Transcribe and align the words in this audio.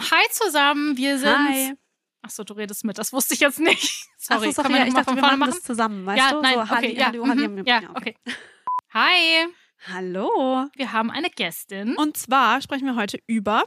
Ähm, 0.00 0.10
hi 0.10 0.26
zusammen, 0.30 0.96
wir 0.96 1.18
sind. 1.18 1.48
Hi. 1.48 1.74
Achso, 2.22 2.44
du 2.44 2.54
redest 2.54 2.84
mit, 2.84 2.98
das 2.98 3.12
wusste 3.12 3.34
ich 3.34 3.40
jetzt 3.40 3.60
nicht. 3.60 4.06
Sorry, 4.18 4.48
Ach 4.50 4.54
so, 4.54 4.62
sorry 4.62 4.76
ja, 4.76 4.86
ich 4.86 4.94
dachte, 4.94 5.14
wir 5.14 5.22
vorne 5.22 5.36
machen 5.38 5.52
das 5.52 5.62
zusammen, 5.62 6.04
weißt 6.04 6.18
ja, 6.18 6.32
du? 6.32 6.42
nein, 6.42 6.54
so, 6.54 6.60
okay, 6.60 6.74
Halli, 6.74 6.98
ja, 6.98 7.06
Halli, 7.06 7.18
mhm, 7.18 7.56
Halli, 7.56 7.62
ja, 7.68 7.80
okay. 7.94 8.16
Hi, 8.92 9.46
Hallo. 9.92 10.66
wir 10.74 10.92
haben 10.92 11.10
eine 11.10 11.30
Gästin. 11.30 11.96
Und 11.96 12.16
zwar 12.16 12.60
sprechen 12.60 12.86
wir 12.86 12.96
heute 12.96 13.18
über 13.26 13.64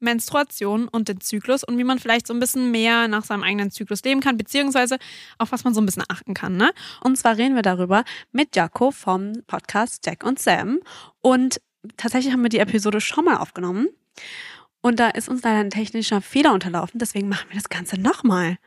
Menstruation 0.00 0.88
und 0.88 1.08
den 1.08 1.20
Zyklus 1.20 1.64
und 1.64 1.78
wie 1.78 1.84
man 1.84 1.98
vielleicht 1.98 2.26
so 2.26 2.34
ein 2.34 2.40
bisschen 2.40 2.70
mehr 2.70 3.08
nach 3.08 3.24
seinem 3.24 3.42
eigenen 3.42 3.70
Zyklus 3.70 4.02
leben 4.02 4.20
kann, 4.20 4.36
beziehungsweise 4.36 4.98
auf 5.38 5.52
was 5.52 5.64
man 5.64 5.72
so 5.72 5.80
ein 5.80 5.86
bisschen 5.86 6.04
achten 6.08 6.34
kann. 6.34 6.56
Ne? 6.56 6.72
Und 7.02 7.16
zwar 7.16 7.38
reden 7.38 7.54
wir 7.54 7.62
darüber 7.62 8.04
mit 8.32 8.54
Jaco 8.56 8.90
vom 8.90 9.32
Podcast 9.46 10.04
Jack 10.04 10.24
und 10.24 10.38
Sam. 10.38 10.80
Und 11.22 11.60
tatsächlich 11.96 12.32
haben 12.32 12.42
wir 12.42 12.50
die 12.50 12.58
Episode 12.58 13.00
schon 13.00 13.24
mal 13.24 13.36
aufgenommen. 13.36 13.88
Und 14.84 15.00
da 15.00 15.08
ist 15.08 15.30
uns 15.30 15.42
leider 15.42 15.60
ein 15.60 15.70
technischer 15.70 16.20
Fehler 16.20 16.52
unterlaufen, 16.52 16.98
deswegen 16.98 17.26
machen 17.26 17.46
wir 17.48 17.56
das 17.56 17.70
Ganze 17.70 17.98
nochmal. 17.98 18.58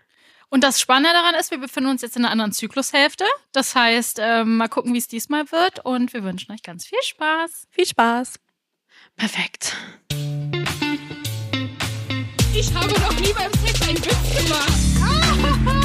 Und 0.49 0.63
das 0.63 0.81
Spannende 0.81 1.11
daran 1.13 1.35
ist, 1.35 1.51
wir 1.51 1.59
befinden 1.59 1.91
uns 1.91 2.01
jetzt 2.01 2.17
in 2.17 2.23
einer 2.23 2.31
anderen 2.31 2.53
Zyklushälfte. 2.53 3.23
Das 3.51 3.75
heißt, 3.75 4.17
ähm, 4.19 4.57
mal 4.57 4.67
gucken, 4.67 4.95
wie 4.95 4.97
es 4.97 5.07
diesmal 5.07 5.51
wird. 5.51 5.85
Und 5.85 6.13
wir 6.13 6.23
wünschen 6.23 6.51
euch 6.51 6.63
ganz 6.63 6.87
viel 6.87 6.97
Spaß. 7.03 7.67
Viel 7.69 7.85
Spaß. 7.85 8.39
Perfekt. 9.15 9.75
Ich 12.55 12.73
habe 12.73 12.99
noch 12.99 13.19
nie 13.19 13.33
beim 13.33 13.51
Sex 13.63 13.79
einen 13.87 13.97
Witz 13.97 14.47
gemacht. 14.47 14.73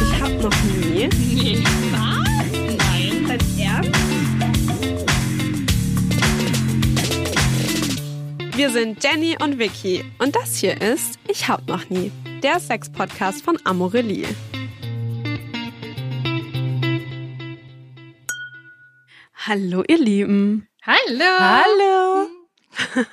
Ich 0.01 0.23
habe 0.23 0.35
noch 0.35 0.63
nie. 0.63 1.09
Nee. 1.09 1.63
Was? 1.91 2.79
Nein. 2.79 3.27
Dein 3.29 3.59
Ernst? 3.61 4.02
Wir 8.63 8.71
sind 8.71 9.03
Jenny 9.03 9.37
und 9.43 9.59
Vicky 9.59 10.05
und 10.21 10.37
das 10.37 10.55
hier 10.59 10.81
ist 10.81 11.19
Ich 11.27 11.49
hab 11.49 11.67
noch 11.67 11.91
nie, 11.91 12.13
der 12.45 12.61
Sex-Podcast 12.61 13.43
von 13.45 13.59
Amorelie. 13.65 14.29
Hallo 19.35 19.83
ihr 19.89 19.99
Lieben. 19.99 20.69
Hallo. 20.87 21.25
Hallo. 21.41 22.29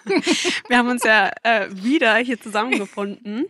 wir 0.67 0.77
haben 0.77 0.89
uns 0.89 1.03
ja 1.03 1.31
äh, 1.41 1.67
wieder 1.71 2.17
hier 2.17 2.39
zusammengefunden, 2.39 3.47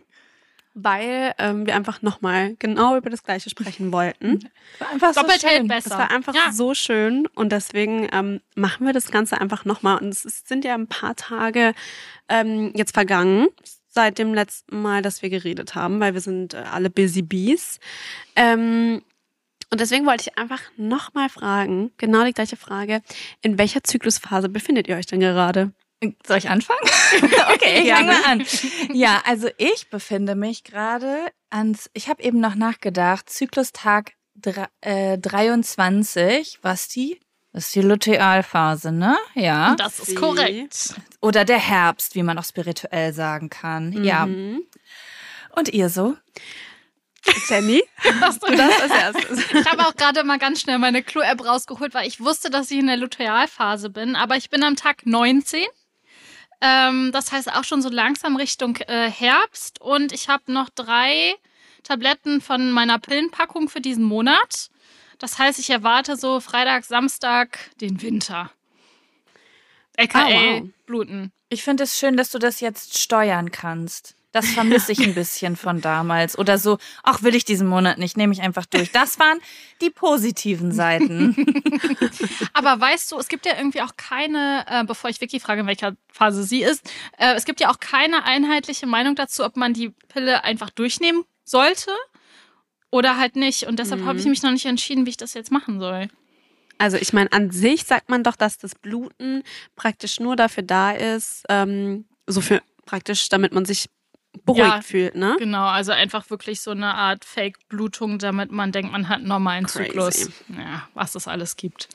weil 0.74 1.34
ähm, 1.38 1.66
wir 1.66 1.74
einfach 1.74 2.02
nochmal 2.02 2.54
genau 2.58 2.96
über 2.96 3.10
das 3.10 3.22
Gleiche 3.22 3.50
sprechen 3.50 3.92
wollten. 3.92 4.50
Einfach 4.92 5.14
so 5.14 5.22
Doppelt 5.22 5.42
hält 5.42 5.58
schön. 5.58 5.68
besser. 5.68 5.90
Das 5.90 5.98
war 5.98 6.10
einfach 6.10 6.34
ja. 6.34 6.52
so 6.52 6.74
schön 6.74 7.26
und 7.34 7.50
deswegen 7.52 8.08
ähm, 8.12 8.40
machen 8.54 8.86
wir 8.86 8.92
das 8.92 9.10
Ganze 9.10 9.40
einfach 9.40 9.64
nochmal. 9.64 9.98
Und 9.98 10.08
es 10.08 10.22
sind 10.22 10.64
ja 10.64 10.74
ein 10.74 10.86
paar 10.86 11.16
Tage 11.16 11.74
ähm, 12.28 12.72
jetzt 12.74 12.94
vergangen 12.94 13.48
seit 13.88 14.18
dem 14.18 14.32
letzten 14.32 14.80
Mal, 14.80 15.02
dass 15.02 15.22
wir 15.22 15.30
geredet 15.30 15.74
haben, 15.74 15.98
weil 16.00 16.14
wir 16.14 16.20
sind 16.20 16.54
äh, 16.54 16.58
alle 16.58 16.90
Busy 16.90 17.22
Bees. 17.22 17.80
Ähm, 18.36 19.02
und 19.70 19.80
deswegen 19.80 20.06
wollte 20.06 20.24
ich 20.28 20.38
einfach 20.38 20.60
nochmal 20.76 21.28
fragen, 21.28 21.92
genau 21.96 22.24
die 22.24 22.32
gleiche 22.32 22.56
Frage, 22.56 23.02
in 23.40 23.58
welcher 23.58 23.84
Zyklusphase 23.84 24.48
befindet 24.48 24.88
ihr 24.88 24.96
euch 24.96 25.06
denn 25.06 25.20
gerade? 25.20 25.72
Soll 26.26 26.38
ich 26.38 26.48
anfangen? 26.48 26.80
okay, 27.54 27.82
ich 27.82 27.92
fange 27.92 28.06
mal 28.12 28.24
an. 28.24 28.46
Ja, 28.92 29.22
also 29.26 29.48
ich 29.58 29.90
befinde 29.90 30.34
mich 30.34 30.64
gerade 30.64 31.26
ans, 31.50 31.90
ich 31.92 32.08
habe 32.08 32.22
eben 32.22 32.40
noch 32.40 32.54
nachgedacht, 32.54 33.28
Zyklustag 33.28 34.12
dre- 34.40 34.68
äh, 34.80 35.18
23, 35.18 36.58
was 36.62 36.88
die? 36.88 37.20
Das 37.52 37.66
ist 37.66 37.74
die 37.74 37.82
Lutealphase, 37.82 38.92
ne? 38.92 39.18
Ja. 39.34 39.74
Das 39.74 39.98
ist 39.98 40.16
korrekt. 40.16 40.94
Oder 41.20 41.44
der 41.44 41.58
Herbst, 41.58 42.14
wie 42.14 42.22
man 42.22 42.38
auch 42.38 42.44
spirituell 42.44 43.12
sagen 43.12 43.50
kann. 43.50 44.04
Ja. 44.04 44.24
Mhm. 44.26 44.62
Und 45.56 45.68
ihr 45.70 45.88
so? 45.90 46.16
Jenny, 47.48 47.82
Hast 48.20 48.42
du 48.42 48.54
das 48.56 48.80
als 48.80 48.92
erstes. 49.18 49.52
Ich 49.52 49.66
habe 49.70 49.82
auch 49.86 49.94
gerade 49.94 50.24
mal 50.24 50.38
ganz 50.38 50.62
schnell 50.62 50.78
meine 50.78 51.02
Clue-App 51.02 51.44
rausgeholt, 51.44 51.92
weil 51.92 52.06
ich 52.08 52.20
wusste, 52.20 52.48
dass 52.50 52.70
ich 52.70 52.78
in 52.78 52.86
der 52.86 52.96
Lutealphase 52.96 53.90
bin. 53.90 54.16
Aber 54.16 54.36
ich 54.36 54.48
bin 54.48 54.62
am 54.62 54.76
Tag 54.76 55.04
19. 55.04 55.66
Ähm, 56.60 57.10
das 57.12 57.32
heißt 57.32 57.52
auch 57.52 57.64
schon 57.64 57.82
so 57.82 57.88
langsam 57.88 58.36
Richtung 58.36 58.76
äh, 58.76 59.10
Herbst. 59.10 59.80
Und 59.80 60.12
ich 60.12 60.28
habe 60.28 60.52
noch 60.52 60.68
drei 60.70 61.34
Tabletten 61.82 62.40
von 62.40 62.70
meiner 62.72 62.98
Pillenpackung 62.98 63.68
für 63.68 63.80
diesen 63.80 64.04
Monat. 64.04 64.70
Das 65.18 65.38
heißt, 65.38 65.58
ich 65.58 65.70
erwarte 65.70 66.16
so 66.16 66.40
Freitag, 66.40 66.84
Samstag 66.84 67.58
den 67.80 68.00
Winter. 68.02 68.50
AKA 69.96 70.18
Ah, 70.18 70.28
wow. 70.28 70.68
Bluten. 70.86 71.32
Ich 71.48 71.62
finde 71.62 71.84
es 71.84 71.98
schön, 71.98 72.16
dass 72.16 72.30
du 72.30 72.38
das 72.38 72.60
jetzt 72.60 72.98
steuern 72.98 73.50
kannst. 73.50 74.14
Das 74.32 74.46
vermisse 74.48 74.92
ich 74.92 75.00
ein 75.00 75.14
bisschen 75.14 75.56
von 75.56 75.80
damals. 75.80 76.38
Oder 76.38 76.58
so, 76.58 76.78
ach, 77.02 77.22
will 77.22 77.34
ich 77.34 77.44
diesen 77.44 77.66
Monat 77.66 77.98
nicht, 77.98 78.16
nehme 78.16 78.32
ich 78.32 78.42
einfach 78.42 78.64
durch. 78.64 78.92
Das 78.92 79.18
waren 79.18 79.38
die 79.80 79.90
positiven 79.90 80.70
Seiten. 80.70 81.34
Aber 82.52 82.80
weißt 82.80 83.10
du, 83.10 83.18
es 83.18 83.26
gibt 83.28 83.44
ja 83.44 83.56
irgendwie 83.56 83.82
auch 83.82 83.96
keine, 83.96 84.64
äh, 84.68 84.84
bevor 84.84 85.10
ich 85.10 85.20
Vicky 85.20 85.40
frage, 85.40 85.62
in 85.62 85.66
welcher 85.66 85.96
Phase 86.12 86.44
sie 86.44 86.62
ist, 86.62 86.88
äh, 87.18 87.34
es 87.34 87.44
gibt 87.44 87.60
ja 87.60 87.70
auch 87.70 87.80
keine 87.80 88.24
einheitliche 88.24 88.86
Meinung 88.86 89.16
dazu, 89.16 89.44
ob 89.44 89.56
man 89.56 89.74
die 89.74 89.90
Pille 90.08 90.44
einfach 90.44 90.70
durchnehmen 90.70 91.24
sollte 91.44 91.90
oder 92.90 93.16
halt 93.16 93.34
nicht. 93.34 93.64
Und 93.64 93.78
deshalb 93.78 94.04
habe 94.04 94.18
ich 94.18 94.26
mich 94.26 94.42
noch 94.42 94.52
nicht 94.52 94.66
entschieden, 94.66 95.06
wie 95.06 95.10
ich 95.10 95.16
das 95.16 95.34
jetzt 95.34 95.50
machen 95.50 95.80
soll. 95.80 96.08
Also 96.78 96.96
ich 96.96 97.12
meine, 97.12 97.30
an 97.32 97.50
sich 97.50 97.84
sagt 97.84 98.08
man 98.08 98.22
doch, 98.22 98.36
dass 98.36 98.58
das 98.58 98.74
Bluten 98.74 99.42
praktisch 99.76 100.18
nur 100.18 100.34
dafür 100.34 100.62
da 100.62 100.92
ist, 100.92 101.44
ähm, 101.48 102.06
so 102.26 102.40
für 102.40 102.62
praktisch, 102.86 103.28
damit 103.28 103.52
man 103.52 103.64
sich 103.64 103.90
beruhigt 104.44 104.66
Ja. 104.66 104.80
fühlt, 104.82 105.14
ne? 105.14 105.36
Genau, 105.38 105.66
also 105.66 105.92
einfach 105.92 106.30
wirklich 106.30 106.60
so 106.60 106.70
eine 106.70 106.94
Art 106.94 107.24
Fake-Blutung, 107.24 108.18
damit 108.18 108.52
man 108.52 108.72
denkt, 108.72 108.92
man 108.92 109.08
hat 109.08 109.18
einen 109.18 109.28
normalen 109.28 109.66
Crazy. 109.66 109.88
Zyklus. 109.88 110.30
Ja, 110.48 110.88
was 110.94 111.14
es 111.14 111.26
alles 111.28 111.56
gibt. 111.56 111.88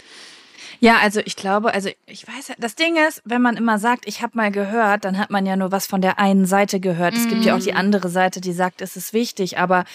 Ja, 0.79 0.97
also 0.97 1.22
ich 1.23 1.35
glaube, 1.35 1.73
also 1.73 1.90
ich 2.06 2.28
weiß 2.28 2.50
ja, 2.50 2.56
das 2.57 2.75
Ding 2.75 2.97
ist, 2.97 3.22
wenn 3.23 3.41
man 3.41 3.56
immer 3.56 3.79
sagt, 3.79 4.07
ich 4.07 4.22
habe 4.22 4.35
mal 4.38 4.51
gehört, 4.51 5.06
dann 5.06 5.18
hat 5.18 5.29
man 5.31 5.46
ja 5.46 5.56
nur 5.56 5.72
was 5.72 5.88
von 5.88 6.01
der 6.01 6.19
einen 6.19 6.46
Seite 6.46 6.79
gehört. 6.79 7.16
Es 7.16 7.28
gibt 7.29 7.46
ja 7.46 7.56
auch 7.56 7.59
die 7.62 7.73
andere 7.73 8.09
Seite, 8.09 8.41
die 8.41 8.52
sagt, 8.52 8.81
es 8.81 8.97
ist 8.97 9.13
wichtig, 9.13 9.57
aber 9.57 9.85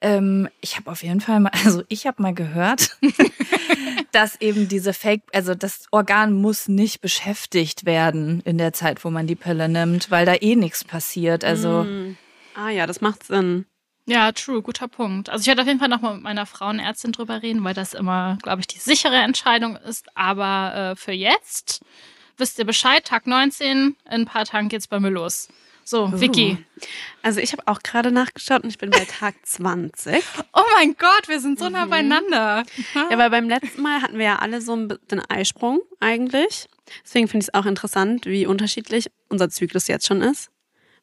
ähm, 0.00 0.48
ich 0.60 0.76
habe 0.76 0.90
auf 0.90 1.02
jeden 1.02 1.20
Fall 1.20 1.40
mal, 1.40 1.52
also 1.64 1.82
ich 1.88 2.06
habe 2.06 2.22
mal 2.22 2.34
gehört, 2.34 2.96
dass 4.12 4.40
eben 4.40 4.68
diese 4.68 4.92
Fake, 4.92 5.22
also 5.32 5.54
das 5.54 5.86
Organ 5.90 6.32
muss 6.32 6.68
nicht 6.68 7.00
beschäftigt 7.00 7.84
werden 7.84 8.40
in 8.44 8.58
der 8.58 8.72
Zeit, 8.72 9.04
wo 9.04 9.10
man 9.10 9.26
die 9.26 9.36
Pille 9.36 9.68
nimmt, 9.68 10.10
weil 10.10 10.26
da 10.26 10.34
eh 10.34 10.56
nichts 10.56 10.84
passiert. 10.84 11.44
Also 11.44 11.84
Mm. 11.84 12.16
Ah 12.56 12.70
ja, 12.70 12.86
das 12.86 13.02
macht 13.02 13.24
Sinn. 13.24 13.66
Ja, 14.06 14.32
true, 14.32 14.62
guter 14.62 14.88
Punkt. 14.88 15.28
Also 15.28 15.42
ich 15.42 15.46
werde 15.48 15.60
auf 15.62 15.68
jeden 15.68 15.78
Fall 15.78 15.88
noch 15.88 16.00
mal 16.00 16.14
mit 16.14 16.22
meiner 16.22 16.46
Frauenärztin 16.46 17.12
drüber 17.12 17.42
reden, 17.42 17.62
weil 17.64 17.74
das 17.74 17.92
immer, 17.92 18.38
glaube 18.42 18.60
ich, 18.60 18.66
die 18.66 18.78
sichere 18.78 19.16
Entscheidung 19.16 19.76
ist. 19.76 20.06
Aber 20.16 20.92
äh, 20.92 20.96
für 20.96 21.12
jetzt 21.12 21.82
wisst 22.38 22.58
ihr 22.58 22.64
Bescheid, 22.64 23.04
Tag 23.04 23.26
19, 23.26 23.68
in 23.68 23.96
ein 24.06 24.24
paar 24.24 24.44
Tagen 24.46 24.68
geht's 24.68 24.88
bei 24.88 25.00
mir 25.00 25.10
los. 25.10 25.48
So, 25.88 26.10
Vicky. 26.20 26.58
Also 27.22 27.38
ich 27.38 27.52
habe 27.52 27.62
auch 27.66 27.78
gerade 27.80 28.10
nachgeschaut 28.10 28.64
und 28.64 28.70
ich 28.70 28.78
bin 28.78 28.90
bei 28.90 29.04
Tag 29.08 29.34
20. 29.44 30.20
Oh 30.52 30.62
mein 30.74 30.96
Gott, 30.98 31.28
wir 31.28 31.38
sind 31.38 31.60
so 31.60 31.68
nah 31.68 31.86
beieinander. 31.86 32.64
Ja, 32.94 33.16
weil 33.18 33.30
beim 33.30 33.48
letzten 33.48 33.82
Mal 33.82 34.02
hatten 34.02 34.18
wir 34.18 34.24
ja 34.24 34.36
alle 34.40 34.60
so 34.60 34.74
ein 34.74 34.88
bi- 34.88 34.98
den 35.12 35.20
Eisprung 35.30 35.80
eigentlich. 36.00 36.66
Deswegen 37.04 37.28
finde 37.28 37.44
ich 37.44 37.48
es 37.48 37.54
auch 37.54 37.66
interessant, 37.66 38.26
wie 38.26 38.46
unterschiedlich 38.46 39.10
unser 39.28 39.48
Zyklus 39.48 39.86
jetzt 39.86 40.06
schon 40.08 40.22
ist. 40.22 40.50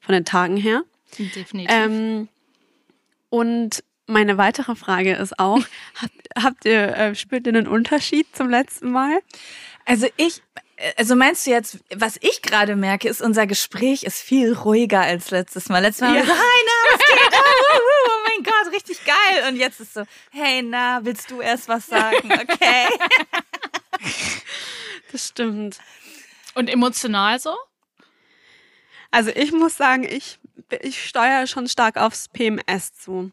Von 0.01 0.13
den 0.13 0.25
Tagen 0.25 0.57
her. 0.57 0.83
Definitiv. 1.17 1.69
Ähm, 1.73 2.27
und 3.29 3.83
meine 4.05 4.37
weitere 4.37 4.75
Frage 4.75 5.13
ist 5.15 5.39
auch, 5.39 5.59
habt, 6.01 6.43
habt 6.43 6.65
ihr, 6.65 6.95
äh, 6.97 7.15
spürt 7.15 7.47
ihr 7.47 7.53
einen 7.55 7.67
Unterschied 7.67 8.27
zum 8.35 8.49
letzten 8.49 8.91
Mal? 8.91 9.19
Also 9.85 10.07
ich, 10.17 10.41
also 10.97 11.15
meinst 11.15 11.45
du 11.45 11.51
jetzt, 11.51 11.79
was 11.95 12.17
ich 12.21 12.41
gerade 12.41 12.75
merke, 12.75 13.07
ist, 13.07 13.21
unser 13.21 13.47
Gespräch 13.47 14.03
ist 14.03 14.19
viel 14.21 14.53
ruhiger 14.53 15.01
als 15.01 15.31
letztes 15.31 15.69
Mal. 15.69 15.79
Letztes 15.81 16.01
Mal 16.01 16.07
haben 16.09 16.15
wir 16.15 16.21
Ja. 16.21 16.25
so, 16.27 16.33
hi, 16.33 16.59
na, 16.65 16.91
was 16.91 16.99
geht? 16.99 17.39
Oh, 17.39 17.75
oh, 17.75 17.79
oh 18.09 18.27
mein 18.27 18.43
Gott, 18.43 18.73
richtig 18.73 19.05
geil. 19.05 19.47
Und 19.49 19.55
jetzt 19.57 19.79
ist 19.79 19.93
so, 19.93 20.03
hey, 20.31 20.61
na, 20.63 20.99
willst 21.03 21.29
du 21.31 21.41
erst 21.41 21.67
was 21.67 21.87
sagen? 21.87 22.31
Okay. 22.31 22.87
Das 25.11 25.27
stimmt. 25.27 25.77
Und 26.55 26.69
emotional 26.69 27.39
so? 27.39 27.55
Also 29.11 29.29
ich 29.29 29.51
muss 29.51 29.77
sagen, 29.77 30.03
ich, 30.03 30.39
ich 30.81 31.07
steuere 31.07 31.45
schon 31.45 31.67
stark 31.67 31.97
aufs 31.97 32.27
PMS 32.29 32.93
zu. 32.99 33.31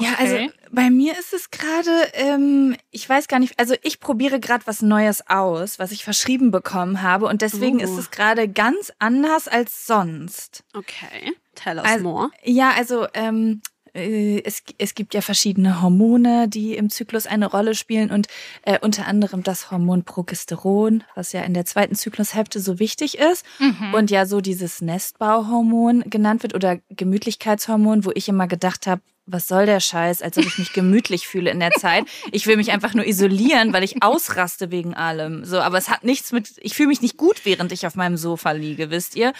Ja, 0.00 0.12
Okay. 0.12 0.16
also 0.18 0.52
bei 0.70 0.90
mir 0.90 1.18
ist 1.18 1.32
es 1.32 1.50
gerade, 1.50 1.90
ähm, 2.14 2.76
ich 2.90 3.08
weiß 3.08 3.26
gar 3.28 3.38
nicht, 3.40 3.58
also 3.58 3.74
ich 3.82 4.00
probiere 4.00 4.38
gerade 4.40 4.66
was 4.66 4.80
Neues 4.82 5.24
aus, 5.28 5.78
was 5.78 5.90
ich 5.92 6.04
verschrieben 6.04 6.50
bekommen 6.50 7.02
habe 7.02 7.26
und 7.26 7.42
deswegen 7.42 7.78
Uh. 7.78 7.82
ist 7.82 7.98
es 7.98 8.10
gerade 8.10 8.48
ganz 8.48 8.92
anders 8.98 9.48
als 9.48 9.86
sonst. 9.86 10.62
Okay, 10.74 11.32
tell 11.54 11.78
us 11.78 11.84
Also- 11.86 12.04
more. 12.04 12.30
Ja, 12.44 12.72
also 12.76 13.06
ähm, 13.14 13.60
äh, 13.94 14.42
es, 14.44 14.62
es 14.76 14.94
gibt 14.94 15.14
ja 15.14 15.22
verschiedene 15.22 15.80
Hormone, 15.82 16.46
die 16.48 16.76
im 16.76 16.90
Zyklus 16.90 17.26
eine 17.26 17.46
Rolle 17.46 17.74
spielen 17.74 18.10
und 18.10 18.28
äh, 18.62 18.78
unter 18.80 19.06
anderem 19.06 19.42
das 19.42 19.70
Hormon 19.70 20.04
Progesteron, 20.04 21.02
was 21.14 21.32
ja 21.32 21.40
in 21.40 21.54
der 21.54 21.64
zweiten 21.64 21.94
Zyklushälfte 21.94 22.60
so 22.60 22.78
wichtig 22.78 23.18
ist 23.18 23.44
Mhm. 23.58 23.94
und 23.94 24.10
ja 24.10 24.26
so 24.26 24.40
dieses 24.42 24.80
Nestbauhormon 24.82 26.04
genannt 26.08 26.42
wird 26.42 26.54
oder 26.54 26.78
Gemütlichkeitshormon, 26.90 28.04
wo 28.04 28.10
ich 28.14 28.28
immer 28.28 28.46
gedacht 28.46 28.86
habe, 28.86 29.02
was 29.28 29.46
soll 29.46 29.66
der 29.66 29.80
Scheiß, 29.80 30.22
als 30.22 30.38
ob 30.38 30.46
ich 30.46 30.58
mich 30.58 30.72
gemütlich 30.72 31.28
fühle 31.28 31.50
in 31.50 31.60
der 31.60 31.70
Zeit. 31.72 32.06
Ich 32.32 32.46
will 32.46 32.56
mich 32.56 32.72
einfach 32.72 32.94
nur 32.94 33.06
isolieren, 33.06 33.72
weil 33.72 33.84
ich 33.84 34.02
ausraste 34.02 34.70
wegen 34.70 34.94
allem. 34.94 35.44
So, 35.44 35.60
aber 35.60 35.78
es 35.78 35.88
hat 35.88 36.02
nichts 36.02 36.32
mit, 36.32 36.54
ich 36.58 36.74
fühle 36.74 36.88
mich 36.88 37.02
nicht 37.02 37.16
gut, 37.16 37.44
während 37.44 37.70
ich 37.72 37.86
auf 37.86 37.94
meinem 37.94 38.16
Sofa 38.16 38.52
liege, 38.52 38.90
wisst 38.90 39.16
ihr? 39.16 39.32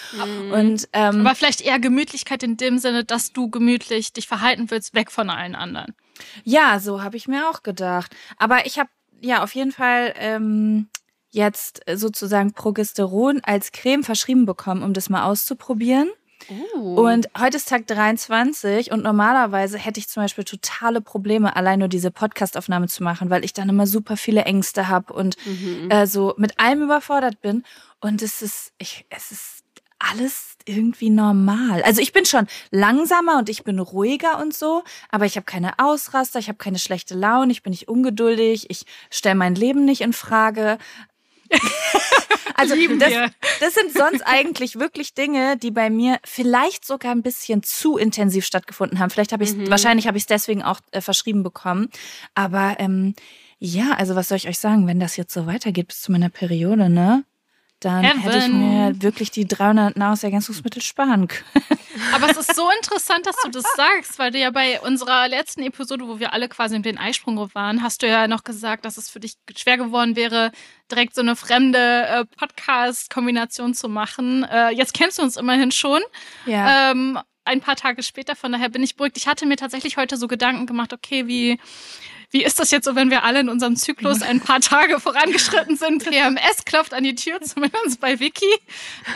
Und 0.53 0.89
ähm, 0.93 1.27
Aber 1.27 1.35
vielleicht 1.35 1.63
eher 1.63 1.79
Gemütlichkeit 1.79 2.43
in 2.43 2.57
dem 2.57 2.79
Sinne, 2.79 3.05
dass 3.05 3.33
du 3.33 3.49
gemütlich 3.49 4.13
dich 4.13 4.29
verhalten 4.29 4.71
willst, 4.71 4.95
weg 4.95 5.11
von 5.11 5.31
allen 5.31 5.55
anderen. 5.55 5.95
Ja, 6.45 6.81
so 6.81 7.03
habe 7.03 7.17
ich 7.17 7.27
mir 7.27 7.49
auch 7.49 7.63
gedacht. 7.63 8.15
Aber 8.37 8.67
ich 8.67 8.79
habe 8.79 8.91
ja 9.21 9.43
auf 9.43 9.55
jeden 9.55 9.73
Fall 9.73 10.15
ähm, 10.19 10.89
jetzt 11.31 11.83
sozusagen 11.93 12.53
Progesteron 12.53 13.41
als 13.43 13.73
Creme 13.73 14.05
verschrieben 14.05 14.47
bekommen, 14.47 14.83
um 14.83 14.93
das 14.93 15.09
mal 15.09 15.25
auszuprobieren. 15.25 16.09
Und 16.97 17.29
heute 17.39 17.57
ist 17.57 17.69
Tag 17.69 17.87
23 17.87 18.91
und 18.91 19.03
normalerweise 19.03 19.79
hätte 19.79 20.01
ich 20.01 20.09
zum 20.09 20.23
Beispiel 20.23 20.45
totale 20.45 21.01
Probleme, 21.01 21.55
allein 21.57 21.79
nur 21.81 21.89
diese 21.89 22.11
Podcastaufnahme 22.11 22.89
zu 22.89 23.03
machen, 23.03 23.31
weil 23.31 23.45
ich 23.45 23.53
dann 23.53 23.69
immer 23.69 23.87
super 23.87 24.17
viele 24.17 24.43
Ängste 24.43 24.89
habe 24.89 25.13
und 25.13 25.37
äh, 25.91 26.07
so 26.07 26.35
mit 26.37 26.59
allem 26.59 26.83
überfordert 26.83 27.41
bin. 27.41 27.65
Und 28.01 28.23
es 28.23 28.43
ist, 28.43 28.73
ich, 28.79 29.05
es 29.11 29.31
ist 29.33 29.65
alles 29.99 30.57
irgendwie 30.65 31.11
normal. 31.11 31.83
Also 31.83 32.01
ich 32.01 32.13
bin 32.13 32.25
schon 32.25 32.47
langsamer 32.71 33.39
und 33.39 33.49
ich 33.49 33.65
bin 33.65 33.79
ruhiger 33.79 34.39
und 34.39 34.55
so, 34.55 34.85
aber 35.11 35.27
ich 35.27 35.37
habe 35.37 35.45
keine 35.45 35.79
Ausraster, 35.79 36.39
ich 36.39 36.49
habe 36.49 36.59
keine 36.59 36.79
schlechte 36.79 37.15
Laune, 37.15 37.51
ich 37.51 37.63
bin 37.63 37.71
nicht 37.71 37.89
ungeduldig, 37.89 38.71
ich 38.71 38.85
stelle 39.11 39.35
mein 39.35 39.55
Leben 39.55 39.85
nicht 39.85 40.03
in 40.03 40.13
Frage. 40.13 40.79
also 42.55 42.75
Lieben 42.75 42.99
das, 42.99 43.13
das 43.61 43.75
sind 43.75 43.93
sonst 43.93 44.23
eigentlich 44.23 44.79
wirklich 44.79 45.15
Dinge, 45.15 45.57
die 45.57 45.71
bei 45.71 45.91
mir 45.91 46.19
vielleicht 46.25 46.85
sogar 46.85 47.13
ein 47.13 47.23
bisschen 47.23 47.63
zu 47.63 47.97
intensiv 47.97 48.45
stattgefunden 48.45 48.99
haben. 48.99 49.11
Vielleicht 49.11 49.33
habe 49.33 49.45
ich 49.45 49.71
wahrscheinlich 49.71 50.07
habe 50.07 50.17
ich 50.17 50.23
es 50.23 50.27
deswegen 50.27 50.63
auch 50.63 50.81
äh, 50.91 51.01
verschrieben 51.01 51.43
bekommen. 51.43 51.89
Aber 52.35 52.77
ähm, 52.79 53.15
ja, 53.59 53.93
also 53.93 54.15
was 54.15 54.29
soll 54.29 54.37
ich 54.37 54.49
euch 54.49 54.59
sagen, 54.59 54.87
wenn 54.87 55.01
das 55.01 55.17
jetzt 55.17 55.35
so 55.35 55.47
weitergeht 55.47 55.89
bis 55.89 56.03
zu 56.03 56.13
meiner 56.13 56.31
Periode, 56.31 56.89
ne? 56.89 57.25
Dann 57.81 58.03
hätte 58.03 58.39
ich 58.39 58.45
Heaven. 58.45 58.59
mir 58.59 59.03
wirklich 59.03 59.31
die 59.31 59.47
300 59.47 59.97
Nahrungsergänzungsmittel 59.97 60.83
sparen 60.83 61.29
können. 61.29 61.45
Aber 62.13 62.29
es 62.31 62.37
ist 62.37 62.57
so 62.57 62.69
interessant, 62.77 63.27
dass 63.27 63.37
du 63.45 63.51
das 63.51 63.65
sagst, 63.77 64.19
weil 64.19 64.33
du 64.33 64.39
ja 64.39 64.51
bei 64.51 64.81
unserer 64.81 65.29
letzten 65.29 65.63
Episode, 65.63 66.07
wo 66.09 66.19
wir 66.19 66.33
alle 66.33 66.49
quasi 66.49 66.75
in 66.75 66.83
den 66.83 66.99
Eisprung 66.99 67.39
waren, 67.55 67.83
hast 67.83 68.03
du 68.03 68.09
ja 68.09 68.27
noch 68.27 68.43
gesagt, 68.43 68.85
dass 68.85 68.97
es 68.97 69.09
für 69.09 69.21
dich 69.21 69.35
schwer 69.57 69.77
geworden 69.77 70.17
wäre, 70.17 70.51
direkt 70.91 71.15
so 71.15 71.21
eine 71.21 71.37
fremde 71.37 71.79
äh, 71.79 72.25
Podcast-Kombination 72.25 73.75
zu 73.75 73.89
machen. 73.89 74.45
Äh, 74.45 74.71
jetzt 74.71 74.95
kennst 74.95 75.19
du 75.19 75.23
uns 75.23 75.37
immerhin 75.37 75.71
schon. 75.71 76.01
Ja. 76.47 76.91
Ähm, 76.91 77.19
ein 77.45 77.61
paar 77.61 77.77
Tage 77.77 78.03
später, 78.03 78.37
von 78.37 78.53
daher 78.53 78.69
bin 78.69 78.83
ich 78.83 78.97
beruhigt. 78.97 79.17
Ich 79.17 79.27
hatte 79.27 79.47
mir 79.47 79.57
tatsächlich 79.57 79.97
heute 79.97 80.17
so 80.17 80.29
Gedanken 80.29 80.67
gemacht, 80.67 80.93
okay, 80.93 81.27
wie, 81.27 81.59
wie 82.31 82.45
ist 82.45 82.59
das 82.59 82.71
jetzt 82.71 82.85
so, 82.85 82.95
wenn 82.95 83.11
wir 83.11 83.25
alle 83.25 83.41
in 83.41 83.49
unserem 83.49 83.77
Zyklus 83.77 84.23
ein 84.23 84.41
paar 84.41 84.61
Tage 84.61 85.01
vorangeschritten 85.01 85.77
sind? 85.77 86.05
PMS 86.05 86.65
klopft 86.65 86.93
an 86.95 87.05
die 87.05 87.15
Tür, 87.15 87.41
zumindest 87.43 88.01
bei 88.01 88.21
Vicky. 88.21 88.53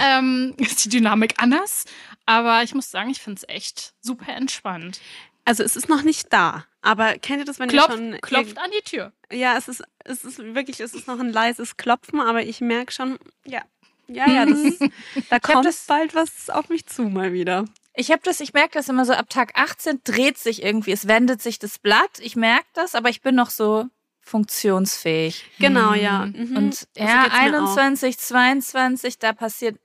Ähm, 0.01 0.55
ist 0.59 0.85
die 0.85 0.89
Dynamik 0.89 1.35
anders. 1.39 1.85
Aber 2.25 2.63
ich 2.63 2.75
muss 2.75 2.91
sagen, 2.91 3.11
ich 3.11 3.21
finde 3.21 3.41
es 3.43 3.49
echt 3.55 3.95
super 4.01 4.33
entspannt. 4.33 5.01
Also 5.45 5.63
es 5.65 5.77
ist 5.77 5.89
noch 5.89 6.03
nicht 6.03 6.33
da. 6.33 6.65
Aber 6.81 7.15
kennt 7.19 7.41
ihr 7.41 7.45
das, 7.45 7.59
wenn 7.59 7.69
Klopf, 7.69 7.91
ihr 7.91 7.97
schon... 7.97 8.19
klopft 8.21 8.59
an 8.59 8.71
die 8.77 8.83
Tür. 8.89 9.13
Ja, 9.31 9.57
es 9.57 9.69
ist, 9.69 9.83
es 10.05 10.25
ist 10.25 10.39
wirklich, 10.39 10.81
es 10.81 10.95
ist 10.95 11.07
noch 11.07 11.19
ein 11.19 11.33
leises 11.33 11.77
Klopfen, 11.77 12.21
aber 12.21 12.43
ich 12.43 12.61
merke 12.61 12.93
schon, 12.93 13.19
ja, 13.45 13.63
ja, 14.09 14.29
ja, 14.29 14.47
das 14.47 14.59
ist, 14.63 14.83
da 15.31 15.39
kommt 15.41 15.65
das- 15.65 15.87
bald 15.87 16.15
was 16.15 16.49
auf 16.49 16.69
mich 16.69 16.87
zu 16.87 17.03
mal 17.03 17.33
wieder. 17.33 17.65
Ich 17.95 18.11
habe 18.11 18.23
das, 18.25 18.41
ich 18.41 18.55
merke 18.55 18.75
das 18.75 18.89
immer 18.89 19.05
so 19.05 19.13
ab 19.13 19.29
Tag 19.29 19.53
18 19.55 20.01
dreht 20.05 20.39
sich 20.39 20.63
irgendwie, 20.63 20.93
es 20.93 21.09
wendet 21.09 21.43
sich 21.43 21.59
das 21.59 21.79
Blatt. 21.79 22.21
Ich 22.21 22.37
merke 22.37 22.67
das, 22.75 22.95
aber 22.95 23.11
ich 23.11 23.21
bin 23.21 23.35
noch 23.35 23.51
so 23.51 23.87
funktionsfähig. 24.21 25.45
Genau, 25.59 25.93
ja. 25.95 26.27
Mhm. 26.27 26.57
Und 26.57 26.75
So 26.75 26.87
ja, 26.97 27.25
geht's 27.25 27.35
mir 27.35 27.65
auch. 27.65 27.77
21, 27.77 28.19
22, 28.19 29.19
da 29.19 29.33
passiert, 29.33 29.79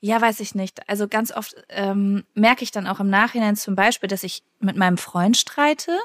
ja, 0.00 0.20
weiß 0.20 0.40
ich 0.40 0.54
nicht. 0.54 0.86
Also 0.88 1.08
ganz 1.08 1.32
oft 1.32 1.54
ähm, 1.70 2.24
merke 2.34 2.64
ich 2.64 2.70
dann 2.70 2.86
auch 2.86 3.00
im 3.00 3.08
Nachhinein 3.08 3.56
zum 3.56 3.76
Beispiel, 3.76 4.08
dass 4.08 4.24
ich 4.24 4.42
mit 4.58 4.76
meinem 4.76 4.98
Freund 4.98 5.36
streite 5.36 5.98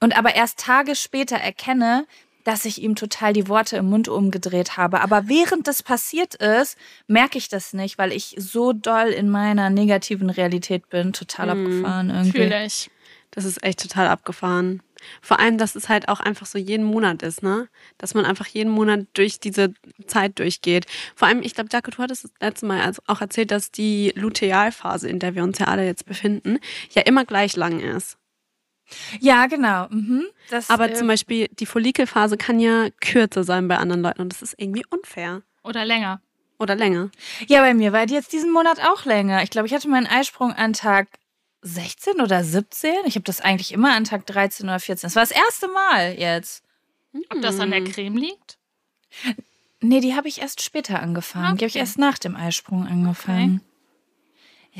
und 0.00 0.16
aber 0.16 0.34
erst 0.34 0.58
Tage 0.58 0.96
später 0.96 1.36
erkenne, 1.36 2.06
dass 2.44 2.64
ich 2.64 2.82
ihm 2.82 2.94
total 2.94 3.32
die 3.32 3.48
Worte 3.48 3.76
im 3.76 3.86
Mund 3.86 4.08
umgedreht 4.08 4.76
habe. 4.76 5.00
Aber 5.00 5.28
während 5.28 5.66
das 5.66 5.82
passiert 5.82 6.34
ist, 6.36 6.76
merke 7.06 7.38
ich 7.38 7.48
das 7.48 7.72
nicht, 7.72 7.98
weil 7.98 8.12
ich 8.12 8.34
so 8.38 8.72
doll 8.72 9.08
in 9.08 9.30
meiner 9.30 9.70
negativen 9.70 10.30
Realität 10.30 10.88
bin. 10.88 11.12
Total 11.12 11.50
abgefahren 11.50 12.10
irgendwie. 12.10 12.30
Fühle 12.30 12.64
ich. 12.64 12.90
Das 13.32 13.44
ist 13.44 13.62
echt 13.62 13.80
total 13.80 14.08
abgefahren. 14.08 14.82
Vor 15.22 15.38
allem, 15.38 15.56
dass 15.56 15.76
es 15.76 15.88
halt 15.88 16.08
auch 16.08 16.20
einfach 16.20 16.46
so 16.46 16.58
jeden 16.58 16.84
Monat 16.84 17.22
ist, 17.22 17.42
ne? 17.42 17.68
Dass 17.96 18.14
man 18.14 18.26
einfach 18.26 18.46
jeden 18.46 18.70
Monat 18.70 19.06
durch 19.14 19.38
diese 19.38 19.72
Zeit 20.06 20.38
durchgeht. 20.38 20.86
Vor 21.14 21.28
allem, 21.28 21.42
ich 21.42 21.54
glaube, 21.54 21.70
Jaco, 21.72 21.90
du 21.90 21.98
hattest 21.98 22.24
das 22.24 22.32
letzte 22.40 22.66
Mal 22.66 22.92
auch 23.06 23.20
erzählt, 23.20 23.50
dass 23.50 23.70
die 23.70 24.12
Lutealphase, 24.16 25.08
in 25.08 25.20
der 25.20 25.34
wir 25.34 25.44
uns 25.44 25.58
ja 25.58 25.66
alle 25.66 25.86
jetzt 25.86 26.06
befinden, 26.06 26.58
ja 26.90 27.02
immer 27.02 27.24
gleich 27.24 27.56
lang 27.56 27.80
ist. 27.80 28.18
Ja, 29.20 29.46
genau. 29.46 29.88
Mhm. 29.90 30.24
Das, 30.50 30.68
Aber 30.70 30.90
äh, 30.90 30.94
zum 30.94 31.06
Beispiel 31.06 31.48
die 31.48 31.66
Follikelphase 31.66 32.36
kann 32.36 32.58
ja 32.60 32.88
kürzer 33.00 33.44
sein 33.44 33.68
bei 33.68 33.76
anderen 33.78 34.02
Leuten 34.02 34.22
und 34.22 34.32
das 34.32 34.42
ist 34.42 34.54
irgendwie 34.58 34.84
unfair. 34.90 35.42
Oder 35.64 35.84
länger. 35.84 36.20
Oder 36.58 36.74
länger. 36.76 37.10
Ja, 37.46 37.60
bei 37.62 37.72
mir 37.74 37.92
war 37.92 38.06
die 38.06 38.14
jetzt 38.14 38.32
diesen 38.32 38.52
Monat 38.52 38.80
auch 38.80 39.04
länger. 39.04 39.42
Ich 39.42 39.50
glaube, 39.50 39.66
ich 39.66 39.74
hatte 39.74 39.88
meinen 39.88 40.06
Eisprung 40.06 40.52
an 40.52 40.72
Tag 40.72 41.08
16 41.62 42.20
oder 42.20 42.42
17. 42.44 42.92
Ich 43.06 43.14
habe 43.14 43.24
das 43.24 43.40
eigentlich 43.40 43.72
immer 43.72 43.94
an 43.94 44.04
Tag 44.04 44.26
13 44.26 44.66
oder 44.66 44.80
14. 44.80 45.06
Das 45.08 45.16
war 45.16 45.22
das 45.22 45.30
erste 45.30 45.68
Mal 45.68 46.14
jetzt. 46.18 46.62
Ob 47.30 47.40
das 47.42 47.58
an 47.60 47.70
der 47.70 47.80
Hm. 47.80 47.92
Creme 47.92 48.16
liegt? 48.16 48.58
Nee, 49.80 50.00
die 50.00 50.14
habe 50.14 50.28
ich 50.28 50.40
erst 50.40 50.62
später 50.62 51.00
angefangen. 51.00 51.56
Die 51.56 51.64
habe 51.64 51.66
ich 51.66 51.72
Okay. 51.72 51.78
erst 51.80 51.98
nach 51.98 52.18
dem 52.18 52.36
Eisprung 52.36 52.86
angefangen. 52.86 53.62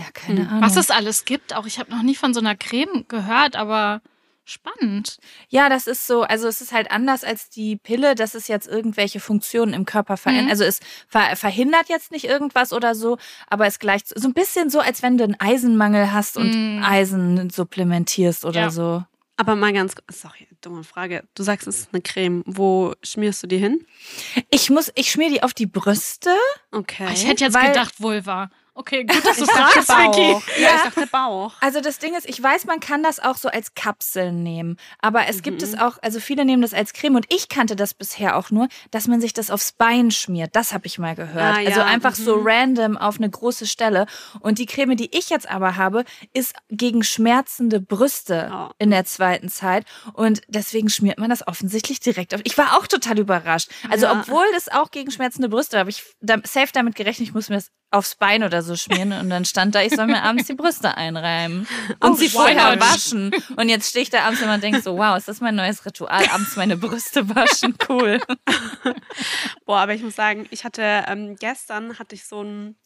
Ja, 0.01 0.11
keine 0.15 0.49
Ahnung. 0.49 0.63
Was 0.63 0.77
es 0.77 0.91
alles 0.91 1.25
gibt. 1.25 1.55
Auch 1.55 1.67
ich 1.67 1.79
habe 1.79 1.91
noch 1.91 2.03
nie 2.03 2.15
von 2.15 2.33
so 2.35 2.41
einer 2.41 2.55
Creme 2.57 3.05
gehört, 3.09 3.55
aber 3.57 4.01
spannend. 4.45 5.19
Ja, 5.49 5.69
das 5.69 5.87
ist 5.87 6.07
so, 6.07 6.23
also 6.23 6.49
es 6.49 6.61
ist 6.61 6.73
halt 6.73 6.91
anders 6.91 7.23
als 7.23 7.51
die 7.51 7.77
Pille, 7.77 8.15
dass 8.15 8.35
es 8.35 8.49
jetzt 8.49 8.67
irgendwelche 8.67 9.21
Funktionen 9.21 9.73
im 9.75 9.85
Körper 9.85 10.17
verändert. 10.17 10.47
Mhm. 10.47 10.51
Also 10.51 10.65
es 10.65 10.81
ver 11.09 11.37
verhindert 11.37 11.89
jetzt 11.89 12.11
nicht 12.11 12.25
irgendwas 12.25 12.73
oder 12.73 12.95
so, 12.97 13.19
aber 13.49 13.67
es 13.67 13.79
gleicht 13.79 14.09
so 14.09 14.27
ein 14.27 14.35
bisschen 14.35 14.69
so, 14.71 14.81
als 14.81 15.03
wenn 15.03 15.19
du 15.19 15.25
einen 15.25 15.39
Eisenmangel 15.39 16.13
hast 16.13 16.37
und 16.37 16.51
Mhm. 16.79 16.83
Eisen 16.85 17.51
supplementierst 17.51 18.45
oder 18.45 18.61
Ja. 18.63 18.71
so. 18.71 19.05
Aber 19.37 19.55
mal 19.57 19.73
ganz, 19.73 19.95
sorry, 20.11 20.49
dumme 20.61 20.85
Frage. 20.85 21.23
Du 21.35 21.43
sagst, 21.43 21.67
es 21.67 21.81
ist 21.81 21.89
eine 21.93 22.03
Creme. 22.03 22.43
Wo 22.45 22.93
schmierst 23.03 23.43
du 23.43 23.47
die 23.47 23.57
hin? 23.57 23.87
Ich 24.51 24.69
muss, 24.69 24.91
ich 24.97 25.11
schmier 25.11 25.31
die 25.31 25.43
auf 25.43 25.55
die 25.55 25.65
Brüste. 25.67 26.31
Okay. 26.73 27.09
Ich 27.15 27.27
hätte 27.27 27.45
jetzt 27.45 27.55
Weil- 27.55 27.69
gedacht 27.69 28.01
Vulva. 28.03 28.51
Okay, 28.75 29.05
gut, 29.05 29.25
dass 29.25 29.37
du 29.37 29.45
Ich 29.45 29.51
dachte 29.51 29.83
fragst, 29.83 30.17
Vicky. 30.19 30.33
Ja, 30.63 30.69
ich 30.77 30.83
dachte 30.95 31.07
Bauch. 31.09 31.55
Also 31.61 31.81
das 31.81 31.99
Ding 31.99 32.15
ist, 32.15 32.29
ich 32.29 32.43
weiß, 32.43 32.65
man 32.67 32.81
kann 32.81 33.03
das 33.03 33.19
auch 33.21 33.37
so 33.37 33.49
als 33.49 33.75
Kapseln 33.75 34.43
nehmen. 34.43 34.77
Aber 35.01 35.27
es 35.29 35.43
gibt 35.43 35.61
Mhm. 35.61 35.69
es 35.69 35.79
auch, 35.79 35.99
also 36.03 36.21
viele 36.21 36.45
nehmen 36.45 36.63
das 36.63 36.73
als 36.73 36.93
Creme 36.93 37.17
und 37.17 37.27
ich 37.33 37.49
kannte 37.49 37.77
das 37.77 37.95
bisher 37.95 38.37
auch 38.37 38.51
nur, 38.51 38.69
dass 38.91 39.07
man 39.09 39.21
sich 39.21 39.33
das 39.35 39.51
aufs 39.51 39.73
Bein 39.73 40.11
schmiert. 40.11 40.55
Das 40.57 40.73
habe 40.73 40.87
ich 40.87 40.99
mal 40.99 41.15
gehört. 41.15 41.57
Ah, 41.59 41.61
ja, 41.61 41.69
Also 41.69 41.81
einfach 41.83 42.15
so 42.15 42.37
mhm. 42.39 42.47
random 42.47 42.97
auf 42.97 43.17
eine 43.17 43.29
große 43.29 43.67
Stelle. 43.67 44.07
Und 44.41 44.59
die 44.59 44.67
Creme, 44.67 44.97
die 44.97 45.15
ich 45.17 45.31
jetzt 45.31 45.51
aber 45.51 45.77
habe, 45.77 46.05
ist 46.33 46.55
gegen 46.71 47.03
schmerzende 47.03 47.81
Brüste 47.81 48.51
Oh. 48.53 48.69
in 48.79 48.91
der 48.91 49.05
zweiten 49.05 49.49
Zeit. 49.49 49.85
Und 50.15 50.41
deswegen 50.49 50.89
schmiert 50.89 51.19
man 51.19 51.29
das 51.31 51.47
offensichtlich 51.47 52.01
direkt 52.01 52.35
auf. 52.35 52.41
Ich 52.45 52.57
war 52.57 52.79
auch 52.79 52.87
total 52.87 53.19
überrascht. 53.19 53.69
Also 53.91 54.07
Ja. 54.07 54.13
obwohl 54.21 54.45
das 54.55 54.69
auch 54.69 54.91
gegen 54.91 55.11
schmerzende 55.11 55.49
Brüste, 55.49 55.79
habe 55.79 55.91
ich 55.91 56.03
safe 56.45 56.71
damit 56.73 56.95
gerechnet, 56.95 57.29
ich 57.29 57.35
muss 57.35 57.49
mir 57.49 57.57
das 57.57 57.71
aufs 57.91 58.15
Bein 58.15 58.45
oder 58.45 58.63
so 58.63 58.77
schmieren 58.77 59.13
und 59.13 59.31
dann 59.31 59.45
stand 59.45 59.75
da, 59.75 59.83
ich 59.83 59.95
soll 59.95 60.07
mir 60.07 60.23
abends 60.23 60.47
die 60.47 60.55
Brüste 60.55 60.97
einreiben 60.97 61.67
und 61.99 62.11
Oh, 62.13 62.15
sie 62.15 62.27
why 62.27 62.31
vorher 62.31 62.81
waschen. 62.81 63.33
Und 63.57 63.69
jetzt 63.69 63.91
stehe 63.91 64.05
ich 64.05 64.11
da 64.11 64.23
abends 64.23 64.41
immer 64.41 64.55
und 64.55 64.63
denke 64.63 64.81
so, 64.81 64.97
wow, 64.97 65.17
ist 65.17 65.27
das 65.27 65.41
mein 65.41 65.57
neues 65.57 65.85
Ritual, 65.85 66.25
abends 66.29 66.55
meine 66.57 66.77
Brüste 66.77 67.29
waschen, 67.35 67.77
cool. 67.89 68.21
Boah, 69.67 69.79
aber 69.79 69.95
ich 69.95 70.03
muss 70.03 70.15
sagen, 70.15 70.47
ich 70.51 70.65
hatte 70.65 70.83
ähm, 71.09 71.37
gestern 71.37 71.99
hatte 71.99 72.15
ich 72.15 72.25
so 72.25 72.43
ein, 72.43 72.77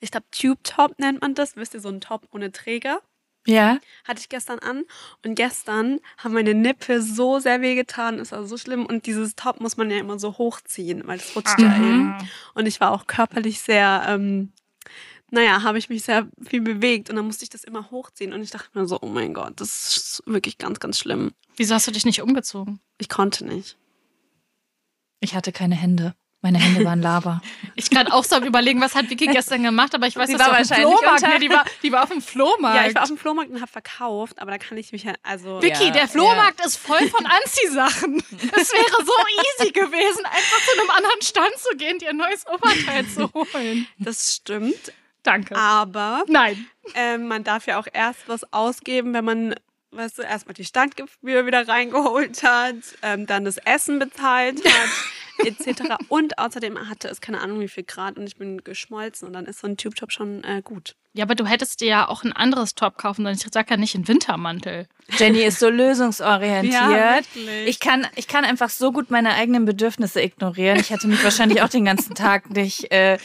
ich 0.00 0.10
glaube 0.10 0.26
Tube 0.30 0.62
Top 0.64 0.98
nennt 0.98 1.20
man 1.20 1.34
das, 1.34 1.56
wisst 1.56 1.74
ihr, 1.74 1.80
so 1.80 1.90
ein 1.90 2.00
Top 2.00 2.26
ohne 2.32 2.50
Träger. 2.50 3.00
Ja? 3.46 3.78
Hatte 4.04 4.20
ich 4.20 4.28
gestern 4.28 4.58
an 4.58 4.84
und 5.24 5.34
gestern 5.34 6.00
haben 6.18 6.34
meine 6.34 6.54
Nippel 6.54 7.00
so 7.02 7.38
sehr 7.38 7.60
wehgetan, 7.62 8.18
ist 8.18 8.32
also 8.32 8.46
so 8.46 8.58
schlimm 8.58 8.86
und 8.86 9.06
dieses 9.06 9.34
Top 9.34 9.60
muss 9.60 9.76
man 9.76 9.90
ja 9.90 9.98
immer 9.98 10.18
so 10.18 10.36
hochziehen, 10.38 11.06
weil 11.06 11.18
das 11.18 11.34
rutscht 11.34 11.58
ja 11.58 11.68
Mhm. 11.68 11.84
eben. 11.84 12.14
Und 12.54 12.66
ich 12.66 12.80
war 12.80 12.92
auch 12.92 13.06
körperlich 13.06 13.60
sehr 13.60 14.04
ähm, 14.08 14.52
naja, 15.32 15.62
habe 15.62 15.78
ich 15.78 15.88
mich 15.88 16.02
sehr 16.02 16.26
viel 16.42 16.60
bewegt 16.60 17.08
und 17.08 17.16
dann 17.16 17.24
musste 17.24 17.44
ich 17.44 17.50
das 17.50 17.62
immer 17.64 17.90
hochziehen 17.90 18.32
und 18.32 18.42
ich 18.42 18.50
dachte 18.50 18.76
mir 18.76 18.86
so, 18.86 18.98
oh 19.00 19.06
mein 19.06 19.32
Gott, 19.32 19.60
das 19.60 19.96
ist 19.96 20.22
wirklich 20.26 20.58
ganz, 20.58 20.80
ganz 20.80 20.98
schlimm. 20.98 21.32
Wieso 21.56 21.74
hast 21.74 21.86
du 21.86 21.92
dich 21.92 22.04
nicht 22.04 22.20
umgezogen? 22.20 22.80
Ich 22.98 23.08
konnte 23.08 23.46
nicht. 23.46 23.76
Ich 25.20 25.34
hatte 25.34 25.52
keine 25.52 25.76
Hände. 25.76 26.14
Meine 26.42 26.58
Hände 26.58 26.84
waren 26.86 27.02
Lava. 27.02 27.42
Ich 27.74 27.90
kann 27.90 28.08
auch 28.10 28.24
so 28.24 28.36
am 28.36 28.44
überlegen, 28.44 28.80
was 28.80 28.94
hat 28.94 29.10
Vicky 29.10 29.26
gestern 29.26 29.62
gemacht, 29.62 29.94
aber 29.94 30.06
ich 30.06 30.16
weiß, 30.16 30.26
Sie 30.28 30.36
dass 30.38 30.48
war 30.48 30.64
sie 30.64 30.72
auf 30.72 30.78
dem 30.78 30.80
wahrscheinlich 30.80 30.98
Flohmarkt, 30.98 31.22
unter- 31.22 31.34
nee, 31.34 31.38
die 31.38 31.50
war, 31.50 31.64
die 31.82 31.92
war 31.92 32.02
auf 32.04 32.08
dem 32.08 32.22
Flohmarkt. 32.22 32.76
Ja, 32.82 32.86
ich 32.88 32.94
war 32.94 33.02
auf 33.02 33.08
dem 33.08 33.18
Flohmarkt 33.18 33.50
und 33.50 33.60
habe 33.60 33.70
verkauft, 33.70 34.40
aber 34.40 34.50
da 34.52 34.56
kann 34.58 34.78
ich 34.78 34.90
mich 34.92 35.02
ja, 35.04 35.12
also. 35.22 35.60
Vicky, 35.60 35.84
Ja, 35.84 35.90
der 35.90 36.08
Flohmarkt 36.08 36.64
ist 36.64 36.76
voll 36.78 37.06
von 37.10 37.26
Anziehsachen. 37.26 38.22
Es 38.56 38.72
wäre 38.72 39.04
so 39.04 39.12
easy 39.60 39.70
gewesen, 39.72 40.24
einfach 40.24 40.58
zu 40.64 40.80
einem 40.80 40.90
anderen 40.90 41.20
Stand 41.22 41.52
zu 41.58 41.76
gehen, 41.76 41.98
dir 41.98 42.08
ein 42.10 42.16
neues 42.16 42.46
Oberteil 42.46 43.06
zu 43.06 43.30
holen. 43.34 43.86
Das 43.98 44.36
stimmt, 44.36 44.92
Danke. 45.22 45.54
aber 45.56 46.24
Nein. 46.26 46.66
ähm, 46.94 47.28
man 47.28 47.44
darf 47.44 47.66
ja 47.66 47.78
auch 47.78 47.86
erst 47.92 48.20
was 48.28 48.50
ausgeben, 48.52 49.12
wenn 49.12 49.24
man, 49.26 49.54
weißt 49.92 50.18
du, 50.18 50.22
erstmal 50.22 50.54
die 50.54 50.64
Standgebühr 50.64 51.46
wieder 51.46 51.66
reingeholt 51.66 52.42
hat, 52.42 52.76
ähm, 53.02 53.26
dann 53.26 53.44
das 53.44 53.56
Essen 53.58 53.98
bezahlt 53.98 54.64
hat, 54.64 55.46
etc. 55.46 55.96
Und 56.08 56.38
außerdem 56.38 56.88
hatte 56.88 57.08
es 57.08 57.20
keine 57.20 57.40
Ahnung 57.40 57.60
wie 57.60 57.68
viel 57.68 57.84
Grad 57.84 58.18
und 58.18 58.26
ich 58.26 58.36
bin 58.36 58.62
geschmolzen 58.62 59.26
und 59.26 59.34
dann 59.34 59.46
ist 59.46 59.60
so 59.60 59.66
ein 59.66 59.76
Tube-Top 59.76 60.12
schon 60.12 60.44
äh, 60.44 60.62
gut. 60.62 60.96
Ja, 61.12 61.24
aber 61.24 61.34
du 61.34 61.44
hättest 61.44 61.80
dir 61.80 61.88
ja 61.88 62.08
auch 62.08 62.22
ein 62.22 62.32
anderes 62.32 62.76
Top 62.76 62.96
kaufen 62.96 63.24
sollen. 63.24 63.34
Ich 63.34 63.44
sag 63.52 63.68
ja 63.68 63.76
nicht 63.76 63.96
einen 63.96 64.06
Wintermantel. 64.06 64.86
Jenny 65.18 65.42
ist 65.42 65.58
so 65.58 65.68
lösungsorientiert. 65.68 66.72
Ja, 66.72 67.16
wirklich. 67.16 67.66
ich, 67.66 67.80
kann, 67.80 68.06
ich 68.14 68.28
kann 68.28 68.44
einfach 68.44 68.70
so 68.70 68.92
gut 68.92 69.10
meine 69.10 69.34
eigenen 69.34 69.64
Bedürfnisse 69.64 70.22
ignorieren. 70.22 70.78
Ich 70.78 70.90
hätte 70.90 71.08
mich 71.08 71.22
wahrscheinlich 71.24 71.62
auch 71.62 71.68
den 71.68 71.84
ganzen 71.84 72.14
Tag 72.14 72.50
nicht, 72.50 72.92
äh, 72.92 73.18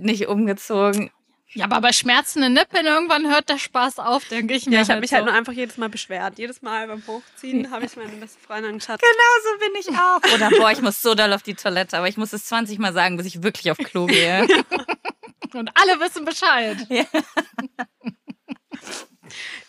nicht 0.00 0.26
umgezogen. 0.26 1.10
Ja, 1.56 1.64
aber 1.64 1.80
bei 1.80 1.92
schmerzenden 1.92 2.52
Nippeln 2.52 2.84
irgendwann 2.84 3.26
hört 3.26 3.48
der 3.48 3.56
Spaß 3.56 3.98
auf, 3.98 4.28
denke 4.28 4.52
ich 4.52 4.66
mir. 4.66 4.76
Ja, 4.76 4.82
ich 4.82 4.90
habe 4.90 5.00
mich 5.00 5.12
halt 5.14 5.22
so. 5.22 5.30
nur 5.30 5.34
einfach 5.34 5.54
jedes 5.54 5.78
Mal 5.78 5.88
beschwert. 5.88 6.38
Jedes 6.38 6.60
Mal 6.60 6.86
beim 6.86 7.02
Hochziehen 7.06 7.70
habe 7.70 7.86
ich 7.86 7.96
meine 7.96 8.12
beste 8.12 8.38
Freundin 8.38 8.78
gesagt, 8.78 9.02
Genau 9.02 9.42
so 9.42 9.58
bin 9.64 9.80
ich 9.80 9.88
auch. 9.98 10.34
Oder 10.34 10.50
boah, 10.50 10.70
ich 10.70 10.82
muss 10.82 11.00
so 11.00 11.14
doll 11.14 11.32
auf 11.32 11.42
die 11.42 11.54
Toilette, 11.54 11.96
aber 11.96 12.08
ich 12.08 12.18
muss 12.18 12.34
es 12.34 12.44
20 12.44 12.78
Mal 12.78 12.92
sagen, 12.92 13.16
bis 13.16 13.24
ich 13.24 13.42
wirklich 13.42 13.70
auf 13.70 13.78
Klo 13.78 14.04
gehe. 14.04 14.46
Und 15.54 15.70
alle 15.74 15.98
wissen 15.98 16.26
Bescheid. 16.26 16.76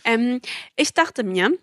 Ähm, 0.04 0.42
ich 0.76 0.94
dachte 0.94 1.24
mir, 1.24 1.58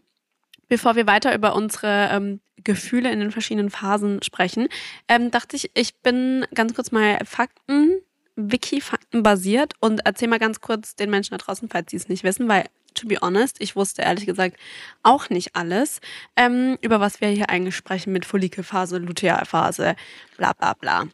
bevor 0.69 0.97
wir 0.97 1.07
weiter 1.07 1.35
über 1.35 1.55
unsere 1.55 2.09
ähm, 2.11 2.41
Gefühle 2.63 3.13
in 3.13 3.21
den 3.21 3.31
verschiedenen 3.31 3.71
Phasen 3.71 4.23
sprechen, 4.23 4.69
ähm, 5.07 5.31
dachte 5.31 5.57
ich, 5.57 5.71
ich 5.75 5.97
bin 5.97 6.47
ganz 6.55 6.75
kurz 6.75 6.93
mal 6.93 7.19
Fakten, 7.27 8.01
Wiki-Fakten 8.37 9.23
basiert 9.23 9.75
und 9.81 10.01
erzähl 10.05 10.29
mal 10.29 10.39
ganz 10.39 10.61
kurz 10.61 10.97
den 10.97 11.11
Menschen 11.11 11.33
da 11.33 11.39
draußen, 11.39 11.69
falls 11.69 11.91
sie 11.91 11.97
es 11.97 12.09
nicht 12.09 12.25
wissen, 12.25 12.49
weil 12.49 12.67
to 12.95 13.09
be 13.09 13.19
honest, 13.21 13.61
ich 13.61 13.77
wusste 13.77 14.03
ehrlich 14.03 14.27
gesagt 14.27 14.57
auch 15.03 15.29
nicht 15.29 15.57
alles, 15.57 16.01
ähm, 16.37 16.79
über 16.81 17.01
was 17.01 17.21
wir 17.21 17.29
hier 17.29 17.51
eigentlich 17.51 17.77
sprechen 17.77 18.13
mit 18.13 18.25
Follikelphase, 18.25 18.99
Lutealphase, 18.99 19.97
bla 20.37 20.53
bla 20.53 20.75
bla. 20.75 21.09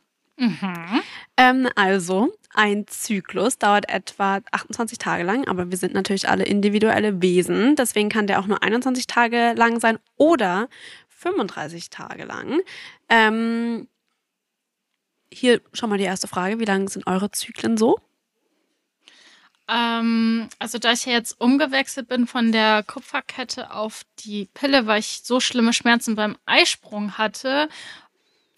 Ähm, 1.36 1.68
also, 1.74 2.32
ein 2.54 2.86
Zyklus 2.86 3.58
dauert 3.58 3.90
etwa 3.90 4.40
28 4.50 4.98
Tage 4.98 5.22
lang, 5.22 5.46
aber 5.46 5.70
wir 5.70 5.76
sind 5.76 5.92
natürlich 5.92 6.28
alle 6.28 6.44
individuelle 6.44 7.20
Wesen. 7.20 7.76
Deswegen 7.76 8.08
kann 8.08 8.26
der 8.26 8.40
auch 8.40 8.46
nur 8.46 8.62
21 8.62 9.06
Tage 9.06 9.52
lang 9.54 9.80
sein 9.80 9.98
oder 10.16 10.68
35 11.08 11.90
Tage 11.90 12.24
lang. 12.24 12.60
Ähm, 13.10 13.86
hier 15.32 15.60
schon 15.72 15.90
mal 15.90 15.98
die 15.98 16.04
erste 16.04 16.28
Frage. 16.28 16.58
Wie 16.58 16.64
lang 16.64 16.88
sind 16.88 17.06
eure 17.06 17.30
Zyklen 17.30 17.76
so? 17.76 17.98
Ähm, 19.68 20.48
also 20.58 20.78
da 20.78 20.92
ich 20.92 21.06
ja 21.06 21.12
jetzt 21.12 21.40
umgewechselt 21.40 22.08
bin 22.08 22.26
von 22.26 22.50
der 22.50 22.82
Kupferkette 22.82 23.72
auf 23.72 24.02
die 24.18 24.48
Pille, 24.52 24.86
weil 24.86 24.98
ich 24.98 25.20
so 25.22 25.38
schlimme 25.38 25.72
Schmerzen 25.72 26.16
beim 26.16 26.36
Eisprung 26.44 27.18
hatte. 27.18 27.68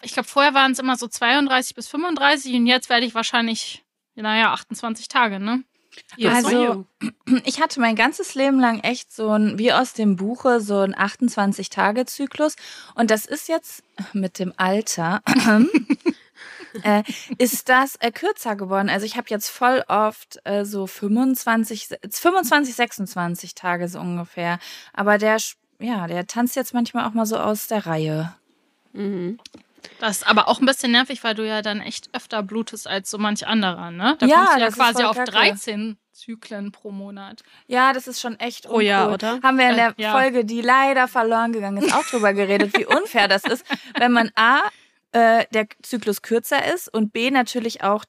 Ich 0.01 0.13
glaube, 0.13 0.27
vorher 0.27 0.53
waren 0.55 0.71
es 0.71 0.79
immer 0.79 0.97
so 0.97 1.07
32 1.07 1.75
bis 1.75 1.87
35 1.87 2.55
und 2.55 2.65
jetzt 2.65 2.89
werde 2.89 3.05
ich 3.05 3.13
wahrscheinlich, 3.13 3.83
naja, 4.15 4.53
28 4.53 5.07
Tage, 5.07 5.39
ne? 5.39 5.63
Yes, 6.17 6.45
Also-. 6.45 6.85
Ich 7.45 7.61
hatte 7.61 7.79
mein 7.79 7.95
ganzes 7.95 8.35
Leben 8.35 8.59
lang 8.59 8.79
echt 8.79 9.13
so 9.13 9.29
ein, 9.29 9.59
wie 9.59 9.71
aus 9.71 9.93
dem 9.93 10.15
Buche, 10.15 10.59
so 10.61 10.79
ein 10.79 10.95
28-Tage-Zyklus. 10.95 12.55
Und 12.95 13.11
das 13.11 13.25
ist 13.25 13.47
jetzt 13.47 13.83
mit 14.13 14.39
dem 14.39 14.53
Alter, 14.57 15.21
äh, 16.83 17.03
ist 17.37 17.69
das 17.69 17.95
äh, 17.97 18.11
kürzer 18.11 18.55
geworden. 18.55 18.89
Also 18.89 19.05
ich 19.05 19.15
habe 19.17 19.27
jetzt 19.29 19.49
voll 19.49 19.83
oft 19.87 20.39
äh, 20.45 20.65
so 20.65 20.87
25, 20.87 21.89
25, 22.09 22.75
26 22.75 23.55
Tage 23.55 23.87
so 23.87 23.99
ungefähr. 23.99 24.59
Aber 24.93 25.17
der, 25.17 25.37
ja, 25.79 26.07
der 26.07 26.27
tanzt 26.27 26.55
jetzt 26.55 26.73
manchmal 26.73 27.05
auch 27.07 27.13
mal 27.13 27.25
so 27.25 27.37
aus 27.37 27.67
der 27.67 27.85
Reihe. 27.85 28.33
Mhm. 28.93 29.39
Das 29.99 30.17
ist 30.17 30.27
aber 30.27 30.47
auch 30.47 30.59
ein 30.61 30.65
bisschen 30.65 30.91
nervig, 30.91 31.23
weil 31.23 31.35
du 31.35 31.45
ja 31.45 31.61
dann 31.61 31.81
echt 31.81 32.09
öfter 32.13 32.41
blutest 32.41 32.87
als 32.87 33.09
so 33.09 33.17
manch 33.17 33.45
anderer, 33.45 33.91
ne? 33.91 34.15
Da 34.19 34.25
Ja, 34.25 34.37
kommst 34.45 34.55
du 34.55 34.59
ja 34.61 34.69
quasi 34.71 35.03
auf 35.03 35.15
kacke. 35.17 35.31
13 35.31 35.97
Zyklen 36.13 36.71
pro 36.71 36.91
Monat. 36.91 37.41
Ja, 37.67 37.91
das 37.91 38.07
ist 38.07 38.21
schon 38.21 38.39
echt 38.39 38.69
Oh 38.69 38.79
ja, 38.79 39.01
uncool. 39.01 39.13
oder? 39.15 39.39
Haben 39.43 39.57
wir 39.57 39.69
in 39.69 39.75
der 39.75 39.89
Äh, 39.89 40.01
ja. 40.01 40.11
Folge, 40.13 40.45
die 40.45 40.61
leider 40.61 41.07
verloren 41.09 41.51
gegangen 41.51 41.83
ist, 41.83 41.93
auch 41.93 42.05
drüber 42.05 42.33
geredet, 42.33 42.77
wie 42.77 42.85
unfair 42.85 43.27
das 43.27 43.43
ist, 43.43 43.65
wenn 43.97 44.11
man 44.13 44.31
A, 44.35 44.61
äh, 45.13 45.45
der 45.53 45.67
Zyklus 45.81 46.21
kürzer 46.21 46.73
ist 46.73 46.93
und 46.93 47.13
B, 47.13 47.31
natürlich 47.31 47.83
auch, 47.83 48.03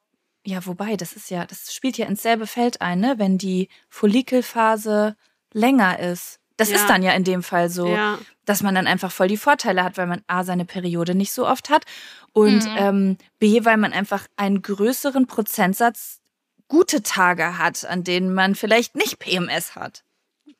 ja, 0.45 0.65
wobei, 0.67 0.97
das 0.97 1.13
ist 1.15 1.31
ja, 1.31 1.47
das 1.47 1.73
spielt 1.73 1.97
ja 1.97 2.07
ins 2.07 2.23
selbe 2.23 2.47
Feld 2.47 2.81
ein, 2.83 3.01
ne, 3.01 3.15
wenn 3.19 3.39
die 3.39 3.69
Follikelphase 3.89 5.17
länger 5.53 5.99
ist. 6.01 6.41
Das 6.57 6.71
Ja. 6.71 6.77
ist 6.77 6.87
dann 6.89 7.03
ja 7.03 7.13
in 7.13 7.25
dem 7.25 7.43
Fall 7.43 7.69
so, 7.69 7.89
Ja. 7.89 8.19
dass 8.45 8.63
man 8.63 8.75
dann 8.75 8.87
einfach 8.87 9.11
voll 9.11 9.29
die 9.29 9.37
Vorteile 9.37 9.83
hat, 9.83 9.97
weil 9.97 10.07
man 10.07 10.23
A, 10.27 10.45
seine 10.45 10.65
Periode 10.65 11.15
nicht 11.15 11.33
so 11.33 11.47
oft 11.47 11.69
hat 11.71 11.85
und 12.33 12.65
Mhm. 12.65 12.75
ähm, 12.77 13.19
B, 13.39 13.65
weil 13.65 13.77
man 13.77 13.93
einfach 13.93 14.27
einen 14.37 14.63
größeren 14.63 15.27
Prozentsatz 15.27 16.21
gute 16.69 17.03
Tage 17.03 17.59
hat, 17.59 17.85
an 17.85 18.05
denen 18.05 18.33
man 18.35 18.55
vielleicht 18.55 18.95
nicht 18.97 19.19
PMS 19.19 19.75
hat. 19.77 20.05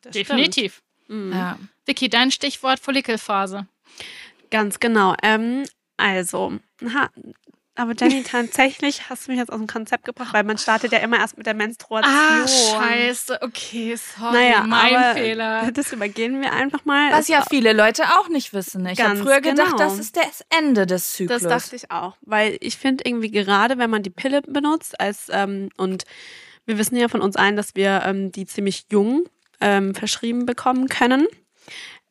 Das 0.03 0.13
Definitiv. 0.13 0.83
Mhm. 1.09 1.33
Ja. 1.33 1.59
Vicky, 1.87 2.09
dein 2.09 2.31
Stichwort 2.31 2.81
Follikelphase. 2.81 3.67
Ganz 4.51 4.81
genau. 4.81 5.15
Ähm, 5.23 5.65
also, 5.97 6.53
ha, 6.93 7.09
aber 7.77 7.93
Jenny, 7.99 8.23
tatsächlich 8.29 9.09
hast 9.11 9.27
du 9.27 9.33
mich 9.33 9.41
jetzt 9.41 9.51
aus 9.51 9.59
dem 9.59 9.67
Konzept 9.67 10.05
gebracht, 10.05 10.33
weil 10.33 10.45
man 10.45 10.59
startet 10.59 10.93
ja 10.93 10.99
immer 10.99 11.19
erst 11.19 11.37
mit 11.37 11.47
der 11.47 11.55
Menstruation. 11.55 12.15
Ah, 12.15 12.47
scheiße. 12.47 13.41
Okay, 13.43 13.97
sorry. 13.97 14.33
Naja, 14.33 14.63
mein 14.65 15.15
Fehler. 15.15 15.71
Das 15.73 15.93
übergehen 15.93 16.41
wir 16.41 16.53
einfach 16.53 16.85
mal. 16.85 17.11
Was 17.11 17.23
Es- 17.23 17.29
ja 17.29 17.45
viele 17.51 17.73
Leute 17.73 18.05
auch 18.19 18.29
nicht 18.29 18.53
wissen. 18.53 18.87
Ich 18.87 19.01
habe 19.01 19.17
früher 19.17 19.41
gedacht, 19.41 19.73
genau. 19.73 19.79
das 19.79 19.99
ist 19.99 20.17
das 20.17 20.45
Ende 20.57 20.87
des 20.87 21.13
Zyklus. 21.15 21.43
Das 21.43 21.65
dachte 21.65 21.77
ich 21.77 21.91
auch, 21.91 22.17
weil 22.23 22.57
ich 22.61 22.77
finde 22.77 23.05
irgendwie 23.07 23.31
gerade, 23.31 23.77
wenn 23.79 23.91
man 23.91 24.03
die 24.03 24.11
Pille 24.11 24.43
benutzt 24.43 25.01
als 25.01 25.27
ähm, 25.31 25.71
und 25.77 26.05
wir 26.67 26.79
wissen 26.79 26.97
ja 26.97 27.09
von 27.09 27.21
uns 27.21 27.37
allen, 27.37 27.57
dass 27.57 27.75
wir 27.75 28.03
ähm, 28.05 28.31
die 28.31 28.47
ziemlich 28.47 28.87
jung 28.91 29.25
ähm, 29.61 29.95
verschrieben 29.95 30.47
bekommen 30.47 30.89
können, 30.89 31.27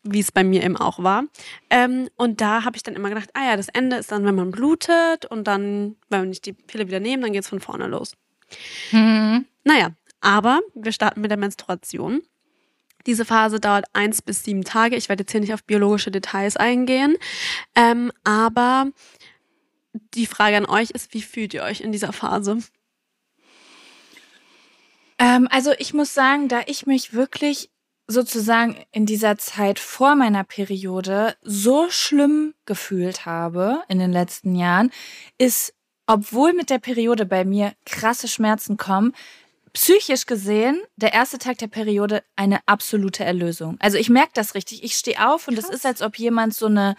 wie 0.03 0.19
es 0.19 0.31
bei 0.31 0.43
mir 0.43 0.63
eben 0.63 0.77
auch 0.77 1.01
war. 1.01 1.23
Ähm, 1.69 2.09
und 2.15 2.41
da 2.41 2.65
habe 2.65 2.75
ich 2.75 2.83
dann 2.83 2.95
immer 2.95 3.09
gedacht, 3.09 3.29
ah 3.33 3.45
ja, 3.45 3.57
das 3.57 3.69
Ende 3.69 3.95
ist 3.95 4.11
dann, 4.11 4.25
wenn 4.25 4.35
man 4.35 4.51
blutet 4.51 5.25
und 5.25 5.45
dann, 5.45 5.95
wenn 6.09 6.29
nicht 6.29 6.45
die 6.45 6.53
Pille 6.53 6.87
wieder 6.87 6.99
nehmen, 6.99 7.23
dann 7.23 7.33
geht's 7.33 7.49
von 7.49 7.59
vorne 7.59 7.87
los. 7.87 8.15
Mhm. 8.91 9.45
Naja, 9.63 9.91
aber 10.21 10.61
wir 10.75 10.91
starten 10.91 11.21
mit 11.21 11.31
der 11.31 11.37
Menstruation. 11.37 12.21
Diese 13.05 13.25
Phase 13.25 13.59
dauert 13.59 13.85
eins 13.93 14.21
bis 14.21 14.43
sieben 14.43 14.63
Tage. 14.63 14.95
Ich 14.95 15.09
werde 15.09 15.23
jetzt 15.23 15.31
hier 15.31 15.41
nicht 15.41 15.53
auf 15.53 15.63
biologische 15.63 16.11
Details 16.11 16.55
eingehen. 16.55 17.17
Ähm, 17.75 18.11
aber 18.23 18.91
die 20.13 20.25
Frage 20.25 20.57
an 20.57 20.65
euch 20.65 20.91
ist, 20.91 21.13
wie 21.13 21.21
fühlt 21.21 21.53
ihr 21.53 21.63
euch 21.63 21.81
in 21.81 21.91
dieser 21.91 22.13
Phase? 22.13 22.59
Ähm, 25.19 25.47
also 25.51 25.73
ich 25.77 25.93
muss 25.93 26.13
sagen, 26.13 26.47
da 26.47 26.61
ich 26.65 26.85
mich 26.85 27.13
wirklich 27.13 27.69
sozusagen 28.07 28.77
in 28.91 29.05
dieser 29.05 29.37
Zeit 29.37 29.79
vor 29.79 30.15
meiner 30.15 30.43
Periode 30.43 31.35
so 31.41 31.89
schlimm 31.89 32.53
gefühlt 32.65 33.25
habe 33.25 33.81
in 33.87 33.99
den 33.99 34.11
letzten 34.11 34.55
Jahren, 34.55 34.91
ist, 35.37 35.73
obwohl 36.05 36.53
mit 36.53 36.69
der 36.69 36.79
Periode 36.79 37.25
bei 37.25 37.45
mir 37.45 37.73
krasse 37.85 38.27
Schmerzen 38.27 38.77
kommen, 38.77 39.13
psychisch 39.73 40.25
gesehen 40.25 40.79
der 40.97 41.13
erste 41.13 41.39
Tag 41.39 41.57
der 41.57 41.67
Periode 41.67 42.23
eine 42.35 42.59
absolute 42.67 43.23
Erlösung. 43.23 43.77
Also 43.79 43.97
ich 43.97 44.09
merke 44.09 44.31
das 44.33 44.53
richtig. 44.53 44.83
Ich 44.83 44.95
stehe 44.95 45.27
auf 45.27 45.47
und 45.47 45.57
es 45.57 45.69
ist, 45.69 45.85
als 45.85 46.01
ob 46.01 46.17
jemand 46.19 46.53
so 46.53 46.67
eine 46.67 46.95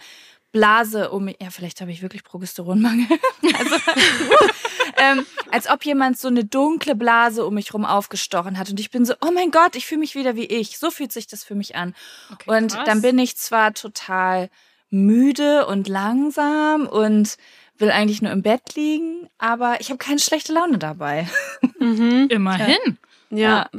Blase 0.55 1.11
um 1.11 1.25
mich, 1.25 1.35
ja, 1.41 1.49
vielleicht 1.49 1.81
habe 1.81 1.91
ich 1.91 2.01
wirklich 2.01 2.23
Progesteronmangel. 2.23 3.07
also, 3.59 3.75
ähm, 4.97 5.25
als 5.51 5.69
ob 5.69 5.83
jemand 5.83 6.17
so 6.17 6.29
eine 6.29 6.45
dunkle 6.45 6.95
Blase 6.95 7.45
um 7.45 7.55
mich 7.55 7.73
rum 7.73 7.83
aufgestochen 7.83 8.57
hat. 8.57 8.69
Und 8.69 8.79
ich 8.79 8.89
bin 8.89 9.05
so, 9.05 9.15
oh 9.19 9.31
mein 9.33 9.51
Gott, 9.51 9.75
ich 9.75 9.85
fühle 9.85 9.99
mich 9.99 10.15
wieder 10.15 10.37
wie 10.37 10.45
ich. 10.45 10.77
So 10.77 10.91
fühlt 10.91 11.11
sich 11.11 11.27
das 11.27 11.43
für 11.43 11.55
mich 11.55 11.75
an. 11.75 11.93
Okay, 12.31 12.57
Und 12.57 12.71
krass. 12.71 12.85
dann 12.85 13.01
bin 13.01 13.19
ich 13.19 13.35
zwar 13.35 13.73
total 13.73 14.49
müde 14.89 15.65
und 15.67 15.89
langsam 15.89 16.87
und 16.87 17.35
will 17.77 17.91
eigentlich 17.91 18.21
nur 18.21 18.31
im 18.31 18.41
Bett 18.41 18.75
liegen, 18.75 19.29
aber 19.37 19.81
ich 19.81 19.89
habe 19.89 19.97
keine 19.97 20.19
schlechte 20.19 20.53
Laune 20.53 20.77
dabei. 20.77 21.27
Mhm. 21.77 22.27
Immerhin. 22.29 22.77
Ja, 22.85 22.93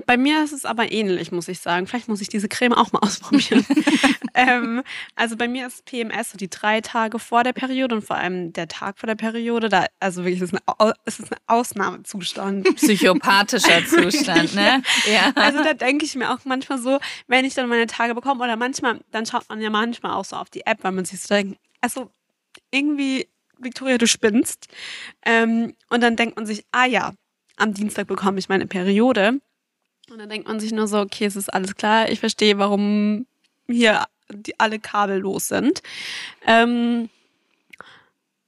bei 0.07 0.17
mir 0.17 0.43
ist 0.43 0.53
es 0.53 0.65
aber 0.65 0.91
ähnlich, 0.91 1.33
muss 1.33 1.49
ich 1.49 1.61
sagen. 1.61 1.87
Vielleicht 1.87 2.09
muss 2.09 2.21
ich 2.21 2.29
diese 2.29 2.49
Creme 2.49 2.75
auch 2.75 2.93
mal 2.93 2.99
ausprobieren. 3.03 3.65
ähm, 4.35 4.83
also 5.15 5.37
bei 5.37 5.49
mir 5.49 5.67
ist 5.67 5.85
PMS 5.85 6.33
so 6.33 6.37
die 6.37 6.51
drei 6.51 6.81
Tage 6.81 7.19
vor 7.19 7.45
der 7.45 7.53
Periode 7.53 7.97
und 7.97 8.03
vor 8.03 8.17
allem 8.17 8.53
der 8.53 8.69
Tag 8.69 8.99
vor 8.99 9.07
der 9.07 9.15
Periode. 9.15 9.69
Da, 9.69 9.87
also 10.01 10.25
wirklich, 10.25 10.41
es 10.41 10.53
ist, 10.53 10.61
es 11.05 11.21
ist 11.21 11.33
ein 11.33 11.39
Ausnahmezustand. 11.47 12.65
Psychopathischer 12.77 13.85
Zustand, 13.87 14.55
ne? 14.55 14.83
Ja. 15.11 15.33
Also 15.35 15.63
da 15.63 15.75
denke 15.75 16.05
ich 16.05 16.15
mir 16.17 16.33
auch 16.33 16.45
manchmal 16.45 16.79
so, 16.79 16.99
wenn 17.27 17.45
ich 17.45 17.55
dann 17.55 17.69
meine 17.69 17.87
Tage 17.87 18.15
bekomme 18.15 18.43
oder 18.45 18.57
manchmal, 18.57 19.01
dann 19.11 19.27
schaut 19.27 19.49
man 19.49 19.61
ja 19.61 19.71
manchmal 19.71 20.13
auch 20.13 20.25
so 20.25 20.37
auf 20.37 20.51
die 20.51 20.67
App, 20.67 20.79
weil 20.83 20.93
man 20.93 21.05
sich 21.05 21.21
so 21.21 21.35
denkt, 21.35 21.59
also 21.81 22.11
irgendwie, 22.71 23.29
Victoria, 23.59 23.99
du 23.99 24.07
spinnst. 24.07 24.67
Ähm, 25.25 25.75
und 25.89 26.03
dann 26.03 26.17
denkt 26.17 26.37
man 26.37 26.47
sich, 26.47 26.65
ah 26.73 26.87
ja, 26.87 27.13
am 27.57 27.75
Dienstag 27.75 28.07
bekomme 28.07 28.39
ich 28.39 28.49
meine 28.49 28.67
Periode. 28.67 29.41
Und 30.11 30.19
dann 30.19 30.29
denkt 30.29 30.47
man 30.47 30.61
sich 30.61 30.73
nur 30.73 30.87
so, 30.87 31.01
okay, 31.01 31.25
es 31.25 31.37
ist 31.37 31.53
alles 31.53 31.75
klar, 31.75 32.09
ich 32.09 32.21
verstehe, 32.21 32.59
warum 32.59 33.27
hier 33.69 34.05
die, 34.33 34.59
alle 34.59 34.79
Kabel 34.79 35.19
los 35.19 35.49
sind. 35.49 35.83
Ähm, 36.47 37.09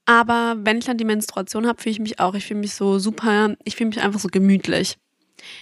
aber 0.05 0.55
wenn 0.59 0.79
ich 0.79 0.85
dann 0.85 0.97
die 0.97 1.05
Menstruation 1.05 1.67
habe, 1.67 1.81
fühle 1.81 1.91
ich 1.91 1.99
mich 1.99 2.19
auch, 2.19 2.33
ich 2.33 2.45
fühle 2.45 2.61
mich 2.61 2.73
so 2.73 2.97
super, 2.97 3.55
ich 3.63 3.75
fühle 3.75 3.89
mich 3.89 4.01
einfach 4.01 4.19
so 4.19 4.29
gemütlich. 4.29 4.97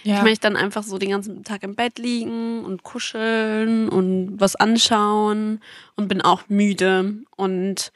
Ich 0.02 0.10
ja. 0.10 0.22
möchte 0.22 0.42
dann 0.42 0.56
einfach 0.56 0.82
so 0.82 0.98
den 0.98 1.10
ganzen 1.10 1.44
Tag 1.44 1.62
im 1.62 1.74
Bett 1.74 1.98
liegen 1.98 2.64
und 2.64 2.82
kuscheln 2.82 3.88
und 3.88 4.40
was 4.40 4.56
anschauen 4.56 5.60
und 5.96 6.08
bin 6.08 6.20
auch 6.22 6.48
müde 6.48 7.14
und 7.36 7.92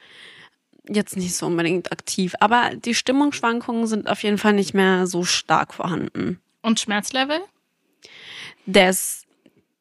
jetzt 0.87 1.15
nicht 1.15 1.35
so 1.35 1.45
unbedingt 1.45 1.91
aktiv. 1.91 2.35
Aber 2.39 2.71
die 2.75 2.95
Stimmungsschwankungen 2.95 3.87
sind 3.87 4.09
auf 4.09 4.23
jeden 4.23 4.37
Fall 4.37 4.53
nicht 4.53 4.73
mehr 4.73 5.07
so 5.07 5.23
stark 5.23 5.73
vorhanden. 5.73 6.39
Und 6.61 6.79
Schmerzlevel? 6.79 7.39
Das, 8.65 9.23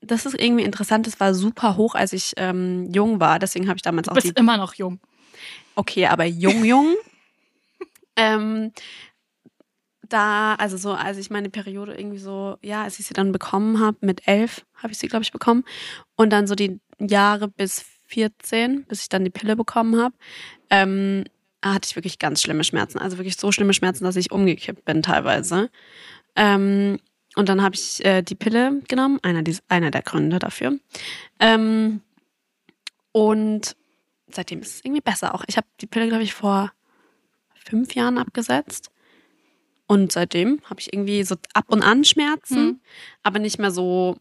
das 0.00 0.26
ist 0.26 0.38
irgendwie 0.38 0.64
interessant. 0.64 1.06
Das 1.06 1.20
war 1.20 1.34
super 1.34 1.76
hoch, 1.76 1.94
als 1.94 2.12
ich 2.12 2.32
ähm, 2.36 2.90
jung 2.92 3.20
war. 3.20 3.38
Deswegen 3.38 3.68
habe 3.68 3.76
ich 3.76 3.82
damals 3.82 4.06
Du 4.06 4.12
auch 4.12 4.14
bist 4.14 4.28
die 4.28 4.32
immer 4.40 4.56
noch 4.56 4.74
jung. 4.74 5.00
Okay, 5.74 6.06
aber 6.06 6.24
jung, 6.24 6.64
jung. 6.64 6.94
ähm, 8.16 8.72
da, 10.02 10.54
also 10.56 10.76
so, 10.76 10.92
als 10.92 11.16
ich 11.16 11.30
meine 11.30 11.48
Periode 11.48 11.94
irgendwie 11.94 12.18
so, 12.18 12.56
ja, 12.60 12.82
als 12.82 12.98
ich 12.98 13.06
sie 13.06 13.14
dann 13.14 13.32
bekommen 13.32 13.80
habe, 13.80 13.96
mit 14.00 14.26
elf 14.26 14.64
habe 14.74 14.92
ich 14.92 14.98
sie, 14.98 15.08
glaube 15.08 15.22
ich, 15.22 15.32
bekommen. 15.32 15.64
Und 16.16 16.30
dann 16.30 16.46
so 16.46 16.54
die 16.54 16.80
Jahre 16.98 17.48
bis 17.48 17.84
14, 18.12 18.84
bis 18.84 19.02
ich 19.02 19.08
dann 19.08 19.24
die 19.24 19.30
Pille 19.30 19.56
bekommen 19.56 20.00
habe, 20.00 20.14
ähm, 20.70 21.24
hatte 21.64 21.86
ich 21.88 21.96
wirklich 21.96 22.18
ganz 22.18 22.42
schlimme 22.42 22.64
Schmerzen. 22.64 22.98
Also 22.98 23.18
wirklich 23.18 23.36
so 23.36 23.52
schlimme 23.52 23.72
Schmerzen, 23.74 24.04
dass 24.04 24.16
ich 24.16 24.32
umgekippt 24.32 24.84
bin 24.84 25.02
teilweise. 25.02 25.70
Ähm, 26.36 26.98
und 27.36 27.48
dann 27.48 27.62
habe 27.62 27.74
ich 27.74 28.04
äh, 28.04 28.22
die 28.22 28.34
Pille 28.34 28.80
genommen, 28.88 29.18
einer, 29.22 29.42
einer 29.68 29.90
der 29.90 30.02
Gründe 30.02 30.38
dafür. 30.38 30.78
Ähm, 31.38 32.02
und 33.12 33.76
seitdem 34.28 34.60
ist 34.60 34.76
es 34.76 34.84
irgendwie 34.84 35.00
besser 35.00 35.34
auch. 35.34 35.44
Ich 35.46 35.56
habe 35.56 35.66
die 35.80 35.86
Pille, 35.86 36.08
glaube 36.08 36.24
ich, 36.24 36.34
vor 36.34 36.72
fünf 37.54 37.94
Jahren 37.94 38.18
abgesetzt. 38.18 38.90
Und 39.86 40.12
seitdem 40.12 40.60
habe 40.64 40.80
ich 40.80 40.92
irgendwie 40.92 41.22
so 41.22 41.36
ab 41.54 41.66
und 41.68 41.82
an 41.82 42.04
Schmerzen, 42.04 42.56
Hm. 42.56 42.80
aber 43.22 43.38
nicht 43.38 43.58
mehr 43.58 43.70
so, 43.70 44.16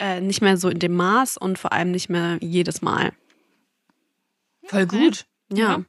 äh, 0.00 0.20
nicht 0.20 0.40
mehr 0.42 0.56
so 0.56 0.68
in 0.68 0.78
dem 0.80 0.94
Maß 0.94 1.36
und 1.36 1.58
vor 1.58 1.72
allem 1.72 1.92
nicht 1.92 2.08
mehr 2.08 2.38
jedes 2.40 2.82
Mal. 2.82 3.12
Voll 4.64 4.86
gut. 4.86 5.26
Ja. 5.52 5.82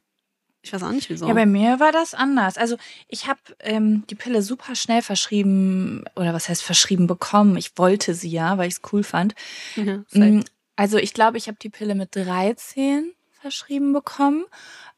Ich 0.64 0.72
weiß 0.72 0.82
auch 0.84 0.92
nicht 0.92 1.10
wieso. 1.10 1.26
Ja, 1.26 1.34
bei 1.34 1.46
mir 1.46 1.80
war 1.80 1.90
das 1.90 2.14
anders. 2.14 2.56
Also 2.56 2.76
ich 3.08 3.26
habe 3.26 3.40
ähm, 3.60 4.04
die 4.08 4.14
Pille 4.14 4.42
super 4.42 4.76
schnell 4.76 5.02
verschrieben, 5.02 6.04
oder 6.14 6.34
was 6.34 6.48
heißt 6.48 6.62
verschrieben 6.62 7.08
bekommen. 7.08 7.56
Ich 7.56 7.76
wollte 7.78 8.14
sie 8.14 8.30
ja, 8.30 8.58
weil 8.58 8.68
ich 8.68 8.74
es 8.74 8.92
cool 8.92 9.02
fand. 9.02 9.34
ja. 9.74 10.04
Mm, 10.12 10.44
Also 10.76 10.98
ich 10.98 11.14
glaube, 11.14 11.36
ich 11.36 11.48
habe 11.48 11.58
die 11.60 11.68
Pille 11.70 11.96
mit 11.96 12.14
13 12.14 13.12
verschrieben 13.40 13.92
bekommen 13.92 14.44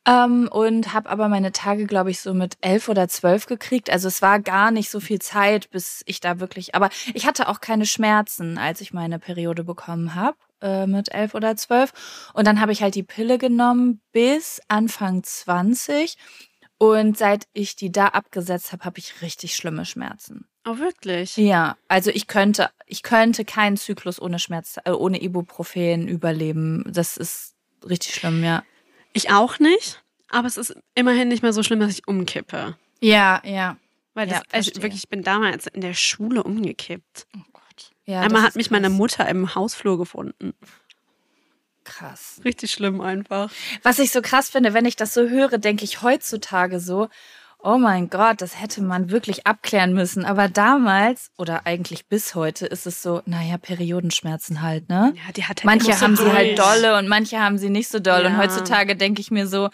ähm, 0.06 0.48
und 0.50 0.92
habe 0.92 1.08
aber 1.08 1.28
meine 1.28 1.52
Tage, 1.52 1.86
glaube 1.86 2.10
ich, 2.10 2.20
so 2.20 2.34
mit 2.34 2.56
11 2.60 2.88
oder 2.88 3.08
12 3.08 3.46
gekriegt. 3.46 3.90
Also 3.90 4.08
es 4.08 4.20
war 4.20 4.38
gar 4.38 4.70
nicht 4.70 4.90
so 4.90 5.00
viel 5.00 5.18
Zeit, 5.18 5.70
bis 5.70 6.02
ich 6.06 6.20
da 6.20 6.40
wirklich. 6.40 6.74
Aber 6.74 6.90
ich 7.14 7.26
hatte 7.26 7.48
auch 7.48 7.60
keine 7.60 7.86
Schmerzen, 7.86 8.58
als 8.58 8.80
ich 8.80 8.92
meine 8.92 9.18
Periode 9.18 9.64
bekommen 9.64 10.14
habe 10.14 10.36
äh, 10.60 10.86
mit 10.86 11.12
11 11.12 11.34
oder 11.34 11.56
12. 11.56 12.30
Und 12.34 12.46
dann 12.46 12.60
habe 12.60 12.72
ich 12.72 12.82
halt 12.82 12.94
die 12.94 13.02
Pille 13.02 13.38
genommen 13.38 14.02
bis 14.12 14.60
Anfang 14.68 15.22
20. 15.22 16.16
Und 16.76 17.16
seit 17.16 17.46
ich 17.54 17.76
die 17.76 17.90
da 17.90 18.08
abgesetzt 18.08 18.72
habe, 18.72 18.84
habe 18.84 18.98
ich 18.98 19.22
richtig 19.22 19.56
schlimme 19.56 19.86
Schmerzen. 19.86 20.46
oh, 20.66 20.78
wirklich? 20.78 21.36
Ja, 21.36 21.76
also 21.88 22.10
ich 22.10 22.26
könnte, 22.26 22.68
ich 22.86 23.02
könnte 23.02 23.46
keinen 23.46 23.78
Zyklus 23.78 24.20
ohne 24.20 24.38
Schmerz, 24.38 24.78
äh, 24.84 24.90
ohne 24.90 25.22
Ibuprofen 25.22 26.08
überleben. 26.08 26.84
Das 26.86 27.16
ist 27.16 27.54
richtig 27.88 28.14
schlimm, 28.14 28.44
ja. 28.44 28.64
Ich 29.16 29.30
auch 29.30 29.60
nicht, 29.60 30.03
aber 30.30 30.46
es 30.48 30.56
ist 30.56 30.74
immerhin 30.94 31.28
nicht 31.28 31.42
mehr 31.42 31.52
so 31.52 31.62
schlimm, 31.62 31.80
dass 31.80 31.92
ich 31.92 32.06
umkippe. 32.08 32.76
Ja, 33.00 33.40
ja. 33.44 33.76
Weil 34.14 34.26
das, 34.28 34.38
Ja, 34.38 34.42
also 34.52 34.70
wirklich, 34.76 35.02
ich 35.04 35.08
bin 35.08 35.22
damals 35.22 35.66
in 35.66 35.80
der 35.80 35.94
Schule 35.94 36.42
umgekippt. 36.42 37.26
Oh 37.36 37.40
Gott. 37.52 37.90
ja 38.06 38.20
Einmal 38.20 38.42
hat 38.42 38.54
mich 38.56 38.66
krass. 38.66 38.72
meine 38.72 38.90
Mutter 38.90 39.28
im 39.28 39.54
Hausflur 39.54 39.98
gefunden. 39.98 40.54
krass. 41.84 42.40
Richtig 42.44 42.70
schlimm 42.70 43.00
einfach. 43.00 43.50
Was 43.82 43.98
ich 43.98 44.10
so 44.10 44.22
krass 44.22 44.48
finde, 44.48 44.72
wenn 44.74 44.86
ich 44.86 44.96
das 44.96 45.12
so 45.14 45.28
höre, 45.28 45.58
denke 45.58 45.84
ich 45.84 46.02
heutzutage 46.02 46.80
so, 46.80 47.08
oh 47.58 47.76
mein 47.78 48.08
Gott, 48.10 48.40
das 48.40 48.60
hätte 48.60 48.82
man 48.82 49.10
wirklich 49.10 49.46
abklären 49.46 49.92
müssen. 49.94 50.24
Aber 50.24 50.48
damals 50.48 51.30
oder 51.36 51.66
eigentlich 51.66 52.06
bis 52.06 52.34
heute 52.34 52.66
ist 52.66 52.86
es 52.86 53.02
so, 53.02 53.22
naja, 53.26 53.58
Periodenschmerzen 53.58 54.62
halt, 54.62 54.88
ne? 54.88 55.12
Ja, 55.16 55.32
die 55.32 55.44
hat 55.44 55.58
halt 55.60 55.64
Manche 55.64 55.86
immer 55.88 55.96
so 55.96 56.04
haben 56.04 56.16
sie 56.16 56.32
halt 56.32 56.58
dolle 56.58 56.98
und 56.98 57.08
manche 57.08 57.38
haben 57.40 57.58
sie 57.58 57.70
nicht 57.70 57.88
so 57.88 57.98
doll. 58.00 58.24
Und 58.26 58.32
Ja. 58.32 58.38
heutzutage 58.38 58.96
denke 58.96 59.20
ich 59.20 59.30
mir 59.30 59.46
so, 59.46 59.70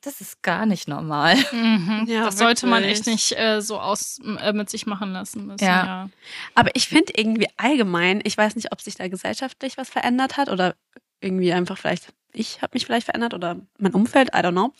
das 0.00 0.20
ist 0.20 0.42
gar 0.42 0.66
nicht 0.66 0.88
normal. 0.88 1.36
Mhm. 1.52 2.04
Ja, 2.06 2.24
das 2.24 2.38
sollte 2.38 2.66
man 2.66 2.82
wirklich. 2.82 2.98
echt 2.98 3.06
nicht 3.06 3.38
äh, 3.38 3.60
so 3.60 3.80
aus 3.80 4.20
äh, 4.40 4.52
mit 4.52 4.70
sich 4.70 4.86
machen 4.86 5.12
lassen 5.12 5.46
müssen. 5.46 5.64
Ja. 5.64 5.86
Ja. 5.86 6.10
Aber 6.54 6.70
ich 6.74 6.88
finde 6.88 7.12
irgendwie 7.16 7.48
allgemein, 7.56 8.20
ich 8.24 8.36
weiß 8.36 8.56
nicht, 8.56 8.72
ob 8.72 8.80
sich 8.80 8.94
da 8.94 9.08
gesellschaftlich 9.08 9.76
was 9.76 9.88
verändert 9.88 10.36
hat 10.36 10.48
oder 10.48 10.74
irgendwie 11.20 11.52
einfach 11.52 11.76
vielleicht, 11.76 12.12
ich 12.32 12.62
habe 12.62 12.70
mich 12.74 12.86
vielleicht 12.86 13.06
verändert 13.06 13.34
oder 13.34 13.60
mein 13.78 13.94
Umfeld, 13.94 14.28
I 14.28 14.38
don't 14.38 14.52
know. 14.52 14.72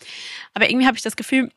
Aber 0.54 0.70
irgendwie 0.70 0.86
habe 0.86 0.96
ich 0.96 1.02
das 1.02 1.16
Gefühl, 1.16 1.50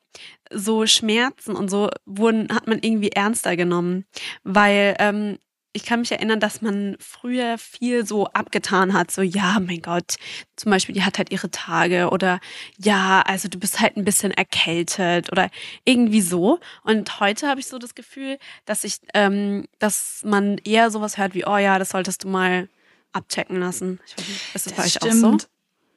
so 0.52 0.86
Schmerzen 0.88 1.56
und 1.56 1.70
so 1.70 1.90
wurden, 2.06 2.54
hat 2.54 2.68
man 2.68 2.80
irgendwie 2.82 3.12
ernster 3.12 3.56
genommen. 3.56 4.06
Weil 4.44 4.96
ähm, 5.00 5.38
ich 5.74 5.84
kann 5.86 6.02
mich 6.02 6.12
erinnern, 6.12 6.40
dass 6.40 6.62
man 6.62 6.98
früher 7.00 7.58
viel 7.58 8.06
so 8.06 8.28
abgetan 8.28 8.94
hat. 8.94 9.10
So, 9.12 9.22
ja, 9.22 9.58
mein 9.60 9.82
Gott, 9.82 10.16
zum 10.58 10.70
Beispiel, 10.70 10.94
die 10.94 11.04
hat 11.04 11.18
halt 11.18 11.32
ihre 11.32 11.50
Tage 11.50 12.10
oder 12.10 12.40
ja, 12.78 13.22
also 13.26 13.48
du 13.48 13.58
bist 13.58 13.80
halt 13.80 13.96
ein 13.96 14.04
bisschen 14.04 14.32
erkältet 14.32 15.32
oder 15.32 15.50
irgendwie 15.86 16.22
so. 16.22 16.60
Und 16.84 17.20
heute 17.20 17.48
habe 17.48 17.60
ich 17.62 17.68
so 17.68 17.78
das 17.80 17.96
Gefühl, 17.96 18.38
dass 18.66 18.84
ich, 18.84 18.98
ähm, 19.14 19.66
dass 19.80 20.22
man 20.26 20.58
eher 20.60 20.92
sowas 20.92 21.18
hört 21.18 21.34
wie, 21.36 21.46
oh 21.46 21.58
ja, 21.58 21.80
das 21.80 21.90
solltest 21.92 22.24
du 22.24 22.28
mal 22.28 22.68
abchecken 23.14 23.60
lassen. 23.60 24.00
Ich 24.08 24.18
weiß 24.18 24.28
nicht, 24.28 24.56
ist 24.56 24.66
das, 24.68 24.74
bei 24.74 24.84
euch 24.84 25.02
auch 25.02 25.12
so? 25.12 25.38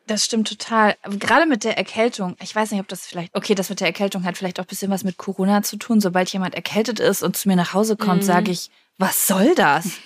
Das 0.06 0.24
stimmt 0.24 0.48
total. 0.48 0.96
Gerade 1.18 1.46
mit 1.46 1.64
der 1.64 1.78
Erkältung. 1.78 2.36
Ich 2.42 2.54
weiß 2.54 2.70
nicht, 2.70 2.80
ob 2.80 2.88
das 2.88 3.06
vielleicht. 3.06 3.34
Okay, 3.34 3.54
das 3.54 3.70
mit 3.70 3.80
der 3.80 3.86
Erkältung 3.86 4.24
hat 4.24 4.36
vielleicht 4.36 4.60
auch 4.60 4.64
ein 4.64 4.68
bisschen 4.68 4.90
was 4.90 5.02
mit 5.02 5.16
Corona 5.16 5.62
zu 5.62 5.78
tun. 5.78 6.00
Sobald 6.00 6.28
jemand 6.30 6.54
erkältet 6.54 7.00
ist 7.00 7.22
und 7.22 7.36
zu 7.38 7.48
mir 7.48 7.56
nach 7.56 7.72
Hause 7.72 7.96
kommt, 7.96 8.22
Mhm. 8.22 8.26
sage 8.26 8.50
ich, 8.50 8.70
was 8.98 9.26
soll 9.26 9.54
das? 9.54 9.98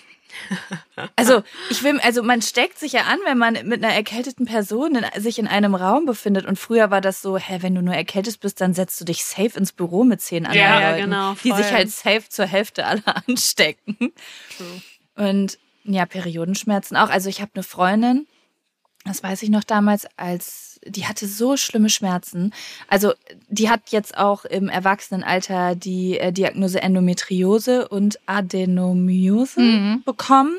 Also, 1.16 1.42
ich 1.70 1.82
will, 1.82 1.98
also 2.00 2.22
man 2.22 2.42
steckt 2.42 2.78
sich 2.78 2.92
ja 2.92 3.02
an, 3.02 3.18
wenn 3.24 3.38
man 3.38 3.54
mit 3.64 3.82
einer 3.84 3.92
erkälteten 3.92 4.46
Person 4.46 4.94
in, 4.94 5.20
sich 5.20 5.38
in 5.38 5.48
einem 5.48 5.74
Raum 5.74 6.06
befindet. 6.06 6.46
Und 6.46 6.58
früher 6.58 6.90
war 6.90 7.00
das 7.00 7.22
so, 7.22 7.36
hä, 7.38 7.58
wenn 7.60 7.74
du 7.74 7.82
nur 7.82 7.94
erkältet 7.94 8.40
bist, 8.40 8.60
dann 8.60 8.72
setzt 8.72 9.00
du 9.00 9.04
dich 9.04 9.24
safe 9.24 9.58
ins 9.58 9.72
Büro 9.72 10.04
mit 10.04 10.20
zehn 10.20 10.46
anderen 10.46 10.66
Ja, 10.66 10.90
Leuten, 10.90 11.10
genau, 11.10 11.34
die 11.42 11.52
sich 11.52 11.72
halt 11.72 11.90
safe 11.90 12.28
zur 12.28 12.46
Hälfte 12.46 12.86
alle 12.86 13.02
anstecken. 13.26 14.12
Und 15.16 15.58
ja, 15.84 16.06
Periodenschmerzen 16.06 16.96
auch. 16.96 17.10
Also 17.10 17.28
ich 17.28 17.40
habe 17.40 17.52
eine 17.54 17.64
Freundin, 17.64 18.26
das 19.04 19.22
weiß 19.22 19.42
ich 19.42 19.48
noch 19.48 19.64
damals, 19.64 20.06
als 20.16 20.67
die 20.86 21.06
hatte 21.06 21.26
so 21.26 21.56
schlimme 21.56 21.90
Schmerzen. 21.90 22.52
Also 22.88 23.12
die 23.48 23.68
hat 23.70 23.80
jetzt 23.90 24.16
auch 24.16 24.44
im 24.44 24.68
Erwachsenenalter 24.68 25.74
die 25.74 26.18
äh, 26.18 26.32
Diagnose 26.32 26.80
Endometriose 26.82 27.88
und 27.88 28.18
Adenomiose 28.26 29.60
Mhm. 29.60 30.02
bekommen. 30.04 30.58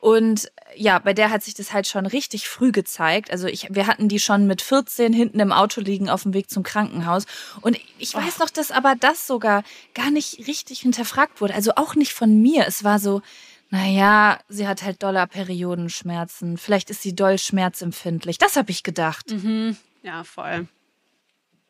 Und 0.00 0.52
ja, 0.76 1.00
bei 1.00 1.12
der 1.12 1.30
hat 1.30 1.42
sich 1.42 1.54
das 1.54 1.72
halt 1.72 1.88
schon 1.88 2.06
richtig 2.06 2.48
früh 2.48 2.70
gezeigt. 2.70 3.32
Also 3.32 3.48
ich, 3.48 3.66
wir 3.74 3.88
hatten 3.88 4.08
die 4.08 4.20
schon 4.20 4.46
mit 4.46 4.62
14 4.62 5.12
hinten 5.12 5.40
im 5.40 5.50
Auto 5.50 5.80
liegen 5.80 6.08
auf 6.08 6.22
dem 6.22 6.34
Weg 6.34 6.50
zum 6.50 6.62
Krankenhaus. 6.62 7.24
Und 7.62 7.76
ich 7.98 8.14
weiß 8.14 8.38
noch, 8.38 8.50
dass 8.50 8.70
aber 8.70 8.94
das 8.98 9.26
sogar 9.26 9.64
gar 9.94 10.12
nicht 10.12 10.46
richtig 10.46 10.80
hinterfragt 10.80 11.40
wurde. 11.40 11.54
Also 11.54 11.72
auch 11.74 11.96
nicht 11.96 12.12
von 12.12 12.40
mir. 12.40 12.64
Es 12.68 12.84
war 12.84 13.00
so, 13.00 13.22
naja, 13.70 14.38
sie 14.48 14.66
hat 14.66 14.82
halt 14.82 15.02
doller 15.02 15.26
Periodenschmerzen. 15.26 16.56
Vielleicht 16.56 16.90
ist 16.90 17.02
sie 17.02 17.14
doll 17.14 17.38
schmerzempfindlich. 17.38 18.38
Das 18.38 18.56
habe 18.56 18.70
ich 18.70 18.82
gedacht. 18.82 19.30
Mhm. 19.30 19.76
Ja, 20.02 20.24
voll. 20.24 20.68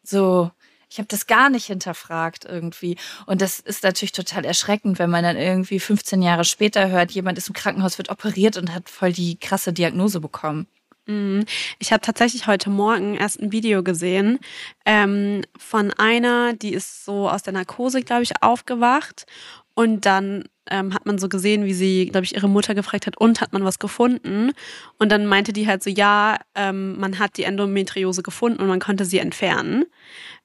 so, 0.03 0.51
ich 0.91 0.99
habe 0.99 1.09
das 1.09 1.27
gar 1.27 1.51
nicht 1.51 1.67
hinterfragt 1.67 2.45
irgendwie. 2.45 2.97
Und 3.27 3.43
das 3.43 3.61
ist 3.61 3.83
natürlich 3.83 4.13
total 4.13 4.45
erschreckend, 4.45 4.99
wenn 4.99 5.11
man 5.11 5.23
dann 5.23 5.37
irgendwie 5.37 5.81
15 5.81 6.23
Jahre 6.23 6.45
später 6.45 6.89
hört, 6.89 7.11
jemand 7.11 7.37
ist 7.37 7.49
im 7.49 7.55
Krankenhaus, 7.55 7.99
wird 7.99 8.11
operiert 8.11 8.57
und 8.57 8.75
hat 8.75 8.89
voll 8.89 9.13
die 9.13 9.39
krasse 9.39 9.73
Diagnose 9.73 10.21
bekommen. 10.21 10.67
Mhm. 11.07 11.45
Ich 11.79 11.93
habe 11.93 12.01
tatsächlich 12.01 12.47
heute 12.47 12.71
Morgen 12.71 13.17
erst 13.17 13.41
ein 13.41 13.53
Video 13.53 13.83
gesehen 13.83 14.39
ähm, 14.87 15.43
von 15.59 15.93
einer, 15.93 16.55
die 16.55 16.73
ist 16.73 17.05
so 17.05 17.29
aus 17.29 17.43
der 17.43 17.55
Narkose, 17.55 18.03
glaube 18.03 18.23
ich, 18.23 18.43
aufgewacht. 18.43 19.27
Und 19.75 20.07
dann 20.07 20.45
ähm, 20.71 20.95
hat 20.95 21.07
man 21.07 21.19
so 21.19 21.29
gesehen, 21.29 21.65
wie 21.65 21.75
sie, 21.75 22.07
glaube 22.07 22.25
ich, 22.25 22.35
ihre 22.35 22.49
Mutter 22.49 22.75
gefragt 22.75 23.07
hat, 23.07 23.17
und 23.17 23.41
hat 23.41 23.53
man 23.53 23.65
was 23.65 23.79
gefunden? 23.79 24.53
Und 24.99 25.11
dann 25.11 25.27
meinte 25.27 25.53
die 25.53 25.67
halt 25.67 25.83
so, 25.83 25.91
ja, 25.91 26.39
ähm, 26.55 26.99
man 26.99 27.19
hat 27.19 27.37
die 27.37 27.45
Endometriose 27.45 28.23
gefunden 28.23 28.61
und 28.61 28.69
man 28.69 28.81
konnte 28.81 29.05
sie 29.05 29.19
entfernen. 29.19 29.85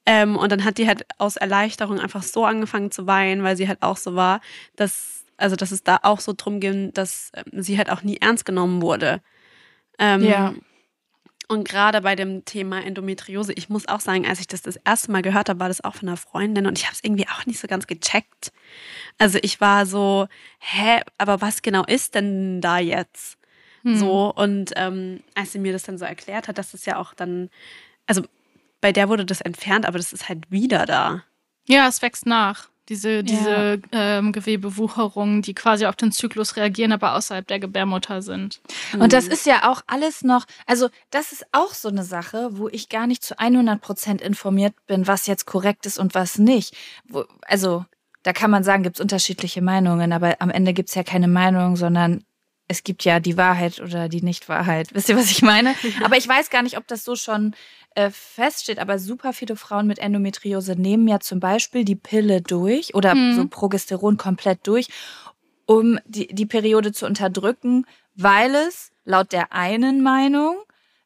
Ähm, 0.06 0.36
und 0.36 0.52
dann 0.52 0.64
hat 0.64 0.78
die 0.78 0.86
halt 0.86 1.06
aus 1.18 1.36
Erleichterung 1.36 1.98
einfach 1.98 2.22
so 2.22 2.44
angefangen 2.44 2.90
zu 2.90 3.06
weinen, 3.06 3.42
weil 3.42 3.56
sie 3.56 3.68
halt 3.68 3.82
auch 3.82 3.96
so 3.96 4.14
war, 4.14 4.40
dass, 4.76 5.24
also 5.36 5.56
dass 5.56 5.70
es 5.70 5.82
da 5.82 5.98
auch 6.02 6.20
so 6.20 6.34
drum 6.36 6.60
ging, 6.60 6.92
dass 6.92 7.32
ähm, 7.34 7.62
sie 7.62 7.78
halt 7.78 7.90
auch 7.90 8.02
nie 8.02 8.18
ernst 8.20 8.44
genommen 8.44 8.82
wurde. 8.82 9.20
Ähm, 9.98 10.22
Ja. 10.22 10.54
Und 11.48 11.68
gerade 11.68 12.00
bei 12.00 12.16
dem 12.16 12.44
Thema 12.44 12.82
Endometriose, 12.82 13.52
ich 13.52 13.68
muss 13.68 13.86
auch 13.86 14.00
sagen, 14.00 14.26
als 14.26 14.40
ich 14.40 14.46
das 14.46 14.62
das 14.62 14.76
erste 14.76 15.12
Mal 15.12 15.22
gehört 15.22 15.48
habe, 15.48 15.60
war 15.60 15.68
das 15.68 15.84
auch 15.84 15.94
von 15.94 16.08
einer 16.08 16.16
Freundin 16.16 16.66
und 16.66 16.78
ich 16.78 16.86
habe 16.86 16.94
es 16.94 17.04
irgendwie 17.04 17.28
auch 17.28 17.44
nicht 17.44 17.60
so 17.60 17.68
ganz 17.68 17.86
gecheckt. 17.86 18.52
Also 19.18 19.38
ich 19.42 19.60
war 19.60 19.84
so, 19.84 20.26
hä, 20.58 21.02
aber 21.18 21.40
was 21.40 21.62
genau 21.62 21.84
ist 21.84 22.14
denn 22.14 22.60
da 22.60 22.78
jetzt? 22.78 23.36
Hm. 23.82 23.96
So 23.96 24.32
und 24.34 24.72
ähm, 24.76 25.22
als 25.34 25.52
sie 25.52 25.58
mir 25.58 25.72
das 25.72 25.82
dann 25.82 25.98
so 25.98 26.06
erklärt 26.06 26.48
hat, 26.48 26.56
dass 26.56 26.72
es 26.72 26.86
ja 26.86 26.96
auch 26.96 27.12
dann, 27.12 27.50
also 28.06 28.22
bei 28.80 28.92
der 28.92 29.08
wurde 29.08 29.26
das 29.26 29.42
entfernt, 29.42 29.86
aber 29.86 29.98
das 29.98 30.12
ist 30.12 30.28
halt 30.28 30.50
wieder 30.50 30.86
da. 30.86 31.24
Ja, 31.66 31.88
es 31.88 32.00
wächst 32.00 32.26
nach. 32.26 32.68
Diese, 32.90 33.24
diese 33.24 33.80
ähm, 33.92 34.32
Gewebewucherungen, 34.32 35.40
die 35.40 35.54
quasi 35.54 35.86
auf 35.86 35.96
den 35.96 36.12
Zyklus 36.12 36.56
reagieren, 36.56 36.92
aber 36.92 37.14
außerhalb 37.14 37.46
der 37.46 37.58
Gebärmutter 37.58 38.20
sind. 38.20 38.60
Und 38.98 39.14
das 39.14 39.26
ist 39.26 39.46
ja 39.46 39.70
auch 39.70 39.80
alles 39.86 40.22
noch, 40.22 40.44
also 40.66 40.90
das 41.10 41.32
ist 41.32 41.46
auch 41.52 41.72
so 41.72 41.88
eine 41.88 42.04
Sache, 42.04 42.50
wo 42.52 42.68
ich 42.68 42.90
gar 42.90 43.06
nicht 43.06 43.24
zu 43.24 43.38
100 43.38 43.80
Prozent 43.80 44.20
informiert 44.20 44.74
bin, 44.86 45.06
was 45.06 45.26
jetzt 45.26 45.46
korrekt 45.46 45.86
ist 45.86 45.98
und 45.98 46.14
was 46.14 46.38
nicht. 46.38 46.76
Wo, 47.08 47.24
also 47.46 47.86
da 48.22 48.32
kann 48.32 48.50
man 48.50 48.64
sagen, 48.64 48.82
gibt 48.82 48.96
es 48.96 49.00
unterschiedliche 49.00 49.62
Meinungen, 49.62 50.12
aber 50.12 50.36
am 50.40 50.50
Ende 50.50 50.74
gibt 50.74 50.90
es 50.90 50.94
ja 50.94 51.04
keine 51.04 51.28
Meinung, 51.28 51.76
sondern 51.76 52.24
es 52.68 52.82
gibt 52.82 53.04
ja 53.04 53.20
die 53.20 53.36
Wahrheit 53.36 53.80
oder 53.80 54.08
die 54.08 54.22
Nicht-Wahrheit. 54.22 54.94
Wisst 54.94 55.08
ihr, 55.08 55.16
was 55.16 55.30
ich 55.30 55.42
meine? 55.42 55.74
Aber 56.02 56.16
ich 56.16 56.26
weiß 56.26 56.48
gar 56.48 56.62
nicht, 56.62 56.78
ob 56.78 56.86
das 56.86 57.04
so 57.04 57.14
schon 57.14 57.54
äh, 57.94 58.10
feststeht, 58.10 58.78
aber 58.78 58.98
super 58.98 59.32
viele 59.32 59.56
Frauen 59.56 59.86
mit 59.86 59.98
Endometriose 59.98 60.72
nehmen 60.76 61.06
ja 61.08 61.20
zum 61.20 61.40
Beispiel 61.40 61.84
die 61.84 61.96
Pille 61.96 62.42
durch 62.42 62.94
oder 62.94 63.12
Hm. 63.12 63.36
so 63.36 63.46
Progesteron 63.46 64.16
komplett 64.16 64.66
durch, 64.66 64.88
um 65.66 65.98
die, 66.04 66.26
die 66.28 66.46
Periode 66.46 66.92
zu 66.92 67.06
unterdrücken, 67.06 67.86
weil 68.14 68.54
es 68.54 68.90
laut 69.04 69.32
der 69.32 69.52
einen 69.52 70.02
Meinung 70.02 70.56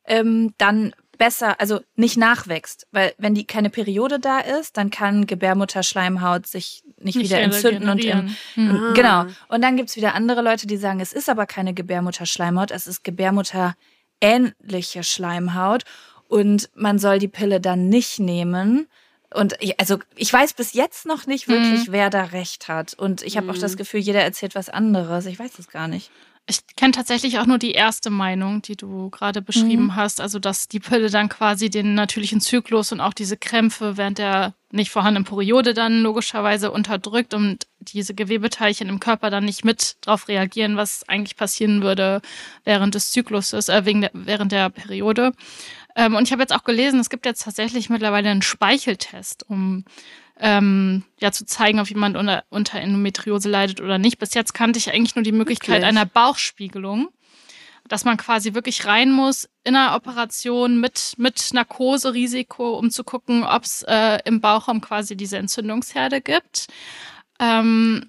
ähm, 0.05 0.55
dann 0.59 0.92
besser, 1.18 1.61
also 1.61 1.81
nicht 1.96 2.16
nachwächst. 2.16 2.87
Weil 2.92 3.12
wenn 3.18 3.35
die 3.35 3.44
keine 3.44 3.70
Periode 3.70 4.18
da 4.18 4.38
ist, 4.38 4.77
dann 4.77 4.90
kann 4.90 5.27
Gebärmutterschleimhaut 5.27 6.46
sich 6.46 6.83
nicht, 7.01 7.16
Nicht 7.16 7.29
wieder 7.31 7.40
entzünden 7.40 7.88
und 7.88 8.03
im, 8.05 8.18
regenerieren. 8.18 8.37
Hm. 8.55 8.70
Ah. 8.70 8.92
Genau. 8.94 9.27
Und 9.48 9.62
dann 9.62 9.77
gibt's 9.77 9.96
wieder 9.96 10.14
andere 10.14 10.42
Leute, 10.42 10.66
die 10.66 10.77
sagen, 10.77 11.01
es 11.01 11.12
ist 11.12 11.29
aber 11.29 11.46
keine 11.46 11.74
Gebärmutterschleimhaut, 11.74 12.70
es 12.70 12.87
ist 12.87 13.05
Gebärmutterähnliche 13.05 15.03
Schleimhaut 15.03 15.85
und 16.29 16.71
man 16.75 16.99
soll 16.99 17.19
die 17.19 17.29
Pille 17.29 17.61
dann 17.61 17.88
nicht 17.88 18.19
nehmen. 18.21 18.87
Und 19.35 19.55
ich, 19.61 19.79
also 19.79 19.99
ich 20.17 20.33
weiß 20.33 20.55
bis 20.55 20.73
jetzt 20.73 21.05
noch 21.05 21.27
nicht 21.27 21.49
wirklich, 21.49 21.93
wer 21.93 22.09
da 22.09 22.25
recht 22.25 22.69
hat. 22.69 22.95
Und 22.95 23.23
ich 23.23 23.37
habe 23.37 23.51
auch 23.51 23.59
das 23.59 23.77
Gefühl, 23.77 24.01
jeder 24.01 24.23
erzählt 24.23 24.55
was 24.55 24.71
anderes. 24.71 25.27
Ich 25.27 25.38
weiß 25.38 25.59
es 25.59 25.69
gar 25.69 25.87
nicht. 25.88 26.11
Ich 26.51 26.61
kenne 26.77 26.93
tatsächlich 26.93 27.38
auch 27.38 27.45
nur 27.45 27.59
die 27.59 27.73
erste 27.73 28.09
Meinung, 28.09 28.62
die 28.62 28.75
du 28.75 29.11
gerade 29.11 29.43
beschrieben 29.43 29.85
Mhm. 29.88 29.97
hast. 29.97 30.19
Also, 30.23 30.38
dass 30.38 30.67
die 30.67 30.81
Pille 30.81 31.11
dann 31.11 31.29
quasi 31.29 31.69
den 31.69 31.93
natürlichen 31.95 32.41
Zyklus 32.41 32.91
und 32.91 33.03
auch 33.03 33.12
diese 33.12 33.37
Krämpfe 33.37 33.99
während 33.99 34.17
der 34.17 34.55
nicht 34.71 34.91
vorhandenen 34.91 35.27
Periode 35.27 35.75
dann 35.75 36.01
logischerweise 36.01 36.71
unterdrückt 36.71 37.35
und 37.35 37.67
diese 37.81 38.14
Gewebeteilchen 38.14 38.88
im 38.88 38.99
Körper 38.99 39.29
dann 39.29 39.45
nicht 39.45 39.62
mit 39.62 39.97
drauf 40.01 40.29
reagieren, 40.29 40.79
was 40.79 41.07
eigentlich 41.07 41.37
passieren 41.37 41.83
würde 41.83 42.23
während 42.64 42.95
des 42.95 43.11
Zykluses, 43.12 43.69
äh, 43.69 43.85
wegen 43.85 44.01
der, 44.01 44.11
während 44.14 44.53
der 44.53 44.71
Periode. 44.71 45.33
Ähm, 45.99 46.15
und 46.15 46.23
ich 46.23 46.33
habe 46.33 46.41
jetzt 46.41 46.55
auch 46.55 46.63
gelesen, 46.63 47.01
es 47.01 47.11
gibt 47.11 47.27
jetzt 47.27 47.43
tatsächlich 47.43 47.91
mittlerweile 47.91 48.31
einen 48.31 48.41
Speicheltest, 48.41 49.45
um 49.51 49.85
ähm, 50.39 51.03
ja 51.19 51.33
zu 51.33 51.45
zeigen, 51.45 51.81
ob 51.81 51.89
jemand 51.89 52.17
unter, 52.17 52.45
unter 52.51 52.79
Endometriose 52.79 53.51
leidet 53.51 53.81
oder 53.81 53.99
nicht. 53.99 54.19
Bis 54.19 54.33
jetzt 54.33 54.55
kannte 54.55 54.79
ich 54.79 54.93
eigentlich 54.93 55.17
nur 55.17 55.25
die 55.25 55.33
Möglichkeit 55.33 55.83
Wirklich? 55.83 55.89
einer 55.89 56.07
Bauchspiegelung, 56.07 57.09
dass 57.89 58.05
man 58.05 58.17
quasi 58.17 58.55
wirklich 58.55 58.87
rein 58.87 59.11
muss 59.11 59.49
in 59.65 59.75
einer 59.75 59.97
Operation 59.97 60.81
mit 60.81 61.15
mit 61.17 61.53
Narkoserisiko, 61.53 62.79
um 62.79 62.93
zu 62.93 63.03
gucken, 63.03 63.43
ob 63.43 63.65
es 63.65 63.83
äh, 63.83 64.21
im 64.25 64.41
Bauchraum 64.41 64.81
quasi 64.81 65.17
diese 65.17 65.39
Entzündungsherde 65.39 66.21
gibt. 66.21 66.69
Ähm, 67.41 68.09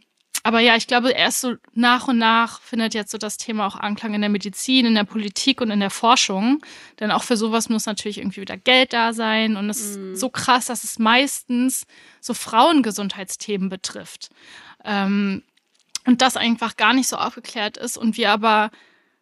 aber 0.49 0.62
ja, 0.62 0.75
ich 0.75 0.88
glaube, 0.88 1.12
erst 1.12 1.41
so 1.41 1.57
nach 1.75 2.07
und 2.07 2.17
nach 2.17 2.59
findet 2.62 2.95
jetzt 2.95 3.12
so 3.12 3.19
das 3.19 3.38
Thema 3.38 3.67
auch 3.67 3.75
Anklang 3.75 4.15
in 4.15 4.21
der 4.21 4.31
Medizin, 4.31 4.88
in 4.88 4.95
der 4.95 5.03
Politik 5.03 5.62
und 5.62 5.69
in 5.69 5.79
der 5.79 5.91
Forschung. 5.91 6.65
Denn 6.99 7.12
auch 7.12 7.21
für 7.21 7.38
sowas 7.38 7.69
muss 7.69 7.85
natürlich 7.85 8.17
irgendwie 8.17 8.41
wieder 8.41 8.57
Geld 8.57 8.91
da 8.91 9.13
sein. 9.13 9.57
Und 9.57 9.69
es 9.69 9.79
ist 9.79 10.19
so 10.19 10.29
krass, 10.29 10.65
dass 10.65 10.83
es 10.83 10.97
meistens 10.97 11.85
so 12.19 12.33
Frauengesundheitsthemen 12.33 13.69
betrifft. 13.69 14.31
Ähm, 14.83 15.43
und 16.07 16.23
das 16.23 16.35
einfach 16.35 16.77
gar 16.77 16.95
nicht 16.95 17.09
so 17.09 17.17
aufgeklärt 17.17 17.77
ist 17.77 17.95
und 17.95 18.17
wir 18.17 18.31
aber 18.31 18.71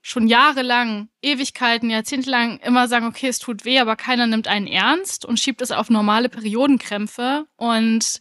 schon 0.01 0.27
jahrelang, 0.27 1.09
Ewigkeiten, 1.21 1.89
jahrzehntelang 1.89 2.59
immer 2.59 2.87
sagen, 2.87 3.05
okay, 3.05 3.27
es 3.27 3.39
tut 3.39 3.65
weh, 3.65 3.79
aber 3.79 3.97
keiner 3.97 4.27
nimmt 4.27 4.47
einen 4.47 4.67
ernst 4.67 5.25
und 5.25 5.41
schiebt 5.41 5.61
es 5.61 5.71
auf 5.71 5.89
normale 5.89 6.29
Periodenkrämpfe 6.29 7.47
und 7.57 8.19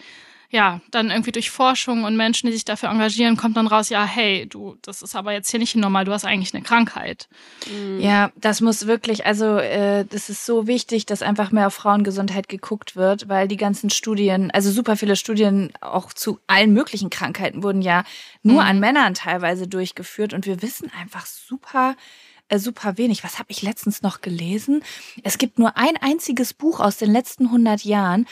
ja, 0.51 0.81
dann 0.91 1.11
irgendwie 1.11 1.33
durch 1.33 1.51
Forschung 1.51 2.05
und 2.05 2.17
Menschen, 2.17 2.47
die 2.47 2.53
sich 2.53 2.65
dafür 2.65 2.89
engagieren, 2.91 3.37
kommt 3.37 3.57
dann 3.57 3.67
raus, 3.67 3.89
ja, 3.89 4.05
hey, 4.05 4.47
du, 4.47 4.77
das 4.83 5.03
ist 5.03 5.17
aber 5.17 5.33
jetzt 5.33 5.51
hier 5.51 5.59
nicht 5.61 5.75
normal, 5.77 6.05
du 6.05 6.13
hast 6.13 6.25
eigentlich 6.25 6.55
eine 6.55 6.63
Krankheit. 6.63 7.29
Ja, 7.99 8.31
das 8.37 8.61
muss 8.61 8.87
wirklich, 8.87 9.27
also 9.27 9.59
äh, 9.59 10.05
das 10.05 10.29
ist 10.29 10.47
so 10.47 10.67
wichtig, 10.67 11.05
dass 11.07 11.23
einfach 11.23 11.51
mehr 11.51 11.67
auf 11.67 11.75
Frauengesundheit 11.75 12.49
geguckt 12.49 12.97
wird, 12.97 13.29
weil 13.29 13.49
die 13.49 13.57
ganzen 13.57 13.91
Studien, 13.91 14.51
also 14.53 14.71
super 14.71 14.97
viele 14.97 15.17
Studien 15.17 15.73
auch 15.81 16.13
zu 16.13 16.39
allen 16.47 16.73
möglichen 16.73 17.11
Krankheiten 17.11 17.63
wurden 17.63 17.83
ja 17.83 18.05
nur 18.43 18.63
Mhm. 18.63 18.69
an 18.69 18.81
Männern 18.81 19.15
teilweise 19.15 19.67
durchgeführt 19.67 20.33
und 20.33 20.47
wir 20.47 20.63
wissen 20.63 20.91
einfach 21.01 21.27
super 21.27 21.97
äh, 22.49 22.61
super 22.61 22.97
wenig. 22.97 23.25
Was 23.25 23.41
habe 23.41 23.51
ich 23.51 23.63
letztens 23.63 24.03
noch 24.03 24.21
gelesen? 24.21 24.85
Es 25.25 25.37
gibt 25.37 25.59
nur 25.59 25.77
ein 25.77 25.97
einziges 25.97 26.55
Buch 26.55 26.79
aus 26.79 26.97
den 26.97 27.11
letzten 27.11 27.47
100 27.47 27.83
Jahren, 27.83 28.27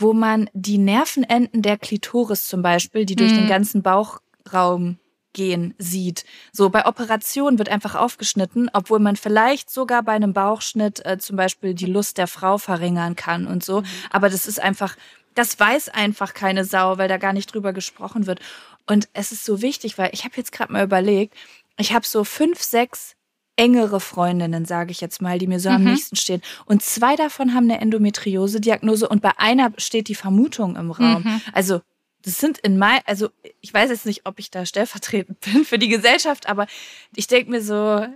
wo 0.00 0.12
man 0.12 0.48
die 0.52 0.78
Nervenenden 0.78 1.62
der 1.62 1.78
Klitoris 1.78 2.46
zum 2.48 2.62
Beispiel, 2.62 3.04
die 3.06 3.16
durch 3.16 3.32
Mhm. 3.32 3.36
den 3.36 3.46
ganzen 3.48 3.82
Bauchraum 3.82 4.98
gehen 5.32 5.74
sieht. 5.78 6.24
So 6.52 6.70
bei 6.70 6.86
Operationen 6.86 7.58
wird 7.58 7.68
einfach 7.68 7.94
aufgeschnitten, 7.94 8.68
obwohl 8.72 8.98
man 8.98 9.14
vielleicht 9.14 9.70
sogar 9.70 10.02
bei 10.02 10.12
einem 10.12 10.32
Bauchschnitt 10.32 11.04
äh, 11.06 11.18
zum 11.18 11.36
Beispiel 11.36 11.74
die 11.74 11.86
Lust 11.86 12.18
der 12.18 12.26
Frau 12.26 12.58
verringern 12.58 13.14
kann 13.14 13.46
und 13.46 13.64
so. 13.64 13.84
Aber 14.10 14.28
das 14.28 14.48
ist 14.48 14.60
einfach, 14.60 14.96
das 15.36 15.58
weiß 15.60 15.90
einfach 15.90 16.34
keine 16.34 16.64
Sau, 16.64 16.98
weil 16.98 17.08
da 17.08 17.16
gar 17.16 17.32
nicht 17.32 17.54
drüber 17.54 17.72
gesprochen 17.72 18.26
wird. 18.26 18.40
Und 18.88 19.08
es 19.12 19.30
ist 19.30 19.44
so 19.44 19.62
wichtig, 19.62 19.98
weil 19.98 20.10
ich 20.12 20.24
habe 20.24 20.34
jetzt 20.36 20.50
gerade 20.50 20.72
mal 20.72 20.82
überlegt, 20.82 21.34
ich 21.78 21.92
habe 21.94 22.04
so 22.04 22.24
fünf, 22.24 22.60
sechs 22.60 23.14
engere 23.60 24.00
Freundinnen, 24.00 24.64
sage 24.64 24.90
ich 24.90 25.02
jetzt 25.02 25.20
mal, 25.20 25.38
die 25.38 25.46
mir 25.46 25.60
so 25.60 25.68
am 25.68 25.84
Mhm. 25.84 25.90
nächsten 25.90 26.16
stehen. 26.16 26.40
Und 26.64 26.82
zwei 26.82 27.14
davon 27.14 27.52
haben 27.54 27.64
eine 27.70 27.78
Endometriose-Diagnose 27.80 29.06
und 29.06 29.20
bei 29.20 29.32
einer 29.36 29.70
steht 29.76 30.08
die 30.08 30.14
Vermutung 30.14 30.76
im 30.76 30.90
Raum. 30.90 31.22
Mhm. 31.24 31.40
Also 31.52 31.82
das 32.22 32.38
sind 32.38 32.56
in 32.58 32.78
mein, 32.78 33.00
also 33.04 33.28
ich 33.60 33.72
weiß 33.72 33.90
jetzt 33.90 34.06
nicht, 34.06 34.22
ob 34.24 34.38
ich 34.38 34.50
da 34.50 34.64
stellvertretend 34.64 35.40
bin 35.52 35.64
für 35.66 35.78
die 35.78 35.88
Gesellschaft, 35.88 36.48
aber 36.48 36.66
ich 37.14 37.26
denke 37.26 37.50
mir 37.50 37.62
so, 37.62 38.06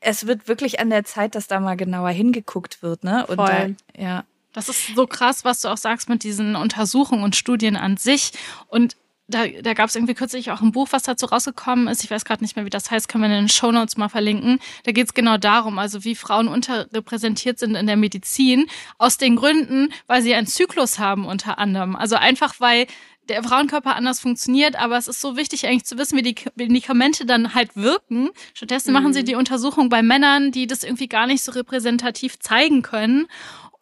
es 0.00 0.26
wird 0.26 0.46
wirklich 0.46 0.78
an 0.78 0.90
der 0.90 1.04
Zeit, 1.04 1.34
dass 1.34 1.46
da 1.46 1.58
mal 1.60 1.76
genauer 1.76 2.10
hingeguckt 2.10 2.82
wird, 2.82 3.02
ne? 3.04 3.26
Und 3.26 3.36
Voll. 3.36 3.76
Da, 3.94 4.02
ja. 4.02 4.24
Das 4.52 4.68
ist 4.68 4.94
so 4.96 5.06
krass, 5.06 5.44
was 5.44 5.60
du 5.60 5.68
auch 5.68 5.76
sagst 5.76 6.08
mit 6.08 6.22
diesen 6.22 6.56
Untersuchungen 6.56 7.22
und 7.22 7.36
Studien 7.36 7.76
an 7.76 7.96
sich. 7.96 8.32
Und 8.68 8.96
da, 9.30 9.46
da 9.46 9.74
gab 9.74 9.88
es 9.88 9.96
irgendwie 9.96 10.14
kürzlich 10.14 10.50
auch 10.50 10.60
ein 10.60 10.72
Buch, 10.72 10.88
was 10.90 11.04
dazu 11.04 11.26
rausgekommen 11.26 11.88
ist. 11.88 12.04
Ich 12.04 12.10
weiß 12.10 12.24
gerade 12.24 12.42
nicht 12.42 12.56
mehr, 12.56 12.64
wie 12.64 12.70
das 12.70 12.90
heißt, 12.90 13.08
können 13.08 13.22
wir 13.24 13.30
in 13.30 13.44
den 13.44 13.48
Shownotes 13.48 13.96
mal 13.96 14.08
verlinken. 14.08 14.58
Da 14.84 14.92
geht 14.92 15.06
es 15.06 15.14
genau 15.14 15.38
darum, 15.38 15.78
also 15.78 16.04
wie 16.04 16.14
Frauen 16.14 16.48
unterrepräsentiert 16.48 17.58
sind 17.58 17.74
in 17.74 17.86
der 17.86 17.96
Medizin. 17.96 18.66
Aus 18.98 19.16
den 19.16 19.36
Gründen, 19.36 19.92
weil 20.06 20.22
sie 20.22 20.34
einen 20.34 20.46
Zyklus 20.46 20.98
haben 20.98 21.24
unter 21.24 21.58
anderem. 21.58 21.96
Also 21.96 22.16
einfach, 22.16 22.54
weil 22.58 22.86
der 23.28 23.44
Frauenkörper 23.44 23.94
anders 23.94 24.20
funktioniert, 24.20 24.76
aber 24.76 24.98
es 24.98 25.06
ist 25.06 25.20
so 25.20 25.36
wichtig 25.36 25.66
eigentlich 25.66 25.84
zu 25.84 25.96
wissen, 25.98 26.18
wie 26.18 26.22
die 26.22 26.34
Medikamente 26.56 27.24
dann 27.24 27.54
halt 27.54 27.76
wirken. 27.76 28.30
Stattdessen 28.54 28.92
machen 28.92 29.12
sie 29.12 29.22
die 29.22 29.36
Untersuchung 29.36 29.88
bei 29.88 30.02
Männern, 30.02 30.50
die 30.50 30.66
das 30.66 30.82
irgendwie 30.82 31.06
gar 31.06 31.26
nicht 31.26 31.42
so 31.42 31.52
repräsentativ 31.52 32.40
zeigen 32.40 32.82
können. 32.82 33.28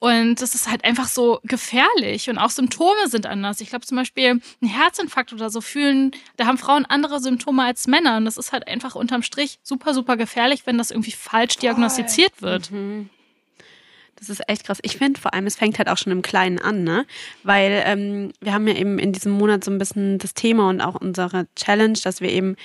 Und 0.00 0.40
das 0.40 0.54
ist 0.54 0.70
halt 0.70 0.84
einfach 0.84 1.08
so 1.08 1.40
gefährlich 1.42 2.30
und 2.30 2.38
auch 2.38 2.50
Symptome 2.50 3.08
sind 3.08 3.26
anders. 3.26 3.60
Ich 3.60 3.70
glaube 3.70 3.84
zum 3.84 3.96
Beispiel 3.96 4.40
ein 4.62 4.68
Herzinfarkt 4.68 5.32
oder 5.32 5.50
so 5.50 5.60
fühlen, 5.60 6.12
da 6.36 6.46
haben 6.46 6.58
Frauen 6.58 6.84
andere 6.86 7.18
Symptome 7.20 7.64
als 7.64 7.88
Männer 7.88 8.16
und 8.16 8.24
das 8.24 8.36
ist 8.36 8.52
halt 8.52 8.68
einfach 8.68 8.94
unterm 8.94 9.22
Strich 9.22 9.58
super, 9.62 9.94
super 9.94 10.16
gefährlich, 10.16 10.66
wenn 10.66 10.78
das 10.78 10.92
irgendwie 10.92 11.10
falsch 11.12 11.56
diagnostiziert 11.56 12.42
wird. 12.42 12.70
Mhm. 12.70 13.10
Das 14.18 14.28
ist 14.28 14.42
echt 14.48 14.64
krass. 14.64 14.78
Ich 14.82 14.96
finde 14.96 15.20
vor 15.20 15.32
allem, 15.32 15.46
es 15.46 15.56
fängt 15.56 15.78
halt 15.78 15.88
auch 15.88 15.96
schon 15.96 16.12
im 16.12 16.22
Kleinen 16.22 16.58
an, 16.58 16.82
ne? 16.82 17.06
Weil 17.44 17.82
ähm, 17.84 18.32
wir 18.40 18.52
haben 18.52 18.66
ja 18.66 18.74
eben 18.74 18.98
in 18.98 19.12
diesem 19.12 19.32
Monat 19.32 19.64
so 19.64 19.70
ein 19.70 19.78
bisschen 19.78 20.18
das 20.18 20.34
Thema 20.34 20.68
und 20.68 20.80
auch 20.80 20.96
unsere 20.96 21.46
Challenge, 21.54 21.98
dass 22.02 22.20
wir 22.20 22.30
eben 22.30 22.56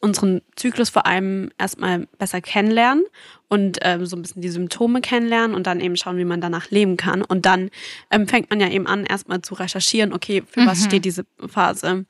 unseren 0.00 0.42
Zyklus 0.56 0.88
vor 0.88 1.06
allem 1.06 1.50
erstmal 1.58 2.06
besser 2.18 2.40
kennenlernen 2.40 3.04
und 3.48 3.78
ähm, 3.82 4.06
so 4.06 4.16
ein 4.16 4.22
bisschen 4.22 4.42
die 4.42 4.48
Symptome 4.48 5.00
kennenlernen 5.00 5.54
und 5.54 5.66
dann 5.66 5.80
eben 5.80 5.96
schauen, 5.96 6.18
wie 6.18 6.24
man 6.24 6.40
danach 6.40 6.70
leben 6.70 6.96
kann. 6.96 7.22
Und 7.22 7.46
dann 7.46 7.70
ähm, 8.10 8.26
fängt 8.26 8.50
man 8.50 8.60
ja 8.60 8.68
eben 8.68 8.86
an, 8.86 9.04
erstmal 9.04 9.42
zu 9.42 9.54
recherchieren, 9.54 10.12
okay, 10.12 10.42
für 10.46 10.62
mhm. 10.62 10.66
was 10.66 10.84
steht 10.84 11.04
diese 11.04 11.26
Phase. 11.46 12.06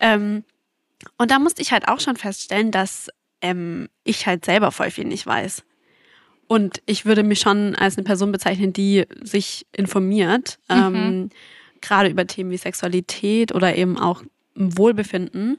Ähm, 0.00 0.44
und 1.16 1.30
da 1.30 1.38
musste 1.38 1.62
ich 1.62 1.72
halt 1.72 1.88
auch 1.88 2.00
schon 2.00 2.16
feststellen, 2.16 2.70
dass 2.70 3.08
ähm, 3.40 3.88
ich 4.04 4.26
halt 4.26 4.44
selber 4.44 4.72
voll 4.72 4.90
viel 4.90 5.04
nicht 5.04 5.26
weiß. 5.26 5.62
Und 6.48 6.82
ich 6.86 7.04
würde 7.04 7.22
mich 7.22 7.40
schon 7.40 7.74
als 7.74 7.96
eine 7.96 8.04
Person 8.04 8.32
bezeichnen, 8.32 8.72
die 8.72 9.06
sich 9.22 9.66
informiert, 9.72 10.58
mhm. 10.68 10.76
ähm, 10.76 11.30
gerade 11.80 12.08
über 12.08 12.26
Themen 12.26 12.50
wie 12.50 12.56
Sexualität 12.56 13.54
oder 13.54 13.76
eben 13.76 13.98
auch 13.98 14.22
Wohlbefinden. 14.54 15.56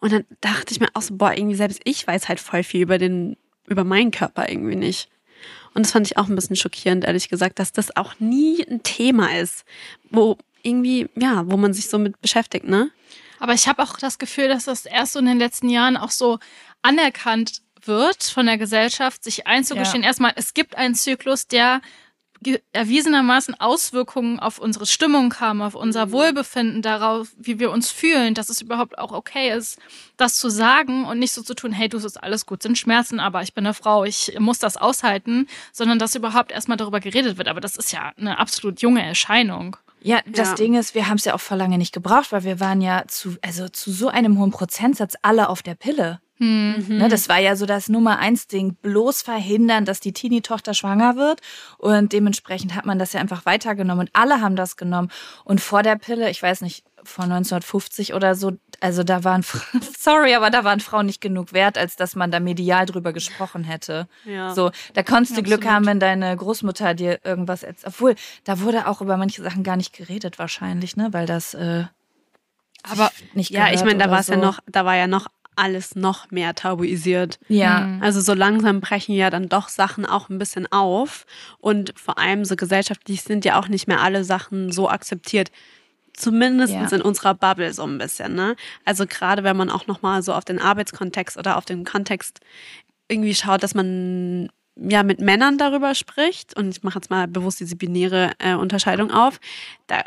Und 0.00 0.12
dann 0.12 0.24
dachte 0.40 0.72
ich 0.72 0.80
mir 0.80 0.88
auch 0.94 1.02
so, 1.02 1.16
boah, 1.16 1.32
irgendwie 1.32 1.54
selbst 1.54 1.80
ich 1.84 2.06
weiß 2.06 2.28
halt 2.28 2.40
voll 2.40 2.64
viel 2.64 2.82
über 2.82 2.98
den, 2.98 3.36
über 3.68 3.84
meinen 3.84 4.10
Körper 4.10 4.48
irgendwie 4.48 4.76
nicht. 4.76 5.08
Und 5.74 5.86
das 5.86 5.92
fand 5.92 6.06
ich 6.06 6.18
auch 6.18 6.28
ein 6.28 6.34
bisschen 6.34 6.56
schockierend, 6.56 7.04
ehrlich 7.04 7.28
gesagt, 7.28 7.58
dass 7.58 7.72
das 7.72 7.96
auch 7.96 8.14
nie 8.18 8.62
ein 8.68 8.82
Thema 8.82 9.38
ist, 9.38 9.64
wo 10.10 10.36
irgendwie, 10.62 11.08
ja, 11.16 11.44
wo 11.46 11.56
man 11.56 11.72
sich 11.72 11.88
so 11.88 11.98
mit 11.98 12.20
beschäftigt, 12.20 12.66
ne? 12.66 12.90
Aber 13.38 13.54
ich 13.54 13.66
habe 13.66 13.82
auch 13.82 13.96
das 13.96 14.18
Gefühl, 14.18 14.48
dass 14.48 14.66
das 14.66 14.86
erst 14.86 15.14
so 15.14 15.18
in 15.18 15.26
den 15.26 15.38
letzten 15.38 15.68
Jahren 15.68 15.96
auch 15.96 16.10
so 16.10 16.38
anerkannt 16.82 17.62
wird 17.86 18.22
von 18.24 18.46
der 18.46 18.58
Gesellschaft, 18.58 19.24
sich 19.24 19.46
einzugestehen, 19.46 20.02
ja. 20.02 20.08
erstmal, 20.08 20.32
es 20.36 20.54
gibt 20.54 20.76
einen 20.76 20.94
Zyklus, 20.94 21.46
der 21.46 21.80
erwiesenermaßen 22.72 23.60
Auswirkungen 23.60 24.40
auf 24.40 24.58
unsere 24.58 24.86
Stimmung 24.86 25.34
haben, 25.38 25.62
auf 25.62 25.74
unser 25.74 26.06
mhm. 26.06 26.12
Wohlbefinden, 26.12 26.82
darauf, 26.82 27.28
wie 27.36 27.58
wir 27.58 27.70
uns 27.70 27.90
fühlen, 27.90 28.34
dass 28.34 28.48
es 28.48 28.60
überhaupt 28.60 28.98
auch 28.98 29.12
okay 29.12 29.56
ist, 29.56 29.78
das 30.16 30.36
zu 30.36 30.48
sagen 30.48 31.04
und 31.04 31.18
nicht 31.18 31.32
so 31.32 31.42
zu 31.42 31.54
tun, 31.54 31.72
hey, 31.72 31.88
du, 31.88 31.98
ist 31.98 32.22
alles 32.22 32.46
gut, 32.46 32.62
sind 32.62 32.78
Schmerzen, 32.78 33.20
aber 33.20 33.42
ich 33.42 33.54
bin 33.54 33.64
eine 33.64 33.74
Frau, 33.74 34.04
ich 34.04 34.36
muss 34.38 34.58
das 34.58 34.76
aushalten, 34.76 35.46
sondern 35.72 35.98
dass 35.98 36.14
überhaupt 36.14 36.52
erstmal 36.52 36.76
darüber 36.76 37.00
geredet 37.00 37.38
wird. 37.38 37.48
Aber 37.48 37.60
das 37.60 37.76
ist 37.76 37.92
ja 37.92 38.12
eine 38.16 38.38
absolut 38.38 38.80
junge 38.80 39.04
Erscheinung. 39.04 39.76
Ja, 40.00 40.20
das 40.26 40.50
ja. 40.50 40.54
Ding 40.56 40.74
ist, 40.74 40.96
wir 40.96 41.08
haben 41.08 41.18
es 41.18 41.24
ja 41.24 41.34
auch 41.34 41.40
vor 41.40 41.56
lange 41.56 41.78
nicht 41.78 41.94
gebraucht, 41.94 42.32
weil 42.32 42.42
wir 42.42 42.58
waren 42.58 42.80
ja 42.80 43.04
zu, 43.06 43.36
also 43.40 43.68
zu 43.68 43.92
so 43.92 44.08
einem 44.08 44.36
hohen 44.38 44.50
Prozentsatz 44.50 45.14
alle 45.22 45.48
auf 45.48 45.62
der 45.62 45.76
Pille. 45.76 46.20
Mhm. 46.42 46.98
Ne, 46.98 47.08
das 47.08 47.28
war 47.28 47.38
ja 47.38 47.54
so 47.54 47.66
das 47.66 47.88
Nummer 47.88 48.18
eins 48.18 48.48
Ding, 48.48 48.74
bloß 48.82 49.22
verhindern, 49.22 49.84
dass 49.84 50.00
die 50.00 50.12
Teenie-Tochter 50.12 50.74
schwanger 50.74 51.14
wird. 51.14 51.40
Und 51.78 52.12
dementsprechend 52.12 52.74
hat 52.74 52.84
man 52.84 52.98
das 52.98 53.12
ja 53.12 53.20
einfach 53.20 53.46
weitergenommen 53.46 54.08
und 54.08 54.10
alle 54.12 54.40
haben 54.40 54.56
das 54.56 54.76
genommen. 54.76 55.08
Und 55.44 55.60
vor 55.60 55.84
der 55.84 55.94
Pille, 55.94 56.28
ich 56.30 56.42
weiß 56.42 56.62
nicht, 56.62 56.84
vor 57.04 57.24
1950 57.24 58.14
oder 58.14 58.34
so, 58.34 58.52
also 58.80 59.04
da 59.04 59.22
waren, 59.22 59.44
sorry, 59.98 60.34
aber 60.34 60.50
da 60.50 60.64
waren 60.64 60.80
Frauen 60.80 61.06
nicht 61.06 61.20
genug 61.20 61.52
wert, 61.52 61.78
als 61.78 61.94
dass 61.94 62.16
man 62.16 62.32
da 62.32 62.40
medial 62.40 62.86
drüber 62.86 63.12
gesprochen 63.12 63.62
hätte. 63.62 64.08
Ja. 64.24 64.52
So, 64.52 64.72
da 64.94 65.04
konntest 65.04 65.36
du 65.36 65.44
Glück 65.44 65.64
haben, 65.64 65.86
wenn 65.86 66.00
deine 66.00 66.36
Großmutter 66.36 66.94
dir 66.94 67.20
irgendwas 67.22 67.62
erzählt. 67.62 67.94
Obwohl, 67.94 68.16
da 68.42 68.58
wurde 68.60 68.88
auch 68.88 69.00
über 69.00 69.16
manche 69.16 69.42
Sachen 69.44 69.62
gar 69.62 69.76
nicht 69.76 69.92
geredet 69.92 70.40
wahrscheinlich, 70.40 70.96
ne, 70.96 71.12
weil 71.12 71.26
das, 71.26 71.54
äh, 71.54 71.84
aber 72.82 73.12
nicht 73.34 73.50
ja, 73.50 73.72
ich 73.72 73.84
meine, 73.84 73.98
da 73.98 74.10
war 74.10 74.18
es 74.18 74.26
so. 74.26 74.32
ja 74.32 74.38
noch, 74.38 74.58
da 74.66 74.84
war 74.84 74.96
ja 74.96 75.06
noch 75.06 75.28
alles 75.56 75.94
noch 75.94 76.30
mehr 76.30 76.54
tabuisiert. 76.54 77.38
Ja. 77.48 77.80
Mhm. 77.80 78.02
Also 78.02 78.20
so 78.20 78.34
langsam 78.34 78.80
brechen 78.80 79.14
ja 79.14 79.30
dann 79.30 79.48
doch 79.48 79.68
Sachen 79.68 80.06
auch 80.06 80.28
ein 80.28 80.38
bisschen 80.38 80.70
auf. 80.70 81.26
Und 81.58 81.92
vor 81.96 82.18
allem 82.18 82.44
so 82.44 82.56
gesellschaftlich 82.56 83.22
sind 83.22 83.44
ja 83.44 83.58
auch 83.58 83.68
nicht 83.68 83.88
mehr 83.88 84.00
alle 84.00 84.24
Sachen 84.24 84.72
so 84.72 84.88
akzeptiert. 84.88 85.50
Zumindest 86.14 86.74
ja. 86.74 86.86
in 86.86 87.02
unserer 87.02 87.34
Bubble 87.34 87.72
so 87.72 87.84
ein 87.84 87.96
bisschen, 87.96 88.34
ne? 88.34 88.54
Also 88.84 89.06
gerade 89.06 89.44
wenn 89.44 89.56
man 89.56 89.70
auch 89.70 89.86
nochmal 89.86 90.22
so 90.22 90.34
auf 90.34 90.44
den 90.44 90.58
Arbeitskontext 90.58 91.38
oder 91.38 91.56
auf 91.56 91.64
den 91.64 91.84
Kontext 91.84 92.40
irgendwie 93.08 93.34
schaut, 93.34 93.62
dass 93.62 93.74
man 93.74 94.50
ja 94.76 95.02
mit 95.02 95.20
Männern 95.20 95.58
darüber 95.58 95.94
spricht, 95.94 96.56
und 96.56 96.70
ich 96.70 96.82
mache 96.82 96.98
jetzt 96.98 97.10
mal 97.10 97.28
bewusst 97.28 97.60
diese 97.60 97.76
binäre 97.76 98.32
äh, 98.38 98.54
Unterscheidung 98.54 99.10
auf, 99.10 99.40
da 99.86 100.02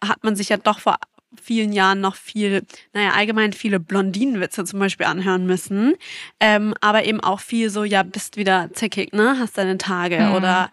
hat 0.00 0.22
man 0.22 0.36
sich 0.36 0.48
ja 0.48 0.56
doch 0.56 0.78
vor 0.78 0.98
vielen 1.40 1.72
Jahren 1.72 2.00
noch 2.00 2.16
viel, 2.16 2.64
naja, 2.92 3.12
allgemein 3.12 3.52
viele 3.52 3.80
Blondinenwitze 3.80 4.64
zum 4.64 4.78
Beispiel 4.78 5.06
anhören 5.06 5.46
müssen. 5.46 5.94
Ähm, 6.40 6.74
aber 6.80 7.04
eben 7.04 7.20
auch 7.20 7.40
viel 7.40 7.70
so, 7.70 7.84
ja, 7.84 8.02
bist 8.02 8.36
wieder 8.36 8.70
zickig, 8.72 9.12
ne? 9.12 9.36
Hast 9.38 9.58
deine 9.58 9.78
Tage 9.78 10.20
mhm. 10.20 10.34
oder 10.34 10.70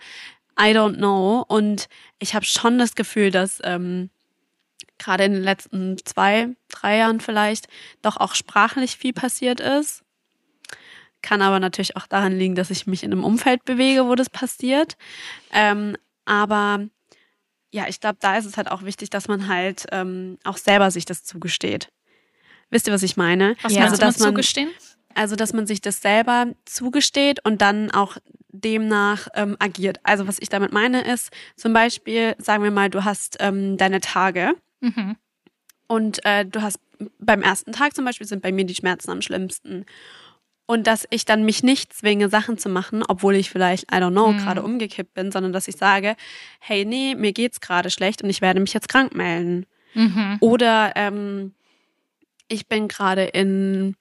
I 0.59 0.71
don't 0.71 0.95
know. 0.95 1.43
Und 1.47 1.87
ich 2.19 2.35
habe 2.35 2.45
schon 2.45 2.77
das 2.77 2.95
Gefühl, 2.95 3.31
dass 3.31 3.59
ähm, 3.63 4.09
gerade 4.97 5.25
in 5.25 5.33
den 5.33 5.43
letzten 5.43 5.97
zwei, 6.05 6.49
drei 6.69 6.97
Jahren 6.97 7.19
vielleicht 7.19 7.67
doch 8.01 8.17
auch 8.17 8.35
sprachlich 8.35 8.97
viel 8.97 9.13
passiert 9.13 9.59
ist. 9.59 10.03
Kann 11.21 11.41
aber 11.41 11.59
natürlich 11.59 11.97
auch 11.97 12.07
daran 12.07 12.37
liegen, 12.37 12.55
dass 12.55 12.69
ich 12.69 12.87
mich 12.87 13.03
in 13.03 13.11
einem 13.11 13.23
Umfeld 13.23 13.65
bewege, 13.65 14.05
wo 14.05 14.15
das 14.15 14.29
passiert. 14.29 14.95
Ähm, 15.51 15.97
aber 16.25 16.87
ja, 17.75 17.87
ich 17.89 17.99
glaube, 17.99 18.17
da 18.21 18.37
ist 18.37 18.45
es 18.45 18.55
halt 18.55 18.71
auch 18.71 18.83
wichtig, 18.83 19.09
dass 19.09 19.27
man 19.27 19.49
halt 19.49 19.85
ähm, 19.91 20.37
auch 20.45 20.55
selber 20.55 20.91
sich 20.91 21.03
das 21.03 21.25
zugesteht. 21.25 21.91
Wisst 22.69 22.87
ihr, 22.87 22.93
was 22.93 23.03
ich 23.03 23.17
meine? 23.17 23.57
Was 23.63 23.73
ja. 23.73 23.83
also, 23.83 23.97
dass 23.97 24.17
man, 24.17 24.29
zugestehen? 24.29 24.69
Also, 25.13 25.35
dass 25.35 25.51
man 25.51 25.67
sich 25.67 25.81
das 25.81 26.01
selber 26.01 26.47
zugesteht 26.63 27.43
und 27.43 27.61
dann 27.61 27.91
auch 27.91 28.15
demnach 28.47 29.27
ähm, 29.35 29.57
agiert. 29.59 29.99
Also, 30.03 30.25
was 30.25 30.39
ich 30.39 30.47
damit 30.47 30.71
meine, 30.71 31.01
ist 31.01 31.31
zum 31.57 31.73
Beispiel, 31.73 32.35
sagen 32.37 32.63
wir 32.63 32.71
mal, 32.71 32.89
du 32.89 33.03
hast 33.03 33.35
ähm, 33.41 33.75
deine 33.75 33.99
Tage 33.99 34.53
mhm. 34.79 35.17
und 35.87 36.23
äh, 36.23 36.45
du 36.45 36.61
hast 36.61 36.79
beim 37.19 37.41
ersten 37.41 37.73
Tag 37.73 37.93
zum 37.93 38.05
Beispiel 38.05 38.25
sind 38.25 38.41
bei 38.41 38.53
mir 38.53 38.63
die 38.63 38.75
Schmerzen 38.75 39.11
am 39.11 39.21
schlimmsten 39.21 39.85
und 40.67 40.87
dass 40.87 41.05
ich 41.09 41.25
dann 41.25 41.43
mich 41.43 41.63
nicht 41.63 41.93
zwinge, 41.93 42.29
Sachen 42.29 42.57
zu 42.57 42.69
machen, 42.69 43.03
obwohl 43.07 43.35
ich 43.35 43.49
vielleicht, 43.49 43.91
I 43.91 43.97
don't 43.97 44.11
know, 44.11 44.31
mhm. 44.31 44.37
gerade 44.37 44.63
umgekippt 44.63 45.13
bin, 45.13 45.31
sondern 45.31 45.53
dass 45.53 45.67
ich 45.67 45.75
sage, 45.75 46.15
hey, 46.59 46.85
nee, 46.85 47.15
mir 47.15 47.33
geht's 47.33 47.61
gerade 47.61 47.89
schlecht 47.89 48.23
und 48.23 48.29
ich 48.29 48.41
werde 48.41 48.59
mich 48.59 48.73
jetzt 48.73 48.89
krank 48.89 49.13
melden. 49.13 49.65
Mhm. 49.93 50.37
Oder 50.39 50.93
ähm, 50.95 51.53
ich 52.47 52.67
bin 52.67 52.87
gerade 52.87 53.25
in, 53.25 53.95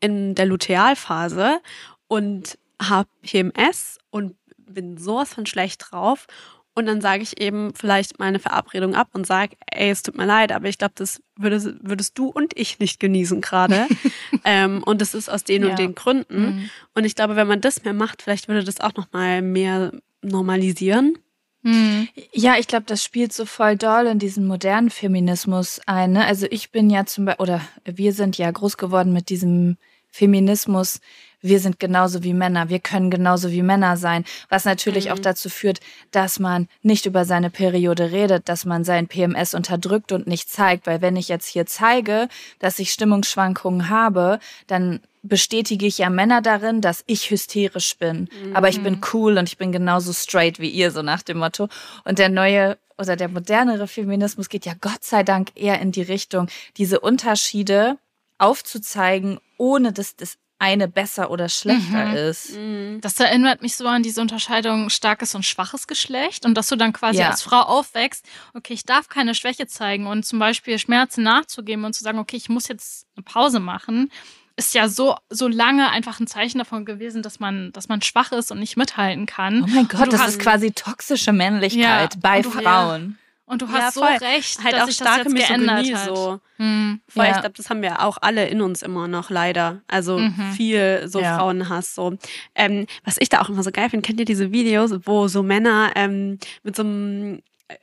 in 0.00 0.34
der 0.34 0.46
Lutealphase 0.46 1.60
und 2.06 2.58
habe 2.80 3.08
PMS 3.22 3.98
und 4.10 4.36
bin 4.56 4.96
sowas 4.96 5.34
von 5.34 5.46
schlecht 5.46 5.86
drauf 5.90 6.26
und 6.74 6.86
dann 6.86 7.00
sage 7.00 7.22
ich 7.22 7.40
eben 7.40 7.72
vielleicht 7.74 8.18
meine 8.18 8.40
Verabredung 8.40 8.94
ab 8.94 9.08
und 9.12 9.26
sage, 9.26 9.56
ey, 9.70 9.90
es 9.90 10.02
tut 10.02 10.16
mir 10.16 10.26
leid, 10.26 10.50
aber 10.50 10.68
ich 10.68 10.78
glaube, 10.78 10.94
das 10.96 11.22
würdest, 11.36 11.74
würdest 11.80 12.18
du 12.18 12.28
und 12.28 12.52
ich 12.56 12.80
nicht 12.80 12.98
genießen 12.98 13.40
gerade. 13.40 13.86
ähm, 14.44 14.82
und 14.82 15.00
das 15.00 15.14
ist 15.14 15.28
aus 15.28 15.44
den 15.44 15.62
ja. 15.62 15.70
und 15.70 15.78
den 15.78 15.94
Gründen. 15.94 16.42
Mhm. 16.42 16.70
Und 16.94 17.04
ich 17.04 17.14
glaube, 17.14 17.36
wenn 17.36 17.46
man 17.46 17.60
das 17.60 17.84
mehr 17.84 17.92
macht, 17.92 18.22
vielleicht 18.22 18.48
würde 18.48 18.64
das 18.64 18.80
auch 18.80 18.94
nochmal 18.94 19.40
mehr 19.40 19.92
normalisieren. 20.22 21.18
Mhm. 21.62 22.08
Ja, 22.32 22.56
ich 22.58 22.66
glaube, 22.66 22.86
das 22.86 23.02
spielt 23.02 23.32
so 23.32 23.46
voll 23.46 23.76
doll 23.76 24.06
in 24.06 24.18
diesen 24.18 24.46
modernen 24.46 24.90
Feminismus 24.90 25.80
ein. 25.86 26.12
Ne? 26.12 26.26
Also 26.26 26.46
ich 26.50 26.72
bin 26.72 26.90
ja 26.90 27.06
zum 27.06 27.24
Beispiel, 27.24 27.42
oder 27.42 27.60
wir 27.84 28.12
sind 28.12 28.36
ja 28.36 28.50
groß 28.50 28.76
geworden 28.76 29.12
mit 29.12 29.30
diesem 29.30 29.76
Feminismus, 30.10 31.00
wir 31.44 31.60
sind 31.60 31.78
genauso 31.78 32.24
wie 32.24 32.32
Männer, 32.32 32.70
wir 32.70 32.80
können 32.80 33.10
genauso 33.10 33.50
wie 33.50 33.62
Männer 33.62 33.96
sein, 33.96 34.24
was 34.48 34.64
natürlich 34.64 35.06
mhm. 35.06 35.12
auch 35.12 35.18
dazu 35.18 35.50
führt, 35.50 35.80
dass 36.10 36.40
man 36.40 36.68
nicht 36.82 37.06
über 37.06 37.24
seine 37.24 37.50
Periode 37.50 38.12
redet, 38.12 38.48
dass 38.48 38.64
man 38.64 38.82
sein 38.82 39.06
PMS 39.08 39.54
unterdrückt 39.54 40.10
und 40.12 40.26
nicht 40.26 40.50
zeigt, 40.50 40.86
weil 40.86 41.02
wenn 41.02 41.16
ich 41.16 41.28
jetzt 41.28 41.46
hier 41.46 41.66
zeige, 41.66 42.28
dass 42.58 42.78
ich 42.78 42.90
Stimmungsschwankungen 42.92 43.90
habe, 43.90 44.38
dann 44.66 45.00
bestätige 45.22 45.86
ich 45.86 45.98
ja 45.98 46.10
Männer 46.10 46.40
darin, 46.40 46.80
dass 46.80 47.04
ich 47.06 47.30
hysterisch 47.30 47.96
bin, 47.98 48.28
mhm. 48.44 48.56
aber 48.56 48.68
ich 48.70 48.82
bin 48.82 48.94
mhm. 48.94 49.00
cool 49.12 49.38
und 49.38 49.48
ich 49.48 49.58
bin 49.58 49.70
genauso 49.70 50.12
straight 50.12 50.58
wie 50.58 50.70
ihr, 50.70 50.90
so 50.90 51.02
nach 51.02 51.22
dem 51.22 51.38
Motto. 51.38 51.68
Und 52.04 52.18
der 52.18 52.30
neue 52.30 52.78
oder 52.96 53.16
der 53.16 53.28
modernere 53.28 53.86
Feminismus 53.86 54.48
geht 54.48 54.64
ja 54.64 54.72
Gott 54.80 55.02
sei 55.02 55.22
Dank 55.24 55.50
eher 55.56 55.80
in 55.80 55.92
die 55.92 56.02
Richtung, 56.02 56.48
diese 56.76 57.00
Unterschiede 57.00 57.98
aufzuzeigen, 58.38 59.40
ohne 59.58 59.92
dass 59.92 60.16
das 60.16 60.38
eine 60.64 60.88
besser 60.88 61.30
oder 61.30 61.48
schlechter 61.48 62.06
mhm. 62.06 62.14
ist. 62.14 62.56
Mhm. 62.56 62.98
Das 63.00 63.20
erinnert 63.20 63.62
mich 63.62 63.76
so 63.76 63.86
an 63.86 64.02
diese 64.02 64.20
Unterscheidung 64.20 64.88
starkes 64.90 65.34
und 65.34 65.44
schwaches 65.44 65.86
Geschlecht 65.86 66.46
und 66.46 66.54
dass 66.54 66.68
du 66.68 66.76
dann 66.76 66.92
quasi 66.92 67.20
ja. 67.20 67.30
als 67.30 67.42
Frau 67.42 67.60
aufwächst, 67.60 68.24
okay, 68.54 68.72
ich 68.72 68.84
darf 68.84 69.08
keine 69.08 69.34
Schwäche 69.34 69.66
zeigen 69.66 70.06
und 70.06 70.24
zum 70.24 70.38
Beispiel 70.38 70.78
Schmerzen 70.78 71.22
nachzugeben 71.22 71.84
und 71.84 71.92
zu 71.92 72.02
sagen, 72.02 72.18
okay, 72.18 72.36
ich 72.36 72.48
muss 72.48 72.68
jetzt 72.68 73.06
eine 73.16 73.24
Pause 73.24 73.60
machen. 73.60 74.10
ist 74.56 74.74
ja 74.74 74.88
so, 74.88 75.16
so 75.30 75.48
lange 75.48 75.90
einfach 75.90 76.20
ein 76.20 76.26
Zeichen 76.26 76.58
davon 76.58 76.84
gewesen, 76.84 77.22
dass 77.22 77.40
man, 77.40 77.72
dass 77.72 77.88
man 77.88 78.02
schwach 78.02 78.32
ist 78.32 78.50
und 78.50 78.60
nicht 78.60 78.76
mithalten 78.76 79.26
kann. 79.26 79.64
Oh 79.64 79.66
mein 79.66 79.88
Gott, 79.88 80.12
das 80.12 80.20
hast- 80.20 80.28
ist 80.30 80.38
quasi 80.38 80.72
toxische 80.72 81.32
Männlichkeit 81.32 82.14
Ja, 82.14 82.20
bei 82.20 82.42
Frauen. 82.42 83.18
Und 83.46 83.60
du 83.60 83.66
Ja, 83.66 83.72
hast 83.72 83.94
so 83.94 84.00
voll. 84.00 84.16
recht, 84.16 84.64
Halt 84.64 84.72
dass 84.74 84.82
auch 84.82 84.86
sich 84.86 84.96
das 84.98 85.06
starke 85.12 85.28
jetzt 85.36 85.48
geändert 85.48 85.92
hat. 85.94 86.16
so. 86.16 86.40
Hm. 86.56 87.00
Voll, 87.08 87.24
Ja. 87.26 87.32
ich 87.32 87.40
glaube, 87.40 87.54
das 87.56 87.68
haben 87.68 87.82
wir 87.82 88.00
auch 88.02 88.16
alle 88.22 88.48
in 88.48 88.62
uns 88.62 88.80
immer 88.82 89.06
noch, 89.06 89.28
leider. 89.28 89.82
Also 89.86 90.18
Mhm. 90.18 90.52
viel 90.56 91.02
so 91.06 91.20
Ja. 91.20 91.36
Frauenhass. 91.38 91.94
So. 91.94 92.16
Ähm, 92.54 92.86
was 93.04 93.16
ich 93.18 93.28
da 93.28 93.42
auch 93.42 93.50
immer 93.50 93.62
so 93.62 93.70
geil 93.70 93.90
finde, 93.90 94.06
kennt 94.06 94.18
ihr 94.18 94.24
diese 94.24 94.50
Videos, 94.52 94.92
wo 95.04 95.28
so 95.28 95.42
Männer 95.42 95.92
ähm, 95.94 96.38
mit 96.62 96.74
so 96.74 96.82
einem, 96.84 97.42
äh, 97.68 97.76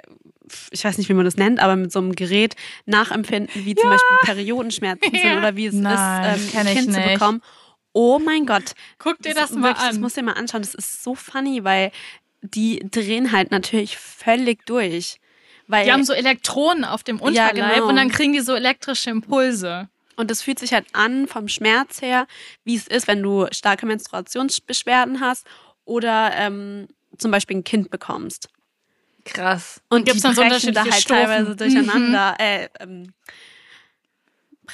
ich 0.72 0.84
weiß 0.84 0.98
nicht, 0.98 1.10
wie 1.10 1.14
man 1.14 1.26
das 1.26 1.38
nennt, 1.38 1.60
aber 1.60 1.76
mit 1.76 1.92
so 1.92 2.00
einem 2.00 2.14
Gerät 2.16 2.56
nachempfinden, 2.88 3.64
wie 3.64 3.76
zum 3.76 3.90
Beispiel 3.90 4.18
Periodenschmerzen 4.24 5.12
sind 5.12 5.24
Ja. 5.24 5.38
oder 5.38 5.56
wie 5.56 5.68
es 5.68 5.76
Nein, 5.76 6.36
ist, 6.40 6.54
ähm, 6.56 6.60
ein 6.60 6.74
Kind 6.76 6.94
zu 6.94 7.00
nicht. 7.00 7.14
bekommen. 7.14 7.42
Oh 7.94 8.18
mein 8.20 8.46
Gott. 8.48 8.72
Guck 8.98 9.20
dir 9.20 9.34
das, 9.36 9.52
ist 9.52 9.58
mal 9.58 9.70
wirklich, 9.70 9.86
Das 9.86 9.96
an. 9.96 10.02
musst 10.02 10.18
du 10.18 10.22
dir 10.22 10.26
mal 10.26 10.34
anschauen. 10.34 10.62
Das 10.64 10.74
ist 10.74 11.04
so 11.04 11.14
funny, 11.14 11.64
weil 11.64 11.92
die 12.42 12.80
drehen 12.90 13.32
halt 13.32 13.52
natürlich 13.52 13.98
völlig 13.98 14.66
durch. 14.66 15.18
Weil 15.72 15.86
Die 15.86 15.94
haben 15.94 16.04
so 16.04 16.12
Elektronen 16.12 16.84
auf 16.84 17.02
dem 17.04 17.22
Unterleib 17.22 17.56
genau. 17.56 17.88
und 17.88 17.96
dann 17.96 18.10
kriegen 18.10 18.34
die 18.34 18.42
so 18.42 18.54
elektrische 18.54 19.10
Impulse. 19.10 19.88
Und 20.18 20.30
es 20.30 20.42
fühlt 20.42 20.60
sich 20.60 20.74
halt 20.74 20.86
an 20.92 21.28
vom 21.28 21.48
Schmerz 21.48 22.02
her, 22.02 22.28
wie 22.66 22.76
es 22.76 22.88
ist, 22.88 23.08
wenn 23.08 23.24
du 23.24 23.48
starke 23.52 23.86
Menstruationsbeschwerden 23.86 25.22
hast 25.22 25.48
oder 25.86 26.32
ähm, 26.36 26.90
zum 27.18 27.32
Beispiel 27.32 27.58
ein 27.58 27.64
Kind 27.64 27.90
bekommst. 27.90 28.50
Krass. 29.24 29.82
Und 29.88 30.06
Gibt's 30.06 30.22
die 30.22 30.28
dann 30.28 30.36
so 30.36 30.42
brechen 30.42 30.74
da 30.74 30.82
unterschiedliche 30.82 30.92
halt 30.92 31.04
Stufen? 31.04 31.26
teilweise 31.26 31.56
durcheinander. 31.56 32.36
Äh, 32.38 32.68
ähm, 32.82 33.14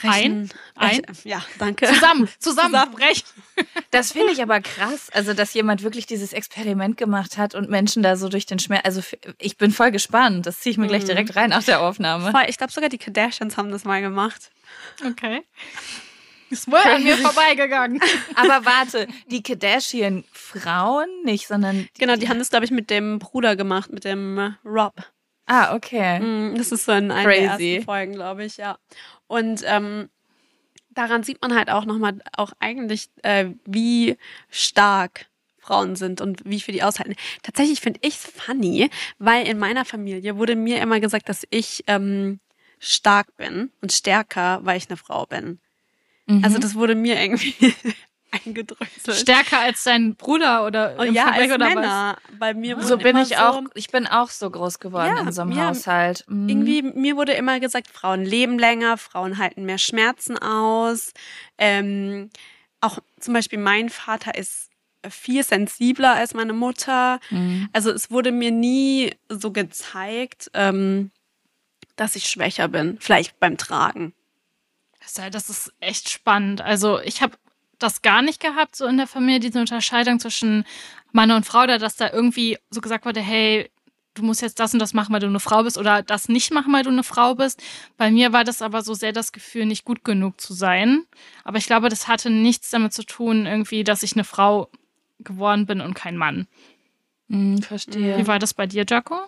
brechen. 0.02 0.50
Ein? 0.76 1.04
Äh, 1.04 1.14
ja, 1.24 1.44
danke. 1.60 1.88
Zusammen, 1.88 2.30
zusammenbrechen. 2.40 3.24
Das 3.92 4.12
finde 4.12 4.34
ich 4.34 4.42
aber 4.44 4.60
krass, 4.62 5.10
also 5.12 5.34
dass 5.34 5.54
jemand 5.54 5.82
wirklich 5.82 6.06
dieses 6.06 6.32
Experiment 6.34 6.98
gemacht 6.98 7.38
hat 7.38 7.56
und 7.56 7.70
Menschen 7.70 8.04
da 8.04 8.16
so 8.16 8.30
durch 8.30 8.46
den 8.46 8.60
Schmerz. 8.60 8.82
Also 8.86 9.02
ich 9.40 9.58
bin 9.58 9.72
voll 9.72 9.92
gespannt. 9.92 10.46
Das 10.46 10.60
ziehe 10.60 10.72
ich 10.72 10.78
mir 10.78 10.88
gleich 10.88 11.04
Mhm. 11.04 11.08
direkt 11.08 11.36
rein 11.36 11.50
nach 11.50 11.64
der 11.64 11.82
Aufnahme. 11.82 12.32
Ich 12.48 12.58
glaube 12.58 12.72
sogar 12.72 12.90
die 12.90 12.98
Kardashians 13.00 13.58
haben 13.58 13.72
das 13.72 13.84
mal 13.86 14.02
gemacht. 14.02 14.52
Okay. 15.04 15.42
Ist 16.50 16.70
wohl 16.72 16.78
an 16.78 17.04
mir 17.04 17.18
vorbeigegangen. 17.18 18.00
Aber 18.36 18.64
warte, 18.66 19.08
die 19.28 19.42
Kardashian 19.42 20.24
Frauen 20.32 21.08
nicht, 21.24 21.48
sondern 21.48 21.88
Genau, 21.98 22.16
die 22.16 22.30
haben 22.30 22.40
das, 22.40 22.50
glaube 22.50 22.66
ich, 22.66 22.72
mit 22.72 22.90
dem 22.90 23.20
Bruder 23.20 23.56
gemacht, 23.56 23.92
mit 23.92 24.06
dem 24.06 24.56
Rob. 24.64 24.94
Ah 25.48 25.76
okay. 25.76 26.20
Mm, 26.20 26.56
Das 26.58 26.72
ist 26.72 26.86
so 26.86 26.92
in 26.92 27.12
einer 27.12 27.30
der 27.30 27.48
Crazy. 27.48 27.74
ersten 27.76 27.86
Folgen, 27.86 28.14
glaube 28.14 28.46
ich, 28.46 28.58
ja. 28.58 28.78
Und 29.28 29.64
ähm, 29.66 30.10
daran 30.92 31.24
sieht 31.24 31.42
man 31.42 31.56
halt 31.56 31.70
auch 31.70 31.86
nochmal 31.86 32.20
auch 32.36 32.52
eigentlich, 32.60 33.10
äh, 33.24 33.48
wie 33.66 34.18
stark 34.50 35.26
Frauen 35.60 35.96
sind 35.98 36.22
und 36.22 36.42
wie 36.46 36.62
viel 36.62 36.74
die 36.74 36.84
aushalten. 36.84 37.16
Tatsächlich 37.44 37.82
finde 37.82 38.00
ich 38.04 38.16
es 38.16 38.26
funny, 38.26 38.90
weil 39.20 39.46
in 39.48 39.58
meiner 39.60 39.84
Familie 39.84 40.38
wurde 40.38 40.56
mir 40.56 40.80
immer 40.82 41.00
gesagt, 41.02 41.28
dass 41.28 41.46
ich 41.50 41.84
ähm, 41.88 42.40
stark 42.80 43.36
bin 43.36 43.70
und 43.82 43.92
stärker, 43.92 44.60
weil 44.64 44.78
ich 44.78 44.88
eine 44.90 44.96
Frau 44.98 45.26
bin. 45.26 45.60
Mhm. 46.26 46.44
Also 46.44 46.58
das 46.58 46.76
wurde 46.76 46.96
mir 46.96 47.22
irgendwie 47.22 47.54
eingedrückt. 48.46 48.92
Stärker 49.12 49.60
als 49.60 49.84
dein 49.84 50.16
Bruder 50.16 50.66
oder 50.66 50.96
Oh 51.00 51.04
im 51.04 51.14
ja, 51.14 51.24
Vergleich 51.34 51.52
oder 51.54 51.66
was? 51.68 51.76
Männer. 51.76 52.18
Bei 52.40 52.54
mir 52.54 52.80
so 52.82 52.90
wurden 52.92 53.00
bin 53.04 53.10
immer 53.12 53.22
ich 53.24 53.30
so, 53.30 53.36
auch. 53.36 53.62
Ich 53.76 53.90
bin 53.90 54.08
auch 54.08 54.30
so 54.30 54.50
groß 54.50 54.80
geworden 54.80 55.16
Ja, 55.16 55.22
in 55.22 55.32
so 55.32 55.42
einem 55.44 55.52
mir- 55.56 55.68
Haushalt. 55.68 56.26
Mhm. 56.28 56.50
Irgendwie, 56.50 56.82
mir 56.82 57.16
wurde 57.16 57.34
immer 57.34 57.60
gesagt, 57.60 57.88
Frauen 57.90 58.24
leben 58.26 58.60
länger, 58.60 58.98
Frauen 58.98 59.38
halten 59.38 59.66
mehr 59.66 59.78
Schmerzen 59.78 60.38
aus. 60.38 61.14
Ähm, 61.58 62.30
auch 62.82 63.00
zum 63.20 63.34
Beispiel 63.34 63.60
mein 63.60 63.90
Vater 63.90 64.36
ist 64.36 64.70
viel 65.10 65.44
sensibler 65.44 66.14
als 66.16 66.34
meine 66.34 66.54
Mutter. 66.54 67.20
Mhm. 67.30 67.70
Also 67.72 67.92
es 67.92 68.12
wurde 68.12 68.32
mir 68.32 68.52
nie 68.52 69.14
so 69.30 69.52
gezeigt, 69.52 70.52
ähm, 70.54 71.12
dass 71.96 72.16
ich 72.16 72.30
schwächer 72.30 72.68
bin. 72.68 72.98
Vielleicht 73.00 73.40
beim 73.40 73.58
Tragen. 73.58 74.14
Das 75.32 75.50
ist 75.50 75.72
echt 75.80 76.10
spannend. 76.10 76.60
Also 76.62 77.00
ich 77.00 77.22
habe 77.22 77.38
das 77.80 78.02
gar 78.02 78.22
nicht 78.22 78.40
gehabt, 78.40 78.76
so 78.76 78.86
in 78.86 78.98
der 78.98 79.08
Familie, 79.08 79.40
diese 79.40 79.60
Unterscheidung 79.60 80.20
zwischen 80.20 80.66
Mann 81.12 81.32
und 81.32 81.46
Frau, 81.46 81.64
oder 81.64 81.80
dass 81.80 81.96
da 81.96 82.12
irgendwie 82.12 82.58
so 82.70 82.82
gesagt 82.82 83.06
wurde, 83.06 83.22
hey, 83.22 83.70
du 84.14 84.24
musst 84.24 84.42
jetzt 84.42 84.60
das 84.60 84.74
und 84.74 84.80
das 84.80 84.94
machen, 84.94 85.14
weil 85.14 85.20
du 85.20 85.28
eine 85.28 85.40
Frau 85.40 85.64
bist, 85.64 85.78
oder 85.78 86.02
das 86.02 86.28
nicht 86.28 86.52
machen, 86.52 86.74
weil 86.74 86.84
du 86.84 86.90
eine 86.90 87.04
Frau 87.04 87.36
bist. 87.36 87.62
Bei 87.98 88.10
mir 88.10 88.34
war 88.34 88.44
das 88.44 88.62
aber 88.62 88.82
so 88.82 88.96
sehr 88.96 89.14
das 89.14 89.32
Gefühl, 89.32 89.66
nicht 89.66 89.86
gut 89.86 90.04
genug 90.04 90.42
zu 90.42 90.54
sein. 90.54 91.06
Aber 91.44 91.60
ich 91.60 91.68
glaube, 91.68 91.90
das 91.90 92.08
hatte 92.08 92.30
nichts 92.32 92.72
damit 92.72 92.94
zu 92.94 93.04
tun, 93.04 93.46
irgendwie, 93.46 93.84
dass 93.84 94.04
ich 94.04 94.14
eine 94.14 94.24
Frau 94.24 94.70
geworden 95.20 95.66
bin 95.66 95.82
und 95.82 95.94
kein 95.94 96.18
Mann. 96.18 96.48
Mhm, 97.28 97.62
verstehe. 97.62 98.18
Wie 98.18 98.28
war 98.28 98.40
das 98.40 98.54
bei 98.54 98.66
dir, 98.66 98.86
Jaco? 98.90 99.20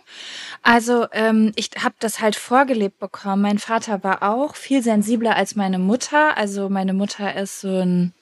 Also 0.64 1.08
ähm, 1.12 1.52
ich 1.56 1.70
habe 1.84 1.96
das 2.00 2.20
halt 2.20 2.36
vorgelebt 2.36 2.98
bekommen. 2.98 3.42
Mein 3.42 3.60
Vater 3.60 4.04
war 4.04 4.24
auch 4.24 4.56
viel 4.56 4.82
sensibler 4.82 5.36
als 5.36 5.56
meine 5.56 5.80
Mutter. 5.80 6.36
Also 6.38 6.70
meine 6.70 6.94
Mutter 6.94 7.36
ist 7.36 7.62
so 7.62 7.82
ein... 7.82 8.14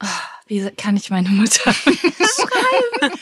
Ah, 0.00 0.30
wie 0.46 0.68
kann 0.70 0.96
ich 0.96 1.10
meine 1.10 1.28
Mutter 1.28 1.70
beschreiben? 1.84 3.18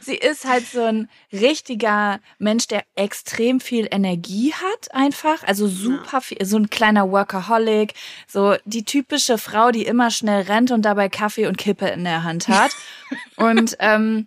Sie 0.00 0.16
ist 0.16 0.46
halt 0.46 0.66
so 0.66 0.82
ein 0.82 1.08
richtiger 1.30 2.20
Mensch, 2.38 2.66
der 2.66 2.84
extrem 2.96 3.60
viel 3.60 3.86
Energie 3.90 4.52
hat, 4.54 4.94
einfach. 4.94 5.44
Also 5.44 5.68
super 5.68 6.22
viel, 6.22 6.44
so 6.44 6.56
ein 6.56 6.70
kleiner 6.70 7.10
Workaholic. 7.12 7.94
So 8.26 8.56
die 8.64 8.84
typische 8.84 9.36
Frau, 9.36 9.70
die 9.70 9.84
immer 9.84 10.10
schnell 10.10 10.42
rennt 10.42 10.70
und 10.70 10.82
dabei 10.82 11.08
Kaffee 11.08 11.46
und 11.46 11.58
Kippe 11.58 11.86
in 11.88 12.04
der 12.04 12.24
Hand 12.24 12.48
hat. 12.48 12.72
und 13.36 13.76
ähm, 13.78 14.26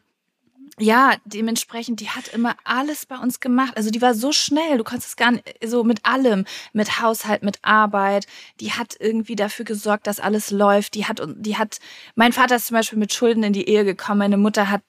ja, 0.77 1.13
dementsprechend, 1.23 2.01
die 2.01 2.09
hat 2.09 2.27
immer 2.27 2.55
alles 2.65 3.05
bei 3.05 3.17
uns 3.17 3.39
gemacht. 3.39 3.77
Also 3.77 3.91
die 3.91 4.01
war 4.01 4.13
so 4.13 4.33
schnell, 4.33 4.77
du 4.77 4.83
konntest 4.83 5.09
es 5.09 5.15
gar 5.15 5.31
nicht, 5.31 5.45
so 5.65 5.85
mit 5.85 6.05
allem, 6.05 6.43
mit 6.73 7.01
Haushalt, 7.01 7.43
mit 7.43 7.59
Arbeit. 7.61 8.27
Die 8.59 8.73
hat 8.73 8.93
irgendwie 8.99 9.37
dafür 9.37 9.63
gesorgt, 9.63 10.05
dass 10.05 10.19
alles 10.19 10.51
läuft. 10.51 10.95
Die 10.95 11.05
hat, 11.05 11.21
die 11.37 11.57
hat, 11.57 11.79
mein 12.15 12.33
Vater 12.33 12.57
ist 12.57 12.67
zum 12.67 12.75
Beispiel 12.75 12.99
mit 12.99 13.13
Schulden 13.13 13.43
in 13.43 13.53
die 13.53 13.69
Ehe 13.69 13.85
gekommen. 13.85 14.19
Meine 14.19 14.35
Mutter 14.35 14.69
hat 14.69 14.81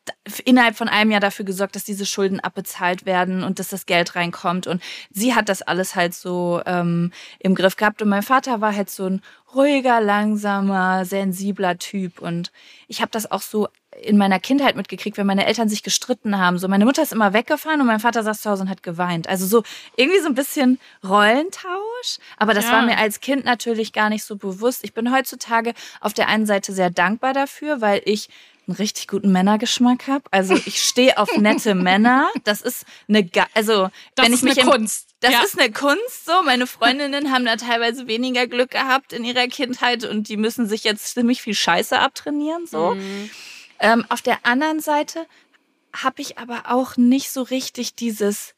innerhalb 0.44 0.77
von 0.77 0.88
einem 0.88 1.12
Jahr 1.12 1.20
dafür 1.20 1.44
gesorgt, 1.44 1.77
dass 1.77 1.85
diese 1.85 2.05
Schulden 2.05 2.40
abbezahlt 2.40 3.07
werden 3.07 3.44
und 3.44 3.61
dass 3.61 3.68
das 3.68 3.87
Geld 3.87 4.16
reinkommt. 4.16 4.66
Und 4.66 4.83
sie 5.11 5.37
hat 5.37 5.49
das 5.49 5.62
alles 5.62 5.94
halt 5.94 6.14
so 6.14 6.62
ähm, 6.66 7.12
im 7.38 7.55
Griff 7.55 7.77
gehabt. 7.77 8.03
Und 8.03 8.09
mein 8.09 8.25
Vater 8.25 8.61
war 8.61 8.75
halt 8.75 8.90
so 8.90 9.07
ein 9.07 9.22
ruhiger, 9.55 10.01
langsamer, 10.01 11.05
sensibler 11.05 11.79
Typ. 11.79 12.20
Und 12.20 12.51
ich 12.88 13.01
habe 13.03 13.12
das 13.12 13.31
auch 13.31 13.42
so 13.42 13.68
in 14.02 14.16
meiner 14.18 14.38
Kindheit 14.40 14.76
mitgekriegt, 14.76 15.16
wenn 15.16 15.26
meine 15.26 15.46
Eltern 15.46 15.68
sich 15.68 15.82
gestritten 15.82 16.38
haben. 16.38 16.59
So, 16.59 16.68
meine 16.68 16.85
Mutter 16.85 17.02
ist 17.02 17.12
immer 17.12 17.32
weggefahren 17.32 17.80
und 17.80 17.87
mein 17.87 18.00
Vater 18.00 18.22
saß 18.22 18.40
zu 18.42 18.50
Hause 18.50 18.62
und 18.64 18.70
hat 18.70 18.82
geweint. 18.82 19.28
Also 19.28 19.46
so 19.46 19.62
irgendwie 19.96 20.20
so 20.20 20.28
ein 20.28 20.35
bisschen 20.35 20.78
Rollentausch. 21.04 22.18
Aber 22.37 22.54
das 22.54 22.66
Ja. 22.66 22.72
war 22.72 22.82
mir 22.82 22.98
als 22.98 23.20
Kind 23.20 23.44
natürlich 23.44 23.92
gar 23.92 24.09
nicht 24.11 24.24
so 24.24 24.37
bewusst. 24.37 24.85
Ich 24.85 24.94
bin 24.94 25.12
heutzutage 25.14 25.72
auf 26.00 26.12
der 26.14 26.28
einen 26.28 26.46
Seite 26.46 26.72
sehr 26.72 26.90
dankbar 26.90 27.32
dafür, 27.32 27.80
weil 27.80 28.02
ich 28.04 28.28
einen 28.68 28.76
richtig 28.76 29.06
guten 29.06 29.30
Männergeschmack 29.30 30.09
habe. 30.09 30.24
Also 30.32 30.54
ich 30.54 30.82
stehe 30.82 31.18
auf 31.18 31.28
nette 31.37 31.74
Männer. 31.74 32.28
Das 32.44 32.61
ist 32.62 32.85
eine, 33.09 33.24
Ga 33.24 33.46
also 33.54 33.88
Das 34.16 34.26
wenn 34.26 34.32
ist 34.32 34.40
ich 34.40 34.44
mich 34.56 34.61
eine 34.62 34.70
Kunst. 34.70 35.09
das 35.20 35.32
ja. 35.32 35.42
ist 35.42 35.59
eine 35.59 35.70
Kunst 35.70 36.26
so. 36.26 36.32
Meine 36.44 36.66
Freundinnen 36.66 37.32
haben 37.32 37.44
da 37.44 37.56
teilweise 37.56 38.09
weniger 38.09 38.46
Glück 38.48 38.70
gehabt 38.72 39.12
in 39.12 39.24
ihrer 39.24 39.46
Kindheit 39.46 40.04
und 40.04 40.28
die 40.28 40.37
müssen 40.37 40.66
sich 40.66 40.82
jetzt 40.85 41.14
ziemlich 41.14 41.42
viel 41.42 41.54
Scheiße 41.54 41.98
abtrainieren 41.98 42.66
so. 42.66 42.94
Mhm. 42.94 43.30
Ähm, 43.80 44.04
auf 44.08 44.22
der 44.22 44.44
anderen 44.44 44.80
Seite 44.80 45.26
habe 45.94 46.22
ich 46.22 46.38
aber 46.38 46.64
auch 46.66 46.96
nicht 46.96 47.30
so 47.30 47.42
richtig 47.42 47.94
dieses 47.94 48.54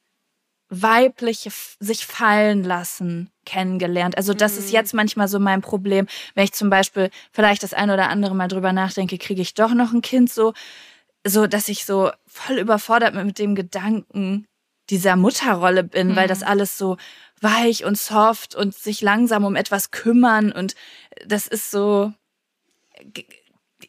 weibliche 0.71 1.51
sich 1.81 2.05
fallen 2.07 2.63
lassen 2.63 3.31
kennengelernt. 3.47 4.19
Also 4.19 4.35
das 4.35 4.59
ist 4.59 4.71
jetzt 4.71 4.93
manchmal 4.93 5.29
so 5.29 5.39
mein 5.39 5.63
Problem, 5.63 6.07
wenn 6.35 6.45
ich 6.45 6.53
zum 6.53 6.69
Beispiel 6.69 7.11
vielleicht 7.33 7.63
das 7.63 7.73
ein 7.73 7.91
oder 7.91 8.11
andere 8.11 8.35
Mal 8.35 8.49
drüber 8.49 8.73
nachdenke, 8.73 9.17
kriege 9.17 9.41
ich 9.41 9.55
doch 9.55 9.73
noch 9.73 9.93
ein 9.93 10.03
Kind 10.03 10.31
so, 10.31 10.53
so 11.27 11.47
dass 11.47 11.69
ich 11.69 11.87
so 11.87 12.11
voll 12.27 12.59
überfordert 12.59 13.15
mit, 13.15 13.25
mit 13.25 13.39
dem 13.39 13.55
Gedanken 13.55 14.47
dieser 14.91 15.17
Mutterrolle 15.17 15.85
bin, 15.85 16.17
weil 16.17 16.29
das 16.29 16.43
alles 16.43 16.77
so 16.77 16.99
weich 17.41 17.85
und 17.85 17.97
soft 17.97 18.55
und 18.55 18.75
sich 18.75 19.01
langsam 19.01 19.45
um 19.45 19.57
etwas 19.57 19.91
kümmern 19.91 20.53
und 20.53 20.75
das 21.27 21.47
ist 21.47 21.71
so 21.71 22.13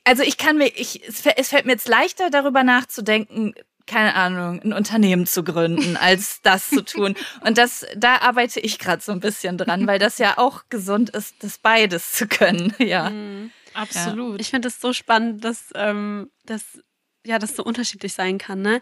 also 0.10 0.24
ich 0.24 0.38
kann 0.38 0.58
mir, 0.58 0.68
ich, 0.76 1.08
es 1.08 1.24
fä- 1.26 1.34
es 1.38 1.50
fällt 1.50 1.66
mir 1.66 1.74
jetzt 1.74 1.88
leichter, 1.88 2.30
darüber 2.30 2.64
nachzudenken, 2.64 3.54
keine 3.88 4.14
Ahnung, 4.16 4.62
ein 4.62 4.74
Unternehmen 4.74 5.26
zu 5.26 5.44
gründen, 5.44 5.98
als 6.02 6.42
das 6.42 6.70
zu 6.70 6.84
tun. 6.84 7.16
Und 7.46 7.58
das, 7.58 7.86
da 7.96 8.18
arbeite 8.18 8.60
ich 8.60 8.78
gerade 8.80 9.02
so 9.02 9.12
ein 9.12 9.20
bisschen 9.20 9.58
dran, 9.58 9.88
weil 9.88 10.00
das 10.00 10.18
ja 10.20 10.38
auch 10.38 10.64
gesund 10.70 11.10
ist, 11.12 11.36
das 11.44 11.58
beides 11.58 12.12
zu 12.12 12.28
können. 12.28 12.74
Ja. 12.80 13.12
Absolut. 13.76 14.42
Ich 14.42 14.50
finde 14.50 14.68
es 14.68 14.82
so 14.82 14.94
spannend, 14.94 15.44
dass, 15.44 15.66
ähm, 15.76 16.30
dass 16.46 16.64
ja, 17.26 17.38
das 17.38 17.56
so 17.56 17.64
unterschiedlich 17.64 18.14
sein 18.14 18.38
kann, 18.38 18.62
ne? 18.62 18.82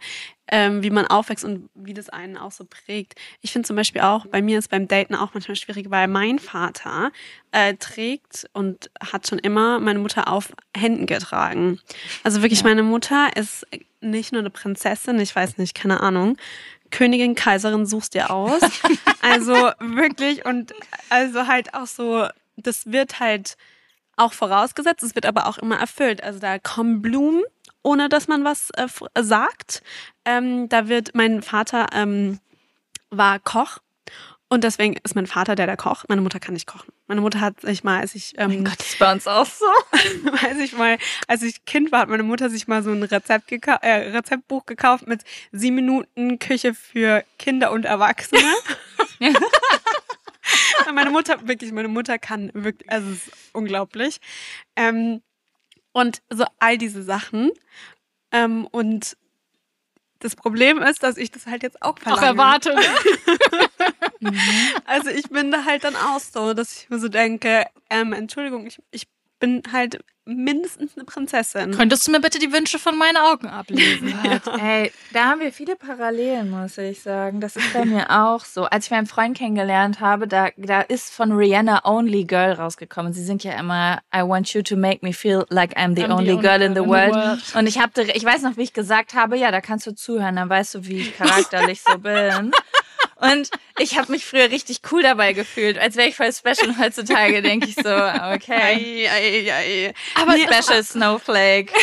Ähm, 0.50 0.84
wie 0.84 0.92
man 0.92 1.06
aufwächst 1.08 1.44
und 1.44 1.70
wie 1.74 1.94
das 1.94 2.10
einen 2.10 2.38
auch 2.38 2.52
so 2.52 2.66
prägt. 2.66 3.16
Ich 3.42 3.52
finde 3.52 3.68
zum 3.68 3.76
Beispiel 3.76 4.02
auch, 4.02 4.26
bei 4.28 4.42
mir 4.42 4.60
ist 4.60 4.70
beim 4.70 4.88
Daten 4.88 5.16
auch 5.16 5.34
manchmal 5.34 5.56
schwierig, 5.56 5.90
weil 5.90 6.08
mein 6.08 6.40
Vater 6.40 7.12
äh, 7.52 7.74
trägt 7.74 8.48
und 8.54 8.90
hat 9.02 9.28
schon 9.28 9.40
immer 9.40 9.80
meine 9.80 10.00
Mutter 10.00 10.32
auf 10.32 10.54
Händen 10.76 11.06
getragen. 11.06 11.80
Also 12.24 12.42
wirklich, 12.42 12.64
meine 12.64 12.84
Mutter 12.84 13.36
ist 13.36 13.66
nicht 14.00 14.32
nur 14.32 14.40
eine 14.40 14.50
Prinzessin, 14.50 15.20
ich 15.20 15.36
weiß 15.36 15.58
nicht, 15.58 15.76
keine 15.76 16.00
Ahnung. 16.00 16.38
Königin, 16.92 17.36
Kaiserin 17.36 17.86
suchst 17.86 18.14
dir 18.14 18.30
aus. 18.30 18.62
also 19.22 19.54
wirklich 19.80 20.46
und 20.46 20.74
also 21.10 21.48
halt 21.48 21.74
auch 21.74 21.88
so, 21.88 22.28
das 22.56 22.92
wird 22.92 23.20
halt 23.20 23.58
auch 24.16 24.34
vorausgesetzt, 24.34 25.04
es 25.04 25.16
wird 25.16 25.26
aber 25.26 25.48
auch 25.48 25.58
immer 25.58 25.78
erfüllt. 25.78 26.24
Also 26.24 26.40
da 26.40 26.60
kommen 26.60 27.02
Blumen, 27.02 27.44
ohne 27.88 28.10
dass 28.10 28.28
man 28.28 28.44
was 28.44 28.70
äh, 28.72 28.88
sagt. 29.24 29.82
Ähm, 30.26 30.68
da 30.68 30.90
wird 30.90 31.16
mein 31.16 31.42
Vater 31.42 31.88
ähm, 31.94 32.40
war 33.10 33.40
Koch 33.40 33.80
und 34.50 34.66
deswegen 34.66 34.98
ist 35.04 35.16
mein 35.16 35.26
Vater 35.26 35.56
der, 35.56 35.68
der 35.68 35.78
kocht. 35.78 36.10
Meine 36.10 36.22
Mutter 36.22 36.42
kann 36.42 36.54
nicht 36.54 36.68
kochen. 36.68 36.92
Meine 37.08 37.22
Mutter 37.22 37.40
hat 37.40 37.62
sich 37.62 37.86
mal, 37.86 38.02
als 38.02 38.14
ich 38.14 38.34
ähm, 38.38 38.66
Gott, 38.66 38.78
das 38.78 38.88
ist 38.88 39.00
bei 39.00 39.12
uns 39.12 39.26
auch 39.26 39.46
so. 39.46 39.66
als 40.46 40.60
ich 40.60 40.74
mal, 40.74 40.98
als 41.28 41.44
ich 41.44 41.64
Kind 41.64 41.94
war, 41.94 42.02
hat 42.02 42.10
meine 42.10 42.24
Mutter 42.24 42.50
sich 42.50 42.68
mal 42.68 42.84
so 42.84 42.92
ein 42.92 43.04
Rezept 43.04 43.48
gekau 43.48 43.78
äh, 43.82 44.10
Rezeptbuch 44.10 44.66
gekauft 44.66 45.08
mit 45.08 45.24
sieben 45.54 45.78
Minuten 45.78 46.40
Küche 46.40 46.74
für 46.74 47.24
Kinder 47.40 47.72
und 47.72 47.86
Erwachsene. 47.86 48.42
Meine 50.94 51.10
Mutter, 51.10 51.46
wirklich, 51.48 51.74
meine 51.74 51.90
Mutter 51.90 52.18
kann 52.18 52.52
wirklich, 52.54 52.90
also 52.90 53.10
es 53.10 53.28
ist 53.28 53.34
unglaublich. 53.54 54.20
Ähm, 54.76 55.22
und 55.98 56.22
so 56.30 56.46
all 56.60 56.78
diese 56.78 57.02
Sachen. 57.02 57.52
Ähm, 58.32 58.68
und 58.68 59.18
das 60.20 60.36
Problem 60.36 60.80
ist, 60.80 61.02
dass 61.04 61.18
ich 61.18 61.32
das 61.32 61.46
halt 61.48 61.64
jetzt 61.64 61.82
auch 61.82 61.96
Auch 61.96 62.00
verlange. 62.00 62.28
erwarte. 62.28 62.76
Also 64.86 65.10
ich 65.10 65.30
bin 65.30 65.52
da 65.52 65.64
halt 65.66 65.84
dann 65.84 65.96
auch 65.96 66.20
so, 66.20 66.54
dass 66.56 66.76
ich 66.82 66.90
mir 66.90 66.98
so 67.00 67.08
denke, 67.08 67.66
ähm, 67.90 68.14
Entschuldigung, 68.14 68.66
ich, 68.66 68.80
ich 68.90 69.04
bin 69.40 69.64
halt 69.72 70.00
mindestens 70.28 70.96
eine 70.96 71.06
Prinzessin. 71.06 71.72
Könntest 71.72 72.06
du 72.08 72.12
mir 72.12 72.20
bitte 72.20 72.38
die 72.38 72.52
Wünsche 72.52 72.80
von 72.80 72.98
meinen 72.98 73.18
Augen 73.18 73.48
ablesen? 73.48 74.14
Ey, 74.62 74.92
da 75.14 75.26
haben 75.26 75.40
wir 75.40 75.52
viele 75.54 75.76
Parallelen, 75.76 76.50
muss 76.50 76.78
ich 76.78 77.02
sagen. 77.02 77.40
Das 77.40 77.56
ist 77.56 77.74
bei 77.74 77.86
mir 77.86 78.12
auch 78.12 78.44
so. 78.44 78.66
Als 78.66 78.86
ich 78.86 78.92
meinen 78.92 79.08
Freund 79.08 79.38
kennengelernt 79.38 80.02
habe, 80.02 80.28
da, 80.28 80.50
da 80.58 80.82
ist 80.82 81.14
von 81.14 81.32
Rihanna 81.32 81.86
Only 81.86 82.26
Girl 82.26 82.54
rausgekommen. 82.54 83.14
Sie 83.14 83.24
sind 83.24 83.44
ja 83.44 83.54
immer 83.54 84.00
I 84.14 84.20
want 84.20 84.54
you 84.54 84.62
to 84.64 84.76
make 84.76 85.00
me 85.02 85.14
feel 85.14 85.46
like 85.50 85.78
I'm 85.78 85.96
the, 85.96 86.04
I'm 86.04 86.08
the 86.08 86.14
only, 86.14 86.32
only 86.32 86.42
girl 86.42 86.62
in 86.62 86.76
the 86.76 86.82
girl 86.82 86.90
world. 86.90 87.08
in 87.08 87.14
the 87.14 87.20
world. 87.20 87.56
Und 87.56 87.68
ich 87.68 87.80
habe, 87.80 88.02
ich 88.04 88.26
weiß 88.26 88.42
noch, 88.42 88.58
wie 88.58 88.64
ich 88.64 88.74
gesagt 88.74 89.14
habe, 89.14 89.38
ja, 89.38 89.52
da 89.52 89.62
kannst 89.62 89.88
du 89.88 89.96
zuhören, 89.96 90.36
dann 90.36 90.50
weißt 90.50 90.76
du, 90.76 90.86
wie 90.86 91.00
ich 91.00 91.18
charakterlich 91.18 91.82
so 91.82 91.98
bin. 91.98 92.52
Und 93.20 93.50
ich 93.80 93.98
habe 93.98 94.12
mich 94.12 94.26
früher 94.26 94.52
richtig 94.52 94.82
cool 94.92 95.02
dabei 95.02 95.34
gefühlt, 95.34 95.78
als 95.78 95.96
wäre 95.96 96.08
ich 96.08 96.16
voll 96.16 96.32
special. 96.32 96.78
Heutzutage 96.80 97.42
denke 97.42 97.68
ich 97.68 97.76
so, 97.76 97.90
okay. 97.90 99.08
Ei, 99.08 99.10
ei, 99.10 99.54
ei. 99.54 99.94
Aber 100.16 100.34
Special 100.38 100.84
Snowflake. 100.84 101.74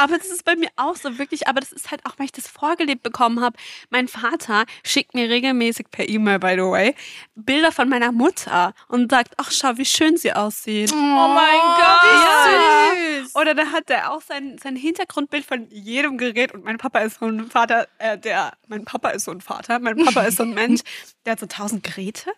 Aber 0.00 0.16
das 0.16 0.28
ist 0.28 0.46
bei 0.46 0.56
mir 0.56 0.70
auch 0.76 0.96
so 0.96 1.18
wirklich, 1.18 1.46
aber 1.46 1.60
das 1.60 1.72
ist 1.72 1.90
halt 1.90 2.06
auch, 2.06 2.18
weil 2.18 2.24
ich 2.24 2.32
das 2.32 2.48
vorgelebt 2.48 3.02
bekommen 3.02 3.40
habe. 3.40 3.58
Mein 3.90 4.08
Vater 4.08 4.64
schickt 4.82 5.12
mir 5.12 5.28
regelmäßig 5.28 5.90
per 5.90 6.08
E-Mail, 6.08 6.38
by 6.38 6.54
the 6.54 6.62
way, 6.62 6.94
Bilder 7.34 7.70
von 7.70 7.90
meiner 7.90 8.10
Mutter 8.10 8.72
und 8.88 9.10
sagt, 9.10 9.34
ach 9.36 9.50
schau, 9.52 9.76
wie 9.76 9.84
schön 9.84 10.16
sie 10.16 10.32
aussieht. 10.32 10.90
Oh 10.90 10.96
mein 10.96 11.60
Gott, 11.76 12.00
wie 12.06 13.20
süß. 13.20 13.36
Oder 13.36 13.54
da 13.54 13.66
hat 13.66 13.90
er 13.90 14.10
auch 14.10 14.22
sein, 14.22 14.56
sein 14.56 14.74
Hintergrundbild 14.74 15.44
von 15.44 15.68
jedem 15.68 16.16
Gerät 16.16 16.54
und 16.54 16.64
mein 16.64 16.78
Papa 16.78 17.00
ist 17.00 17.20
so 17.20 17.26
ein 17.26 17.50
Vater, 17.50 17.86
äh, 17.98 18.16
der, 18.16 18.54
mein 18.68 18.86
Papa 18.86 19.10
ist 19.10 19.26
so 19.26 19.32
ein 19.32 19.42
Vater, 19.42 19.80
mein 19.80 20.02
Papa 20.02 20.22
ist 20.22 20.38
so 20.38 20.44
ein 20.44 20.54
Mensch, 20.54 20.80
der 21.26 21.32
hat 21.32 21.40
so 21.40 21.46
tausend 21.46 21.82
Geräte 21.82 22.32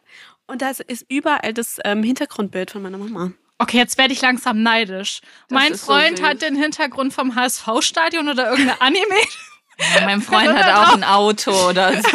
und 0.48 0.62
da 0.62 0.70
ist, 0.70 0.80
ist 0.80 1.06
überall 1.08 1.54
das 1.54 1.78
ähm, 1.84 2.02
Hintergrundbild 2.02 2.72
von 2.72 2.82
meiner 2.82 2.98
Mama. 2.98 3.30
Okay, 3.62 3.76
jetzt 3.76 3.96
werde 3.96 4.12
ich 4.12 4.20
langsam 4.20 4.60
neidisch. 4.64 5.20
mein 5.48 5.74
ist 5.74 5.86
so 5.86 5.92
Freund 5.92 6.18
süß. 6.18 6.26
hat 6.26 6.42
den 6.42 6.56
Hintergrund 6.56 7.12
vom 7.12 7.36
HSV-Stadion 7.36 8.28
oder 8.28 8.50
irgendeine 8.50 8.80
Anime. 8.80 9.14
Ja, 9.79 10.05
mein 10.05 10.23
Freund 10.23 10.53
hat 10.53 10.75
auch 10.89 10.95
ein 10.95 11.05
Auto 11.05 11.51
oder 11.68 11.93
so. 12.03 12.09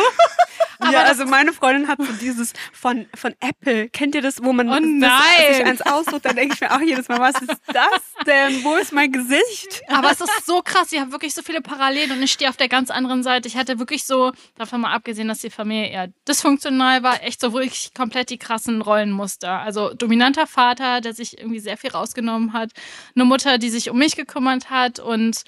ja, 0.92 1.04
also 1.04 1.26
meine 1.26 1.54
Freundin 1.54 1.88
hat 1.88 1.98
so 2.00 2.12
dieses 2.22 2.54
von, 2.72 3.08
von 3.16 3.34
Apple. 3.40 3.90
Kennt 3.90 4.14
ihr 4.16 4.22
das, 4.22 4.44
wo 4.44 4.54
man 4.54 4.70
Oh 4.70 4.74
das, 4.74 4.82
nein. 4.84 5.54
sich 5.56 5.66
eins 5.66 5.82
aussucht? 5.82 6.24
Dann 6.24 6.36
denke 6.36 6.54
ich 6.54 6.62
mir 6.62 6.72
auch 6.74 6.80
jedes 6.80 7.08
Mal, 7.10 7.20
was 7.20 7.42
ist 7.42 7.60
das 7.74 8.02
denn? 8.26 8.64
Wo 8.64 8.76
ist 8.76 8.94
mein 8.94 9.12
Gesicht? 9.12 9.82
Aber 9.88 10.12
es 10.12 10.22
ist 10.22 10.46
so 10.46 10.62
krass, 10.62 10.92
ich 10.92 11.00
habe 11.00 11.12
wirklich 11.12 11.34
so 11.34 11.42
viele 11.42 11.62
Parallelen 11.62 12.12
und 12.12 12.22
ich 12.22 12.32
stehe 12.32 12.50
auf 12.50 12.58
der 12.58 12.70
ganz 12.70 12.92
anderen 12.92 13.24
Seite. 13.24 13.48
Ich 13.48 13.58
hatte 13.58 13.80
wirklich 13.80 14.06
so, 14.06 14.32
davon 14.56 14.82
mal 14.82 14.94
abgesehen, 14.94 15.28
dass 15.28 15.40
die 15.40 15.50
Familie 15.50 15.90
eher 15.90 16.08
dysfunktional 16.28 17.02
war, 17.04 17.24
echt 17.24 17.42
so 17.42 17.54
wirklich 17.54 17.94
komplett 17.96 18.30
die 18.30 18.38
krassen 18.38 18.82
Rollenmuster. 18.82 19.60
Also 19.60 19.94
dominanter 19.96 20.46
Vater, 20.48 21.02
der 21.02 21.14
sich 21.14 21.40
irgendwie 21.40 21.60
sehr 21.60 21.78
viel 21.78 21.90
rausgenommen 21.90 22.54
hat, 22.54 22.70
eine 23.16 23.26
Mutter, 23.26 23.58
die 23.58 23.70
sich 23.72 23.90
um 23.90 23.98
mich 23.98 24.16
gekümmert 24.16 24.70
hat 24.70 25.00
und 25.00 25.42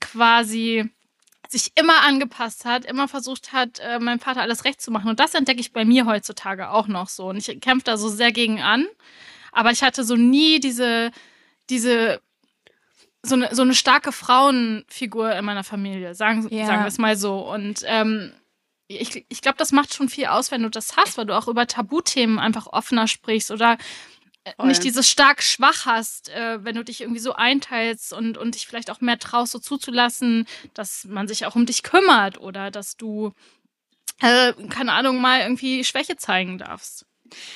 quasi 0.00 0.90
sich 1.48 1.72
immer 1.76 2.02
angepasst 2.02 2.64
hat, 2.64 2.84
immer 2.84 3.08
versucht 3.08 3.52
hat, 3.52 3.78
äh, 3.80 3.98
meinem 3.98 4.20
Vater 4.20 4.40
alles 4.42 4.64
recht 4.64 4.80
zu 4.80 4.90
machen. 4.90 5.08
Und 5.10 5.20
das 5.20 5.34
entdecke 5.34 5.60
ich 5.60 5.72
bei 5.72 5.84
mir 5.84 6.06
heutzutage 6.06 6.70
auch 6.70 6.88
noch 6.88 7.08
so. 7.08 7.28
Und 7.28 7.36
ich 7.36 7.60
kämpfe 7.60 7.84
da 7.84 7.96
so 7.96 8.08
sehr 8.08 8.32
gegen 8.32 8.60
an. 8.62 8.86
Aber 9.52 9.70
ich 9.70 9.82
hatte 9.82 10.04
so 10.04 10.16
nie 10.16 10.60
diese, 10.60 11.10
diese 11.70 12.20
so 13.22 13.34
eine, 13.34 13.54
so 13.54 13.62
eine 13.62 13.74
starke 13.74 14.12
Frauenfigur 14.12 15.32
in 15.34 15.44
meiner 15.44 15.64
Familie, 15.64 16.14
sagen, 16.14 16.46
Ja. 16.50 16.66
sagen 16.66 16.82
wir 16.82 16.88
es 16.88 16.98
mal 16.98 17.16
so. 17.16 17.38
Und 17.50 17.82
ähm, 17.86 18.32
ich, 18.88 19.24
ich 19.28 19.40
glaube, 19.40 19.58
das 19.58 19.72
macht 19.72 19.94
schon 19.94 20.08
viel 20.08 20.26
aus, 20.26 20.50
wenn 20.50 20.62
du 20.62 20.70
das 20.70 20.96
hast, 20.96 21.18
weil 21.18 21.26
du 21.26 21.36
auch 21.36 21.48
über 21.48 21.66
Tabuthemen 21.66 22.38
einfach 22.38 22.68
offener 22.68 23.08
sprichst 23.08 23.50
oder 23.50 23.78
Voll. 24.54 24.66
nicht 24.68 24.84
dieses 24.84 25.08
stark 25.10 25.42
schwach 25.42 25.86
hast, 25.86 26.28
äh, 26.28 26.62
wenn 26.64 26.76
du 26.76 26.84
dich 26.84 27.00
irgendwie 27.00 27.20
so 27.20 27.32
einteilst 27.32 28.12
und, 28.12 28.38
und 28.38 28.54
dich 28.54 28.66
vielleicht 28.66 28.90
auch 28.90 29.00
mehr 29.00 29.18
traust, 29.18 29.52
so 29.52 29.58
zuzulassen, 29.58 30.46
dass 30.74 31.04
man 31.04 31.26
sich 31.26 31.46
auch 31.46 31.56
um 31.56 31.66
dich 31.66 31.82
kümmert 31.82 32.38
oder 32.38 32.70
dass 32.70 32.96
du, 32.96 33.32
äh, 34.20 34.52
keine 34.68 34.92
Ahnung, 34.92 35.20
mal 35.20 35.40
irgendwie 35.40 35.82
Schwäche 35.84 36.16
zeigen 36.16 36.58
darfst. 36.58 37.06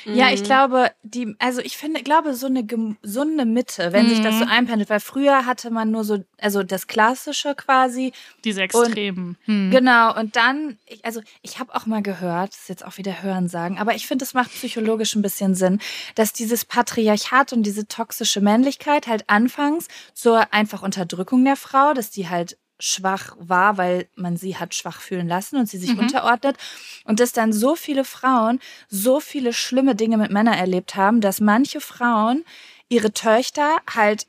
Ja, 0.04 0.30
ich 0.30 0.42
glaube, 0.42 0.90
die, 1.02 1.34
also 1.38 1.60
ich 1.60 1.76
finde, 1.76 2.02
glaube, 2.02 2.34
so 2.34 2.46
eine 2.46 2.64
gesunde 2.64 3.44
Mitte, 3.44 3.92
wenn 3.92 4.08
sich 4.08 4.20
das 4.20 4.38
so 4.38 4.44
einpendelt, 4.44 4.90
weil 4.90 5.00
früher 5.00 5.46
hatte 5.46 5.70
man 5.70 5.90
nur 5.90 6.04
so, 6.04 6.24
also 6.38 6.62
das 6.62 6.86
Klassische 6.86 7.54
quasi, 7.54 8.12
Diese 8.44 8.62
Extremen. 8.62 9.36
Hm. 9.44 9.70
Genau, 9.70 10.18
und 10.18 10.36
dann, 10.36 10.78
ich, 10.86 11.04
also 11.04 11.20
ich 11.42 11.58
habe 11.58 11.74
auch 11.74 11.86
mal 11.86 12.02
gehört, 12.02 12.52
das 12.52 12.60
ist 12.60 12.68
jetzt 12.68 12.84
auch 12.84 12.98
wieder 12.98 13.22
Hören 13.22 13.48
sagen, 13.48 13.78
aber 13.78 13.94
ich 13.94 14.06
finde, 14.06 14.24
es 14.24 14.34
macht 14.34 14.52
psychologisch 14.52 15.14
ein 15.14 15.22
bisschen 15.22 15.54
Sinn, 15.54 15.80
dass 16.14 16.32
dieses 16.32 16.64
Patriarchat 16.64 17.52
und 17.52 17.64
diese 17.64 17.86
toxische 17.86 18.40
Männlichkeit 18.40 19.06
halt 19.06 19.24
anfangs 19.28 19.88
zur 20.14 20.52
einfach 20.52 20.82
Unterdrückung 20.82 21.44
der 21.44 21.56
Frau, 21.56 21.94
dass 21.94 22.10
die 22.10 22.28
halt 22.28 22.56
schwach 22.80 23.36
war, 23.38 23.78
weil 23.78 24.08
man 24.16 24.36
sie 24.36 24.56
hat 24.56 24.74
schwach 24.74 25.00
fühlen 25.00 25.28
lassen 25.28 25.56
und 25.56 25.66
sie 25.66 25.78
sich 25.78 25.96
unterordnet. 25.98 26.56
Und 27.04 27.20
dass 27.20 27.32
dann 27.32 27.52
so 27.52 27.76
viele 27.76 28.04
Frauen 28.04 28.58
so 28.88 29.20
viele 29.20 29.52
schlimme 29.52 29.94
Dinge 29.94 30.16
mit 30.16 30.30
Männern 30.30 30.54
erlebt 30.54 30.96
haben, 30.96 31.20
dass 31.20 31.40
manche 31.40 31.80
Frauen 31.80 32.44
ihre 32.88 33.12
Töchter 33.12 33.78
halt 33.88 34.26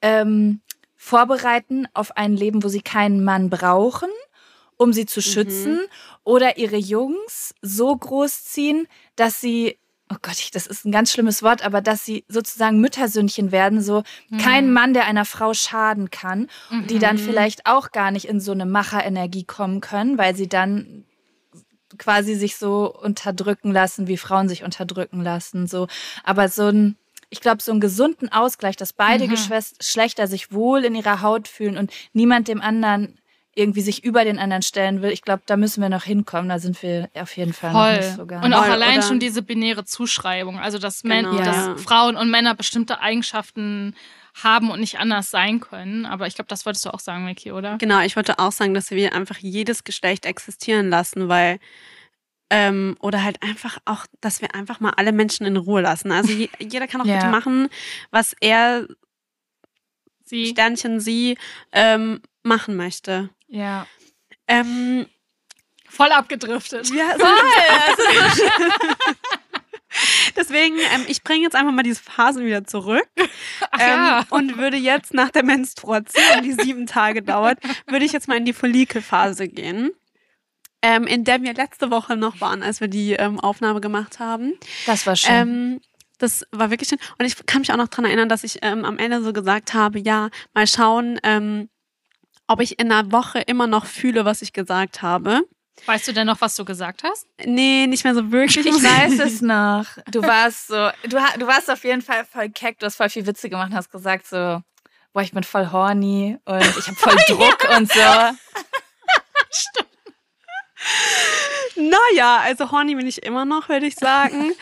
ähm, 0.00 0.60
vorbereiten 0.96 1.88
auf 1.94 2.16
ein 2.16 2.36
Leben, 2.36 2.62
wo 2.62 2.68
sie 2.68 2.82
keinen 2.82 3.24
Mann 3.24 3.50
brauchen, 3.50 4.10
um 4.76 4.92
sie 4.92 5.06
zu 5.06 5.20
schützen, 5.20 5.80
oder 6.24 6.58
ihre 6.58 6.76
Jungs 6.76 7.54
so 7.60 7.96
großziehen, 7.96 8.86
dass 9.16 9.40
sie, 9.40 9.78
oh 10.12 10.16
Gott, 10.20 10.50
das 10.52 10.66
ist 10.66 10.84
ein 10.84 10.92
ganz 10.92 11.10
schlimmes 11.10 11.42
Wort, 11.42 11.64
aber 11.64 11.80
dass 11.80 12.04
sie 12.04 12.24
sozusagen 12.28 12.80
Müttersündchen 12.80 13.50
werden, 13.50 13.80
so 13.80 14.02
kein 14.42 14.72
Mann, 14.72 14.92
der 14.92 15.06
einer 15.06 15.24
Frau 15.24 15.54
schaden 15.54 16.10
kann, 16.10 16.48
die 16.88 16.98
dann 16.98 17.16
vielleicht 17.18 17.66
auch 17.66 17.90
gar 17.92 18.10
nicht 18.10 18.26
in 18.26 18.38
so 18.40 18.52
eine 18.52 18.66
Macherenergie 18.66 19.44
kommen 19.44 19.80
können, 19.80 20.18
weil 20.18 20.36
sie 20.36 20.48
dann 20.48 21.04
quasi 21.98 22.34
sich 22.34 22.56
so 22.56 22.94
unterdrücken 22.94 23.72
lassen, 23.72 24.06
wie 24.06 24.16
Frauen 24.16 24.48
sich 24.48 24.64
unterdrücken 24.64 25.22
lassen, 25.22 25.66
so. 25.66 25.88
Aber 26.24 26.48
so 26.48 26.68
ein, 26.68 26.96
ich 27.30 27.40
glaube, 27.40 27.62
so 27.62 27.70
einen 27.70 27.80
gesunden 27.80 28.30
Ausgleich, 28.30 28.76
dass 28.76 28.92
beide 28.92 29.24
Geschwest- 29.34 29.78
Geschlechter 29.78 30.26
sich 30.26 30.52
wohl 30.52 30.84
in 30.84 30.94
ihrer 30.94 31.22
Haut 31.22 31.48
fühlen 31.48 31.78
und 31.78 31.90
niemand 32.12 32.48
dem 32.48 32.60
anderen 32.60 33.18
irgendwie 33.54 33.82
sich 33.82 34.02
über 34.04 34.24
den 34.24 34.38
anderen 34.38 34.62
stellen 34.62 35.02
will. 35.02 35.10
Ich 35.10 35.22
glaube, 35.22 35.42
da 35.46 35.56
müssen 35.56 35.82
wir 35.82 35.88
noch 35.90 36.04
hinkommen. 36.04 36.48
Da 36.48 36.58
sind 36.58 36.82
wir 36.82 37.10
auf 37.14 37.36
jeden 37.36 37.52
Fall 37.52 37.72
noch 37.72 37.86
nicht 37.92 38.04
Voll. 38.04 38.16
so 38.16 38.26
ganz. 38.26 38.44
und 38.46 38.54
auch 38.54 38.62
Voll, 38.64 38.72
allein 38.72 38.98
oder- 38.98 39.06
schon 39.06 39.20
diese 39.20 39.42
binäre 39.42 39.84
Zuschreibung, 39.84 40.58
also 40.58 40.78
dass, 40.78 41.02
Genau. 41.02 41.36
dass 41.36 41.66
Ja. 41.66 41.76
Frauen 41.76 42.16
und 42.16 42.30
Männer 42.30 42.54
bestimmte 42.54 43.00
Eigenschaften 43.00 43.94
haben 44.42 44.70
und 44.70 44.80
nicht 44.80 44.98
anders 44.98 45.30
sein 45.30 45.60
können. 45.60 46.06
Aber 46.06 46.26
ich 46.26 46.34
glaube, 46.34 46.48
das 46.48 46.64
wolltest 46.64 46.86
du 46.86 46.94
auch 46.94 47.00
sagen, 47.00 47.26
Vicky, 47.26 47.52
oder? 47.52 47.76
Genau, 47.76 48.00
ich 48.00 48.16
wollte 48.16 48.38
auch 48.38 48.52
sagen, 48.52 48.72
dass 48.72 48.90
wir 48.90 49.12
einfach 49.14 49.36
jedes 49.36 49.84
Geschlecht 49.84 50.24
existieren 50.24 50.88
lassen, 50.88 51.28
weil 51.28 51.58
ähm, 52.54 52.96
oder 53.00 53.22
halt 53.24 53.42
einfach 53.42 53.78
auch, 53.86 54.06
dass 54.20 54.40
wir 54.42 54.54
einfach 54.54 54.78
mal 54.80 54.92
alle 54.96 55.12
Menschen 55.12 55.46
in 55.46 55.56
Ruhe 55.56 55.80
lassen. 55.82 56.12
Also 56.12 56.32
je, 56.32 56.48
jeder 56.58 56.86
kann 56.86 57.00
auch 57.02 57.06
Ja. 57.06 57.16
bitte 57.16 57.28
machen, 57.30 57.68
was 58.10 58.34
er 58.40 58.86
Sie. 60.24 60.46
Sternchen 60.46 60.98
sie 61.00 61.36
ähm, 61.72 62.22
machen 62.42 62.74
möchte. 62.76 63.28
Ja. 63.52 63.86
Ähm, 64.48 65.06
Voll 65.86 66.10
abgedriftet. 66.10 66.90
ja, 66.90 67.16
so 67.18 67.24
Deswegen, 70.36 70.76
ähm, 70.94 71.04
ich 71.06 71.22
bringe 71.22 71.42
jetzt 71.42 71.54
einfach 71.54 71.72
mal 71.72 71.82
diese 71.82 72.02
Phase 72.02 72.42
wieder 72.42 72.64
zurück. 72.64 73.06
Ähm, 73.18 73.28
ja. 73.78 74.26
Und 74.30 74.56
würde 74.56 74.78
jetzt 74.78 75.12
nach 75.12 75.30
der 75.30 75.44
Menstruation, 75.44 76.42
die 76.42 76.52
sieben 76.52 76.86
Tage 76.86 77.22
dauert, 77.22 77.58
würde 77.86 78.06
ich 78.06 78.12
jetzt 78.12 78.26
mal 78.26 78.38
in 78.38 78.46
die 78.46 78.54
Follikelphase 78.54 79.48
gehen. 79.48 79.90
Ähm, 80.80 81.06
in 81.06 81.24
der 81.24 81.42
wir 81.42 81.52
letzte 81.52 81.90
Woche 81.90 82.16
noch 82.16 82.40
waren, 82.40 82.62
als 82.62 82.80
wir 82.80 82.88
die 82.88 83.12
ähm, 83.12 83.38
Aufnahme 83.38 83.82
gemacht 83.82 84.18
haben. 84.18 84.54
Das 84.86 85.06
war 85.06 85.14
schön. 85.14 85.30
Ähm, 85.30 85.80
das 86.18 86.46
war 86.52 86.70
wirklich 86.70 86.88
schön. 86.88 86.98
Und 87.18 87.26
ich 87.26 87.44
kann 87.46 87.60
mich 87.60 87.70
auch 87.70 87.76
noch 87.76 87.88
dran 87.88 88.06
erinnern, 88.06 88.28
dass 88.30 88.44
ich 88.44 88.60
ähm, 88.62 88.84
am 88.84 88.98
Ende 88.98 89.22
so 89.22 89.32
gesagt 89.32 89.74
habe, 89.74 89.98
ja, 89.98 90.30
mal 90.54 90.66
schauen, 90.66 91.20
ob 92.46 92.60
ich 92.60 92.78
in 92.78 92.90
einer 92.90 93.12
Woche 93.12 93.40
immer 93.40 93.66
noch 93.66 93.86
fühle, 93.86 94.24
was 94.24 94.42
ich 94.42 94.52
gesagt 94.52 95.02
habe. 95.02 95.42
Weißt 95.86 96.06
du 96.06 96.12
denn 96.12 96.26
noch, 96.26 96.40
was 96.40 96.54
du 96.54 96.64
gesagt 96.64 97.02
hast? 97.02 97.26
Nee, 97.44 97.86
nicht 97.86 98.04
mehr 98.04 98.14
so 98.14 98.30
wirklich. 98.30 98.66
ich 98.66 98.74
weiß 98.82 99.18
es 99.20 99.40
noch. 99.40 99.86
Du 100.10 100.22
warst 100.22 100.68
so, 100.68 100.90
du, 101.02 101.18
du 101.38 101.46
warst 101.46 101.70
auf 101.70 101.82
jeden 101.84 102.02
Fall 102.02 102.24
voll 102.24 102.50
keck, 102.50 102.78
du 102.78 102.86
hast 102.86 102.96
voll 102.96 103.08
viel 103.08 103.26
Witze 103.26 103.48
gemacht 103.48 103.70
und 103.70 103.76
hast 103.76 103.90
gesagt 103.90 104.26
so, 104.26 104.62
boah, 105.12 105.22
ich 105.22 105.32
bin 105.32 105.42
voll 105.42 105.70
horny 105.72 106.38
und 106.44 106.78
ich 106.78 106.86
habe 106.86 106.96
voll 106.96 107.16
Druck 107.28 107.68
und 107.76 107.90
so. 107.90 108.00
Naja, 111.76 112.40
also 112.42 112.70
horny 112.70 112.94
bin 112.94 113.06
ich 113.06 113.22
immer 113.22 113.44
noch, 113.44 113.68
würde 113.68 113.86
ich 113.86 113.94
sagen. 113.94 114.52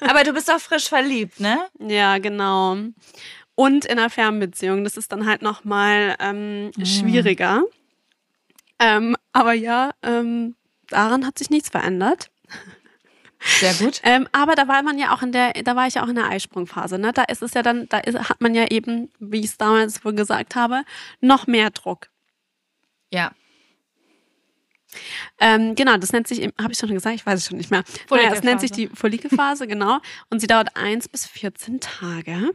Aber 0.00 0.22
du 0.22 0.32
bist 0.32 0.50
auch 0.50 0.60
frisch 0.60 0.88
verliebt, 0.88 1.40
ne? 1.40 1.66
Ja, 1.78 2.18
genau. 2.18 2.76
Und 3.60 3.84
in 3.84 3.98
einer 3.98 4.08
Fernbeziehung, 4.08 4.84
das 4.84 4.96
ist 4.96 5.12
dann 5.12 5.26
halt 5.26 5.42
nochmal 5.42 6.16
ähm, 6.18 6.70
schwieriger. 6.82 7.62
Ähm, 8.78 9.18
aber 9.34 9.52
ja, 9.52 9.90
ähm, 10.02 10.54
daran 10.88 11.26
hat 11.26 11.36
sich 11.38 11.50
nichts 11.50 11.68
verändert. 11.68 12.30
Sehr 13.38 13.74
gut. 13.74 14.00
Ähm, 14.04 14.26
aber 14.32 14.54
da 14.54 14.66
war 14.66 14.82
man 14.82 14.98
ja 14.98 15.14
auch 15.14 15.20
in 15.20 15.32
der, 15.32 15.52
da 15.52 15.76
war 15.76 15.86
ich 15.86 15.96
ja 15.96 16.02
auch 16.02 16.08
in 16.08 16.14
der 16.14 16.30
Eisprungphase. 16.30 16.98
Ne? 16.98 17.12
Da 17.12 17.24
ist 17.24 17.42
es 17.42 17.52
ja 17.52 17.60
dann, 17.62 17.86
da 17.90 17.98
ist, 17.98 18.30
hat 18.30 18.40
man 18.40 18.54
ja 18.54 18.64
eben, 18.70 19.10
wie 19.18 19.40
ich 19.40 19.46
es 19.46 19.58
damals 19.58 20.02
wohl 20.06 20.14
gesagt 20.14 20.54
habe, 20.54 20.84
noch 21.20 21.46
mehr 21.46 21.68
Druck. 21.68 22.08
Ja. 23.12 23.30
Ähm, 25.38 25.74
genau, 25.74 25.98
das 25.98 26.12
nennt 26.12 26.28
sich, 26.28 26.50
habe 26.58 26.72
ich 26.72 26.78
schon 26.78 26.94
gesagt, 26.94 27.14
ich 27.14 27.26
weiß 27.26 27.40
es 27.40 27.46
schon 27.46 27.58
nicht 27.58 27.70
mehr. 27.70 27.84
Naja, 28.08 28.32
es 28.32 28.42
nennt 28.42 28.62
sich 28.62 28.72
die 28.72 28.86
Follikelphase, 28.88 29.66
genau. 29.68 29.98
Und 30.30 30.40
sie 30.40 30.46
dauert 30.46 30.76
eins 30.76 31.10
bis 31.10 31.26
14 31.26 31.80
Tage. 31.80 32.52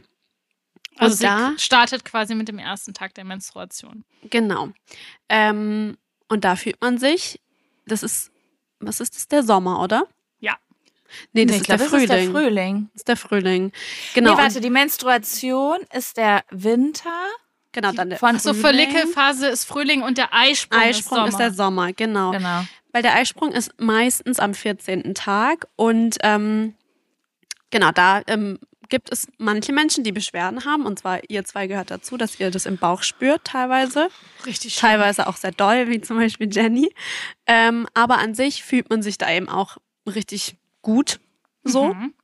Also 0.98 1.22
da- 1.24 1.52
startet 1.58 2.04
quasi 2.04 2.34
mit 2.34 2.48
dem 2.48 2.58
ersten 2.58 2.94
Tag 2.94 3.14
der 3.14 3.24
Menstruation. 3.24 4.04
Genau. 4.30 4.68
Ähm, 5.28 5.96
und 6.28 6.44
da 6.44 6.56
fühlt 6.56 6.80
man 6.80 6.98
sich, 6.98 7.40
das 7.86 8.02
ist, 8.02 8.30
was 8.80 9.00
ist 9.00 9.14
das, 9.16 9.28
der 9.28 9.42
Sommer, 9.42 9.82
oder? 9.82 10.06
Ja. 10.40 10.56
Nee, 11.32 11.44
das 11.46 11.52
Nee, 11.52 11.60
ist, 11.60 11.64
glaub, 11.66 11.78
der 11.78 11.88
das 11.88 11.92
ist 12.02 12.08
Frühling. 12.08 12.32
der 12.32 12.40
Frühling. 12.42 12.88
Das 12.92 13.00
ist 13.00 13.08
der 13.08 13.16
Frühling. 13.16 13.72
Genau. 14.14 14.32
nee, 14.34 14.38
warte, 14.42 14.60
die 14.60 14.70
Menstruation 14.70 15.78
ist 15.92 16.16
der 16.16 16.44
Winter. 16.50 17.10
genau, 17.72 17.92
dann 17.92 18.08
der 18.10 18.18
von- 18.18 18.36
Ach 18.36 18.40
so, 18.40 18.54
Frühling. 18.54 18.90
Follikelphase 18.90 19.46
ist 19.48 19.64
Frühling 19.64 20.02
und 20.02 20.18
der 20.18 20.32
Eisprung, 20.34 20.80
Eisprung 20.80 21.18
ist 21.20 21.28
ist, 21.28 21.32
Sommer. 21.32 21.38
der 21.44 21.52
Sommer, 21.52 21.92
genau. 21.92 22.30
Genau. 22.32 22.64
Weil 22.92 23.02
der 23.02 23.14
Eisprung 23.14 23.52
ist 23.52 23.70
meistens 23.78 24.38
am 24.40 24.54
14. 24.54 25.14
Tag 25.14 25.68
und 25.76 26.16
ähm, 26.22 26.74
genau, 27.70 27.90
da 27.92 28.22
ähm, 28.26 28.58
gibt 28.88 29.10
es 29.12 29.26
manche 29.38 29.72
Menschen, 29.72 30.04
die 30.04 30.12
Beschwerden 30.12 30.64
haben 30.64 30.84
und 30.86 30.98
zwar 30.98 31.20
ihr 31.30 31.44
zwei 31.44 31.66
gehört 31.66 31.90
dazu, 31.90 32.16
dass 32.16 32.38
ihr 32.40 32.50
das 32.50 32.66
im 32.66 32.76
Bauch 32.78 33.02
spürt 33.02 33.44
teilweise, 33.44 34.08
Richtig 34.44 34.74
schön. 34.74 34.88
teilweise 34.90 35.26
auch 35.26 35.36
sehr 35.36 35.52
doll, 35.52 35.88
wie 35.88 36.00
zum 36.00 36.16
Beispiel 36.18 36.48
Jenny. 36.52 36.94
Ähm, 37.46 37.86
aber 37.94 38.18
an 38.18 38.34
sich 38.34 38.62
fühlt 38.62 38.90
man 38.90 39.02
sich 39.02 39.18
da 39.18 39.30
eben 39.32 39.48
auch 39.48 39.76
richtig 40.06 40.56
gut 40.82 41.18
so 41.64 41.94
Mhm. 41.94 42.14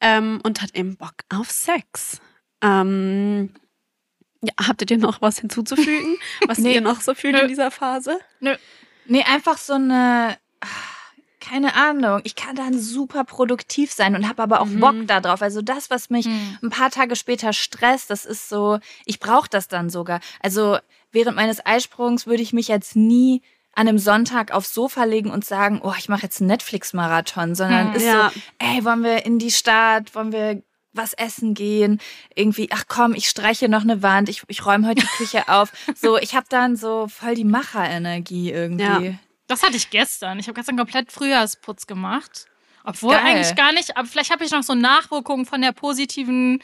ähm, 0.00 0.40
und 0.42 0.60
hat 0.62 0.74
eben 0.74 0.96
Bock 0.96 1.14
auf 1.30 1.50
Sex. 1.50 2.20
Ähm, 2.62 3.54
ja, 4.42 4.52
habt 4.66 4.90
ihr 4.90 4.98
noch 4.98 5.20
was 5.22 5.38
hinzuzufügen, 5.38 6.16
was 6.46 6.58
Nee. 6.58 6.74
ihr 6.74 6.80
noch 6.80 7.00
so 7.00 7.14
fühlt 7.14 7.34
Nö. 7.36 7.42
in 7.42 7.48
dieser 7.48 7.70
Phase? 7.70 8.18
Nee, 9.06 9.22
einfach 9.24 9.58
so 9.58 9.74
eine, 9.74 10.36
keine 11.40 11.74
Ahnung. 11.74 12.20
Ich 12.24 12.34
kann 12.36 12.54
dann 12.56 12.78
super 12.78 13.24
produktiv 13.24 13.92
sein 13.92 14.14
und 14.14 14.28
habe 14.28 14.42
aber 14.42 14.60
auch 14.60 14.66
Mhm. 14.66 14.80
Bock 14.80 14.94
darauf. 15.06 15.42
Also 15.42 15.62
das, 15.62 15.90
was 15.90 16.10
mich 16.10 16.26
Mhm. 16.26 16.58
ein 16.62 16.70
paar 16.70 16.90
Tage 16.90 17.16
später 17.16 17.52
stresst, 17.52 18.10
das 18.10 18.24
ist 18.24 18.48
so, 18.48 18.78
ich 19.06 19.18
brauche 19.20 19.48
das 19.48 19.66
dann 19.68 19.90
sogar. 19.90 20.20
Also 20.40 20.78
während 21.12 21.36
meines 21.36 21.64
Eisprungs 21.64 22.26
würde 22.26 22.42
ich 22.42 22.52
mich 22.52 22.68
jetzt 22.68 22.94
nie 22.96 23.42
an 23.74 23.86
einem 23.88 23.98
Sonntag 23.98 24.52
aufs 24.52 24.74
Sofa 24.74 25.04
legen 25.04 25.30
und 25.30 25.44
sagen, 25.44 25.80
oh, 25.82 25.94
ich 25.96 26.08
mache 26.08 26.22
jetzt 26.22 26.40
einen 26.40 26.48
Netflix-Marathon, 26.48 27.54
sondern 27.54 27.88
Hm. 27.90 27.96
ist 27.96 28.04
Ja. 28.04 28.30
so, 28.34 28.40
ey, 28.58 28.84
wollen 28.84 29.02
wir 29.04 29.24
in 29.24 29.38
die 29.38 29.50
Stadt, 29.52 30.14
wollen 30.14 30.32
wir 30.32 30.62
was 30.92 31.12
essen 31.12 31.54
gehen, 31.54 32.00
irgendwie, 32.34 32.68
ach 32.72 32.82
komm, 32.88 33.14
ich 33.14 33.28
streiche 33.28 33.68
noch 33.68 33.82
eine 33.82 34.02
Wand, 34.02 34.28
ich, 34.28 34.42
ich 34.48 34.66
räume 34.66 34.88
heute 34.88 35.02
die 35.02 35.16
Küche 35.24 35.44
auf. 35.48 35.72
So, 35.94 36.18
ich 36.18 36.34
habe 36.34 36.46
dann 36.48 36.74
so 36.74 37.06
voll 37.06 37.36
die 37.36 37.44
Macherenergie 37.44 38.50
irgendwie. 38.50 38.82
Ja. 39.06 39.14
Das 39.50 39.62
hatte 39.62 39.76
ich 39.76 39.90
gestern. 39.90 40.38
Ich 40.38 40.46
habe 40.46 40.54
gestern 40.54 40.76
komplett 40.76 41.10
Frühjahrsputz 41.12 41.86
gemacht. 41.86 42.46
Obwohl 42.84 43.14
Geil. 43.14 43.26
eigentlich 43.26 43.54
gar 43.56 43.72
nicht, 43.72 43.96
aber 43.96 44.06
vielleicht 44.08 44.30
habe 44.30 44.44
ich 44.44 44.50
noch 44.52 44.62
so 44.62 44.74
Nachwirkungen 44.74 45.44
von 45.44 45.60
der 45.60 45.72
positiven. 45.72 46.62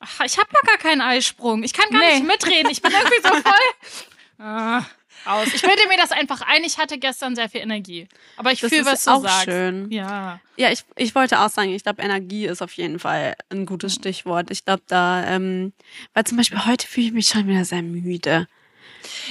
Ach, 0.00 0.20
ich 0.26 0.36
habe 0.36 0.48
ja 0.52 0.60
gar 0.66 0.76
keinen 0.78 1.00
Eisprung. 1.00 1.62
Ich 1.62 1.72
kann 1.72 1.88
gar 1.90 2.00
Nee. 2.00 2.16
nicht 2.18 2.26
mitreden. 2.26 2.70
Ich 2.70 2.82
bin 2.82 2.92
irgendwie 2.92 3.22
so 3.22 3.28
voll. 3.42 4.44
Ah, 4.46 4.84
aus. 5.24 5.46
Ich 5.54 5.62
bilde 5.62 5.88
mir 5.88 5.96
das 5.96 6.10
einfach 6.12 6.42
ein. 6.42 6.64
Ich 6.64 6.76
hatte 6.78 6.98
gestern 6.98 7.34
sehr 7.34 7.48
viel 7.48 7.62
Energie. 7.62 8.08
Aber 8.36 8.52
ich 8.52 8.60
fühle, 8.60 8.84
was 8.84 9.04
du 9.04 9.12
auch 9.12 9.22
sagst. 9.22 9.44
schön. 9.44 9.90
Ja. 9.90 10.40
Ja, 10.56 10.70
ich, 10.70 10.84
ich 10.96 11.14
wollte 11.14 11.40
auch 11.40 11.48
sagen, 11.48 11.72
ich 11.72 11.82
glaube, 11.84 12.02
Energie 12.02 12.44
ist 12.46 12.60
auf 12.60 12.72
jeden 12.74 12.98
Fall 12.98 13.34
ein 13.50 13.64
gutes 13.64 13.94
Stichwort. 13.94 14.50
Ich 14.50 14.64
glaube, 14.66 14.82
da, 14.88 15.24
ähm, 15.26 15.72
weil 16.12 16.24
zum 16.24 16.36
Beispiel 16.36 16.66
heute 16.66 16.86
fühle 16.86 17.06
ich 17.06 17.12
mich 17.12 17.28
schon 17.28 17.46
wieder 17.46 17.64
sehr 17.64 17.82
müde. 17.82 18.48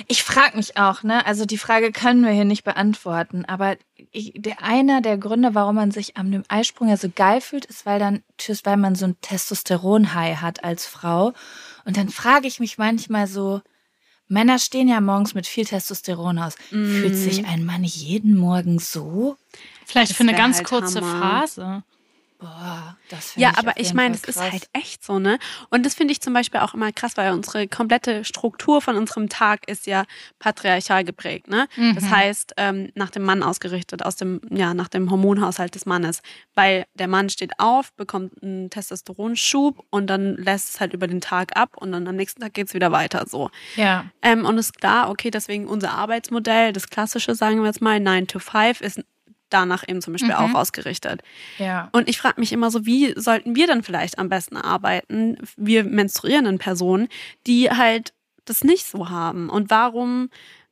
Ich 0.07 0.23
frage 0.23 0.57
mich 0.57 0.77
auch, 0.77 1.03
ne? 1.03 1.25
Also 1.25 1.45
die 1.45 1.57
Frage 1.57 1.91
können 1.91 2.23
wir 2.23 2.31
hier 2.31 2.45
nicht 2.45 2.63
beantworten, 2.63 3.45
aber 3.45 3.77
ich, 4.11 4.33
der 4.35 4.61
einer 4.63 5.01
der 5.01 5.17
Gründe, 5.17 5.55
warum 5.55 5.75
man 5.75 5.91
sich 5.91 6.17
am 6.17 6.31
dem 6.31 6.43
Eisprung 6.47 6.89
ja 6.89 6.97
so 6.97 7.09
geil 7.13 7.41
fühlt, 7.41 7.65
ist, 7.65 7.85
weil 7.85 7.99
dann 7.99 8.23
tschüss, 8.37 8.65
weil 8.65 8.77
man 8.77 8.95
so 8.95 9.05
ein 9.05 9.19
Testosteron-High 9.21 10.41
hat 10.41 10.63
als 10.63 10.85
Frau. 10.85 11.33
Und 11.85 11.97
dann 11.97 12.09
frage 12.09 12.47
ich 12.47 12.59
mich 12.59 12.77
manchmal 12.77 13.27
so, 13.27 13.61
Männer 14.27 14.57
stehen 14.57 14.87
ja 14.87 15.01
morgens 15.01 15.33
mit 15.33 15.47
viel 15.47 15.65
Testosteron 15.65 16.39
aus. 16.39 16.55
Fühlt 16.69 17.15
sich 17.15 17.45
ein 17.45 17.65
Mann 17.65 17.83
jeden 17.83 18.35
Morgen 18.35 18.79
so? 18.79 19.37
Vielleicht 19.85 20.11
Das 20.11 20.17
für 20.17 20.23
eine 20.23 20.35
ganz 20.35 20.57
halt 20.57 20.67
kurze 20.67 21.01
Hammer. 21.01 21.19
Phase. 21.19 21.83
Boah, 22.43 22.97
das 23.07 23.35
Ja, 23.37 23.51
ich 23.51 23.57
aber 23.57 23.71
ich 23.77 23.93
meine, 23.93 24.15
es 24.15 24.25
ist 24.25 24.37
halt 24.41 24.67
echt 24.73 25.01
so, 25.01 25.17
ne? 25.17 25.39
Und 25.69 25.85
das 25.85 25.93
finde 25.93 26.11
ich 26.11 26.19
zum 26.19 26.33
Beispiel 26.33 26.59
auch 26.59 26.73
immer 26.73 26.91
krass, 26.91 27.15
weil 27.15 27.31
unsere 27.31 27.69
komplette 27.69 28.25
Struktur 28.25 28.81
von 28.81 28.97
unserem 28.97 29.29
Tag 29.29 29.65
ist 29.69 29.87
ja 29.87 30.03
patriarchal 30.39 31.05
geprägt, 31.05 31.47
ne? 31.47 31.69
Das 31.95 32.03
Mhm. 32.03 32.09
heißt, 32.11 32.53
ähm, 32.57 32.89
nach 32.95 33.11
dem 33.11 33.23
Mann 33.23 33.43
ausgerichtet, 33.43 34.03
aus 34.03 34.17
dem, 34.17 34.41
ja, 34.49 34.73
nach 34.73 34.89
dem 34.89 35.09
Hormonhaushalt 35.09 35.73
des 35.73 35.85
Mannes. 35.85 36.21
Weil 36.53 36.85
der 36.95 37.07
Mann 37.07 37.29
steht 37.29 37.59
auf, 37.59 37.93
bekommt 37.93 38.43
einen 38.43 38.69
Testosteronschub 38.69 39.85
und 39.89 40.07
dann 40.07 40.35
lässt 40.35 40.69
es 40.71 40.79
halt 40.81 40.93
über 40.93 41.07
den 41.07 41.21
Tag 41.21 41.55
ab 41.55 41.77
und 41.77 41.93
dann 41.93 42.05
am 42.09 42.17
nächsten 42.17 42.41
Tag 42.41 42.53
geht's 42.53 42.73
wieder 42.73 42.91
weiter 42.91 43.23
so. 43.25 43.51
Ja. 43.77 44.05
Ähm, 44.21 44.45
und 44.45 44.57
ist 44.57 44.77
klar, 44.81 45.09
okay, 45.09 45.31
deswegen 45.31 45.65
unser 45.67 45.91
Arbeitsmodell, 45.93 46.73
das 46.73 46.89
klassische, 46.89 47.35
sagen 47.35 47.59
wir 47.61 47.67
jetzt 47.67 47.81
mal, 47.81 48.01
9 48.01 48.27
to 48.27 48.39
5, 48.39 48.81
ist 48.81 49.01
danach 49.53 49.83
eben 49.87 50.01
zum 50.01 50.13
Beispiel 50.13 50.31
Mhm. 50.33 50.35
auch 50.37 50.53
ausgerichtet. 50.55 51.21
Ja. 51.57 51.89
Und 51.91 52.09
ich 52.09 52.17
frage 52.17 52.39
mich 52.39 52.51
immer 52.51 52.71
so, 52.71 52.85
wie 52.85 53.13
sollten 53.19 53.55
wir 53.55 53.67
dann 53.67 53.83
vielleicht 53.83 54.19
am 54.19 54.29
besten 54.29 54.57
arbeiten, 54.57 55.37
wir 55.57 55.83
menstruierenden 55.83 56.57
Personen, 56.57 57.07
die 57.47 57.69
halt 57.69 58.13
das 58.45 58.63
nicht 58.63 58.85
so 58.85 59.09
haben? 59.09 59.49
Und 59.49 59.69
warum, 59.69 60.29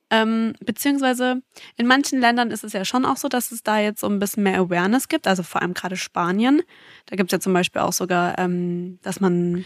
ähm, 0.10 0.54
beziehungsweise 0.60 1.42
in 1.78 1.88
manchen 1.88 2.20
Ländern 2.20 2.52
ist 2.52 2.64
es 2.64 2.74
ja 2.74 2.84
schon 2.84 3.06
auch 3.06 3.18
so, 3.18 3.30
dass 3.30 3.52
es 3.52 3.64
da 3.64 3.80
jetzt 3.80 4.02
so 4.02 4.08
ein 4.08 4.20
bisschen 4.20 4.44
mehr 4.44 4.60
Awareness 4.60 5.08
gibt, 5.08 5.26
also 5.28 5.44
vor 5.44 5.62
allem 5.62 5.74
gerade 5.74 5.96
Spanien. 5.96 6.62
Da 7.06 7.16
gibt 7.16 7.32
es 7.32 7.38
ja 7.38 7.40
zum 7.40 7.54
Beispiel 7.54 7.82
auch 7.82 7.94
sogar, 7.94 8.38
ähm, 8.38 9.00
dass 9.04 9.20
man 9.22 9.64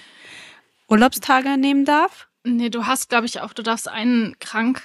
Urlaubstage 0.87 1.57
nehmen 1.57 1.85
darf. 1.85 2.27
Nee, 2.43 2.69
du 2.69 2.85
hast, 2.85 3.09
glaube 3.09 3.25
ich, 3.25 3.41
auch, 3.41 3.53
du 3.53 3.63
darfst 3.63 3.87
einen 3.87 4.37
krank. 4.39 4.83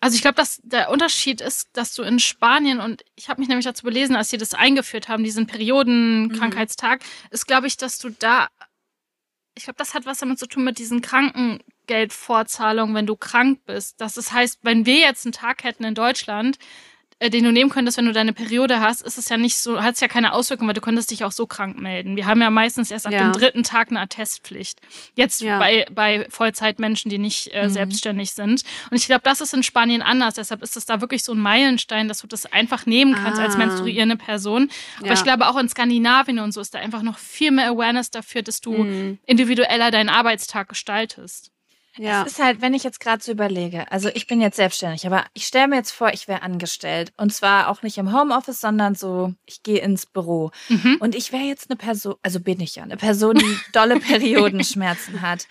Also 0.00 0.16
ich 0.16 0.22
glaube, 0.22 0.36
dass 0.36 0.60
der 0.62 0.90
Unterschied 0.90 1.40
ist, 1.40 1.68
dass 1.72 1.94
du 1.94 2.02
in 2.02 2.18
Spanien 2.18 2.80
und 2.80 3.04
ich 3.14 3.28
habe 3.28 3.40
mich 3.40 3.48
nämlich 3.48 3.64
dazu 3.64 3.84
belesen, 3.84 4.16
als 4.16 4.30
sie 4.30 4.38
das 4.38 4.54
eingeführt 4.54 5.08
haben, 5.08 5.24
diesen 5.24 5.46
Periodenkrankheitstag, 5.46 7.02
ist, 7.30 7.46
glaube 7.46 7.66
ich, 7.66 7.76
dass 7.76 7.98
du 7.98 8.10
da, 8.10 8.48
ich 9.54 9.64
glaube, 9.64 9.78
das 9.78 9.94
hat 9.94 10.06
was 10.06 10.18
damit 10.18 10.38
zu 10.38 10.46
tun 10.46 10.64
mit 10.64 10.78
diesen 10.78 11.00
Krankengeldvorzahlungen, 11.00 12.94
wenn 12.94 13.06
du 13.06 13.16
krank 13.16 13.60
bist. 13.64 14.00
Das 14.00 14.16
ist, 14.16 14.32
heißt, 14.32 14.60
wenn 14.62 14.86
wir 14.86 14.98
jetzt 14.98 15.24
einen 15.24 15.32
Tag 15.32 15.64
hätten 15.64 15.84
in 15.84 15.94
Deutschland, 15.94 16.58
den 17.22 17.44
du 17.44 17.50
nehmen 17.50 17.70
könntest, 17.70 17.96
wenn 17.96 18.04
du 18.04 18.12
deine 18.12 18.34
Periode 18.34 18.80
hast, 18.80 19.00
ist 19.00 19.16
es 19.16 19.28
ja 19.30 19.38
nicht 19.38 19.56
so, 19.56 19.82
hat 19.82 19.94
es 19.94 20.00
ja 20.00 20.08
keine 20.08 20.34
Auswirkungen, 20.34 20.68
weil 20.68 20.74
du 20.74 20.82
könntest 20.82 21.10
dich 21.10 21.24
auch 21.24 21.32
so 21.32 21.46
krank 21.46 21.78
melden. 21.80 22.14
Wir 22.16 22.26
haben 22.26 22.42
ja 22.42 22.50
meistens 22.50 22.90
erst 22.90 23.06
ab 23.06 23.12
Ja. 23.12 23.22
dem 23.22 23.32
dritten 23.32 23.62
Tag 23.62 23.88
eine 23.90 24.00
Attestpflicht. 24.00 24.80
Jetzt 25.14 25.40
Ja. 25.40 25.58
bei, 25.58 25.86
bei 25.90 26.26
Vollzeitmenschen, 26.28 27.10
die 27.10 27.16
nicht 27.18 27.54
äh, 27.54 27.70
selbstständig 27.70 28.32
sind. 28.32 28.62
Und 28.90 28.96
ich 28.98 29.06
glaube, 29.06 29.22
das 29.24 29.40
ist 29.40 29.54
in 29.54 29.62
Spanien 29.62 30.02
anders. 30.02 30.34
Deshalb 30.34 30.62
ist 30.62 30.76
es 30.76 30.84
da 30.84 31.00
wirklich 31.00 31.22
so 31.24 31.32
ein 31.32 31.38
Meilenstein, 31.38 32.06
dass 32.08 32.20
du 32.20 32.26
das 32.26 32.44
einfach 32.52 32.84
nehmen 32.84 33.14
kannst 33.14 33.40
als 33.40 33.54
Ah. 33.54 33.58
menstruierende 33.58 34.16
Person. 34.16 34.70
Aber 34.98 35.06
Ja. 35.08 35.12
ich 35.14 35.22
glaube, 35.24 35.48
auch 35.48 35.56
in 35.56 35.68
Skandinavien 35.70 36.38
und 36.38 36.52
so 36.52 36.60
ist 36.60 36.74
da 36.74 36.80
einfach 36.80 37.02
noch 37.02 37.16
viel 37.18 37.50
mehr 37.50 37.70
Awareness 37.70 38.10
dafür, 38.10 38.42
dass 38.42 38.60
du 38.60 38.72
Mhm. 38.84 39.18
individueller 39.24 39.90
deinen 39.90 40.10
Arbeitstag 40.10 40.68
gestaltest. 40.68 41.50
Ja. 41.98 42.22
Es 42.22 42.32
ist 42.32 42.42
halt, 42.42 42.60
wenn 42.60 42.74
ich 42.74 42.84
jetzt 42.84 43.00
gerade 43.00 43.22
so 43.22 43.32
überlege, 43.32 43.90
also 43.90 44.08
ich 44.12 44.26
bin 44.26 44.40
jetzt 44.40 44.56
selbstständig, 44.56 45.06
aber 45.06 45.24
ich 45.34 45.46
stelle 45.46 45.68
mir 45.68 45.76
jetzt 45.76 45.92
vor, 45.92 46.12
ich 46.12 46.28
wäre 46.28 46.42
angestellt. 46.42 47.12
Und 47.16 47.32
zwar 47.32 47.68
auch 47.68 47.82
nicht 47.82 47.98
im 47.98 48.12
Homeoffice, 48.12 48.60
sondern 48.60 48.94
so, 48.94 49.34
ich 49.46 49.62
gehe 49.62 49.80
ins 49.80 50.06
Büro. 50.06 50.50
Mhm. 50.68 50.98
Und 51.00 51.14
ich 51.14 51.32
wäre 51.32 51.44
jetzt 51.44 51.70
eine 51.70 51.76
Person, 51.76 52.16
also 52.22 52.40
bin 52.40 52.60
ich 52.60 52.76
ja, 52.76 52.82
eine 52.82 52.96
Person, 52.96 53.36
die 53.36 53.58
dolle 53.72 53.98
Periodenschmerzen 53.98 55.22
hat. 55.22 55.46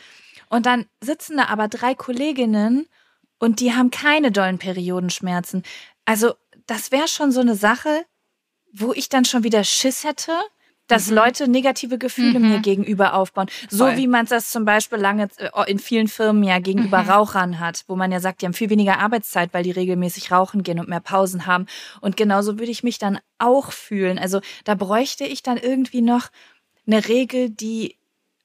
Und 0.49 0.65
dann 0.65 0.85
sitzen 1.01 1.37
da 1.37 1.45
aber 1.45 1.67
drei 1.67 1.95
Kolleginnen 1.95 2.87
und 3.39 3.59
die 3.59 3.73
haben 3.73 3.91
keine 3.91 4.31
dollen 4.31 4.59
Periodenschmerzen. 4.59 5.63
Also 6.05 6.35
das 6.67 6.91
wäre 6.91 7.07
schon 7.07 7.31
so 7.31 7.41
eine 7.41 7.55
Sache, 7.55 8.05
wo 8.71 8.93
ich 8.93 9.09
dann 9.09 9.25
schon 9.25 9.43
wieder 9.43 9.63
Schiss 9.63 10.03
hätte, 10.03 10.33
dass 10.87 11.09
Leute 11.09 11.47
negative 11.47 11.97
Gefühle 11.97 12.39
Mhm. 12.39 12.49
mir 12.49 12.59
gegenüber 12.59 13.13
aufbauen. 13.15 13.47
So 13.69 13.85
Voll. 13.85 13.97
wie 13.97 14.07
man 14.07 14.25
das 14.25 14.51
zum 14.51 14.65
Beispiel 14.65 14.99
lange 14.99 15.29
äh, 15.37 15.71
in 15.71 15.79
vielen 15.79 16.07
Firmen 16.07 16.43
ja 16.43 16.59
gegenüber 16.59 17.03
Mhm. 17.03 17.09
Rauchern 17.09 17.59
hat, 17.59 17.83
wo 17.87 17.95
man 17.95 18.11
ja 18.11 18.19
sagt, 18.19 18.41
die 18.41 18.45
haben 18.45 18.53
viel 18.53 18.69
weniger 18.69 18.99
Arbeitszeit, 18.99 19.53
weil 19.53 19.63
die 19.63 19.71
regelmäßig 19.71 20.31
rauchen 20.31 20.63
gehen 20.63 20.79
und 20.79 20.87
mehr 20.89 20.99
Pausen 20.99 21.45
haben. 21.45 21.65
Und 22.01 22.17
genauso 22.17 22.59
würde 22.59 22.71
ich 22.71 22.83
mich 22.83 22.99
dann 22.99 23.19
auch 23.39 23.71
fühlen. 23.71 24.19
Also 24.19 24.41
da 24.63 24.75
bräuchte 24.75 25.25
ich 25.25 25.41
dann 25.43 25.57
irgendwie 25.57 26.01
noch 26.01 26.29
eine 26.87 27.07
Regel, 27.07 27.49
die 27.49 27.95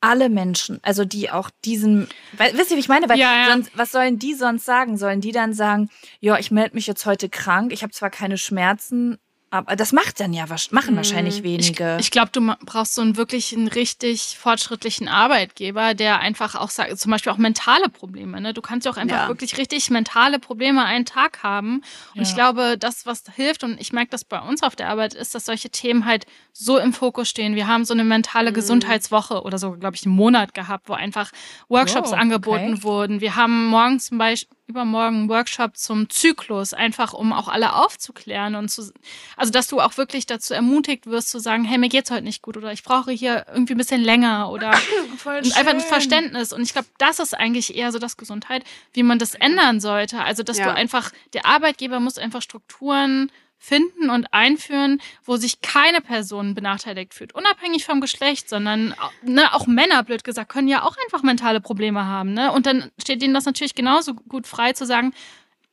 alle 0.02 0.30
Menschen, 0.30 0.80
also 0.82 1.04
die 1.04 1.30
auch 1.30 1.50
diesen, 1.66 2.08
weil, 2.38 2.56
wisst 2.56 2.70
ihr, 2.70 2.76
wie 2.78 2.80
ich 2.80 2.88
meine? 2.88 3.06
Weil 3.06 3.18
Ja, 3.18 3.36
ja. 3.48 3.52
sonst, 3.52 3.70
was 3.76 3.92
sollen 3.92 4.18
die 4.18 4.32
sonst 4.32 4.64
sagen? 4.64 4.96
Sollen 4.96 5.20
die 5.20 5.30
dann 5.32 5.52
sagen, 5.52 5.90
ja, 6.20 6.38
ich 6.38 6.50
melde 6.50 6.74
mich 6.74 6.86
jetzt 6.86 7.04
heute 7.04 7.28
krank, 7.28 7.70
ich 7.70 7.82
habe 7.82 7.92
zwar 7.92 8.08
keine 8.08 8.38
Schmerzen, 8.38 9.18
aber 9.50 9.74
das 9.74 9.92
macht 9.92 10.20
dann 10.20 10.32
ja, 10.32 10.46
machen 10.70 10.94
wahrscheinlich 10.96 11.42
wenige. 11.42 11.96
Ich 12.00 12.10
glaube, 12.12 12.30
du 12.32 12.54
brauchst 12.64 12.94
so 12.94 13.02
einen 13.02 13.16
wirklich 13.16 13.52
einen 13.52 13.66
richtig 13.66 14.36
fortschrittlichen 14.38 15.08
Arbeitgeber, 15.08 15.94
der 15.94 16.20
einfach 16.20 16.54
auch 16.54 16.70
sagt, 16.70 16.96
zum 16.98 17.10
Beispiel 17.10 17.32
auch 17.32 17.36
mentale 17.36 17.88
Probleme. 17.88 18.40
Ne? 18.40 18.54
Du 18.54 18.62
kannst 18.62 18.86
ja 18.86 18.92
auch 18.92 18.96
einfach 18.96 19.22
Ja. 19.22 19.28
wirklich 19.28 19.58
richtig 19.58 19.90
mentale 19.90 20.38
Probleme 20.38 20.84
einen 20.84 21.04
Tag 21.04 21.42
haben. 21.42 21.82
Und 22.14 22.22
ich 22.22 22.28
Ja. 22.30 22.34
glaube, 22.34 22.78
das, 22.78 23.06
was 23.06 23.24
hilft, 23.34 23.64
und 23.64 23.80
ich 23.80 23.92
merke 23.92 24.10
das 24.10 24.24
bei 24.24 24.38
uns 24.40 24.62
auf 24.62 24.76
der 24.76 24.88
Arbeit, 24.88 25.14
ist, 25.14 25.34
dass 25.34 25.46
solche 25.46 25.70
Themen 25.70 26.04
halt 26.04 26.26
so 26.52 26.78
im 26.78 26.92
Fokus 26.92 27.28
stehen. 27.28 27.54
Wir 27.56 27.66
haben 27.66 27.84
so 27.84 27.92
eine 27.94 28.04
mentale 28.04 28.52
Gesundheitswoche 28.52 29.42
oder 29.42 29.58
so, 29.58 29.72
glaube 29.72 29.96
ich, 29.96 30.06
einen 30.06 30.14
Monat 30.14 30.54
gehabt, 30.54 30.88
wo 30.88 30.92
einfach 30.92 31.32
Workshops 31.68 32.10
Oh, 32.10 32.12
okay. 32.12 32.20
angeboten 32.22 32.82
wurden. 32.84 33.20
Wir 33.20 33.34
haben 33.34 33.66
morgen 33.66 33.98
zum 33.98 34.18
Beispiel 34.18 34.56
übermorgen 34.70 35.16
einen 35.16 35.28
Workshop 35.28 35.76
zum 35.76 36.08
Zyklus, 36.08 36.72
einfach 36.72 37.12
um 37.12 37.32
auch 37.32 37.48
alle 37.48 37.74
aufzuklären 37.74 38.54
und 38.54 38.70
zu, 38.70 38.90
also 39.36 39.52
dass 39.52 39.66
du 39.66 39.80
auch 39.80 39.96
wirklich 39.96 40.26
dazu 40.26 40.54
ermutigt 40.54 41.06
wirst 41.06 41.28
zu 41.30 41.38
sagen, 41.38 41.64
hey, 41.64 41.76
mir 41.76 41.88
geht's 41.88 42.10
heute 42.10 42.22
nicht 42.22 42.40
gut 42.40 42.56
oder 42.56 42.72
ich 42.72 42.82
brauche 42.82 43.10
hier 43.10 43.46
irgendwie 43.52 43.74
ein 43.74 43.78
bisschen 43.78 44.00
länger 44.00 44.50
oder 44.50 44.70
und 45.26 45.56
einfach 45.56 45.72
ein. 45.72 45.80
Verständnis. 45.80 46.52
Und 46.52 46.62
ich 46.62 46.72
glaube, 46.72 46.88
das 46.98 47.18
ist 47.18 47.34
eigentlich 47.34 47.76
eher 47.76 47.92
so 47.92 47.98
das 47.98 48.16
Gesundheit, 48.16 48.64
wie 48.92 49.02
man 49.02 49.18
das 49.18 49.34
ändern 49.34 49.80
sollte. 49.80 50.22
Also, 50.22 50.42
dass 50.42 50.58
Ja. 50.58 50.66
du 50.66 50.74
einfach, 50.74 51.10
der 51.32 51.46
Arbeitgeber 51.46 52.00
muss 52.00 52.16
einfach 52.16 52.42
Strukturen 52.42 53.30
finden 53.62 54.08
und 54.08 54.32
einführen, 54.32 55.00
wo 55.22 55.36
sich 55.36 55.60
keine 55.60 56.00
Person 56.00 56.54
benachteiligt 56.54 57.12
fühlt, 57.12 57.34
unabhängig 57.34 57.84
vom 57.84 58.00
Geschlecht, 58.00 58.48
sondern 58.48 58.94
ne, 59.22 59.54
auch 59.54 59.66
Männer, 59.66 60.02
blöd 60.02 60.24
gesagt, 60.24 60.50
können 60.50 60.66
ja 60.66 60.82
auch 60.82 60.96
einfach 61.04 61.22
mentale 61.22 61.60
Probleme 61.60 62.06
haben. 62.06 62.32
Ne? 62.32 62.50
Und 62.52 62.64
dann 62.64 62.90
steht 62.98 63.22
ihnen 63.22 63.34
das 63.34 63.44
natürlich 63.44 63.74
genauso 63.74 64.14
gut 64.14 64.46
frei 64.46 64.72
zu 64.72 64.86
sagen, 64.86 65.12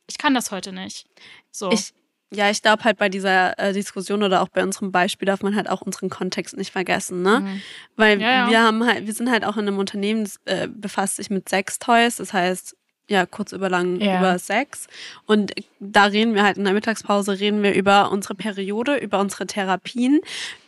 ich 0.06 0.18
kann 0.18 0.34
das 0.34 0.50
heute 0.50 0.70
nicht. 0.70 1.06
So. 1.50 1.72
Ich, 1.72 1.94
ja, 2.30 2.50
ich 2.50 2.60
glaube 2.60 2.84
halt 2.84 2.98
bei 2.98 3.08
dieser 3.08 3.58
äh, 3.58 3.72
Diskussion 3.72 4.22
oder 4.22 4.42
auch 4.42 4.48
bei 4.48 4.62
unserem 4.62 4.92
Beispiel 4.92 5.24
darf 5.24 5.42
man 5.42 5.56
halt 5.56 5.70
auch 5.70 5.80
unseren 5.80 6.10
Kontext 6.10 6.58
nicht 6.58 6.72
vergessen, 6.72 7.22
ne? 7.22 7.60
Weil 7.96 8.20
Ja, 8.20 8.30
ja. 8.30 8.50
wir 8.50 8.62
haben 8.62 8.84
halt, 8.84 9.06
wir 9.06 9.14
sind 9.14 9.30
halt 9.30 9.46
auch 9.46 9.56
in 9.56 9.66
einem 9.66 9.78
Unternehmen, 9.78 10.24
das 10.24 10.38
äh, 10.44 10.68
befasst 10.68 11.16
sich 11.16 11.30
mit 11.30 11.48
Sextoys, 11.48 12.16
das 12.16 12.34
heißt, 12.34 12.76
ja, 13.08 13.26
kurz 13.26 13.52
über 13.52 13.68
lang 13.70 14.00
Ja. 14.00 14.18
über 14.18 14.38
Sex. 14.38 14.86
Und 15.26 15.52
da 15.80 16.04
reden 16.04 16.34
wir 16.34 16.42
halt 16.42 16.58
in 16.58 16.64
der 16.64 16.74
Mittagspause, 16.74 17.38
reden 17.40 17.62
wir 17.62 17.74
über 17.74 18.10
unsere 18.12 18.34
Periode, 18.34 18.96
über 18.96 19.18
unsere 19.20 19.46
Therapien, 19.46 20.20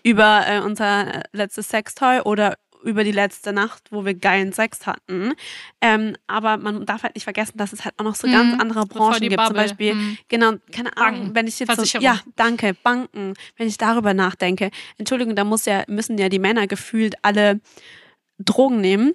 über 0.02 0.44
äh, 0.48 0.60
unser 0.60 1.22
letztes 1.32 1.68
Sextoy 1.68 2.20
oder 2.20 2.56
über 2.82 3.04
die 3.04 3.12
letzte 3.12 3.52
Nacht, 3.52 3.82
wo 3.90 4.06
wir 4.06 4.14
geilen 4.14 4.54
Sex 4.54 4.86
hatten. 4.86 5.34
Ähm, 5.82 6.16
aber 6.26 6.56
man 6.56 6.86
darf 6.86 7.02
halt 7.02 7.14
nicht 7.14 7.24
vergessen, 7.24 7.58
dass 7.58 7.74
es 7.74 7.84
halt 7.84 7.94
auch 7.98 8.04
noch 8.04 8.14
so 8.14 8.26
Mhm. 8.26 8.32
ganz 8.32 8.58
andere 8.62 8.86
Bevor 8.86 9.10
Branchen 9.10 9.20
gibt. 9.20 9.34
Zum 9.34 9.44
Bubble. 9.48 9.62
Beispiel, 9.62 9.94
Mhm. 9.94 10.18
genau, 10.28 10.52
keine 10.72 10.96
Ahnung, 10.96 11.20
Banken, 11.20 11.34
wenn 11.34 11.46
ich 11.46 11.58
jetzt 11.58 11.76
so, 11.92 11.98
ja, 11.98 12.18
danke, 12.36 12.72
Banken, 12.82 13.34
wenn 13.58 13.68
ich 13.68 13.76
darüber 13.76 14.14
nachdenke. 14.14 14.70
Entschuldigung, 14.96 15.36
da 15.36 15.44
muss 15.44 15.66
ja, 15.66 15.84
müssen 15.88 16.16
ja 16.16 16.30
die 16.30 16.38
Männer 16.38 16.66
gefühlt 16.66 17.16
alle 17.20 17.60
Drogen 18.38 18.80
nehmen, 18.80 19.14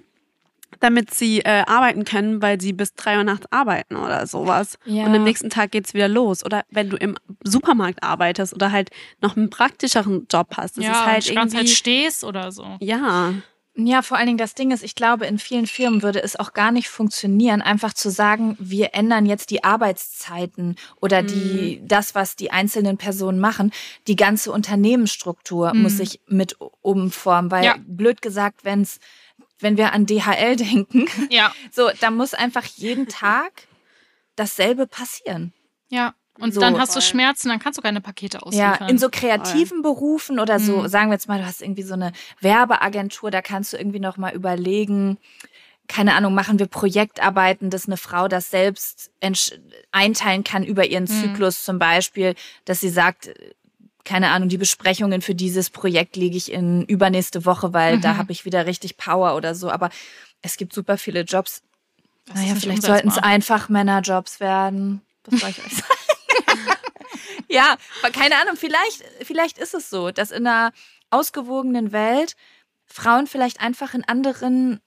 damit 0.80 1.12
sie 1.12 1.40
äh, 1.40 1.64
arbeiten 1.66 2.04
können, 2.04 2.42
weil 2.42 2.60
sie 2.60 2.72
bis 2.72 2.94
drei 2.94 3.16
Uhr 3.18 3.24
nachts 3.24 3.46
arbeiten 3.50 3.96
oder 3.96 4.26
sowas. 4.26 4.78
Ja. 4.84 5.04
Und 5.04 5.14
am 5.14 5.24
nächsten 5.24 5.50
Tag 5.50 5.70
geht's 5.72 5.94
wieder 5.94 6.08
los. 6.08 6.44
Oder 6.44 6.64
wenn 6.70 6.90
du 6.90 6.96
im 6.96 7.16
Supermarkt 7.42 8.02
arbeitest 8.02 8.54
oder 8.54 8.72
halt 8.72 8.90
noch 9.20 9.36
einen 9.36 9.50
praktischeren 9.50 10.26
Job 10.30 10.48
hast. 10.56 10.76
Das 10.76 10.84
ja, 10.84 10.92
ist 10.92 11.06
halt 11.06 11.30
irgendwie. 11.30 11.68
stehst 11.68 12.24
oder 12.24 12.52
so. 12.52 12.66
Ja. 12.80 13.32
Ja, 13.78 14.00
vor 14.00 14.16
allen 14.16 14.26
Dingen 14.26 14.38
das 14.38 14.54
Ding 14.54 14.70
ist, 14.70 14.82
ich 14.82 14.94
glaube, 14.94 15.26
in 15.26 15.38
vielen 15.38 15.66
Firmen 15.66 16.02
würde 16.02 16.22
es 16.22 16.34
auch 16.36 16.54
gar 16.54 16.72
nicht 16.72 16.88
funktionieren, 16.88 17.60
einfach 17.60 17.92
zu 17.92 18.08
sagen, 18.10 18.56
wir 18.58 18.94
ändern 18.94 19.26
jetzt 19.26 19.50
die 19.50 19.64
Arbeitszeiten 19.64 20.76
oder 21.02 21.22
die, 21.22 21.82
das, 21.84 22.14
was 22.14 22.36
die 22.36 22.50
einzelnen 22.50 22.96
Personen 22.96 23.38
machen. 23.38 23.72
Die 24.06 24.16
ganze 24.16 24.50
Unternehmensstruktur 24.50 25.74
muss 25.74 25.98
sich 25.98 26.20
mit 26.26 26.56
umformen, 26.80 27.50
weil 27.50 27.64
Ja. 27.66 27.74
blöd 27.86 28.22
gesagt, 28.22 28.64
wenn's, 28.64 28.98
wenn 29.58 29.76
wir 29.76 29.92
an 29.92 30.06
DHL 30.06 30.56
denken, 30.56 31.06
Ja, 31.30 31.52
so, 31.72 31.90
da 32.00 32.10
muss 32.10 32.34
einfach 32.34 32.64
jeden 32.64 33.08
Tag 33.08 33.52
dasselbe 34.36 34.86
passieren. 34.86 35.52
ja. 35.88 36.14
Und 36.38 36.52
So. 36.52 36.60
dann 36.60 36.78
hast 36.78 36.90
du 36.90 37.00
Voll. 37.00 37.08
Schmerzen, 37.08 37.48
dann 37.48 37.58
kannst 37.58 37.78
du 37.78 37.82
keine 37.82 38.02
Pakete 38.02 38.40
Ja, 38.40 38.42
ausliefern. 38.42 38.90
in 38.90 38.98
so 38.98 39.08
kreativen 39.10 39.80
Berufen 39.80 40.38
oder 40.38 40.60
so, 40.60 40.82
Mhm. 40.82 40.88
sagen 40.88 41.08
wir 41.08 41.14
jetzt 41.14 41.28
mal, 41.28 41.38
du 41.38 41.46
hast 41.46 41.62
irgendwie 41.62 41.82
so 41.82 41.94
eine 41.94 42.12
Werbeagentur, 42.40 43.30
da 43.30 43.40
kannst 43.40 43.72
du 43.72 43.78
irgendwie 43.78 44.00
noch 44.00 44.18
mal 44.18 44.34
überlegen, 44.34 45.16
keine 45.88 46.14
Ahnung, 46.14 46.34
machen 46.34 46.58
wir 46.58 46.66
Projektarbeiten, 46.66 47.70
dass 47.70 47.86
eine 47.86 47.96
Frau 47.96 48.28
das 48.28 48.50
selbst 48.50 49.10
einteilen 49.92 50.44
kann 50.44 50.62
über 50.62 50.84
ihren 50.84 51.04
Mhm. 51.04 51.08
Zyklus 51.08 51.64
zum 51.64 51.78
Beispiel, 51.78 52.34
dass 52.66 52.80
sie 52.80 52.90
sagt, 52.90 53.30
keine 54.06 54.30
Ahnung, 54.30 54.48
die 54.48 54.56
Besprechungen 54.56 55.20
für 55.20 55.34
dieses 55.34 55.68
Projekt 55.68 56.16
lege 56.16 56.36
ich 56.36 56.50
in 56.50 56.82
übernächste 56.86 57.44
Woche, 57.44 57.74
weil 57.74 58.00
da 58.00 58.14
Mhm. 58.14 58.18
habe 58.18 58.32
ich 58.32 58.44
wieder 58.46 58.64
richtig 58.64 58.96
Power 58.96 59.34
oder 59.36 59.54
so. 59.54 59.70
Aber 59.70 59.90
es 60.42 60.56
gibt 60.56 60.72
super 60.72 60.96
viele 60.96 61.22
Jobs. 61.22 61.62
Das 62.26 62.36
naja, 62.36 62.54
vielleicht 62.54 62.82
sollten 62.82 63.08
es 63.08 63.18
einfach 63.18 63.68
Männerjobs 63.68 64.40
werden. 64.40 65.02
Das 65.24 65.40
soll 65.40 65.50
ich 65.50 65.58
euch 65.64 65.72
sagen. 65.74 66.66
ja, 67.48 67.76
aber 68.02 68.12
keine 68.12 68.36
Ahnung, 68.40 68.56
vielleicht, 68.56 69.04
vielleicht 69.22 69.58
ist 69.58 69.74
es 69.74 69.90
so, 69.90 70.10
dass 70.10 70.30
in 70.30 70.46
einer 70.46 70.72
ausgewogenen 71.10 71.92
Welt 71.92 72.36
Frauen 72.86 73.26
vielleicht 73.26 73.60
einfach 73.60 73.94
in 73.94 74.04
anderen 74.04 74.80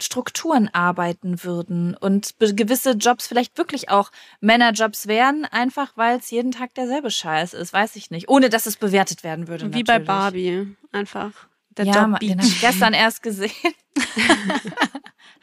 Strukturen 0.00 0.68
arbeiten 0.72 1.42
würden 1.42 1.96
und 1.96 2.34
gewisse 2.38 2.92
Jobs 2.92 3.26
vielleicht 3.26 3.56
wirklich 3.56 3.88
auch 3.88 4.10
Männerjobs 4.40 5.06
wären, 5.06 5.46
einfach 5.46 5.92
weil 5.96 6.18
es 6.18 6.30
jeden 6.30 6.52
Tag 6.52 6.74
derselbe 6.74 7.10
Scheiß 7.10 7.54
ist, 7.54 7.72
weiß 7.72 7.96
ich 7.96 8.10
nicht. 8.10 8.28
Ohne 8.28 8.50
dass 8.50 8.66
es 8.66 8.76
bewertet 8.76 9.24
werden 9.24 9.48
würde. 9.48 9.72
Wie 9.72 9.84
bei 9.84 9.94
natürlich. 9.94 10.06
Barbie. 10.06 10.76
Einfach. 10.92 11.32
Der 11.76 11.86
ja, 11.86 11.92
Job 11.92 12.20
den 12.20 12.38
habe 12.38 12.46
ich 12.46 12.60
gestern 12.60 12.92
erst 12.92 13.22
gesehen. 13.22 13.50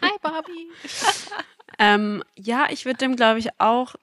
Hi, 0.01 0.12
Barbie. 0.22 0.70
Ähm, 1.80 2.24
ja, 2.38 2.68
ich 2.70 2.86
würde 2.86 2.97
dem, 2.97 3.16
glaube 3.16 3.39
ich, 3.39 3.49
auch 3.60 3.95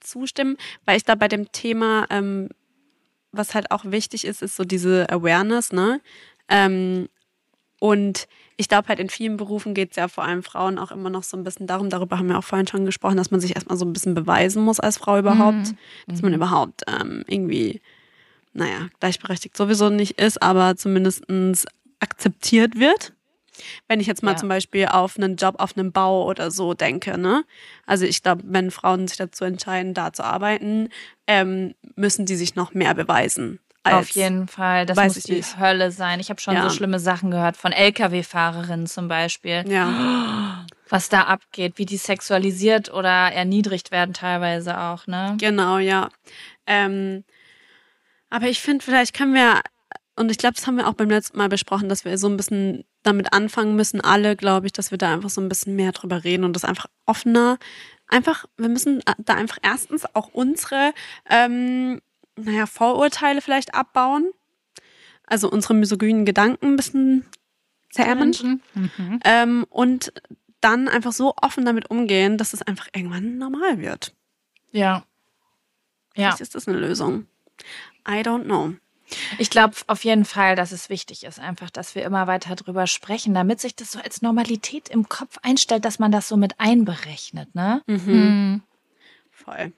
zustimmen, 0.00 0.56
weil 0.84 0.96
ich 0.96 1.04
da 1.04 1.14
bei 1.14 1.28
dem 1.28 1.52
Thema, 1.52 2.06
ähm, 2.10 2.48
was 3.32 3.54
halt 3.54 3.70
auch 3.70 3.84
wichtig 3.86 4.26
ist, 4.26 4.42
ist 4.42 4.56
so 4.56 4.64
diese 4.64 5.08
Awareness, 5.10 5.72
ne? 5.72 6.00
Ähm, 6.48 7.08
und 7.80 8.28
ich 8.56 8.68
glaube 8.68 8.86
halt 8.88 9.00
in 9.00 9.08
vielen 9.08 9.36
Berufen 9.36 9.74
geht 9.74 9.90
es 9.90 9.96
ja 9.96 10.06
vor 10.06 10.22
allem 10.22 10.42
Frauen 10.44 10.78
auch 10.78 10.92
immer 10.92 11.10
noch 11.10 11.22
so 11.24 11.36
ein 11.36 11.42
bisschen 11.42 11.66
darum, 11.66 11.90
darüber 11.90 12.18
haben 12.18 12.28
wir 12.28 12.38
auch 12.38 12.44
vorhin 12.44 12.68
schon 12.68 12.84
gesprochen, 12.84 13.16
dass 13.16 13.30
man 13.32 13.40
sich 13.40 13.56
erstmal 13.56 13.76
so 13.78 13.84
ein 13.86 13.92
bisschen 13.92 14.14
beweisen 14.14 14.62
muss 14.62 14.78
als 14.78 14.98
Frau 14.98 15.18
überhaupt, 15.18 15.74
dass 16.06 16.20
man 16.22 16.32
überhaupt 16.34 16.82
ähm, 16.86 17.24
irgendwie, 17.26 17.80
naja, 18.52 18.88
gleichberechtigt 19.00 19.56
sowieso 19.56 19.88
nicht 19.88 20.20
ist, 20.20 20.40
aber 20.42 20.76
zumindestens 20.76 21.64
akzeptiert 22.00 22.78
wird. 22.78 23.12
Wenn 23.88 24.00
ich 24.00 24.06
jetzt 24.06 24.22
mal 24.22 24.32
Ja. 24.32 24.36
zum 24.36 24.48
Beispiel 24.48 24.86
auf 24.86 25.18
einen 25.18 25.36
Job 25.36 25.56
auf 25.58 25.76
einem 25.76 25.92
Bau 25.92 26.24
oder 26.26 26.50
so 26.50 26.72
denke, 26.74 27.18
ne? 27.18 27.44
Also 27.86 28.06
ich 28.06 28.22
glaube, 28.22 28.42
wenn 28.46 28.70
Frauen 28.70 29.06
sich 29.08 29.18
dazu 29.18 29.44
entscheiden, 29.44 29.92
da 29.92 30.12
zu 30.12 30.24
arbeiten, 30.24 30.88
ähm, 31.26 31.74
müssen 31.96 32.24
die 32.26 32.36
sich 32.36 32.54
noch 32.54 32.72
mehr 32.72 32.94
beweisen. 32.94 33.58
Auf 33.82 34.10
jeden 34.10 34.46
Fall. 34.46 34.84
Das 34.86 34.96
muss 34.96 35.24
die 35.24 35.32
nicht. 35.36 35.58
Hölle 35.58 35.90
sein. 35.90 36.20
Ich 36.20 36.28
habe 36.28 36.40
schon 36.40 36.54
Ja. 36.54 36.64
so 36.64 36.70
schlimme 36.70 36.98
Sachen 36.98 37.30
gehört 37.30 37.56
von 37.56 37.72
Lkw-Fahrerinnen 37.72 38.86
zum 38.86 39.08
Beispiel. 39.08 39.64
Ja, 39.68 40.66
Was 40.90 41.08
da 41.08 41.22
abgeht, 41.22 41.74
wie 41.76 41.86
die 41.86 41.96
sexualisiert 41.96 42.92
oder 42.92 43.08
erniedrigt 43.32 43.90
werden 43.90 44.12
teilweise 44.12 44.78
auch, 44.78 45.06
ne? 45.06 45.36
genau, 45.38 45.78
ja. 45.78 46.08
Ähm, 46.66 47.24
aber 48.28 48.46
ich 48.48 48.60
finde, 48.60 48.84
vielleicht 48.84 49.14
können 49.14 49.34
wir, 49.34 49.60
und 50.16 50.30
ich 50.30 50.38
glaube, 50.38 50.54
das 50.56 50.66
haben 50.66 50.76
wir 50.76 50.88
auch 50.88 50.94
beim 50.94 51.08
letzten 51.08 51.38
Mal 51.38 51.48
besprochen, 51.48 51.88
dass 51.88 52.04
wir 52.04 52.18
so 52.18 52.28
ein 52.28 52.36
bisschen 52.36 52.84
damit 53.02 53.32
anfangen 53.32 53.76
müssen, 53.76 54.00
alle, 54.00 54.36
glaube 54.36 54.66
ich, 54.66 54.72
dass 54.72 54.90
wir 54.90 54.98
da 54.98 55.12
einfach 55.12 55.30
so 55.30 55.40
ein 55.40 55.48
bisschen 55.48 55.74
mehr 55.74 55.92
drüber 55.92 56.22
reden 56.24 56.44
und 56.44 56.54
das 56.54 56.64
einfach 56.64 56.86
offener. 57.06 57.58
Einfach, 58.08 58.44
wir 58.56 58.68
müssen 58.68 59.02
da 59.18 59.34
einfach 59.34 59.58
erstens 59.62 60.04
auch 60.14 60.28
unsere, 60.32 60.92
ähm, 61.30 62.00
naja, 62.44 62.66
Vorurteile 62.66 63.40
vielleicht 63.40 63.74
abbauen. 63.74 64.30
Also 65.26 65.50
unsere 65.50 65.74
misogynen 65.74 66.24
Gedanken 66.24 66.66
ein 66.66 66.76
bisschen 66.76 67.26
zähmen. 67.90 68.18
Menschen. 68.18 68.62
Mhm. 68.74 69.20
Ähm, 69.24 69.66
und 69.70 70.12
dann 70.60 70.88
einfach 70.88 71.12
so 71.12 71.34
offen 71.40 71.64
damit 71.64 71.90
umgehen, 71.90 72.36
dass 72.36 72.52
es 72.52 72.62
einfach 72.62 72.88
irgendwann 72.94 73.38
normal 73.38 73.78
wird. 73.78 74.14
Ja. 74.72 75.04
Ja. 76.16 76.28
Vielleicht 76.28 76.40
ist 76.40 76.54
das 76.54 76.68
eine 76.68 76.78
Lösung. 76.78 77.26
I 78.06 78.20
don't 78.20 78.44
know. 78.44 78.74
Ich 79.38 79.50
glaube 79.50 79.74
auf 79.88 80.04
jeden 80.04 80.24
Fall, 80.24 80.54
dass 80.54 80.70
es 80.70 80.88
wichtig 80.88 81.24
ist, 81.24 81.40
einfach, 81.40 81.70
dass 81.70 81.94
wir 81.94 82.04
immer 82.04 82.26
weiter 82.26 82.54
drüber 82.54 82.86
sprechen, 82.86 83.34
damit 83.34 83.60
sich 83.60 83.74
das 83.74 83.92
so 83.92 83.98
als 83.98 84.22
Normalität 84.22 84.88
im 84.88 85.08
Kopf 85.08 85.38
einstellt, 85.42 85.84
dass 85.84 85.98
man 85.98 86.12
das 86.12 86.28
so 86.28 86.36
mit 86.36 86.60
einberechnet, 86.60 87.54
ne? 87.54 87.82
Mhm. 87.86 88.62
Voll. 89.30 89.72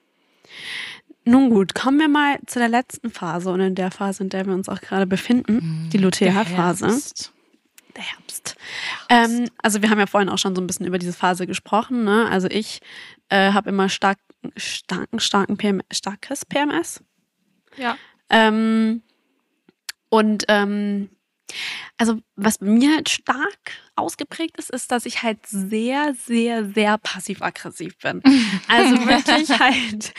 Nun 1.25 1.49
gut, 1.49 1.73
kommen 1.73 1.99
wir 1.99 2.09
mal 2.09 2.39
zu 2.45 2.59
der 2.59 2.69
letzten 2.69 3.09
Phase 3.09 3.49
und 3.49 3.61
in 3.61 3.75
der 3.75 3.91
Phase, 3.91 4.23
in 4.23 4.29
der 4.29 4.45
wir 4.45 4.53
uns 4.53 4.67
auch 4.67 4.81
gerade 4.81 5.07
befinden, 5.07 5.89
die 5.91 5.97
Lutealphase. 5.97 6.87
Herbst. 6.87 7.33
Der 7.95 8.03
Herbst. 8.03 8.55
Ähm, 9.09 9.49
also 9.61 9.81
wir 9.81 9.89
haben 9.89 9.99
ja 9.99 10.07
vorhin 10.07 10.29
auch 10.29 10.37
schon 10.37 10.55
so 10.55 10.61
ein 10.61 10.67
bisschen 10.67 10.85
über 10.85 10.97
diese 10.97 11.13
Phase 11.13 11.47
gesprochen. 11.47 12.03
Ne? 12.03 12.27
Also 12.29 12.47
ich 12.49 12.81
äh, 13.29 13.51
habe 13.53 13.69
immer 13.69 13.87
stark, 13.87 14.17
starken, 14.57 15.19
starken 15.19 15.57
PM, 15.57 15.81
starkes 15.91 16.45
PMS. 16.45 17.03
Ja. 17.77 17.97
Ähm, 18.29 19.03
und 20.09 20.43
ähm, 20.47 21.09
also 21.97 22.19
was 22.35 22.57
bei 22.57 22.65
mir 22.65 22.95
halt 22.95 23.09
stark 23.09 23.59
ausgeprägt 23.95 24.57
ist, 24.57 24.71
ist, 24.71 24.91
dass 24.91 25.05
ich 25.05 25.23
halt 25.23 25.45
sehr, 25.45 26.15
sehr, 26.15 26.65
sehr 26.65 26.97
passiv-aggressiv 26.97 27.97
bin. 27.99 28.21
Also 28.67 28.95
wirklich 29.07 29.59
halt, 29.59 30.13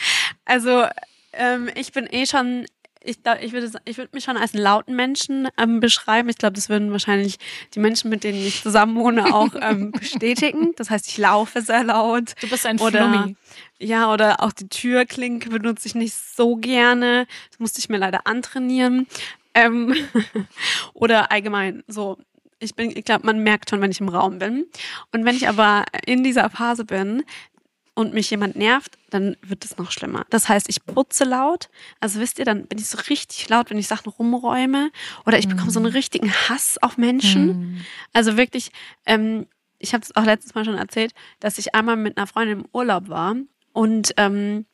also 0.45 0.85
ähm, 1.33 1.69
ich 1.75 1.91
bin 1.91 2.07
eh 2.09 2.25
schon, 2.25 2.65
ich 3.03 3.21
glaube, 3.21 3.41
ich 3.41 3.51
würde 3.51 3.69
ich 3.85 3.97
würde 3.97 4.11
mich 4.13 4.23
schon 4.23 4.37
als 4.37 4.53
einen 4.53 4.63
lauten 4.63 4.95
Menschen 4.95 5.47
ähm, 5.57 5.79
beschreiben. 5.79 6.29
Ich 6.29 6.37
glaube, 6.37 6.53
das 6.53 6.69
würden 6.69 6.91
wahrscheinlich 6.91 7.37
die 7.73 7.79
Menschen, 7.79 8.09
mit 8.09 8.23
denen 8.23 8.39
ich 8.39 8.63
zusammen 8.63 8.95
wohne, 8.95 9.33
auch 9.33 9.49
ähm, 9.61 9.91
bestätigen. 9.91 10.71
Das 10.77 10.89
heißt, 10.89 11.07
ich 11.07 11.17
laufe 11.17 11.61
sehr 11.61 11.83
laut. 11.83 12.33
Du 12.41 12.49
bist 12.49 12.65
ein 12.65 12.79
Oder- 12.79 13.09
Flummi. 13.09 13.35
Ja, 13.77 14.11
oder 14.13 14.41
auch 14.41 14.53
die 14.53 14.69
Türklinke 14.69 15.49
benutze 15.49 15.87
ich 15.87 15.95
nicht 15.95 16.13
so 16.13 16.55
gerne. 16.55 17.27
Das 17.49 17.59
musste 17.59 17.79
ich 17.79 17.89
mir 17.89 17.97
leider 17.97 18.25
antrainieren. 18.25 19.05
Ähm, 19.53 19.93
oder 20.93 21.31
allgemein 21.31 21.83
so. 21.87 22.17
Ich 22.59 22.73
bin, 22.73 22.89
ich 22.95 23.03
glaube, 23.03 23.25
man 23.25 23.39
merkt 23.39 23.69
schon, 23.69 23.81
wenn 23.81 23.91
ich 23.91 23.99
im 23.99 24.07
Raum 24.07 24.39
bin. 24.39 24.65
Und 25.11 25.25
wenn 25.25 25.35
ich 25.35 25.49
aber 25.49 25.83
in 26.05 26.23
dieser 26.23 26.49
Phase 26.49 26.85
bin 26.85 27.23
und 27.95 28.13
mich 28.13 28.29
jemand 28.29 28.55
nervt, 28.55 28.97
dann 29.09 29.37
wird 29.41 29.65
es 29.65 29.77
noch 29.77 29.91
schlimmer. 29.91 30.25
Das 30.29 30.49
heißt, 30.49 30.69
ich 30.69 30.85
putze 30.85 31.23
laut. 31.23 31.69
Also 32.01 32.19
wisst 32.19 32.37
ihr, 32.39 32.45
dann 32.45 32.67
bin 32.67 32.77
ich 32.77 32.87
so 32.87 32.97
richtig 33.09 33.47
laut, 33.49 33.69
wenn 33.69 33.77
ich 33.77 33.87
Sachen 33.87 34.09
rumräume. 34.09 34.91
Oder 35.25 35.39
ich 35.39 35.47
bekomme 35.47 35.71
so 35.71 35.79
einen 35.79 35.91
richtigen 35.91 36.31
Hass 36.31 36.77
auf 36.81 36.97
Menschen. 36.97 37.83
Also 38.13 38.37
wirklich, 38.37 38.71
ähm, 39.05 39.47
ich 39.79 39.93
habe 39.93 40.03
es 40.03 40.15
auch 40.15 40.25
letztes 40.25 40.53
Mal 40.55 40.65
schon 40.65 40.75
erzählt, 40.77 41.13
dass 41.39 41.57
ich 41.57 41.73
einmal 41.73 41.95
mit 41.95 42.17
einer 42.17 42.27
Freundin 42.27 42.59
im 42.59 42.65
Urlaub 42.73 43.07
war 43.07 43.35
und 43.71 44.13
ähm, 44.17 44.65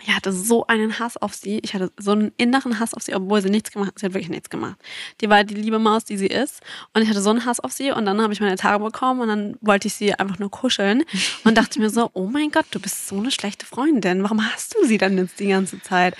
ich 0.00 0.14
hatte 0.14 0.32
so 0.32 0.66
einen 0.66 0.98
Hass 0.98 1.16
auf 1.16 1.34
sie. 1.34 1.58
Ich 1.62 1.74
hatte 1.74 1.90
so 1.98 2.12
einen 2.12 2.32
inneren 2.36 2.78
Hass 2.78 2.94
auf 2.94 3.02
sie, 3.02 3.14
obwohl 3.14 3.42
sie 3.42 3.50
nichts 3.50 3.72
gemacht 3.72 3.88
hat. 3.88 3.98
Sie 3.98 4.06
hat 4.06 4.14
wirklich 4.14 4.28
nichts 4.30 4.48
gemacht. 4.48 4.76
Die 5.20 5.28
war 5.28 5.42
die 5.44 5.54
liebe 5.54 5.78
Maus, 5.78 6.04
die 6.04 6.16
sie 6.16 6.28
ist. 6.28 6.60
Und 6.94 7.02
ich 7.02 7.08
hatte 7.08 7.20
so 7.20 7.30
einen 7.30 7.44
Hass 7.44 7.58
auf 7.60 7.72
sie. 7.72 7.90
Und 7.90 8.06
dann 8.06 8.20
habe 8.22 8.32
ich 8.32 8.40
meine 8.40 8.56
Tage 8.56 8.82
bekommen 8.82 9.20
und 9.20 9.28
dann 9.28 9.56
wollte 9.60 9.88
ich 9.88 9.94
sie 9.94 10.14
einfach 10.14 10.38
nur 10.38 10.50
kuscheln 10.50 11.04
und 11.44 11.56
dachte 11.58 11.80
mir 11.80 11.90
so, 11.90 12.10
oh 12.14 12.26
mein 12.26 12.50
Gott, 12.50 12.66
du 12.70 12.80
bist 12.80 13.08
so 13.08 13.16
eine 13.18 13.30
schlechte 13.30 13.66
Freundin. 13.66 14.22
Warum 14.22 14.44
hast 14.52 14.74
du 14.76 14.84
sie 14.86 14.98
dann 14.98 15.18
jetzt 15.18 15.40
die 15.40 15.48
ganze 15.48 15.80
Zeit? 15.82 16.14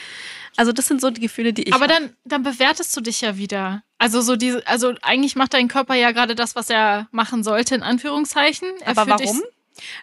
Also 0.57 0.72
das 0.72 0.89
sind 0.89 1.01
so 1.01 1.11
die 1.11 1.20
Gefühle, 1.20 1.53
die 1.53 1.62
ich 1.68 1.72
Aber 1.72 1.85
hab. 1.85 1.91
dann, 1.93 2.11
dann 2.24 2.43
bewertest 2.43 2.97
du 2.97 3.01
dich 3.01 3.20
ja 3.20 3.37
wieder. 3.37 3.85
Also 3.99 4.20
so 4.22 4.35
diese, 4.35 4.66
also 4.66 4.93
eigentlich 5.03 5.37
macht 5.37 5.55
dein 5.55 5.68
Körper 5.68 5.95
ja 5.95 6.11
gerade 6.11 6.35
das, 6.35 6.57
was 6.57 6.68
er 6.68 7.07
machen 7.12 7.45
sollte, 7.45 7.76
in 7.76 7.83
Anführungszeichen. 7.85 8.66
Er 8.81 8.89
Aber 8.99 9.05
fühlt 9.05 9.20
dich- 9.20 9.29
warum? 9.29 9.43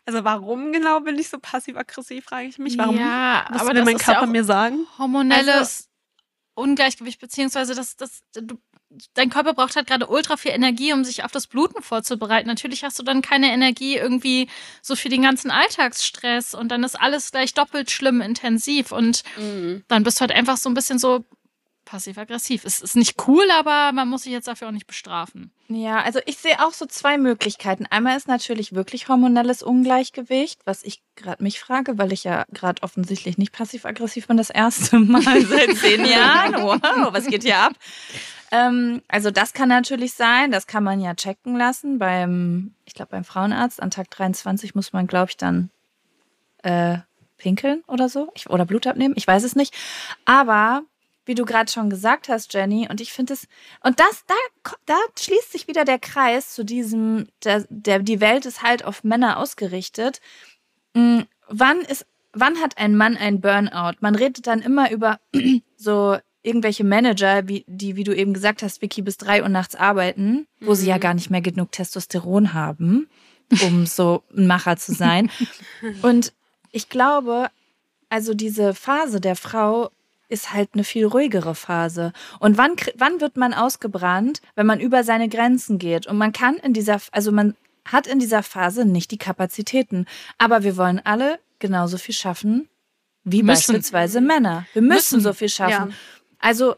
Also 0.06 0.24
warum 0.24 0.72
genau 0.72 1.00
bin 1.02 1.18
ich 1.20 1.30
so 1.30 1.38
passiv-aggressiv, 1.40 2.26
frage 2.26 2.48
ich 2.48 2.58
mich. 2.58 2.78
Warum? 2.78 2.98
Ja, 2.98 3.46
Was 3.50 3.62
aber 3.62 3.74
will 3.76 3.84
mein 3.84 3.98
ja 3.98 4.04
Körper 4.04 4.24
auch 4.24 4.28
mir 4.28 4.44
sagen? 4.44 4.86
hormonelles 4.98 5.90
Ungleichgewicht, 6.56 7.20
beziehungsweise 7.20 7.76
das, 7.76 7.98
das, 7.98 8.22
du, 8.34 8.58
dein 9.14 9.30
Körper 9.30 9.54
braucht 9.54 9.76
halt 9.76 9.88
gerade 9.88 10.08
ultra 10.08 10.38
viel 10.38 10.52
Energie, 10.52 10.94
um 10.94 11.04
sich 11.04 11.26
auf 11.26 11.32
das 11.32 11.48
Bluten 11.48 11.84
vorzubereiten. 11.84 12.48
Natürlich 12.48 12.86
hast 12.86 12.98
du 12.98 13.04
dann 13.04 13.22
keine 13.22 13.52
Energie 13.52 13.98
irgendwie 13.98 14.48
so 14.82 14.96
für 14.96 15.10
den 15.10 15.22
ganzen 15.22 15.52
Alltagsstress 15.52 16.54
und 16.54 16.70
dann 16.70 16.84
ist 16.86 16.96
alles 17.00 17.32
gleich 17.32 17.54
doppelt 17.54 17.92
schlimm 17.92 18.22
intensiv 18.22 18.94
und 18.94 19.24
Mhm. 19.38 19.84
dann 19.90 20.04
bist 20.04 20.18
du 20.18 20.22
halt 20.22 20.32
einfach 20.32 20.56
so 20.56 20.70
ein 20.70 20.74
bisschen 20.76 20.98
so 20.98 21.26
passiv-aggressiv. 21.86 22.66
Es 22.66 22.82
ist 22.82 22.96
nicht 22.96 23.28
cool, 23.28 23.46
aber 23.58 23.92
man 23.94 24.08
muss 24.10 24.24
sich 24.24 24.32
jetzt 24.32 24.48
dafür 24.48 24.68
auch 24.68 24.74
nicht 24.74 24.88
bestrafen. 24.88 25.52
Ja, 25.68 26.02
also 26.02 26.20
ich 26.26 26.38
sehe 26.38 26.60
auch 26.66 26.74
so 26.74 26.86
zwei 26.86 27.18
Möglichkeiten. 27.18 27.86
Einmal 27.86 28.18
ist 28.18 28.28
natürlich 28.28 28.74
wirklich 28.74 29.08
hormonelles 29.08 29.64
Ungleichgewicht, 29.64 30.62
was 30.66 30.84
ich 30.84 31.02
gerade 31.16 31.42
mich 31.42 31.60
frage, 31.60 31.98
weil 31.98 32.12
ich 32.12 32.24
ja 32.24 32.46
gerade 32.52 32.84
offensichtlich 32.84 33.38
nicht 33.38 33.52
passiv-aggressiv 33.52 34.28
bin, 34.28 34.38
das 34.38 34.50
erste 34.50 35.00
Mal 35.00 35.42
seit 35.46 35.78
zehn 35.78 36.06
Jahren. 36.06 36.56
Wow, 36.56 37.14
was 37.14 37.28
geht 37.28 37.44
hier 37.44 37.58
ab? 37.58 37.74
Ähm, 38.52 39.02
also 39.08 39.32
das 39.32 39.54
kann 39.54 39.70
natürlich 39.70 40.14
sein, 40.14 40.52
das 40.52 40.68
kann 40.68 40.84
man 40.84 41.00
ja 41.00 41.16
checken 41.16 41.58
lassen 41.58 42.00
beim, 42.00 42.74
ich 42.86 42.94
glaube 42.94 43.12
beim 43.12 43.24
Frauenarzt. 43.24 43.82
An 43.82 43.92
Tag 43.92 44.12
23 44.12 44.76
muss 44.76 44.94
man, 44.94 45.08
glaube 45.08 45.32
ich, 45.32 45.38
dann 45.38 45.70
äh, 46.64 46.98
pinkeln 47.38 47.84
oder 47.88 48.10
so 48.10 48.32
ich, 48.36 48.50
oder 48.50 48.66
Blut 48.66 48.88
abnehmen. 48.88 49.16
Ich 49.18 49.28
weiß 49.28 49.44
es 49.44 49.56
nicht. 49.56 49.74
Aber 50.26 50.84
wie 51.26 51.36
du 51.36 51.46
gerade 51.46 51.72
schon 51.72 51.90
gesagt 51.90 52.30
hast, 52.30 52.54
Jenny, 52.54 52.88
und 52.90 53.02
ich 53.02 53.14
finde 53.14 53.34
es, 53.34 53.48
und 53.84 54.00
das, 54.00 54.24
da, 54.28 54.72
da 54.86 54.96
schließt 55.20 55.52
sich 55.52 55.68
wieder 55.68 55.86
der 55.86 56.00
Kreis 56.00 56.54
zu 56.54 56.64
diesem, 56.64 57.28
der, 57.44 57.66
der, 57.70 58.00
die 58.00 58.22
Welt 58.22 58.46
ist 58.46 58.62
halt 58.62 58.86
auf 58.86 59.04
Männer 59.04 59.38
ausgerichtet. 59.38 60.22
Mm, 60.94 61.22
Wann 61.48 61.82
ist, 61.82 62.06
wann 62.34 62.60
hat 62.62 62.78
ein 62.78 62.96
Mann 62.96 63.18
ein 63.18 63.42
Burnout? 63.42 63.98
Man 64.00 64.16
redet 64.16 64.48
dann 64.48 64.62
immer 64.62 64.92
über 64.92 65.20
so 65.78 66.18
irgendwelche 66.44 66.84
Manager, 66.84 67.48
wie, 67.48 67.66
die, 67.68 67.96
wie 67.96 68.04
du 68.04 68.16
eben 68.16 68.34
gesagt 68.34 68.62
hast, 68.62 68.82
Vicky, 68.82 69.02
bis 69.02 69.18
drei 69.18 69.42
Uhr 69.42 69.50
nachts 69.50 69.76
arbeiten, 69.76 70.48
wo 70.60 70.76
sie 70.76 70.88
ja 70.88 71.00
gar 71.00 71.16
nicht 71.16 71.32
mehr 71.32 71.42
genug 71.42 71.72
Testosteron 71.72 72.54
haben, 72.54 73.10
um 73.64 73.86
so 73.88 74.24
ein 74.36 74.46
Macher 74.46 74.78
zu 74.78 74.94
sein. 74.94 75.32
Und 76.04 76.34
ich 76.72 76.90
glaube, 76.90 77.50
also 78.10 78.36
diese 78.36 78.76
Phase 78.76 79.20
der 79.20 79.36
Frau 79.36 79.90
ist 80.30 80.54
halt 80.54 80.70
eine 80.74 80.84
viel 80.84 81.06
ruhigere 81.06 81.56
Phase. 81.56 82.14
Und 82.40 82.58
wann, 82.58 82.76
wann 82.96 83.22
wird 83.22 83.38
man 83.38 83.54
ausgebrannt, 83.54 84.42
wenn 84.56 84.66
man 84.66 84.80
über 84.80 85.04
seine 85.04 85.30
Grenzen 85.30 85.78
geht? 85.78 86.08
Und 86.08 86.18
man 86.18 86.32
kann 86.32 86.56
in 86.58 86.74
dieser, 86.74 87.00
also 87.12 87.32
man 87.32 87.56
hat 87.86 88.08
in 88.08 88.20
dieser 88.20 88.44
Phase 88.44 88.86
nicht 88.86 89.12
die 89.12 89.18
Kapazitäten. 89.18 90.06
Aber 90.38 90.64
wir 90.64 90.78
wollen 90.78 91.00
alle 91.04 91.40
genauso 91.60 91.98
viel 91.98 92.16
schaffen 92.16 92.68
wie 93.24 93.44
Müssen. 93.44 93.48
beispielsweise 93.48 94.22
Männer. 94.22 94.66
Wir 94.74 94.82
müssen, 94.82 94.96
Müssen. 94.96 95.22
so 95.22 95.34
viel 95.34 95.50
schaffen. 95.50 95.90
Ja. 95.90 95.96
Also 96.40 96.76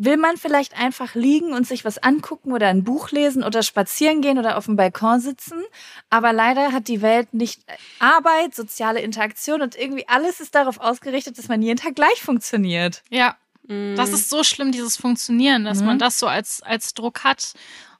will 0.00 0.16
man 0.16 0.36
vielleicht 0.36 0.78
einfach 0.78 1.14
liegen 1.16 1.52
und 1.52 1.66
sich 1.66 1.84
was 1.84 1.98
angucken 1.98 2.52
oder 2.52 2.68
ein 2.68 2.84
Buch 2.84 3.10
lesen 3.10 3.42
oder 3.42 3.62
spazieren 3.64 4.22
gehen 4.22 4.38
oder 4.38 4.56
auf 4.56 4.66
dem 4.66 4.76
Balkon 4.76 5.18
sitzen. 5.20 5.62
Aber 6.08 6.32
leider 6.32 6.72
hat 6.72 6.86
die 6.88 7.02
Welt 7.02 7.34
nicht 7.34 7.60
Arbeit, 7.98 8.54
soziale 8.54 9.00
Interaktion 9.00 9.60
und 9.60 9.74
irgendwie 9.76 10.06
alles 10.08 10.38
ist 10.40 10.54
darauf 10.54 10.78
ausgerichtet, 10.78 11.36
dass 11.36 11.48
man 11.48 11.60
jeden 11.62 11.78
Tag 11.78 11.96
gleich 11.96 12.22
funktioniert. 12.22 13.02
Ja, 13.10 13.36
Mhm. 13.66 13.96
das 13.96 14.12
ist 14.14 14.30
so 14.30 14.44
schlimm, 14.44 14.72
dieses 14.72 14.96
Funktionieren, 14.96 15.64
dass 15.64 15.80
Mhm. 15.80 15.86
man 15.86 15.98
das 15.98 16.18
so 16.18 16.26
als, 16.28 16.62
als 16.62 16.94
Druck 16.94 17.24
hat, 17.24 17.52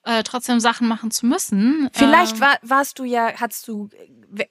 äh, 0.09 0.23
trotzdem 0.23 0.59
Sachen 0.59 0.89
machen 0.89 1.11
zu 1.11 1.27
müssen. 1.27 1.91
Vielleicht 1.93 2.39
äh, 2.39 2.41
war, 2.41 2.59
warst 2.63 2.99
du 2.99 3.05
ja, 3.05 3.33
hattest 3.39 3.69
du, 3.69 3.91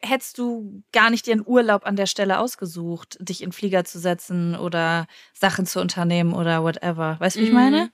hättest 0.02 0.38
du 0.38 0.84
gar 0.94 1.10
nicht 1.10 1.26
dir 1.26 1.34
einen 1.34 1.44
Urlaub 1.46 1.86
an 1.86 1.96
der 1.96 2.06
Stelle 2.06 2.38
ausgesucht, 2.40 3.18
dich 3.20 3.42
in 3.42 3.48
den 3.50 3.54
Flieger 3.54 3.84
zu 3.84 3.98
setzen 4.00 4.56
oder 4.56 5.08
Sachen 5.34 5.66
zu 5.66 5.82
unternehmen 5.82 6.34
oder 6.34 6.64
whatever. 6.64 7.16
Weißt 7.20 7.36
du, 7.36 7.40
wie 7.40 7.46
ich 7.46 7.50
Mhm. 7.50 7.56
meine? 7.56 7.92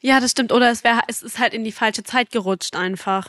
Ja, 0.00 0.20
das 0.20 0.30
stimmt. 0.30 0.52
Oder 0.52 0.70
es 0.70 0.84
wäre, 0.84 1.00
es 1.08 1.22
ist 1.22 1.38
halt 1.38 1.54
in 1.54 1.64
die 1.64 1.72
falsche 1.72 2.02
Zeit 2.04 2.30
gerutscht 2.30 2.76
einfach. 2.76 3.28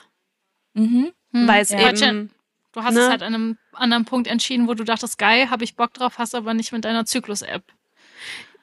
Mhm. 0.74 1.12
Weil 1.32 1.62
es 1.62 1.70
Ja. 1.72 1.90
eben. 1.92 2.32
Du 2.72 2.84
hast 2.84 2.94
Ne? 2.96 3.02
es 3.02 3.10
halt 3.10 3.24
an 3.24 3.34
einem 3.34 3.58
anderen 3.72 4.04
Punkt 4.04 4.28
entschieden, 4.28 4.68
wo 4.68 4.74
du 4.74 4.84
dachtest, 4.84 5.18
geil, 5.18 5.50
habe 5.50 5.64
ich 5.64 5.76
Bock 5.78 5.94
drauf, 5.94 6.18
hast 6.18 6.36
aber 6.36 6.54
nicht 6.54 6.74
mit 6.74 6.84
deiner 6.84 7.06
Zyklus-App. 7.06 7.64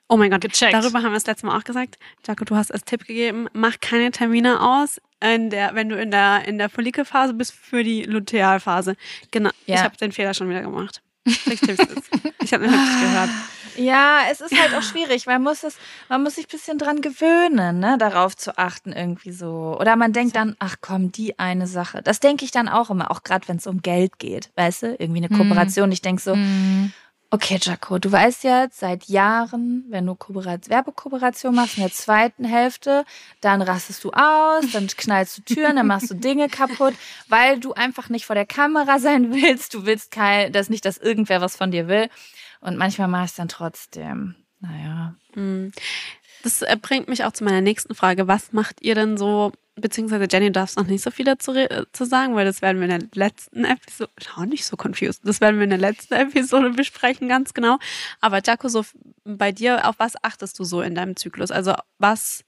Oh 0.08 0.16
mein 0.16 0.30
Gott, 0.30 0.42
Gecheckt. 0.42 0.74
darüber 0.74 0.98
haben 0.98 1.12
wir 1.12 1.14
das 1.14 1.26
letzte 1.26 1.46
Mal 1.46 1.58
auch 1.58 1.64
gesagt. 1.64 1.96
Jaco, 2.26 2.44
du 2.44 2.54
hast 2.54 2.72
als 2.72 2.84
Tipp 2.84 3.06
gegeben, 3.06 3.48
mach 3.52 3.80
keine 3.80 4.10
Termine 4.10 4.60
aus, 4.60 5.00
in 5.20 5.50
der, 5.50 5.74
wenn 5.74 5.88
du 5.88 6.00
in 6.00 6.10
der, 6.10 6.46
in 6.46 6.58
der 6.58 6.68
Follikelphase 6.68 7.34
bist 7.34 7.52
für 7.52 7.82
die 7.82 8.02
Lutealphase. 8.02 8.96
Genau. 9.30 9.50
Ja. 9.66 9.76
Ich 9.76 9.82
habe 9.82 9.96
den 9.96 10.12
Fehler 10.12 10.34
schon 10.34 10.48
wieder 10.50 10.62
gemacht. 10.62 11.02
Ich, 11.24 12.52
habe 12.52 12.66
mir 12.66 12.72
wirklich 12.72 13.00
gehört. 13.00 13.30
Ja, 13.76 14.22
es 14.30 14.40
ist 14.40 14.60
halt 14.60 14.74
auch 14.74 14.82
schwierig. 14.82 15.26
Man 15.26 15.42
muss 15.42 15.62
es, 15.62 15.76
man 16.08 16.22
muss 16.22 16.34
sich 16.34 16.46
ein 16.46 16.50
bisschen 16.50 16.78
dran 16.78 17.00
gewöhnen, 17.00 17.78
ne, 17.78 17.96
darauf 17.98 18.36
zu 18.36 18.58
achten 18.58 18.92
irgendwie 18.92 19.32
so. 19.32 19.76
Oder 19.80 19.96
man 19.96 20.12
denkt 20.12 20.36
dann, 20.36 20.56
ach 20.58 20.76
komm, 20.80 21.12
die 21.12 21.38
eine 21.38 21.66
Sache. 21.66 22.02
Das 22.02 22.20
denke 22.20 22.44
ich 22.44 22.50
dann 22.50 22.68
auch 22.68 22.90
immer, 22.90 23.10
auch 23.10 23.22
gerade 23.22 23.46
wenn 23.48 23.56
es 23.56 23.66
um 23.66 23.80
Geld 23.80 24.18
geht, 24.18 24.50
weißt 24.56 24.82
du, 24.82 24.96
irgendwie 24.98 25.24
eine 25.24 25.28
Kooperation. 25.28 25.92
Ich 25.92 26.02
denke 26.02 26.20
so, 26.20 26.36
okay, 27.32 27.58
Jaco, 27.60 27.98
du 27.98 28.12
weißt 28.12 28.44
jetzt 28.44 28.80
seit 28.80 29.04
Jahren, 29.06 29.84
wenn 29.88 30.04
du 30.06 30.14
Kooperat 30.14 30.68
Werbekooperation 30.68 31.54
machst 31.54 31.78
in 31.78 31.82
der 31.82 31.92
zweiten 31.92 32.44
Hälfte, 32.44 33.04
dann 33.40 33.62
rastest 33.62 34.04
du 34.04 34.10
aus, 34.12 34.70
dann 34.72 34.86
knallst 34.96 35.38
du 35.38 35.54
Türen, 35.54 35.76
dann 35.76 35.86
machst 35.86 36.10
du 36.10 36.14
Dinge 36.14 36.48
kaputt, 36.48 36.94
weil 37.28 37.58
du 37.58 37.72
einfach 37.72 38.10
nicht 38.10 38.26
vor 38.26 38.34
der 38.34 38.44
Kamera 38.44 38.98
sein 38.98 39.32
willst. 39.32 39.72
Du 39.72 39.86
willst 39.86 40.10
kein, 40.10 40.52
dass 40.52 40.68
nicht, 40.68 40.84
dass 40.84 40.98
irgendwer 40.98 41.40
was 41.40 41.56
von 41.56 41.70
dir 41.70 41.88
will. 41.88 42.10
Und 42.60 42.76
manchmal 42.76 43.08
mach 43.08 43.24
ich 43.24 43.30
es 43.30 43.36
dann 43.36 43.48
trotzdem. 43.48 44.36
Naja. 44.60 45.14
Das 46.42 46.60
äh, 46.60 46.76
bringt 46.80 47.08
mich 47.08 47.24
auch 47.24 47.32
zu 47.32 47.44
meiner 47.44 47.62
nächsten 47.62 47.94
Frage. 47.94 48.28
Was 48.28 48.52
macht 48.52 48.82
ihr 48.82 48.94
denn 48.94 49.16
so, 49.16 49.52
beziehungsweise 49.74 50.26
Jenny, 50.30 50.46
du 50.46 50.52
darfst 50.52 50.76
noch 50.76 50.86
nicht 50.86 51.02
so 51.02 51.10
viel 51.10 51.24
dazu 51.24 51.52
äh, 51.54 51.84
zu 51.92 52.04
sagen, 52.04 52.34
weil 52.34 52.44
das 52.44 52.62
werden 52.62 52.78
wir 52.80 52.88
in 52.88 53.00
der 53.00 53.08
letzten 53.14 53.64
Episode, 53.64 54.10
schau 54.18 54.44
nicht 54.44 54.66
so 54.66 54.76
confused, 54.76 55.22
das 55.24 55.40
werden 55.40 55.56
wir 55.56 55.64
in 55.64 55.70
der 55.70 55.78
letzten 55.78 56.14
Episode 56.14 56.70
besprechen, 56.70 57.28
ganz 57.28 57.54
genau. 57.54 57.78
Aber 58.20 58.40
Jaco, 58.44 58.68
so 58.68 58.84
bei 59.24 59.52
dir, 59.52 59.88
auf 59.88 59.96
was 59.98 60.22
achtest 60.22 60.58
du 60.58 60.64
so 60.64 60.82
in 60.82 60.94
deinem 60.94 61.16
Zyklus? 61.16 61.50
Also 61.50 61.74
was, 61.98 62.44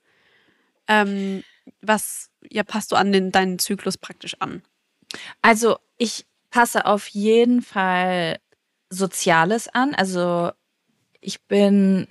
ähm, 0.88 1.42
was, 1.80 2.30
ja, 2.50 2.62
passt 2.62 2.92
du 2.92 2.96
an 2.96 3.12
den, 3.12 3.32
deinen 3.32 3.58
Zyklus 3.58 3.96
praktisch 3.96 4.36
an? 4.40 4.62
Also 5.40 5.78
ich 5.96 6.26
passe 6.50 6.86
auf 6.86 7.08
jeden 7.08 7.62
Fall 7.62 8.38
Soziales 8.90 9.68
an. 9.68 9.94
Also 9.94 10.52
ich 11.20 11.42
bin, 11.42 12.06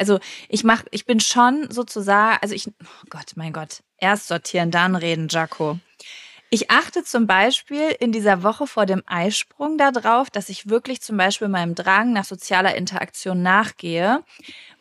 also 0.00 0.18
ich 0.48 0.64
mach, 0.64 0.82
ich 0.90 1.04
bin 1.04 1.20
schon 1.20 1.70
sozusagen, 1.70 2.38
also 2.40 2.54
ich, 2.54 2.68
oh 2.68 3.06
Gott, 3.10 3.32
mein 3.36 3.52
Gott, 3.52 3.82
erst 3.98 4.28
sortieren, 4.28 4.70
dann 4.70 4.96
reden, 4.96 5.28
Jaco. 5.28 5.78
Ich 6.48 6.70
achte 6.70 7.04
zum 7.04 7.28
Beispiel 7.28 7.94
in 8.00 8.10
dieser 8.10 8.42
Woche 8.42 8.66
vor 8.66 8.86
dem 8.86 9.04
Eisprung 9.06 9.78
darauf, 9.78 10.30
dass 10.30 10.48
ich 10.48 10.68
wirklich 10.68 11.00
zum 11.00 11.16
Beispiel 11.16 11.46
meinem 11.46 11.76
Drang 11.76 12.12
nach 12.12 12.24
sozialer 12.24 12.74
Interaktion 12.74 13.42
nachgehe 13.42 14.24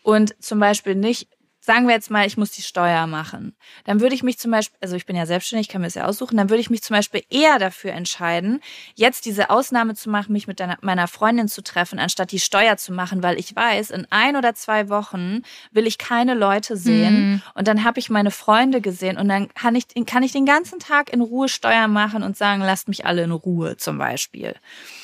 und 0.02 0.42
zum 0.42 0.60
Beispiel 0.60 0.96
nicht, 0.96 1.28
sagen 1.70 1.86
wir 1.86 1.94
jetzt 1.94 2.10
mal, 2.10 2.26
ich 2.26 2.36
muss 2.36 2.50
die 2.50 2.64
Steuer 2.64 3.06
machen. 3.06 3.56
Dann 3.86 4.00
würde 4.00 4.16
ich 4.16 4.24
mich 4.24 4.40
zum 4.40 4.50
Beispiel, 4.50 4.76
also 4.82 4.96
ich 4.96 5.06
bin 5.06 5.16
ja 5.16 5.28
selbstständig, 5.28 5.68
kann 5.70 5.82
mir 5.82 5.86
das 5.88 5.94
ja 5.94 6.06
aussuchen, 6.06 6.36
dann 6.36 6.50
würde 6.50 6.62
ich 6.62 6.72
mich 6.72 6.82
zum 6.82 6.96
Beispiel 6.96 7.22
eher 7.30 7.60
dafür 7.60 7.92
entscheiden, 7.92 8.60
jetzt 8.96 9.26
diese 9.26 9.52
Ausnahme 9.52 9.94
zu 9.94 10.10
machen, 10.10 10.34
mich 10.34 10.48
mit 10.48 10.60
meiner 10.82 11.08
Freundin 11.08 11.48
zu 11.48 11.62
treffen, 11.62 12.00
anstatt 12.00 12.32
die 12.32 12.40
Steuer 12.40 12.78
zu 12.78 12.92
machen, 12.92 13.22
weil 13.22 13.38
ich 13.38 13.56
weiß, 13.56 13.92
in 13.92 14.08
ein 14.10 14.36
oder 14.36 14.56
zwei 14.56 14.90
Wochen 14.90 15.44
will 15.70 15.86
ich 15.86 16.00
keine 16.00 16.34
Leute 16.34 16.76
sehen 16.76 17.44
und 17.54 17.68
dann 17.68 17.84
habe 17.84 18.00
ich 18.00 18.10
meine 18.10 18.32
Freunde 18.32 18.82
gesehen 18.82 19.20
und 19.20 19.30
dann 19.30 19.54
kann 19.54 19.76
ich, 19.76 19.86
kann 20.08 20.24
ich 20.24 20.32
den 20.32 20.48
ganzen 20.48 20.80
Tag 20.80 21.14
in 21.14 21.22
Ruhe 21.22 21.50
Steuer 21.50 21.88
machen 21.88 22.24
und 22.24 22.36
sagen, 22.36 22.64
lasst 22.64 22.88
mich 22.88 23.06
alle 23.06 23.22
in 23.22 23.32
Ruhe 23.32 23.78
zum 23.78 24.00
Beispiel. 24.00 24.56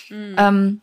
Ähm, 0.10 0.82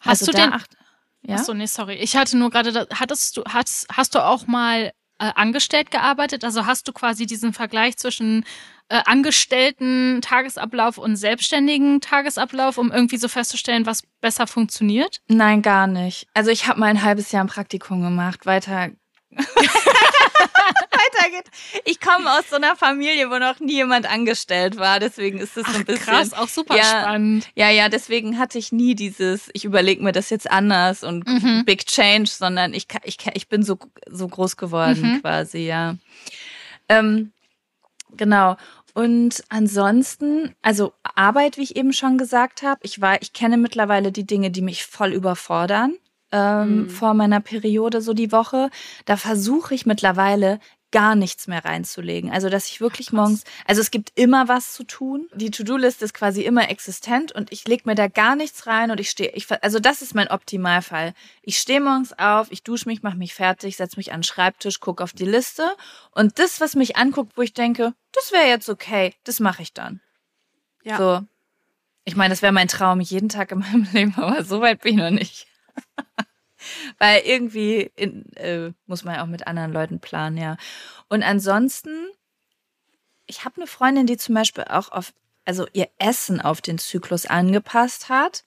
Hast 0.00 0.20
also 0.20 0.26
du 0.26 0.32
da 0.32 0.44
den, 0.44 0.52
acht- 0.52 0.76
ja? 1.22 1.36
Achso, 1.36 1.54
nee, 1.54 1.64
sorry. 1.64 1.94
Ich 1.94 2.14
hatte 2.14 2.36
nur 2.36 2.50
gerade, 2.50 2.86
hattest 2.92 3.38
du, 3.38 3.44
hast, 3.48 3.86
hast 3.90 4.14
du 4.14 4.18
auch 4.22 4.46
mal 4.46 4.92
äh, 5.18 5.30
angestellt 5.34 5.90
gearbeitet? 5.90 6.44
Also 6.44 6.66
hast 6.66 6.88
du 6.88 6.92
quasi 6.92 7.26
diesen 7.26 7.52
Vergleich 7.52 7.96
zwischen 7.96 8.44
äh, 8.88 9.00
angestellten 9.06 10.20
Tagesablauf 10.20 10.98
und 10.98 11.16
selbstständigen 11.16 12.00
Tagesablauf, 12.00 12.78
um 12.78 12.92
irgendwie 12.92 13.16
so 13.16 13.28
festzustellen, 13.28 13.86
was 13.86 14.02
besser 14.20 14.46
funktioniert? 14.46 15.20
Nein, 15.28 15.62
gar 15.62 15.86
nicht. 15.86 16.26
Also 16.34 16.50
ich 16.50 16.66
habe 16.66 16.80
mal 16.80 16.86
ein 16.86 17.02
halbes 17.02 17.32
Jahr 17.32 17.44
ein 17.44 17.48
Praktikum 17.48 18.02
gemacht. 18.02 18.46
Weiter. 18.46 18.90
Weiter 20.14 21.30
geht. 21.30 21.44
Ich 21.84 22.00
komme 22.00 22.30
aus 22.30 22.48
so 22.50 22.56
einer 22.56 22.76
Familie, 22.76 23.30
wo 23.30 23.38
noch 23.38 23.60
nie 23.60 23.74
jemand 23.74 24.10
angestellt 24.10 24.76
war. 24.76 25.00
Deswegen 25.00 25.38
ist 25.38 25.56
es 25.56 25.66
so 25.66 25.76
ein 25.76 25.84
bisschen. 25.84 26.04
Krass, 26.04 26.32
auch 26.32 26.48
super 26.48 26.76
Ja. 26.76 26.84
spannend. 26.84 27.48
Ja, 27.54 27.70
ja, 27.70 27.88
deswegen 27.88 28.38
hatte 28.38 28.58
ich 28.58 28.72
nie 28.72 28.94
dieses, 28.94 29.50
ich 29.52 29.64
überlege 29.64 30.02
mir 30.02 30.12
das 30.12 30.30
jetzt 30.30 30.50
anders 30.50 31.02
und 31.04 31.26
Mhm. 31.26 31.64
Big 31.64 31.86
Change, 31.86 32.30
sondern 32.30 32.74
ich, 32.74 32.86
ich, 33.04 33.18
ich 33.34 33.48
bin 33.48 33.62
so, 33.62 33.78
so 34.08 34.28
groß 34.28 34.56
geworden 34.56 35.14
Mhm. 35.14 35.20
quasi, 35.20 35.58
ja. 35.66 35.96
Ähm, 36.88 37.32
genau. 38.16 38.56
Und 38.94 39.42
ansonsten, 39.48 40.54
also 40.62 40.92
Arbeit, 41.16 41.56
wie 41.56 41.62
ich 41.62 41.74
eben 41.76 41.92
schon 41.92 42.16
gesagt 42.16 42.62
habe, 42.62 42.78
ich 42.84 43.00
war, 43.00 43.20
ich 43.22 43.32
kenne 43.32 43.56
mittlerweile 43.56 44.12
die 44.12 44.24
Dinge, 44.26 44.50
die 44.52 44.62
mich 44.62 44.84
voll 44.86 45.12
überfordern 45.12 45.94
ähm, 46.34 46.82
Mhm. 46.82 46.90
vor 46.90 47.14
meiner 47.14 47.40
Periode 47.40 48.00
so 48.02 48.12
die 48.12 48.32
Woche. 48.32 48.68
Da 49.04 49.16
versuche 49.16 49.74
ich 49.74 49.86
mittlerweile 49.86 50.58
gar 50.90 51.16
nichts 51.16 51.48
mehr 51.48 51.64
reinzulegen. 51.64 52.30
Also, 52.30 52.48
dass 52.48 52.68
ich 52.68 52.80
wirklich 52.80 53.12
morgens, 53.12 53.42
also 53.66 53.80
es 53.80 53.90
gibt 53.90 54.12
immer 54.14 54.46
was 54.46 54.74
zu 54.74 54.84
tun. 54.84 55.28
Die 55.34 55.50
To-Do-Liste 55.50 56.04
ist 56.04 56.14
quasi 56.14 56.42
immer 56.42 56.70
existent 56.70 57.32
und 57.32 57.50
ich 57.50 57.66
lege 57.66 57.82
mir 57.86 57.96
da 57.96 58.06
gar 58.06 58.36
nichts 58.36 58.68
rein 58.68 58.92
und 58.92 59.00
ich 59.00 59.10
stehe, 59.10 59.30
ich, 59.34 59.46
also 59.64 59.80
das 59.80 60.02
ist 60.02 60.14
mein 60.14 60.28
Optimalfall. 60.28 61.12
Ich 61.42 61.58
stehe 61.58 61.80
morgens 61.80 62.16
auf, 62.16 62.46
ich 62.52 62.62
dusche 62.62 62.88
mich, 62.88 63.02
mache 63.02 63.16
mich 63.16 63.34
fertig, 63.34 63.76
setze 63.76 63.96
mich 63.96 64.12
an 64.12 64.20
den 64.20 64.22
Schreibtisch, 64.24 64.78
gucke 64.78 65.02
auf 65.02 65.12
die 65.12 65.24
Liste 65.24 65.64
und 66.12 66.38
das, 66.38 66.60
was 66.60 66.76
mich 66.76 66.96
anguckt, 66.96 67.32
wo 67.36 67.42
ich 67.42 67.54
denke, 67.54 67.92
das 68.12 68.30
wäre 68.30 68.46
jetzt 68.46 68.68
okay, 68.68 69.14
das 69.24 69.40
mache 69.40 69.62
ich 69.62 69.72
dann. 69.72 70.00
Ja. 70.84 70.96
So. 70.96 71.20
Ich 72.04 72.14
meine, 72.14 72.30
das 72.32 72.42
wäre 72.42 72.52
mein 72.52 72.68
Traum 72.68 73.00
jeden 73.00 73.28
Tag 73.30 73.50
in 73.50 73.58
meinem 73.58 73.88
Leben, 73.92 74.14
aber 74.16 74.44
so 74.44 74.60
weit 74.60 74.82
bin 74.82 74.92
ich 74.94 74.98
noch 75.02 75.10
nicht. 75.10 75.48
Weil 76.98 77.22
irgendwie 77.24 77.90
in, 77.96 78.24
äh, 78.36 78.72
muss 78.86 79.04
man 79.04 79.16
ja 79.16 79.22
auch 79.22 79.28
mit 79.28 79.46
anderen 79.46 79.72
Leuten 79.72 80.00
planen, 80.00 80.36
ja. 80.36 80.56
Und 81.08 81.22
ansonsten, 81.22 82.08
ich 83.26 83.44
habe 83.44 83.56
eine 83.56 83.66
Freundin, 83.66 84.06
die 84.06 84.16
zum 84.16 84.34
Beispiel 84.34 84.64
auch 84.64 84.90
auf, 84.90 85.12
also 85.44 85.66
ihr 85.72 85.88
Essen 85.98 86.40
auf 86.40 86.60
den 86.60 86.78
Zyklus 86.78 87.26
angepasst 87.26 88.08
hat. 88.08 88.44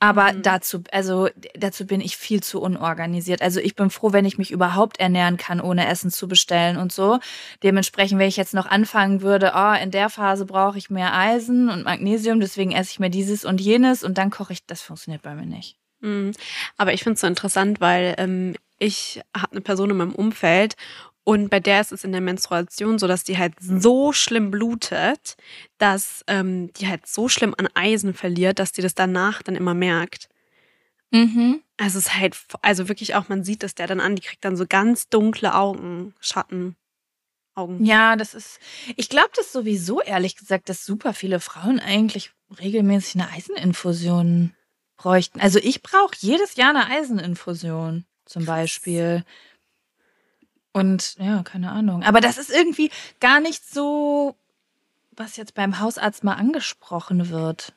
Aber 0.00 0.32
dazu, 0.32 0.82
also 0.92 1.30
dazu 1.54 1.86
bin 1.86 2.02
ich 2.02 2.18
viel 2.18 2.42
zu 2.42 2.60
unorganisiert. 2.60 3.40
Also 3.40 3.60
ich 3.60 3.74
bin 3.74 3.88
froh, 3.88 4.12
wenn 4.12 4.26
ich 4.26 4.36
mich 4.36 4.50
überhaupt 4.50 5.00
ernähren 5.00 5.38
kann, 5.38 5.62
ohne 5.62 5.86
Essen 5.86 6.10
zu 6.10 6.28
bestellen 6.28 6.76
und 6.76 6.92
so. 6.92 7.20
Dementsprechend, 7.62 8.18
wenn 8.18 8.28
ich 8.28 8.36
jetzt 8.36 8.52
noch 8.52 8.66
anfangen 8.66 9.22
würde, 9.22 9.52
oh, 9.54 9.72
in 9.82 9.90
der 9.90 10.10
Phase 10.10 10.44
brauche 10.44 10.76
ich 10.76 10.90
mehr 10.90 11.14
Eisen 11.14 11.70
und 11.70 11.84
Magnesium, 11.84 12.38
deswegen 12.40 12.72
esse 12.72 12.90
ich 12.90 13.00
mir 13.00 13.08
dieses 13.08 13.46
und 13.46 13.62
jenes 13.62 14.04
und 14.04 14.18
dann 14.18 14.30
koche 14.30 14.52
ich, 14.52 14.66
das 14.66 14.82
funktioniert 14.82 15.22
bei 15.22 15.34
mir 15.34 15.46
nicht. 15.46 15.78
Mhm. 16.04 16.32
Aber 16.76 16.92
ich 16.92 17.02
finde 17.02 17.14
es 17.14 17.20
so 17.20 17.26
interessant, 17.26 17.80
weil 17.80 18.14
ähm, 18.18 18.54
ich 18.78 19.20
habe 19.36 19.52
eine 19.52 19.60
Person 19.62 19.90
in 19.90 19.96
meinem 19.96 20.14
Umfeld 20.14 20.76
und 21.24 21.48
bei 21.48 21.58
der 21.58 21.80
ist 21.80 21.92
es 21.92 22.04
in 22.04 22.12
der 22.12 22.20
Menstruation 22.20 22.98
so, 22.98 23.06
dass 23.08 23.24
die 23.24 23.38
halt 23.38 23.54
so 23.58 24.12
schlimm 24.12 24.50
blutet, 24.50 25.36
dass 25.78 26.22
ähm, 26.26 26.70
die 26.74 26.86
halt 26.86 27.06
so 27.06 27.28
schlimm 27.30 27.54
an 27.56 27.68
Eisen 27.74 28.12
verliert, 28.12 28.58
dass 28.58 28.72
die 28.72 28.82
das 28.82 28.94
danach 28.94 29.42
dann 29.42 29.56
immer 29.56 29.72
merkt. 29.72 30.28
Mhm. 31.10 31.62
Also 31.78 31.98
es 31.98 32.06
ist 32.06 32.14
halt, 32.14 32.36
also 32.60 32.88
wirklich 32.88 33.14
auch, 33.14 33.28
man 33.28 33.42
sieht 33.42 33.64
es 33.64 33.74
der 33.74 33.86
dann 33.86 34.00
an, 34.00 34.16
die 34.16 34.22
kriegt 34.22 34.44
dann 34.44 34.56
so 34.56 34.66
ganz 34.68 35.08
dunkle 35.08 35.54
Augen, 35.54 36.14
Schatten, 36.20 36.76
Augen. 37.54 37.84
Ja, 37.84 38.16
das 38.16 38.34
ist, 38.34 38.58
ich 38.96 39.08
glaube 39.08 39.30
das 39.34 39.50
sowieso, 39.50 40.02
ehrlich 40.02 40.36
gesagt, 40.36 40.68
dass 40.68 40.84
super 40.84 41.14
viele 41.14 41.40
Frauen 41.40 41.80
eigentlich 41.80 42.32
regelmäßig 42.60 43.14
eine 43.14 43.30
Eiseninfusion 43.30 44.54
bräuchten. 44.96 45.40
Also 45.40 45.58
ich 45.58 45.82
brauche 45.82 46.14
jedes 46.18 46.56
Jahr 46.56 46.70
eine 46.70 46.86
Eiseninfusion 46.86 48.04
zum 48.24 48.44
Beispiel. 48.44 49.24
Und 50.72 51.16
ja, 51.18 51.42
keine 51.42 51.70
Ahnung. 51.70 52.02
Aber 52.02 52.20
das 52.20 52.38
ist 52.38 52.50
irgendwie 52.50 52.90
gar 53.20 53.40
nicht 53.40 53.68
so, 53.68 54.34
was 55.12 55.36
jetzt 55.36 55.54
beim 55.54 55.78
Hausarzt 55.78 56.24
mal 56.24 56.34
angesprochen 56.34 57.30
wird. 57.30 57.72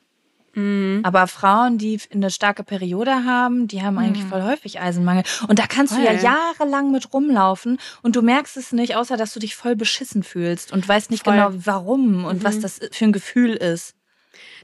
Mhm. 0.54 1.00
Aber 1.04 1.26
Frauen, 1.28 1.78
die 1.78 2.00
eine 2.12 2.30
starke 2.30 2.64
Periode 2.64 3.24
haben, 3.24 3.68
die 3.68 3.82
haben 3.82 3.98
eigentlich 3.98 4.24
voll 4.24 4.42
häufig 4.42 4.80
Eisenmangel. 4.80 5.22
Und 5.46 5.58
da 5.58 5.66
kannst 5.66 5.96
du 5.96 6.00
ja 6.00 6.12
Voll. 6.12 6.24
jahrelang 6.24 6.90
mit 6.90 7.12
rumlaufen 7.12 7.78
und 8.02 8.16
du 8.16 8.22
merkst 8.22 8.56
es 8.56 8.72
nicht, 8.72 8.96
außer 8.96 9.16
dass 9.16 9.32
du 9.32 9.40
dich 9.40 9.54
voll 9.54 9.76
beschissen 9.76 10.22
fühlst 10.22 10.72
und 10.72 10.86
weißt 10.88 11.10
nicht 11.10 11.24
Voll. 11.24 11.34
genau 11.34 11.50
warum 11.52 12.24
und 12.24 12.44
was 12.44 12.58
das 12.60 12.80
für 12.90 13.04
ein 13.04 13.12
Gefühl 13.12 13.52
ist. 13.52 13.94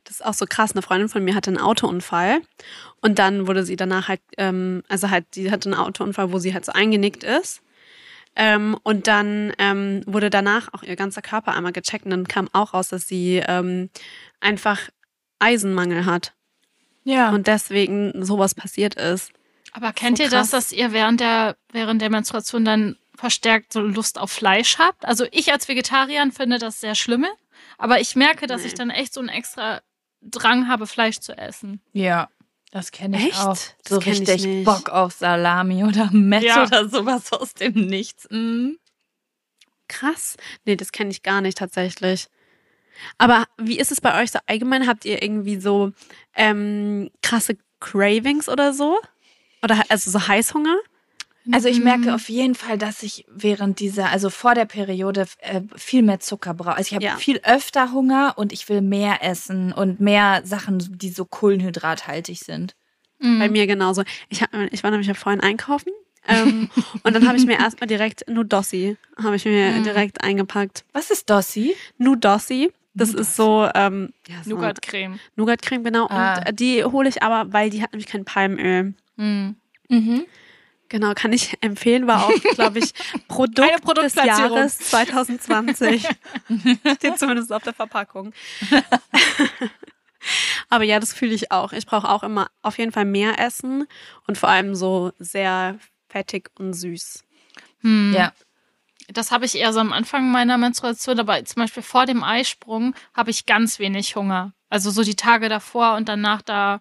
Das 0.04 0.16
ist 0.16 0.24
auch 0.24 0.34
so 0.34 0.46
krass. 0.48 0.72
Eine 0.72 0.82
Freundin 0.82 1.08
von 1.08 1.24
mir 1.24 1.34
hatte 1.34 1.50
einen 1.50 1.58
Autounfall 1.58 2.40
und 3.00 3.18
dann 3.18 3.46
wurde 3.46 3.64
sie 3.64 3.76
danach 3.76 4.08
halt, 4.08 4.20
ähm, 4.38 4.82
also 4.88 5.10
halt, 5.10 5.26
sie 5.34 5.50
hatte 5.50 5.70
einen 5.70 5.78
Autounfall, 5.80 6.30
wo 6.32 6.38
sie 6.38 6.52
halt 6.54 6.64
so 6.64 6.72
eingenickt 6.72 7.24
ist. 7.24 7.62
Ähm, 8.36 8.76
und 8.82 9.06
dann 9.06 9.52
ähm, 9.58 10.02
wurde 10.06 10.28
danach 10.28 10.68
auch 10.74 10.82
ihr 10.82 10.96
ganzer 10.96 11.22
Körper 11.22 11.54
einmal 11.54 11.72
gecheckt 11.72 12.04
und 12.04 12.10
dann 12.10 12.26
kam 12.28 12.48
auch 12.52 12.74
raus, 12.74 12.88
dass 12.88 13.06
sie 13.06 13.42
ähm, 13.46 13.90
einfach 14.40 14.80
Eisenmangel 15.38 16.04
hat 16.04 16.32
Ja. 17.04 17.30
und 17.30 17.46
deswegen 17.46 18.24
sowas 18.24 18.54
passiert 18.54 18.96
ist. 18.96 19.30
Aber 19.72 19.92
kennt 19.92 20.18
So 20.18 20.24
ihr 20.24 20.30
das, 20.30 20.50
dass 20.50 20.72
ihr 20.72 20.92
während 20.92 21.20
der, 21.20 21.56
während 21.72 22.02
der 22.02 22.10
Menstruation 22.10 22.64
dann 22.64 22.96
verstärkt 23.14 23.72
so 23.72 23.80
Lust 23.80 24.18
auf 24.18 24.32
Fleisch 24.32 24.78
habt? 24.78 25.04
Also 25.04 25.26
ich 25.30 25.52
als 25.52 25.68
Vegetarier 25.68 26.28
finde 26.32 26.58
das 26.58 26.80
sehr 26.80 26.94
schlimm, 26.96 27.26
aber 27.78 28.00
ich 28.00 28.16
merke, 28.16 28.46
dass 28.48 28.62
Nee. 28.62 28.68
ich 28.68 28.74
dann 28.74 28.90
echt 28.90 29.14
so 29.14 29.20
einen 29.20 29.28
extra 29.28 29.80
Drang 30.24 30.68
habe, 30.68 30.86
Fleisch 30.86 31.18
zu 31.20 31.36
essen. 31.36 31.80
ja. 31.92 32.28
Das 32.70 32.90
kenne 32.90 33.18
ich 33.18 33.26
Echt? 33.28 33.38
auch. 33.40 33.50
Das 33.56 33.70
So 33.88 33.98
richtig 33.98 34.44
nicht. 34.44 34.64
Bock 34.64 34.88
auf 34.90 35.12
Salami 35.12 35.84
oder 35.84 36.10
Mett 36.10 36.42
Ja. 36.42 36.64
oder 36.64 36.88
sowas 36.88 37.32
aus 37.32 37.54
dem 37.54 37.74
Nichts. 37.74 38.26
Mhm. 38.30 38.78
Krass. 39.86 40.36
Nee, 40.64 40.74
das 40.74 40.90
kenne 40.90 41.10
ich 41.10 41.22
gar 41.22 41.40
nicht 41.40 41.56
tatsächlich. 41.58 42.26
Aber 43.16 43.44
wie 43.58 43.78
ist 43.78 43.92
es 43.92 44.00
bei 44.00 44.20
euch 44.20 44.32
so 44.32 44.40
allgemein? 44.46 44.88
Habt 44.88 45.04
ihr 45.04 45.22
irgendwie 45.22 45.60
so 45.60 45.92
ähm, 46.34 47.10
krasse 47.22 47.56
Cravings 47.78 48.48
oder 48.48 48.72
so? 48.72 48.98
Oder 49.62 49.84
also 49.88 50.10
so 50.10 50.26
Heißhunger? 50.26 50.76
Also 51.52 51.68
ich 51.68 51.78
Mhm. 51.78 51.84
merke 51.84 52.14
auf 52.14 52.28
jeden 52.30 52.54
Fall, 52.54 52.78
dass 52.78 53.02
ich 53.02 53.26
während 53.28 53.78
dieser, 53.80 54.10
also 54.10 54.30
vor 54.30 54.54
der 54.54 54.64
Periode 54.64 55.26
äh, 55.40 55.60
viel 55.76 56.02
mehr 56.02 56.20
Zucker 56.20 56.54
brauche. 56.54 56.76
Also 56.76 56.88
ich 56.88 56.94
habe 56.94 57.04
Ja. 57.04 57.16
viel 57.16 57.40
öfter 57.44 57.92
Hunger 57.92 58.34
und 58.36 58.52
ich 58.52 58.68
will 58.68 58.80
mehr 58.80 59.22
essen 59.22 59.72
und 59.72 60.00
mehr 60.00 60.40
Sachen, 60.44 60.78
die 60.98 61.10
so 61.10 61.24
kohlenhydrathaltig 61.24 62.38
sind. 62.40 62.74
Mhm. 63.18 63.38
Bei 63.38 63.48
mir 63.50 63.66
genauso. 63.66 64.04
Ich, 64.30 64.42
hab, 64.42 64.50
ich 64.70 64.82
war 64.82 64.90
nämlich 64.90 65.08
ja 65.08 65.14
vorhin 65.14 65.40
einkaufen. 65.40 65.92
Ähm, 66.26 66.70
und 67.02 67.14
dann 67.14 67.28
habe 67.28 67.36
ich 67.36 67.44
mir 67.44 67.58
erstmal 67.58 67.86
direkt 67.86 68.26
Nudossi, 68.30 68.96
habe 69.22 69.36
ich 69.36 69.44
mir 69.44 69.72
Mhm. 69.72 69.82
direkt 69.84 70.24
eingepackt. 70.24 70.84
Was 70.94 71.10
ist 71.10 71.28
Dossi? 71.28 71.74
Nudossi, 71.98 72.72
das 72.94 73.12
ist 73.12 73.36
so, 73.36 73.68
ähm, 73.74 74.14
ja, 74.28 74.36
so 74.42 74.50
Nougat-Creme. 74.54 75.18
Nougat-Creme, 75.36 75.84
genau. 75.84 76.06
Ah. 76.08 76.38
Und 76.48 76.58
die 76.60 76.82
hole 76.82 77.10
ich 77.10 77.22
aber, 77.22 77.52
weil 77.52 77.68
die 77.68 77.82
hat 77.82 77.92
nämlich 77.92 78.06
kein 78.06 78.24
Palmöl. 78.24 78.94
Mhm. 79.16 79.56
Mhm. 79.90 80.24
Genau, 80.94 81.12
kann 81.12 81.32
ich 81.32 81.58
empfehlen, 81.60 82.06
war 82.06 82.24
auch, 82.24 82.40
glaube 82.54 82.78
ich, 82.78 82.94
Produkt 83.26 83.58
des. 83.58 84.14
Jahres 84.14 84.78
2020. 84.78 86.06
Steht 86.94 87.14
zumindest 87.18 87.52
auf 87.52 87.64
der 87.64 87.72
Verpackung. 87.72 88.32
Aber 90.68 90.84
ja, 90.84 91.00
das 91.00 91.12
fühle 91.12 91.34
ich 91.34 91.50
auch. 91.50 91.72
Ich 91.72 91.86
brauche 91.86 92.08
auch 92.08 92.22
immer 92.22 92.48
auf 92.62 92.78
jeden 92.78 92.92
Fall 92.92 93.06
mehr 93.06 93.40
Essen 93.40 93.88
und 94.28 94.38
vor 94.38 94.50
allem 94.50 94.76
so 94.76 95.10
sehr 95.18 95.80
fettig 96.08 96.52
und 96.60 96.74
süß. 96.74 97.24
Hm. 97.80 98.12
Ja. 98.14 98.32
Das 99.08 99.32
habe 99.32 99.46
ich 99.46 99.56
eher 99.56 99.72
so 99.72 99.80
am 99.80 99.92
Anfang 99.92 100.30
meiner 100.30 100.58
Menstruation, 100.58 101.18
aber 101.18 101.44
zum 101.44 101.62
Beispiel 101.62 101.82
vor 101.82 102.06
dem 102.06 102.22
Eisprung 102.22 102.94
habe 103.14 103.32
ich 103.32 103.46
ganz 103.46 103.80
wenig 103.80 104.14
Hunger. 104.14 104.52
Also 104.70 104.92
so 104.92 105.02
die 105.02 105.16
Tage 105.16 105.48
davor 105.48 105.96
und 105.96 106.08
danach, 106.08 106.40
da 106.40 106.80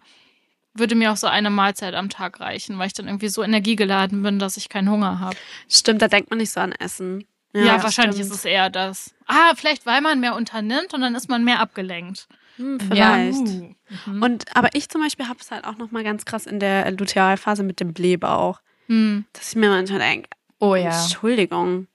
würde 0.74 0.96
mir 0.96 1.12
auch 1.12 1.18
so 1.18 1.28
eine 1.28 1.50
Mahlzeit 1.50 1.94
am 1.96 2.10
Tag 2.10 2.40
reichen, 2.40 2.78
weil 2.80 2.88
ich 2.88 2.94
dann 2.94 3.08
irgendwie 3.08 3.28
so 3.30 3.44
energiegeladen 3.44 4.24
bin, 4.24 4.40
dass 4.40 4.58
ich 4.58 4.70
keinen 4.70 4.90
Hunger 4.90 5.20
habe. 5.20 5.36
Stimmt, 5.70 6.02
da 6.02 6.08
denkt 6.08 6.30
man 6.30 6.40
nicht 6.40 6.52
so 6.52 6.60
an 6.60 6.72
Essen. 6.72 7.26
Ja, 7.56 7.82
wahrscheinlich 7.84 8.16
stimmt. 8.16 8.32
ist 8.32 8.38
es 8.40 8.46
eher 8.46 8.70
das. 8.72 9.14
Ah, 9.28 9.54
vielleicht 9.56 9.86
weil 9.86 10.02
man 10.02 10.20
mehr 10.20 10.36
unternimmt 10.36 10.94
und 10.94 11.02
dann 11.02 11.14
ist 11.14 11.30
man 11.30 11.44
mehr 11.44 11.60
abgelenkt. 11.60 12.28
Hm, 12.58 12.80
Ja. 12.94 13.14
vielleicht. 13.14 13.40
Uh. 13.40 13.76
Mhm. 14.08 14.24
Und 14.24 14.56
aber 14.56 14.70
ich 14.74 14.90
zum 14.90 15.02
Beispiel 15.02 15.28
habe 15.28 15.40
es 15.40 15.52
halt 15.52 15.66
auch 15.66 15.78
noch 15.78 15.92
mal 15.92 16.04
ganz 16.04 16.26
krass 16.26 16.48
in 16.48 16.60
der 16.60 16.90
Lutealphase 16.92 17.62
mit 17.64 17.80
dem 17.80 17.94
Blähbauch, 17.94 18.60
Hm. 18.88 19.26
dass 19.34 19.50
ich 19.50 19.56
mir 19.56 19.70
manchmal 19.70 20.00
denke, 20.00 20.30
Oh 20.60 20.76
ja. 20.76 20.90
Entschuldigung. 21.04 21.88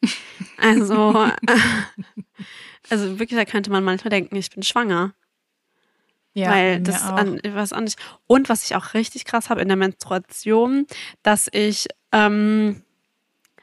Also, 0.59 1.26
also 2.91 3.18
wirklich, 3.18 3.39
da 3.39 3.45
könnte 3.45 3.70
man 3.70 3.85
manchmal 3.85 4.11
denken, 4.11 4.37
ich 4.37 4.51
bin 4.51 4.62
schwanger. 4.62 5.12
Ja 6.39 6.51
weil 6.51 6.80
das 6.80 7.03
an, 7.03 7.41
auch 7.72 7.80
nicht. 7.80 7.99
Und 8.26 8.49
was 8.49 8.64
ich 8.64 8.76
auch 8.76 8.95
richtig 8.95 9.24
krass 9.24 9.51
habe 9.51 9.61
in 9.61 9.68
der 9.68 9.76
Menstruation, 9.76 10.86
dass 11.22 11.49
ich 11.53 11.86
ähm, 12.12 12.82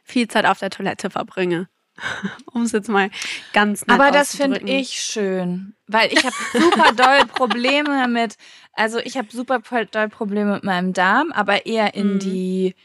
viel 0.04 0.28
Zeit 0.28 0.46
auf 0.46 0.60
der 0.60 0.70
Toilette 0.70 1.10
verbringe. 1.10 1.68
um 2.52 2.64
es 2.64 2.74
jetzt 2.74 2.90
mal 2.90 3.10
ganz 3.54 3.88
nett 3.88 3.98
Aber 3.98 4.12
das 4.12 4.36
finde 4.36 4.60
ich 4.66 5.00
schön, 5.02 5.76
weil 5.88 6.12
ich 6.12 6.26
habe 6.26 6.36
super 6.52 6.92
doll 6.92 7.26
Probleme 7.34 8.08
mit, 8.10 8.36
also 8.74 9.00
ich 9.00 9.18
habe 9.18 9.30
super 9.32 9.62
doll 9.92 10.10
Probleme 10.10 10.56
mit 10.56 10.66
meinem 10.66 10.92
Darm, 10.92 11.32
aber 11.32 11.66
eher 11.66 11.94
in 11.94 12.16
Mhm. 12.16 12.20
die, 12.20 12.76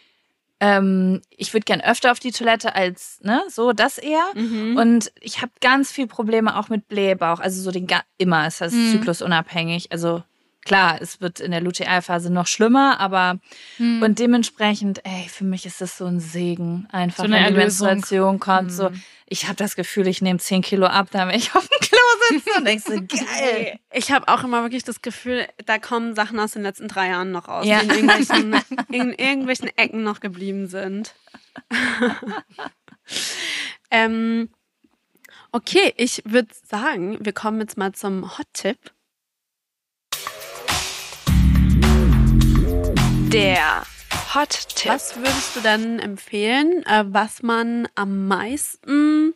ähm, 0.60 1.22
ich 1.36 1.52
würde 1.54 1.64
gern 1.64 1.80
öfter 1.80 2.12
auf 2.12 2.18
die 2.20 2.32
Toilette 2.32 2.74
als, 2.74 3.18
ne, 3.22 3.42
so 3.48 3.72
das 3.72 3.98
eher. 3.98 4.24
Mhm. 4.34 4.76
Und 4.76 5.12
ich 5.20 5.40
habe 5.42 5.52
ganz 5.60 5.90
viel 5.90 6.06
Probleme 6.06 6.58
auch 6.58 6.68
mit 6.68 6.88
Blähbauch, 6.88 7.40
also 7.40 7.62
so 7.62 7.70
den 7.70 7.86
ga 7.86 8.02
immer 8.18 8.46
ist 8.46 8.60
das 8.60 8.72
Mhm. 8.72 8.92
zyklusunabhängig. 8.92 9.90
Also 9.92 10.22
klar, 10.70 11.02
es 11.02 11.20
wird 11.20 11.40
in 11.40 11.50
der 11.50 11.60
Lutealphase 11.60 12.32
noch 12.32 12.46
schlimmer, 12.46 13.00
aber 13.00 13.40
Hm. 13.78 14.02
und 14.02 14.20
dementsprechend, 14.20 15.04
ey, 15.04 15.28
für 15.28 15.42
mich 15.42 15.66
ist 15.66 15.80
das 15.80 15.98
so 15.98 16.06
ein 16.06 16.20
Segen, 16.20 16.86
einfach 16.92 17.16
So 17.18 17.22
eine 17.24 17.44
wenn 17.44 17.54
die 17.54 17.58
Erlösung. 17.58 17.88
Menstruation 17.88 18.38
kommt. 18.38 18.70
So, 18.70 18.90
Mhm. 18.90 19.02
ich 19.26 19.46
habe 19.46 19.56
das 19.56 19.74
Gefühl, 19.74 20.06
ich 20.06 20.22
nehme 20.22 20.38
10 20.38 20.62
Kilo 20.62 20.86
ab, 20.86 21.08
damit 21.10 21.34
ich 21.34 21.52
auf 21.56 21.66
dem 21.66 21.80
Klo 21.80 21.98
sitze 22.28 22.50
und 22.58 22.64
denkst 22.66 22.84
so, 22.86 22.92
geil. 23.26 23.80
Ich 23.92 24.12
habe 24.12 24.28
auch 24.28 24.44
immer 24.44 24.62
wirklich 24.62 24.84
das 24.84 25.02
Gefühl, 25.02 25.48
da 25.66 25.78
kommen 25.78 26.14
Sachen 26.14 26.38
aus 26.38 26.52
den 26.52 26.62
letzten 26.62 26.86
drei 26.86 27.08
Jahren 27.08 27.32
noch 27.32 27.48
raus, 27.48 27.66
Ja. 27.66 27.80
die 27.82 27.88
in 27.88 28.08
irgendwelchen, 28.08 28.54
in 28.92 29.12
irgendwelchen 29.12 29.76
Ecken 29.76 30.04
noch 30.04 30.20
geblieben 30.20 30.68
sind. 30.68 31.16
ähm, 33.90 34.48
okay, 35.52 35.92
ich 35.96 36.22
würde 36.24 36.48
sagen, 36.68 37.18
wir 37.20 37.32
kommen 37.32 37.60
jetzt 37.60 37.76
mal 37.76 37.92
zum 37.92 38.38
Hot-Tipp. 38.38 38.78
Der 43.32 43.84
Hot-Tipp. 44.34 44.90
Was 44.90 45.16
würdest 45.16 45.54
du 45.56 45.60
denn 45.60 45.98
empfehlen, 46.00 46.84
äh, 46.86 47.04
was 47.06 47.42
man 47.42 47.86
am 47.94 48.26
meisten 48.26 49.34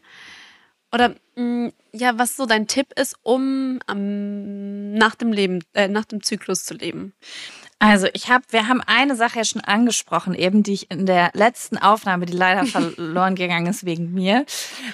oder 0.92 1.14
mh, 1.36 1.70
ja, 1.92 2.18
was 2.18 2.36
so 2.36 2.46
dein 2.46 2.66
Tipp 2.66 2.88
ist, 2.98 3.16
um 3.22 3.78
am, 3.86 4.92
nach 4.94 5.14
dem 5.14 5.32
Leben, 5.32 5.60
äh, 5.74 5.86
nach 5.88 6.04
dem 6.04 6.22
Zyklus 6.22 6.64
zu 6.64 6.74
leben? 6.74 7.12
Also 7.80 8.06
ich 8.14 8.30
habe, 8.30 8.44
wir 8.50 8.66
haben 8.68 8.80
eine 8.86 9.14
Sache 9.14 9.38
ja 9.38 9.44
schon 9.44 9.60
angesprochen, 9.60 10.34
eben 10.34 10.62
die 10.62 10.72
ich 10.72 10.90
in 10.90 11.06
der 11.06 11.30
letzten 11.34 11.76
Aufnahme, 11.78 12.26
die 12.26 12.32
leider 12.32 12.64
verloren 12.66 13.34
gegangen 13.34 13.66
ist 13.66 13.84
wegen 13.84 14.12
mir, 14.12 14.44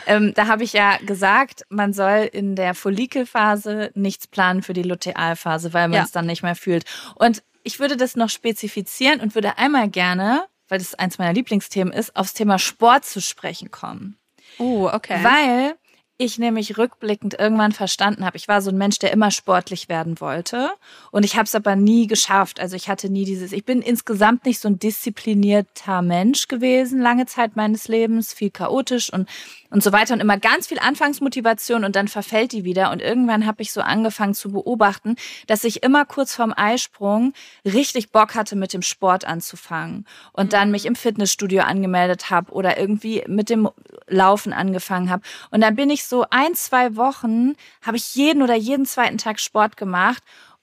ähm, 0.07 0.33
da 0.35 0.47
habe 0.47 0.65
ich 0.65 0.73
ja 0.73 0.97
gesagt, 0.99 1.63
man 1.69 1.93
soll 1.93 2.29
in 2.33 2.57
der 2.57 2.75
Follikelphase 2.75 3.93
nichts 3.95 4.27
planen 4.27 4.63
für 4.63 4.73
die 4.73 4.83
Lutealphase, 4.83 5.73
weil 5.73 5.89
man 5.89 5.99
Ja. 5.99 6.05
es 6.05 6.13
dann 6.13 6.27
nicht 6.27 6.43
mehr 6.43 6.57
fühlt. 6.57 6.85
Und 7.15 7.43
ich 7.63 7.81
würde 7.81 7.97
das 7.97 8.17
noch 8.17 8.31
spezifizieren 8.31 9.21
und 9.21 9.35
würde 9.35 9.59
einmal 9.59 9.89
gerne, 9.89 10.47
weil 10.69 10.79
das 10.79 10.95
eins 10.95 11.19
meiner 11.19 11.33
Lieblingsthemen 11.33 11.93
ist, 11.93 12.17
aufs 12.17 12.35
Thema 12.35 12.59
Sport 12.59 13.05
zu 13.05 13.21
sprechen 13.21 13.71
kommen. 13.71 14.17
Oh, 14.59 14.89
okay. 14.93 15.19
Weil 15.23 15.77
ich 16.21 16.39
nämlich 16.39 16.77
rückblickend 16.77 17.35
irgendwann 17.39 17.73
verstanden 17.73 18.27
habe, 18.27 18.37
ich 18.37 18.47
war 18.47 18.61
so 18.61 18.71
ein 18.71 18.77
Mensch, 18.77 18.99
der 18.99 19.11
immer 19.11 19.31
sportlich 19.31 19.89
werden 19.89 20.21
wollte 20.21 20.71
und 21.13 21.25
ich 21.25 21.37
habe 21.37 21.45
es 21.45 21.55
aber 21.55 21.77
nie 21.77 22.07
geschafft. 22.07 22.61
Also 22.61 22.77
ich 22.77 22.91
hatte 22.91 23.09
nie 23.09 23.25
dieses, 23.25 23.53
ich 23.53 23.65
bin 23.65 23.81
insgesamt 23.81 24.45
nicht 24.45 24.61
so 24.61 24.69
ein 24.69 24.79
disziplinierter 24.79 26.03
Mensch 26.03 26.47
gewesen, 26.47 27.01
lange 27.01 27.25
Zeit 27.25 27.57
meines 27.57 27.89
Lebens, 27.89 28.35
viel 28.35 28.51
chaotisch 28.51 29.11
und 29.11 29.31
und 29.71 29.83
so 29.83 29.93
weiter 29.93 30.15
und 30.15 30.21
immer 30.21 30.39
ganz 30.39 30.67
viel 30.67 30.79
Anfangsmotivation 30.79 31.85
und 31.85 31.97
dann 31.97 32.09
verfällt 32.09 32.53
die 32.53 32.65
wieder. 32.65 32.91
Und 32.91 33.01
irgendwann 33.01 33.47
habe 33.47 33.63
ich 33.63 33.73
so 33.73 33.81
angefangen 33.81 34.35
zu 34.35 34.51
beobachten, 34.53 35.17
dass 35.47 35.65
ich 35.65 35.83
immer 35.83 36.05
kurz 36.05 36.35
vorm 36.35 36.53
Eisprung 36.57 37.33
richtig 37.65 38.11
Bock 38.11 38.35
hatte 38.35 38.57
mit 38.57 38.73
dem 38.73 38.83
Sport 38.83 39.25
anzufangen. 39.25 40.07
Und 40.33 40.53
dann 40.53 40.71
mich 40.71 40.87
im 40.87 40.97
Fitnessstudio 40.97 41.63
angemeldet 41.63 42.31
habe 42.31 42.53
oder 42.53 42.79
irgendwie 42.79 43.25
mit 43.27 43.49
dem 43.49 43.69
Laufen 44.09 44.53
angefangen 44.53 45.11
habe 45.11 45.23
und 45.51 45.61
dann 45.61 45.77
bin 45.77 45.91
ich 45.91 46.05
so 46.05 46.27
ein, 46.31 46.55
zwei 46.55 46.97
Wochen 46.97 47.55
habe 47.83 47.97
ich 47.97 48.15
jeden 48.15 48.43
oder 48.43 48.55
jeden 48.55 48.87
zweiten 48.87 49.19
Tag 49.19 49.41
Sport 49.41 49.77
gemacht 49.77 50.23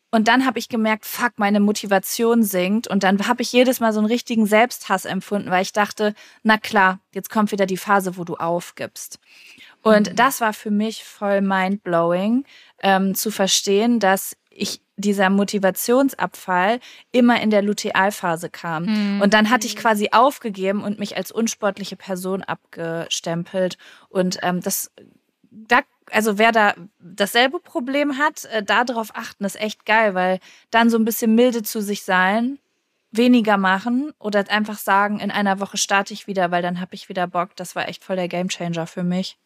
und 0.10 0.28
dann 0.30 0.45
habe 0.45 0.58
ich 0.58 0.70
gemerkt, 0.70 1.05
fuck, 1.05 1.34
meine 1.36 1.60
Motivation 1.60 2.41
sinkt. 2.43 2.88
Und 2.88 3.03
dann 3.03 3.28
habe 3.28 3.41
ich 3.41 3.51
jedes 3.51 3.80
Mal 3.82 3.91
so 3.91 3.99
einen 3.99 4.08
richtigen 4.08 4.45
Selbsthass 4.45 5.03
empfunden, 5.03 5.51
weil 5.51 5.64
ich 5.64 5.74
dachte, 5.74 6.14
na 6.43 6.58
klar, 6.58 6.99
jetzt 7.14 7.30
kommt 7.30 7.51
wieder 7.51 7.66
die 7.66 7.78
Phase, 7.78 8.18
wo 8.18 8.24
du 8.24 8.36
aufgibst. 8.36 9.20
Und 9.82 10.18
das 10.18 10.39
war 10.41 10.53
für 10.53 10.72
mich 10.72 11.03
voll 11.03 11.41
mindblowing, 11.41 12.45
ähm, 12.82 13.16
zu 13.16 13.32
verstehen, 13.32 13.99
dass 13.99 14.36
ich 14.49 14.82
dieser 14.95 15.30
Motivationsabfall 15.30 16.80
immer 17.12 17.39
in 17.41 17.51
der 17.51 17.62
Lutealphase 17.62 18.49
kam. 18.49 18.86
Mhm. 18.86 19.22
Und 19.22 19.34
dann 19.34 19.49
hatte 19.49 19.68
ich 19.68 19.76
quasi 19.76 20.10
aufgegeben 20.12 20.84
und 20.84 20.99
mich 20.99 21.16
als 21.16 21.32
unsportliche 21.32 21.95
Person 21.95 22.41
abgestempelt. 22.41 23.78
Und 24.10 24.39
ähm, 24.41 24.62
das, 24.62 24.91
da, 25.51 25.82
also 26.12 26.38
wer 26.38 26.51
da 26.51 26.74
dasselbe 26.99 27.60
Problem 27.60 28.18
hat, 28.18 28.45
äh, 28.45 28.64
da 28.64 28.84
drauf 28.84 29.12
achten, 29.14 29.45
ist 29.45 29.60
echt 29.60 29.86
geil, 29.86 30.16
weil 30.16 30.39
dann 30.72 30.89
so 30.89 30.97
ein 30.97 31.05
bisschen 31.05 31.36
milde 31.36 31.64
zu 31.64 31.82
sich 31.82 32.03
sein, 32.03 32.60
weniger 33.12 33.58
machen 33.58 34.12
oder 34.20 34.49
einfach 34.49 34.78
sagen, 34.78 35.20
in 35.20 35.32
einer 35.32 35.60
Woche 35.60 35.78
starte 35.78 36.14
ich 36.14 36.28
wieder, 36.28 36.51
weil 36.51 36.62
dann 36.62 36.80
habe 36.80 36.95
ich 36.95 37.10
wieder 37.10 37.28
Bock. 37.28 37.55
Das 37.55 37.76
war 37.76 37.88
echt 37.88 38.03
voll 38.03 38.16
der 38.16 38.28
Gamechanger 38.28 38.88
für 38.88 39.03
mich. 39.03 39.38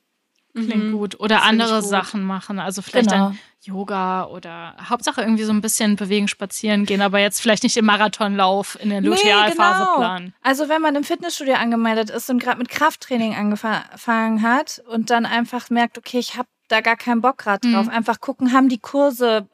Klingt 0.54 0.86
Mhm. 0.86 0.92
gut. 0.92 1.20
Oder 1.20 1.36
Das 1.38 1.44
andere 1.46 1.80
gut. 1.80 1.90
Sachen 1.90 2.24
machen. 2.24 2.60
Also 2.60 2.82
vielleicht 2.82 3.10
Genau. 3.10 3.30
dann 3.30 3.40
Yoga 3.64 4.26
oder 4.26 4.76
Hauptsache 4.90 5.22
irgendwie 5.22 5.44
so 5.44 5.54
ein 5.54 5.62
bisschen 5.62 5.96
bewegen, 5.96 6.28
spazieren 6.28 6.86
gehen, 6.86 7.02
aber 7.02 7.20
jetzt 7.20 7.42
vielleicht 7.42 7.64
nicht 7.64 7.78
im 7.78 7.86
Marathonlauf 7.86 8.78
in 8.82 8.90
der 8.90 9.02
Lutealphase 9.02 9.80
genau. 9.86 9.96
planen. 9.98 10.34
Also 10.42 10.68
wenn 10.68 10.82
man 10.82 10.96
im 10.96 11.04
Fitnessstudio 11.04 11.54
angemeldet 11.56 12.10
ist 12.10 12.30
und 12.30 12.42
gerade 12.42 12.58
mit 12.58 12.70
Krafttraining 12.70 13.36
angefangen 13.36 14.42
hat 14.42 14.82
und 14.90 15.10
dann 15.10 15.26
einfach 15.26 15.70
merkt, 15.70 15.98
okay, 15.98 16.20
ich 16.20 16.38
habe 16.38 16.48
da 16.68 16.82
gar 16.82 16.96
keinen 16.98 17.22
Bock 17.22 17.38
gerade 17.38 17.70
drauf. 17.72 17.86
Mhm. 17.88 17.92
Einfach 17.92 18.20
gucken, 18.20 18.52
haben 18.54 18.68
die 18.70 18.80
Kurse 18.80 19.48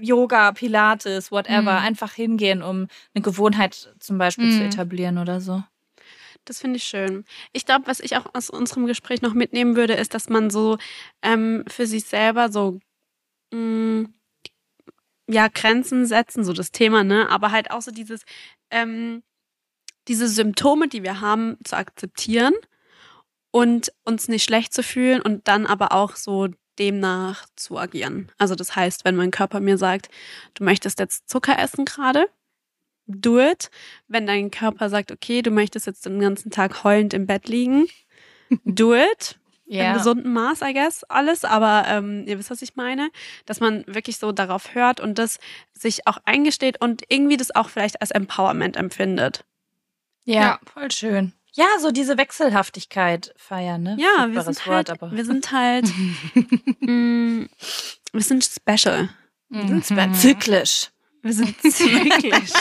Yoga, 0.00 0.52
Pilates, 0.52 1.30
whatever, 1.30 1.60
Mhm. 1.80 1.86
einfach 1.86 2.12
hingehen, 2.12 2.62
um 2.62 2.88
eine 3.14 3.22
Gewohnheit 3.22 3.94
zum 3.98 4.16
Beispiel 4.18 4.50
zu 4.50 4.60
Mhm. 4.60 4.66
etablieren 4.66 5.18
oder 5.18 5.40
so. 5.42 5.62
Das 6.44 6.60
finde 6.60 6.76
ich 6.76 6.84
schön. 6.84 7.24
Ich 7.52 7.64
glaube, 7.64 7.86
was 7.86 8.00
ich 8.00 8.16
auch 8.16 8.26
aus 8.34 8.50
unserem 8.50 8.86
Gespräch 8.86 9.22
noch 9.22 9.34
mitnehmen 9.34 9.76
würde, 9.76 9.94
ist, 9.94 10.14
dass 10.14 10.28
man 10.28 10.50
so 10.50 10.78
ähm, 11.22 11.64
für 11.68 11.86
sich 11.86 12.04
selber 12.04 12.50
so 12.52 12.80
mh, 13.52 14.08
ja 15.28 15.48
Grenzen 15.48 16.06
setzen, 16.06 16.44
so 16.44 16.52
das 16.52 16.70
Thema, 16.72 17.04
ne? 17.04 17.28
Aber 17.30 17.50
halt 17.50 17.70
auch 17.70 17.82
so 17.82 17.90
dieses 17.90 18.22
ähm, 18.70 19.22
diese 20.08 20.28
Symptome, 20.28 20.88
die 20.88 21.02
wir 21.02 21.20
haben, 21.20 21.56
zu 21.64 21.76
akzeptieren 21.76 22.54
und 23.50 23.92
uns 24.04 24.28
nicht 24.28 24.44
schlecht 24.44 24.74
zu 24.74 24.82
fühlen 24.82 25.22
und 25.22 25.48
dann 25.48 25.66
aber 25.66 25.92
auch 25.92 26.16
so 26.16 26.48
demnach 26.78 27.46
zu 27.56 27.78
agieren. 27.78 28.30
Also 28.38 28.54
das 28.54 28.76
heißt, 28.76 29.04
wenn 29.04 29.16
mein 29.16 29.30
Körper 29.30 29.60
mir 29.60 29.78
sagt, 29.78 30.08
du 30.54 30.64
möchtest 30.64 30.98
jetzt 30.98 31.28
Zucker 31.30 31.58
essen 31.58 31.84
gerade, 31.84 32.26
do 33.06 33.38
it. 33.40 33.70
Wenn 34.08 34.26
dein 34.26 34.50
Körper 34.50 34.88
sagt, 34.88 35.12
okay, 35.12 35.42
du 35.42 35.50
möchtest 35.50 35.86
jetzt 35.86 36.06
den 36.06 36.20
ganzen 36.20 36.50
Tag 36.50 36.84
heulend 36.84 37.14
im 37.14 37.26
Bett 37.26 37.48
liegen, 37.48 37.86
do 38.64 38.94
it. 38.94 39.38
Im 39.66 39.94
gesunden 39.94 40.30
Maß, 40.32 40.60
I 40.60 40.74
guess, 40.74 41.04
alles, 41.04 41.42
aber 41.44 41.84
ähm, 41.88 42.24
ihr 42.26 42.38
wisst, 42.38 42.50
was 42.50 42.60
ich 42.60 42.76
meine, 42.76 43.08
dass 43.46 43.60
man 43.60 43.82
wirklich 43.86 44.18
so 44.18 44.30
darauf 44.30 44.74
hört 44.74 45.00
und 45.00 45.18
das 45.18 45.38
sich 45.72 46.06
auch 46.06 46.18
eingesteht 46.26 46.80
und 46.82 47.02
irgendwie 47.08 47.38
das 47.38 47.54
auch 47.54 47.70
vielleicht 47.70 48.02
als 48.02 48.10
Empowerment 48.10 48.76
empfindet. 48.76 49.44
Ja, 50.24 50.40
Ja. 50.42 50.60
voll 50.70 50.90
schön. 50.90 51.32
Ja, 51.54 51.66
so 51.80 51.92
diese 51.92 52.18
Wechselhaftigkeit 52.18 53.32
feiern, 53.36 53.82
ne? 53.82 53.96
Ja, 53.98 54.30
wir 54.32 54.42
sind 54.42 54.58
Wort, 54.66 54.74
halt, 54.76 54.90
aber 54.90 55.12
wir 55.12 55.24
sind 55.24 55.50
halt, 55.50 55.86
mh, 56.80 57.46
wir 58.12 58.22
sind 58.22 58.44
special. 58.44 59.08
wir 59.48 59.80
sind 59.82 59.84
zyklisch. 60.16 60.90
Wir 61.22 61.32
sind 61.32 61.56
zyklisch. 61.62 62.52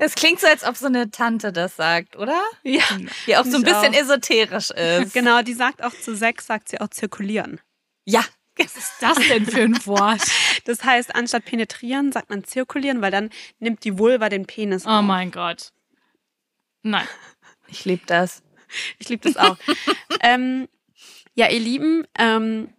Es 0.00 0.14
klingt 0.14 0.40
so, 0.40 0.46
als 0.46 0.64
ob 0.64 0.76
so 0.76 0.86
eine 0.86 1.10
Tante 1.10 1.52
das 1.52 1.76
sagt, 1.76 2.16
oder? 2.16 2.42
ja, 2.62 2.82
Die 3.26 3.36
auch 3.36 3.44
so 3.44 3.56
ein 3.56 3.62
bisschen 3.62 3.94
auch. 3.94 4.00
esoterisch 4.00 4.70
ist. 4.70 5.12
genau, 5.14 5.42
die 5.42 5.54
sagt 5.54 5.82
auch 5.82 5.92
zu 5.92 6.14
Sex, 6.16 6.46
sagt 6.46 6.68
sie 6.68 6.80
auch 6.80 6.88
zirkulieren. 6.88 7.60
Ja, 8.04 8.24
Was 8.58 8.76
ist 8.76 8.92
das 9.00 9.16
denn 9.28 9.46
für 9.46 9.62
ein 9.62 9.86
Wort? 9.86 10.22
Das 10.64 10.82
heißt, 10.84 11.14
anstatt 11.14 11.44
penetrieren, 11.44 12.12
sagt 12.12 12.30
man 12.30 12.44
zirkulieren, 12.44 13.02
weil 13.02 13.10
dann 13.10 13.30
nimmt 13.58 13.84
die 13.84 13.98
Vulva 13.98 14.28
den 14.28 14.46
Penis 14.46 14.86
Oh 14.86 14.90
auf. 14.90 15.04
mein 15.04 15.30
Gott. 15.30 15.72
Nein. 16.82 17.06
ich 17.68 17.84
liebe 17.84 18.02
das. 18.06 18.42
Ich 18.98 19.08
liebe 19.08 19.28
das 19.30 19.36
auch. 19.36 19.56
ähm, 20.20 20.68
ja, 21.34 21.48
ihr 21.50 21.60
Lieben, 21.60 22.06
ähm, 22.18 22.70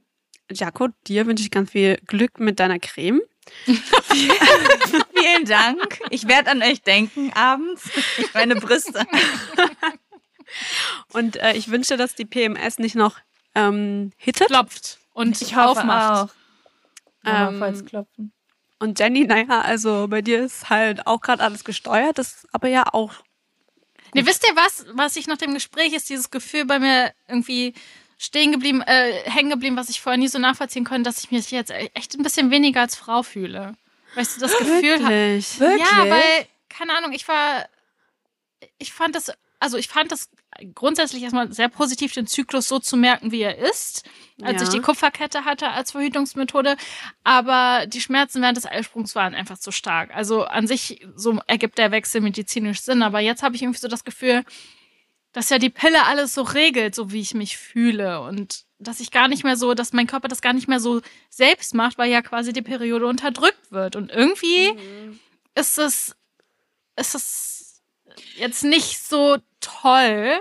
Jaco, 0.51 0.87
dir 1.07 1.27
wünsche 1.27 1.43
ich 1.43 1.51
ganz 1.51 1.71
viel 1.71 1.97
Glück 2.07 2.39
mit 2.39 2.59
deiner 2.59 2.79
Creme. 2.79 3.21
Vielen 3.65 5.45
Dank. 5.45 5.99
Ich 6.09 6.27
werde 6.27 6.51
an 6.51 6.63
euch 6.63 6.81
denken 6.81 7.31
abends. 7.33 7.89
Ich 8.17 8.33
meine 8.33 8.55
Brüste. 8.55 9.05
Und 11.13 11.37
äh, 11.37 11.53
ich 11.53 11.69
wünsche, 11.69 11.97
dass 11.97 12.15
die 12.15 12.25
PMS 12.25 12.79
nicht 12.79 12.95
noch 12.95 13.17
ähm, 13.55 14.11
hittet. 14.17 14.47
Klopft 14.47 14.99
und 15.13 15.41
Ich 15.41 15.55
hoffe 15.55 15.81
aufmacht. 15.81 16.31
auch. 16.31 16.35
Ähm, 17.25 17.59
falls 17.59 17.85
klopfen. 17.85 18.31
Und 18.79 18.99
Jenny, 18.99 19.25
naja, 19.25 19.61
also 19.61 20.07
bei 20.07 20.21
dir 20.21 20.43
ist 20.43 20.69
halt 20.69 21.07
auch 21.07 21.21
gerade 21.21 21.43
alles 21.43 21.63
gesteuert, 21.63 22.17
das 22.19 22.35
ist 22.35 22.47
aber 22.53 22.69
ja 22.69 22.83
auch. 22.93 23.11
Nee, 24.13 24.25
wisst 24.25 24.47
ihr 24.47 24.55
was, 24.55 24.85
was 24.93 25.15
ich 25.15 25.27
nach 25.27 25.37
dem 25.37 25.53
Gespräch 25.53 25.93
ist, 25.93 26.09
dieses 26.09 26.29
Gefühl 26.29 26.65
bei 26.65 26.79
mir 26.79 27.11
irgendwie 27.27 27.73
stehen 28.17 28.51
geblieben, 28.51 28.81
äh, 28.81 29.13
hängen 29.29 29.49
geblieben, 29.49 29.77
was 29.77 29.89
ich 29.89 30.01
vorher 30.01 30.17
nie 30.17 30.27
so 30.27 30.39
nachvollziehen 30.39 30.83
konnte, 30.85 31.03
dass 31.03 31.23
ich 31.23 31.31
mich 31.31 31.51
jetzt 31.51 31.71
echt 31.71 32.15
ein 32.15 32.23
bisschen 32.23 32.49
weniger 32.51 32.81
als 32.81 32.95
Frau 32.95 33.23
fühle. 33.23 33.75
Weißt 34.15 34.37
du, 34.37 34.41
das 34.41 34.57
Gefühl 34.57 35.03
habe. 35.03 35.13
Wirklich? 35.13 35.59
Ja, 35.59 36.09
weil, 36.09 36.47
keine 36.69 36.97
Ahnung, 36.97 37.11
ich 37.13 37.27
war, 37.27 37.67
ich 38.79 38.91
fand 38.91 39.15
das, 39.15 39.31
also 39.59 39.77
ich 39.77 39.87
fand 39.87 40.11
das 40.11 40.29
grundsätzlich 40.73 41.21
erstmal 41.21 41.51
sehr 41.53 41.69
positiv, 41.69 42.13
den 42.13 42.25
Zyklus 42.25 42.67
so 42.67 42.79
zu 42.79 42.97
merken, 42.97 43.31
wie 43.31 43.41
er 43.41 43.57
ist, 43.57 44.03
als 44.41 44.61
Ja. 44.61 44.67
ich 44.67 44.69
die 44.73 44.79
Kupferkette 44.81 45.45
hatte 45.45 45.69
als 45.69 45.91
Verhütungsmethode. 45.91 46.77
Aber 47.23 47.85
die 47.85 48.01
Schmerzen 48.01 48.41
während 48.41 48.57
des 48.57 48.65
Eisprungs 48.65 49.13
waren 49.13 49.35
einfach 49.35 49.59
zu 49.59 49.71
stark. 49.71 50.15
Also 50.15 50.45
an 50.45 50.65
sich, 50.65 51.05
so 51.15 51.39
ergibt 51.45 51.77
der 51.77 51.91
Wechsel 51.91 52.21
medizinisch 52.21 52.81
Sinn. 52.81 53.03
Aber 53.03 53.19
jetzt 53.19 53.43
habe 53.43 53.55
ich 53.55 53.61
irgendwie 53.61 53.79
so 53.79 53.87
das 53.87 54.03
Gefühl, 54.03 54.43
dass 55.37 55.51
ja 55.51 55.59
die 55.59 55.69
Pille 55.69 56.03
alles 56.05 56.33
so 56.33 56.41
regelt, 56.41 56.95
so 56.95 57.11
wie 57.11 57.21
ich 57.21 57.35
mich 57.35 57.59
fühle. 57.59 58.21
Und 58.21 58.65
dass 58.79 58.99
ich 58.99 59.11
gar 59.11 59.27
nicht 59.27 59.43
mehr 59.43 59.55
so, 59.55 59.75
dass 59.75 59.93
mein 59.93 60.07
Körper 60.07 60.27
das 60.27 60.41
gar 60.41 60.51
nicht 60.51 60.67
mehr 60.67 60.79
so 60.79 61.01
selbst 61.29 61.75
macht, 61.75 61.99
weil 61.99 62.09
ja 62.09 62.23
quasi 62.23 62.53
die 62.53 62.63
Periode 62.63 63.05
unterdrückt 63.05 63.71
wird. 63.71 63.95
Und 63.95 64.11
irgendwie 64.11 64.73
ist 65.53 65.77
es, 65.77 66.15
ist 66.95 67.13
es 67.13 67.83
jetzt 68.37 68.63
nicht 68.63 68.97
so 68.97 69.37
toll. 69.59 70.39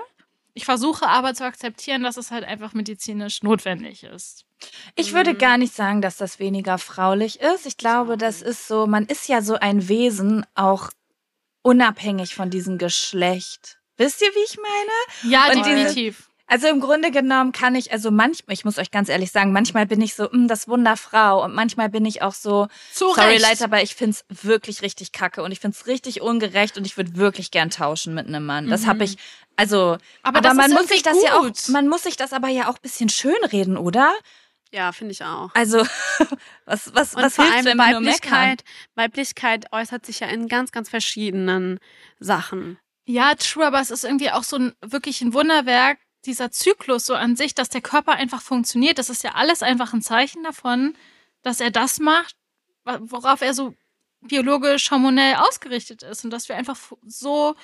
Ich 0.54 0.64
versuche 0.64 1.06
aber 1.06 1.34
zu 1.34 1.44
akzeptieren, 1.44 2.02
dass 2.02 2.16
es 2.16 2.30
halt 2.30 2.44
einfach 2.44 2.72
medizinisch 2.72 3.42
notwendig 3.42 4.02
ist. 4.02 4.46
Ich 4.94 5.12
würde 5.12 5.34
gar 5.34 5.58
nicht 5.58 5.74
sagen, 5.74 6.00
dass 6.00 6.16
das 6.16 6.38
weniger 6.38 6.78
fraulich 6.78 7.40
ist. 7.40 7.66
Ich 7.66 7.76
glaube, 7.76 8.16
das 8.16 8.40
ist 8.40 8.66
so, 8.66 8.86
man 8.86 9.04
ist 9.04 9.28
ja 9.28 9.42
so 9.42 9.56
ein 9.56 9.90
Wesen, 9.90 10.46
auch 10.54 10.88
unabhängig 11.60 12.34
von 12.34 12.48
diesem 12.48 12.78
Geschlecht. 12.78 13.78
Wisst 13.96 14.22
ihr, 14.22 14.28
wie 14.28 14.44
ich 14.44 14.56
meine? 14.58 15.32
Ja, 15.32 15.46
Und 15.48 15.64
diese- 15.64 15.74
definitiv. 15.76 16.30
Also 16.48 16.68
im 16.68 16.78
Grunde 16.78 17.10
genommen 17.10 17.50
kann 17.50 17.74
ich, 17.74 17.90
also 17.90 18.12
manchmal, 18.12 18.54
ich 18.54 18.64
muss 18.64 18.78
euch 18.78 18.92
ganz 18.92 19.08
ehrlich 19.08 19.32
sagen, 19.32 19.50
manchmal 19.50 19.84
bin 19.84 20.00
ich 20.00 20.14
so, 20.14 20.28
mm, 20.30 20.46
das 20.46 20.68
Wunderfrau 20.68 21.42
und 21.42 21.52
manchmal 21.52 21.88
bin 21.88 22.04
ich 22.04 22.22
auch 22.22 22.34
so, 22.34 22.68
Zu 22.92 23.12
sorry. 23.14 23.38
Leute, 23.38 23.64
aber 23.64 23.82
ich 23.82 23.96
find's 23.96 24.24
wirklich 24.28 24.80
richtig 24.82 25.10
kacke 25.10 25.42
und 25.42 25.50
ich 25.50 25.58
find's 25.58 25.88
richtig 25.88 26.20
ungerecht 26.20 26.78
und 26.78 26.86
ich 26.86 26.96
würde 26.96 27.16
wirklich 27.16 27.50
gern 27.50 27.70
tauschen 27.70 28.14
mit 28.14 28.28
einem 28.28 28.46
Mann. 28.46 28.68
Das 28.68 28.86
habe 28.86 29.02
ich, 29.02 29.16
also, 29.56 29.96
Aber 30.22 30.38
aber, 30.38 30.54
man 30.54 30.70
muss 30.70 30.86
sich 30.86 31.02
das 31.02 31.14
irgendwie 31.14 31.26
ja 31.32 31.36
auch, 31.40 31.42
gut. 31.46 31.68
man 31.70 31.88
muss 31.88 32.04
sich 32.04 32.16
das 32.16 32.32
aber 32.32 32.46
ja 32.46 32.68
auch 32.70 32.78
bisschen 32.78 33.08
schönreden, 33.08 33.76
oder? 33.76 34.14
Ja, 34.70 34.92
finde 34.92 35.12
ich 35.12 35.24
auch. 35.24 35.50
Also, 35.54 35.78
was, 36.64 36.94
was, 36.94 37.14
Und 37.14 37.22
was 37.24 37.34
vor 37.34 37.44
hilft, 37.44 37.66
allem? 37.66 37.78
Weiblichkeit, 37.78 38.62
Weiblichkeit 38.94 39.66
äußert 39.72 40.06
sich 40.06 40.20
ja 40.20 40.28
in 40.28 40.46
ganz, 40.46 40.70
ganz 40.70 40.88
verschiedenen 40.90 41.80
Sachen. 42.20 42.78
Ja, 43.06 43.34
true, 43.36 43.64
aber 43.64 43.80
es 43.80 43.90
ist 43.90 44.04
irgendwie 44.04 44.30
auch 44.30 44.42
so 44.42 44.56
ein 44.56 44.74
wirklich 44.84 45.20
ein 45.22 45.32
Wunderwerk, 45.32 45.98
dieser 46.24 46.50
Zyklus 46.50 47.06
so 47.06 47.14
an 47.14 47.36
sich, 47.36 47.54
dass 47.54 47.68
der 47.68 47.80
Körper 47.80 48.12
einfach 48.12 48.42
funktioniert. 48.42 48.98
Das 48.98 49.10
ist 49.10 49.22
ja 49.22 49.32
alles 49.34 49.62
einfach 49.62 49.92
ein 49.94 50.02
Zeichen 50.02 50.42
davon, 50.42 50.96
dass 51.42 51.60
er 51.60 51.70
das 51.70 52.00
macht, 52.00 52.34
worauf 52.84 53.42
er 53.42 53.54
so 53.54 53.74
biologisch, 54.22 54.90
hormonell 54.90 55.36
ausgerichtet 55.36 56.02
ist. 56.02 56.24
Und 56.24 56.30
dass 56.32 56.48
wir 56.48 56.56
einfach 56.56 56.76
so, 57.06 57.54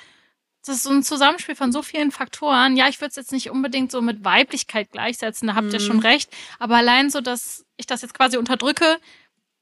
das 0.64 0.76
ist 0.76 0.82
so 0.84 0.90
ein 0.90 1.02
Zusammenspiel 1.02 1.56
von 1.56 1.72
so 1.72 1.82
vielen 1.82 2.12
Faktoren. 2.12 2.76
Ja, 2.76 2.88
ich 2.88 3.00
würde 3.00 3.08
es 3.10 3.16
jetzt 3.16 3.32
nicht 3.32 3.50
unbedingt 3.50 3.90
so 3.90 4.00
mit 4.00 4.24
Weiblichkeit 4.24 4.92
gleichsetzen, 4.92 5.48
da 5.48 5.56
habt 5.56 5.72
ihr 5.72 5.80
Mhm. 5.80 5.84
schon 5.84 5.98
recht. 5.98 6.30
Aber 6.60 6.76
allein 6.76 7.10
so, 7.10 7.20
dass 7.20 7.64
ich 7.76 7.86
das 7.86 8.02
jetzt 8.02 8.14
quasi 8.14 8.36
unterdrücke, 8.36 9.00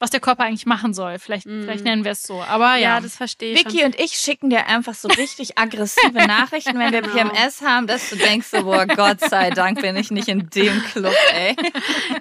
was 0.00 0.10
der 0.10 0.18
Körper 0.18 0.44
eigentlich 0.44 0.66
machen 0.66 0.94
soll. 0.94 1.18
Vielleicht, 1.18 1.46
Mhm. 1.46 1.62
vielleicht 1.64 1.84
nennen 1.84 2.04
wir 2.04 2.12
es 2.12 2.22
so. 2.22 2.42
Aber 2.42 2.76
ja. 2.76 3.00
das 3.00 3.14
verstehe 3.16 3.52
ich. 3.52 3.58
Vicky 3.64 3.84
und 3.84 4.00
ich 4.00 4.12
schicken 4.12 4.48
dir 4.50 4.66
einfach 4.66 4.94
so 4.94 5.08
richtig 5.08 5.58
aggressive 5.58 6.12
Nachrichten, 6.26 6.78
wenn 6.78 6.92
wir. 6.92 7.02
PMS 7.02 7.60
haben, 7.62 7.86
dass 7.86 8.10
du 8.10 8.16
denkst 8.16 8.48
so, 8.48 8.64
boah, 8.64 8.86
Gott 8.96 9.20
sei 9.20 9.50
Dank 9.50 9.80
bin 9.82 9.94
ich 9.96 10.10
nicht 10.10 10.28
in 10.28 10.48
dem 10.50 10.82
Club, 10.84 11.14
ey. 11.34 11.54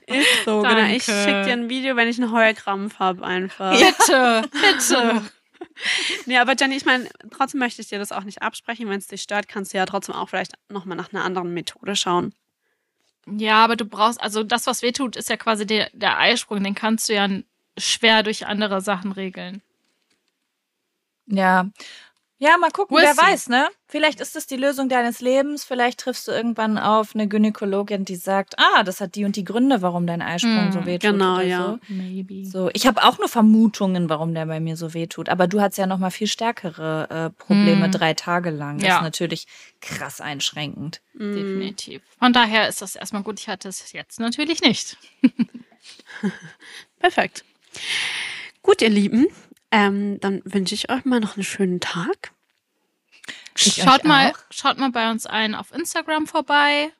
Ist 0.07 0.45
so, 0.45 0.61
genau. 0.61 0.85
Ich 0.87 1.05
schicke 1.05 1.43
dir 1.45 1.53
ein 1.53 1.69
Video, 1.69 1.95
wenn 1.95 2.07
ich 2.09 2.21
einen 2.21 2.31
Heulkrampf 2.31 2.99
habe 2.99 3.25
einfach. 3.25 3.71
Bitte, 3.71 4.43
bitte. 4.51 5.21
Nee, 6.25 6.37
aber 6.37 6.55
Jenny, 6.57 6.75
ich 6.75 6.85
meine, 6.85 7.09
trotzdem 7.31 7.59
möchte 7.59 7.81
ich 7.81 7.87
dir 7.87 7.99
das 7.99 8.11
auch 8.11 8.23
nicht 8.23 8.41
absprechen. 8.41 8.89
Wenn 8.89 8.97
es 8.99 9.07
dich 9.07 9.21
stört, 9.21 9.47
kannst 9.47 9.73
du 9.73 9.77
ja 9.77 9.85
trotzdem 9.85 10.13
auch 10.15 10.27
vielleicht 10.29 10.53
nochmal 10.69 10.97
nach 10.97 11.13
einer 11.13 11.23
anderen 11.23 11.53
Methode 11.53 11.95
schauen. 11.95 12.33
Ja, 13.25 13.63
aber 13.63 13.75
du 13.77 13.85
brauchst, 13.85 14.21
also 14.21 14.43
das, 14.43 14.67
was 14.67 14.81
weh 14.81 14.91
tut, 14.91 15.15
ist 15.15 15.29
ja 15.29 15.37
quasi 15.37 15.65
der, 15.65 15.89
der 15.93 16.17
Eisprung. 16.17 16.63
Den 16.63 16.75
kannst 16.75 17.07
du 17.07 17.13
ja 17.13 17.27
schwer 17.79 18.23
durch 18.23 18.45
andere 18.47 18.81
Sachen 18.81 19.11
regeln. 19.11 19.61
Ja. 21.27 21.69
Ja, 22.41 22.57
mal 22.57 22.71
gucken, 22.71 22.95
We'll 22.95 23.01
wer 23.03 23.17
weiß, 23.17 23.49
ne? 23.49 23.67
Vielleicht 23.85 24.21
ist 24.21 24.33
es 24.37 24.47
die 24.47 24.55
Lösung 24.55 24.87
deines 24.87 25.19
Lebens. 25.19 25.65
Vielleicht 25.65 25.99
triffst 25.99 26.25
du 26.25 26.31
irgendwann 26.31 26.77
auf 26.77 27.13
eine 27.13 27.27
Gynäkologin, 27.27 28.05
die 28.05 28.15
sagt, 28.15 28.55
ah, 28.57 28.83
das 28.83 29.01
hat 29.01 29.15
die 29.15 29.25
und 29.25 29.35
die 29.35 29.43
Gründe, 29.43 29.81
warum 29.81 30.07
dein 30.07 30.21
Eisprung 30.21 30.67
Hm, 30.67 30.71
so 30.71 30.85
wehtut. 30.85 31.11
genau, 31.11 31.33
oder 31.35 31.43
ja. 31.43 31.79
So. 31.89 31.93
Maybe. 31.93 32.45
So, 32.45 32.69
ich 32.73 32.87
habe 32.87 33.03
auch 33.03 33.17
nur 33.17 33.27
Vermutungen, 33.27 34.09
warum 34.09 34.33
der 34.33 34.45
bei 34.45 34.61
mir 34.61 34.77
so 34.77 34.93
wehtut. 34.93 35.27
Aber 35.27 35.47
du 35.47 35.59
hattest 35.59 35.79
ja 35.79 35.85
noch 35.85 35.97
mal 35.97 36.11
viel 36.11 36.27
stärkere 36.27 37.09
äh, 37.09 37.29
Probleme 37.43 37.85
Hm. 37.85 37.91
drei 37.91 38.13
Tage 38.13 38.51
lang. 38.51 38.77
Das 38.77 38.87
Ja. 38.87 38.95
ist 38.97 39.03
natürlich 39.03 39.45
krass 39.81 40.21
einschränkend. 40.21 41.01
Mhm. 41.15 41.33
Definitiv. 41.33 42.01
Von 42.19 42.31
daher 42.31 42.69
ist 42.69 42.81
das 42.81 42.95
erstmal 42.95 43.23
gut. 43.23 43.37
Ich 43.41 43.49
hatte 43.49 43.67
es 43.67 43.91
jetzt 43.91 44.17
natürlich 44.17 44.61
nicht. 44.61 44.95
Perfekt. 46.99 47.43
Gut, 48.61 48.81
ihr 48.81 48.89
Lieben, 48.89 49.27
ähm, 49.71 50.19
dann 50.19 50.41
wünsche 50.45 50.75
ich 50.75 50.91
euch 50.91 51.05
mal 51.05 51.19
noch 51.19 51.35
einen 51.35 51.43
schönen 51.43 51.79
Tag. 51.79 52.31
Ich 53.55 53.75
Schaut 53.83 54.03
mal, 54.03 54.33
schaut 54.49 54.77
mal 54.77 54.91
bei 54.91 55.11
uns 55.11 55.25
ein 55.25 55.53
auf 55.53 55.73
Instagram 55.73 56.27
vorbei. 56.27 56.91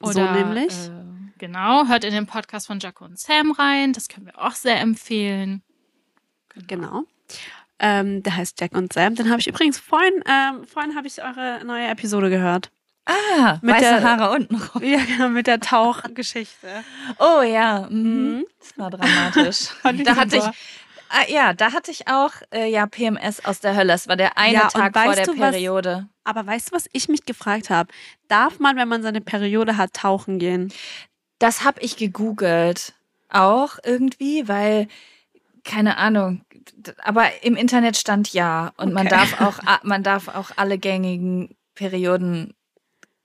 So 0.00 0.20
nämlich? 0.20 0.72
Äh, 0.72 0.90
genau, 1.38 1.86
hört 1.86 2.04
in 2.04 2.12
den 2.12 2.26
Podcast 2.26 2.66
von 2.66 2.80
Jaco 2.80 3.04
und 3.04 3.18
Sam 3.18 3.52
rein. 3.52 3.92
Das 3.92 4.08
können 4.08 4.26
wir 4.26 4.38
auch 4.40 4.54
sehr 4.54 4.80
empfehlen. 4.80 5.62
Genau. 6.66 7.04
Ähm, 7.78 8.22
der 8.22 8.36
heißt 8.36 8.60
Jack 8.60 8.72
und 8.74 8.92
Sam. 8.92 9.14
Den 9.14 9.30
habe 9.30 9.40
ich 9.40 9.46
übrigens 9.46 9.78
vorhin, 9.78 10.22
ähm, 10.26 10.64
vorhin 10.66 10.96
habe 10.96 11.06
ich 11.06 11.22
eure 11.22 11.64
neue 11.64 11.88
Episode 11.88 12.30
gehört. 12.30 12.70
Ah, 13.10 13.58
Mit 13.62 13.74
weiße 13.74 13.82
der- 13.82 14.02
Haare 14.02 14.30
unten 14.36 14.56
rum. 14.56 14.82
Ja, 14.82 14.98
genau, 15.04 15.28
mit 15.30 15.46
der 15.46 15.60
Tauchgeschichte. 15.60 16.68
Oh 17.18 17.42
ja, 17.42 17.86
mhm. 17.90 18.36
Mhm. 18.38 18.46
das 18.58 18.78
war 18.78 18.90
dramatisch. 18.90 19.68
Da 20.04 20.16
hatte 20.16 20.36
ich, 20.36 20.42
ah, 20.44 21.24
ja, 21.28 21.52
da 21.52 21.72
hatte 21.72 21.90
ich 21.90 22.08
auch 22.08 22.32
äh, 22.52 22.70
ja 22.70 22.86
PMS 22.86 23.44
aus 23.44 23.60
der 23.60 23.74
Hölle. 23.76 23.92
Es 23.94 24.08
war 24.08 24.16
der 24.16 24.38
eine 24.38 24.54
Ja, 24.54 24.68
Tag 24.68 24.96
vor 24.96 25.14
der 25.14 25.26
du, 25.26 25.32
was- 25.38 25.50
Periode. 25.52 26.08
Aber 26.24 26.46
weißt 26.46 26.70
du, 26.70 26.76
was 26.76 26.84
ich 26.92 27.08
mich 27.08 27.24
gefragt 27.24 27.70
habe? 27.70 27.88
Darf 28.28 28.58
man, 28.60 28.76
wenn 28.76 28.86
man 28.88 29.02
seine 29.02 29.20
Periode 29.20 29.76
hat, 29.76 29.94
tauchen 29.94 30.38
gehen? 30.38 30.72
Das 31.38 31.64
habe 31.64 31.80
ich 31.80 31.96
gegoogelt. 31.96 32.92
Auch 33.30 33.78
irgendwie, 33.84 34.46
weil, 34.48 34.86
keine 35.64 35.96
Ahnung, 35.96 36.42
aber 37.02 37.42
im 37.42 37.56
Internet 37.56 37.96
stand 37.96 38.32
ja. 38.32 38.72
Und 38.76 38.92
man 38.92 39.06
Okay. 39.06 39.16
darf 39.16 39.40
auch, 39.40 39.58
man 39.82 40.02
darf 40.02 40.28
auch 40.28 40.50
alle 40.56 40.78
gängigen 40.78 41.56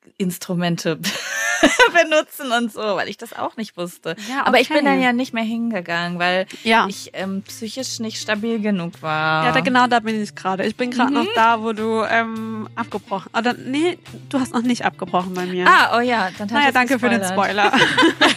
Periodeninstrumente 0.06 0.98
benutzen 1.94 2.52
und 2.52 2.72
so, 2.72 2.80
weil 2.80 3.08
ich 3.10 3.18
das 3.18 3.34
auch 3.34 3.58
nicht 3.58 3.76
wusste. 3.78 4.16
Ja, 4.30 4.46
Aber 4.46 4.60
ich 4.60 4.68
bin 4.68 4.78
okay. 4.78 4.86
dann 4.86 5.02
ja 5.02 5.14
nicht 5.14 5.34
mehr 5.34 5.44
hingegangen, 5.44 6.20
weil 6.20 6.46
Ja. 6.64 6.86
ich 6.88 7.12
ähm, 7.14 7.42
psychisch 7.44 8.00
nicht 8.00 8.22
stabil 8.22 8.60
genug 8.60 9.02
war. 9.02 9.46
Ja, 9.46 9.52
da, 9.52 9.60
genau 9.62 9.88
da 9.88 10.00
bin 10.00 10.22
ich 10.22 10.36
gerade. 10.36 10.66
Ich 10.66 10.76
bin 10.76 10.92
gerade 10.92 11.10
Mhm. 11.12 11.16
noch 11.16 11.28
da, 11.36 11.62
wo 11.62 11.74
du 11.74 12.04
ähm, 12.04 12.70
abgebrochen. 12.76 13.32
Oder 13.38 13.54
nee, 13.54 13.98
du 14.30 14.40
hast 14.40 14.54
noch 14.54 14.62
nicht 14.62 14.86
abgebrochen 14.86 15.34
bei 15.34 15.46
mir. 15.46 15.66
Ah, 15.68 15.98
oh 15.98 16.02
ja, 16.02 16.30
dann 16.38 16.48
naja, 16.50 16.72
danke 16.72 17.00
für 17.00 17.10
den 17.10 17.22
gespoilert. 17.22 17.74
Spoiler. 17.74 18.26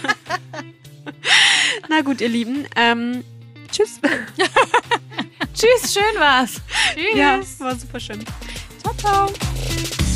Na 1.88 2.00
gut, 2.02 2.20
ihr 2.20 2.28
Lieben. 2.28 2.66
Ähm, 2.76 3.24
tschüss. 3.72 4.00
Tschüss, 5.54 5.92
schön 5.92 6.20
war's. 6.20 6.60
Tschüss. 6.94 7.16
Ja, 7.18 7.40
war 7.58 7.74
super 7.76 7.98
schön. 7.98 8.24
Ciao, 8.82 8.94
ciao. 8.94 10.07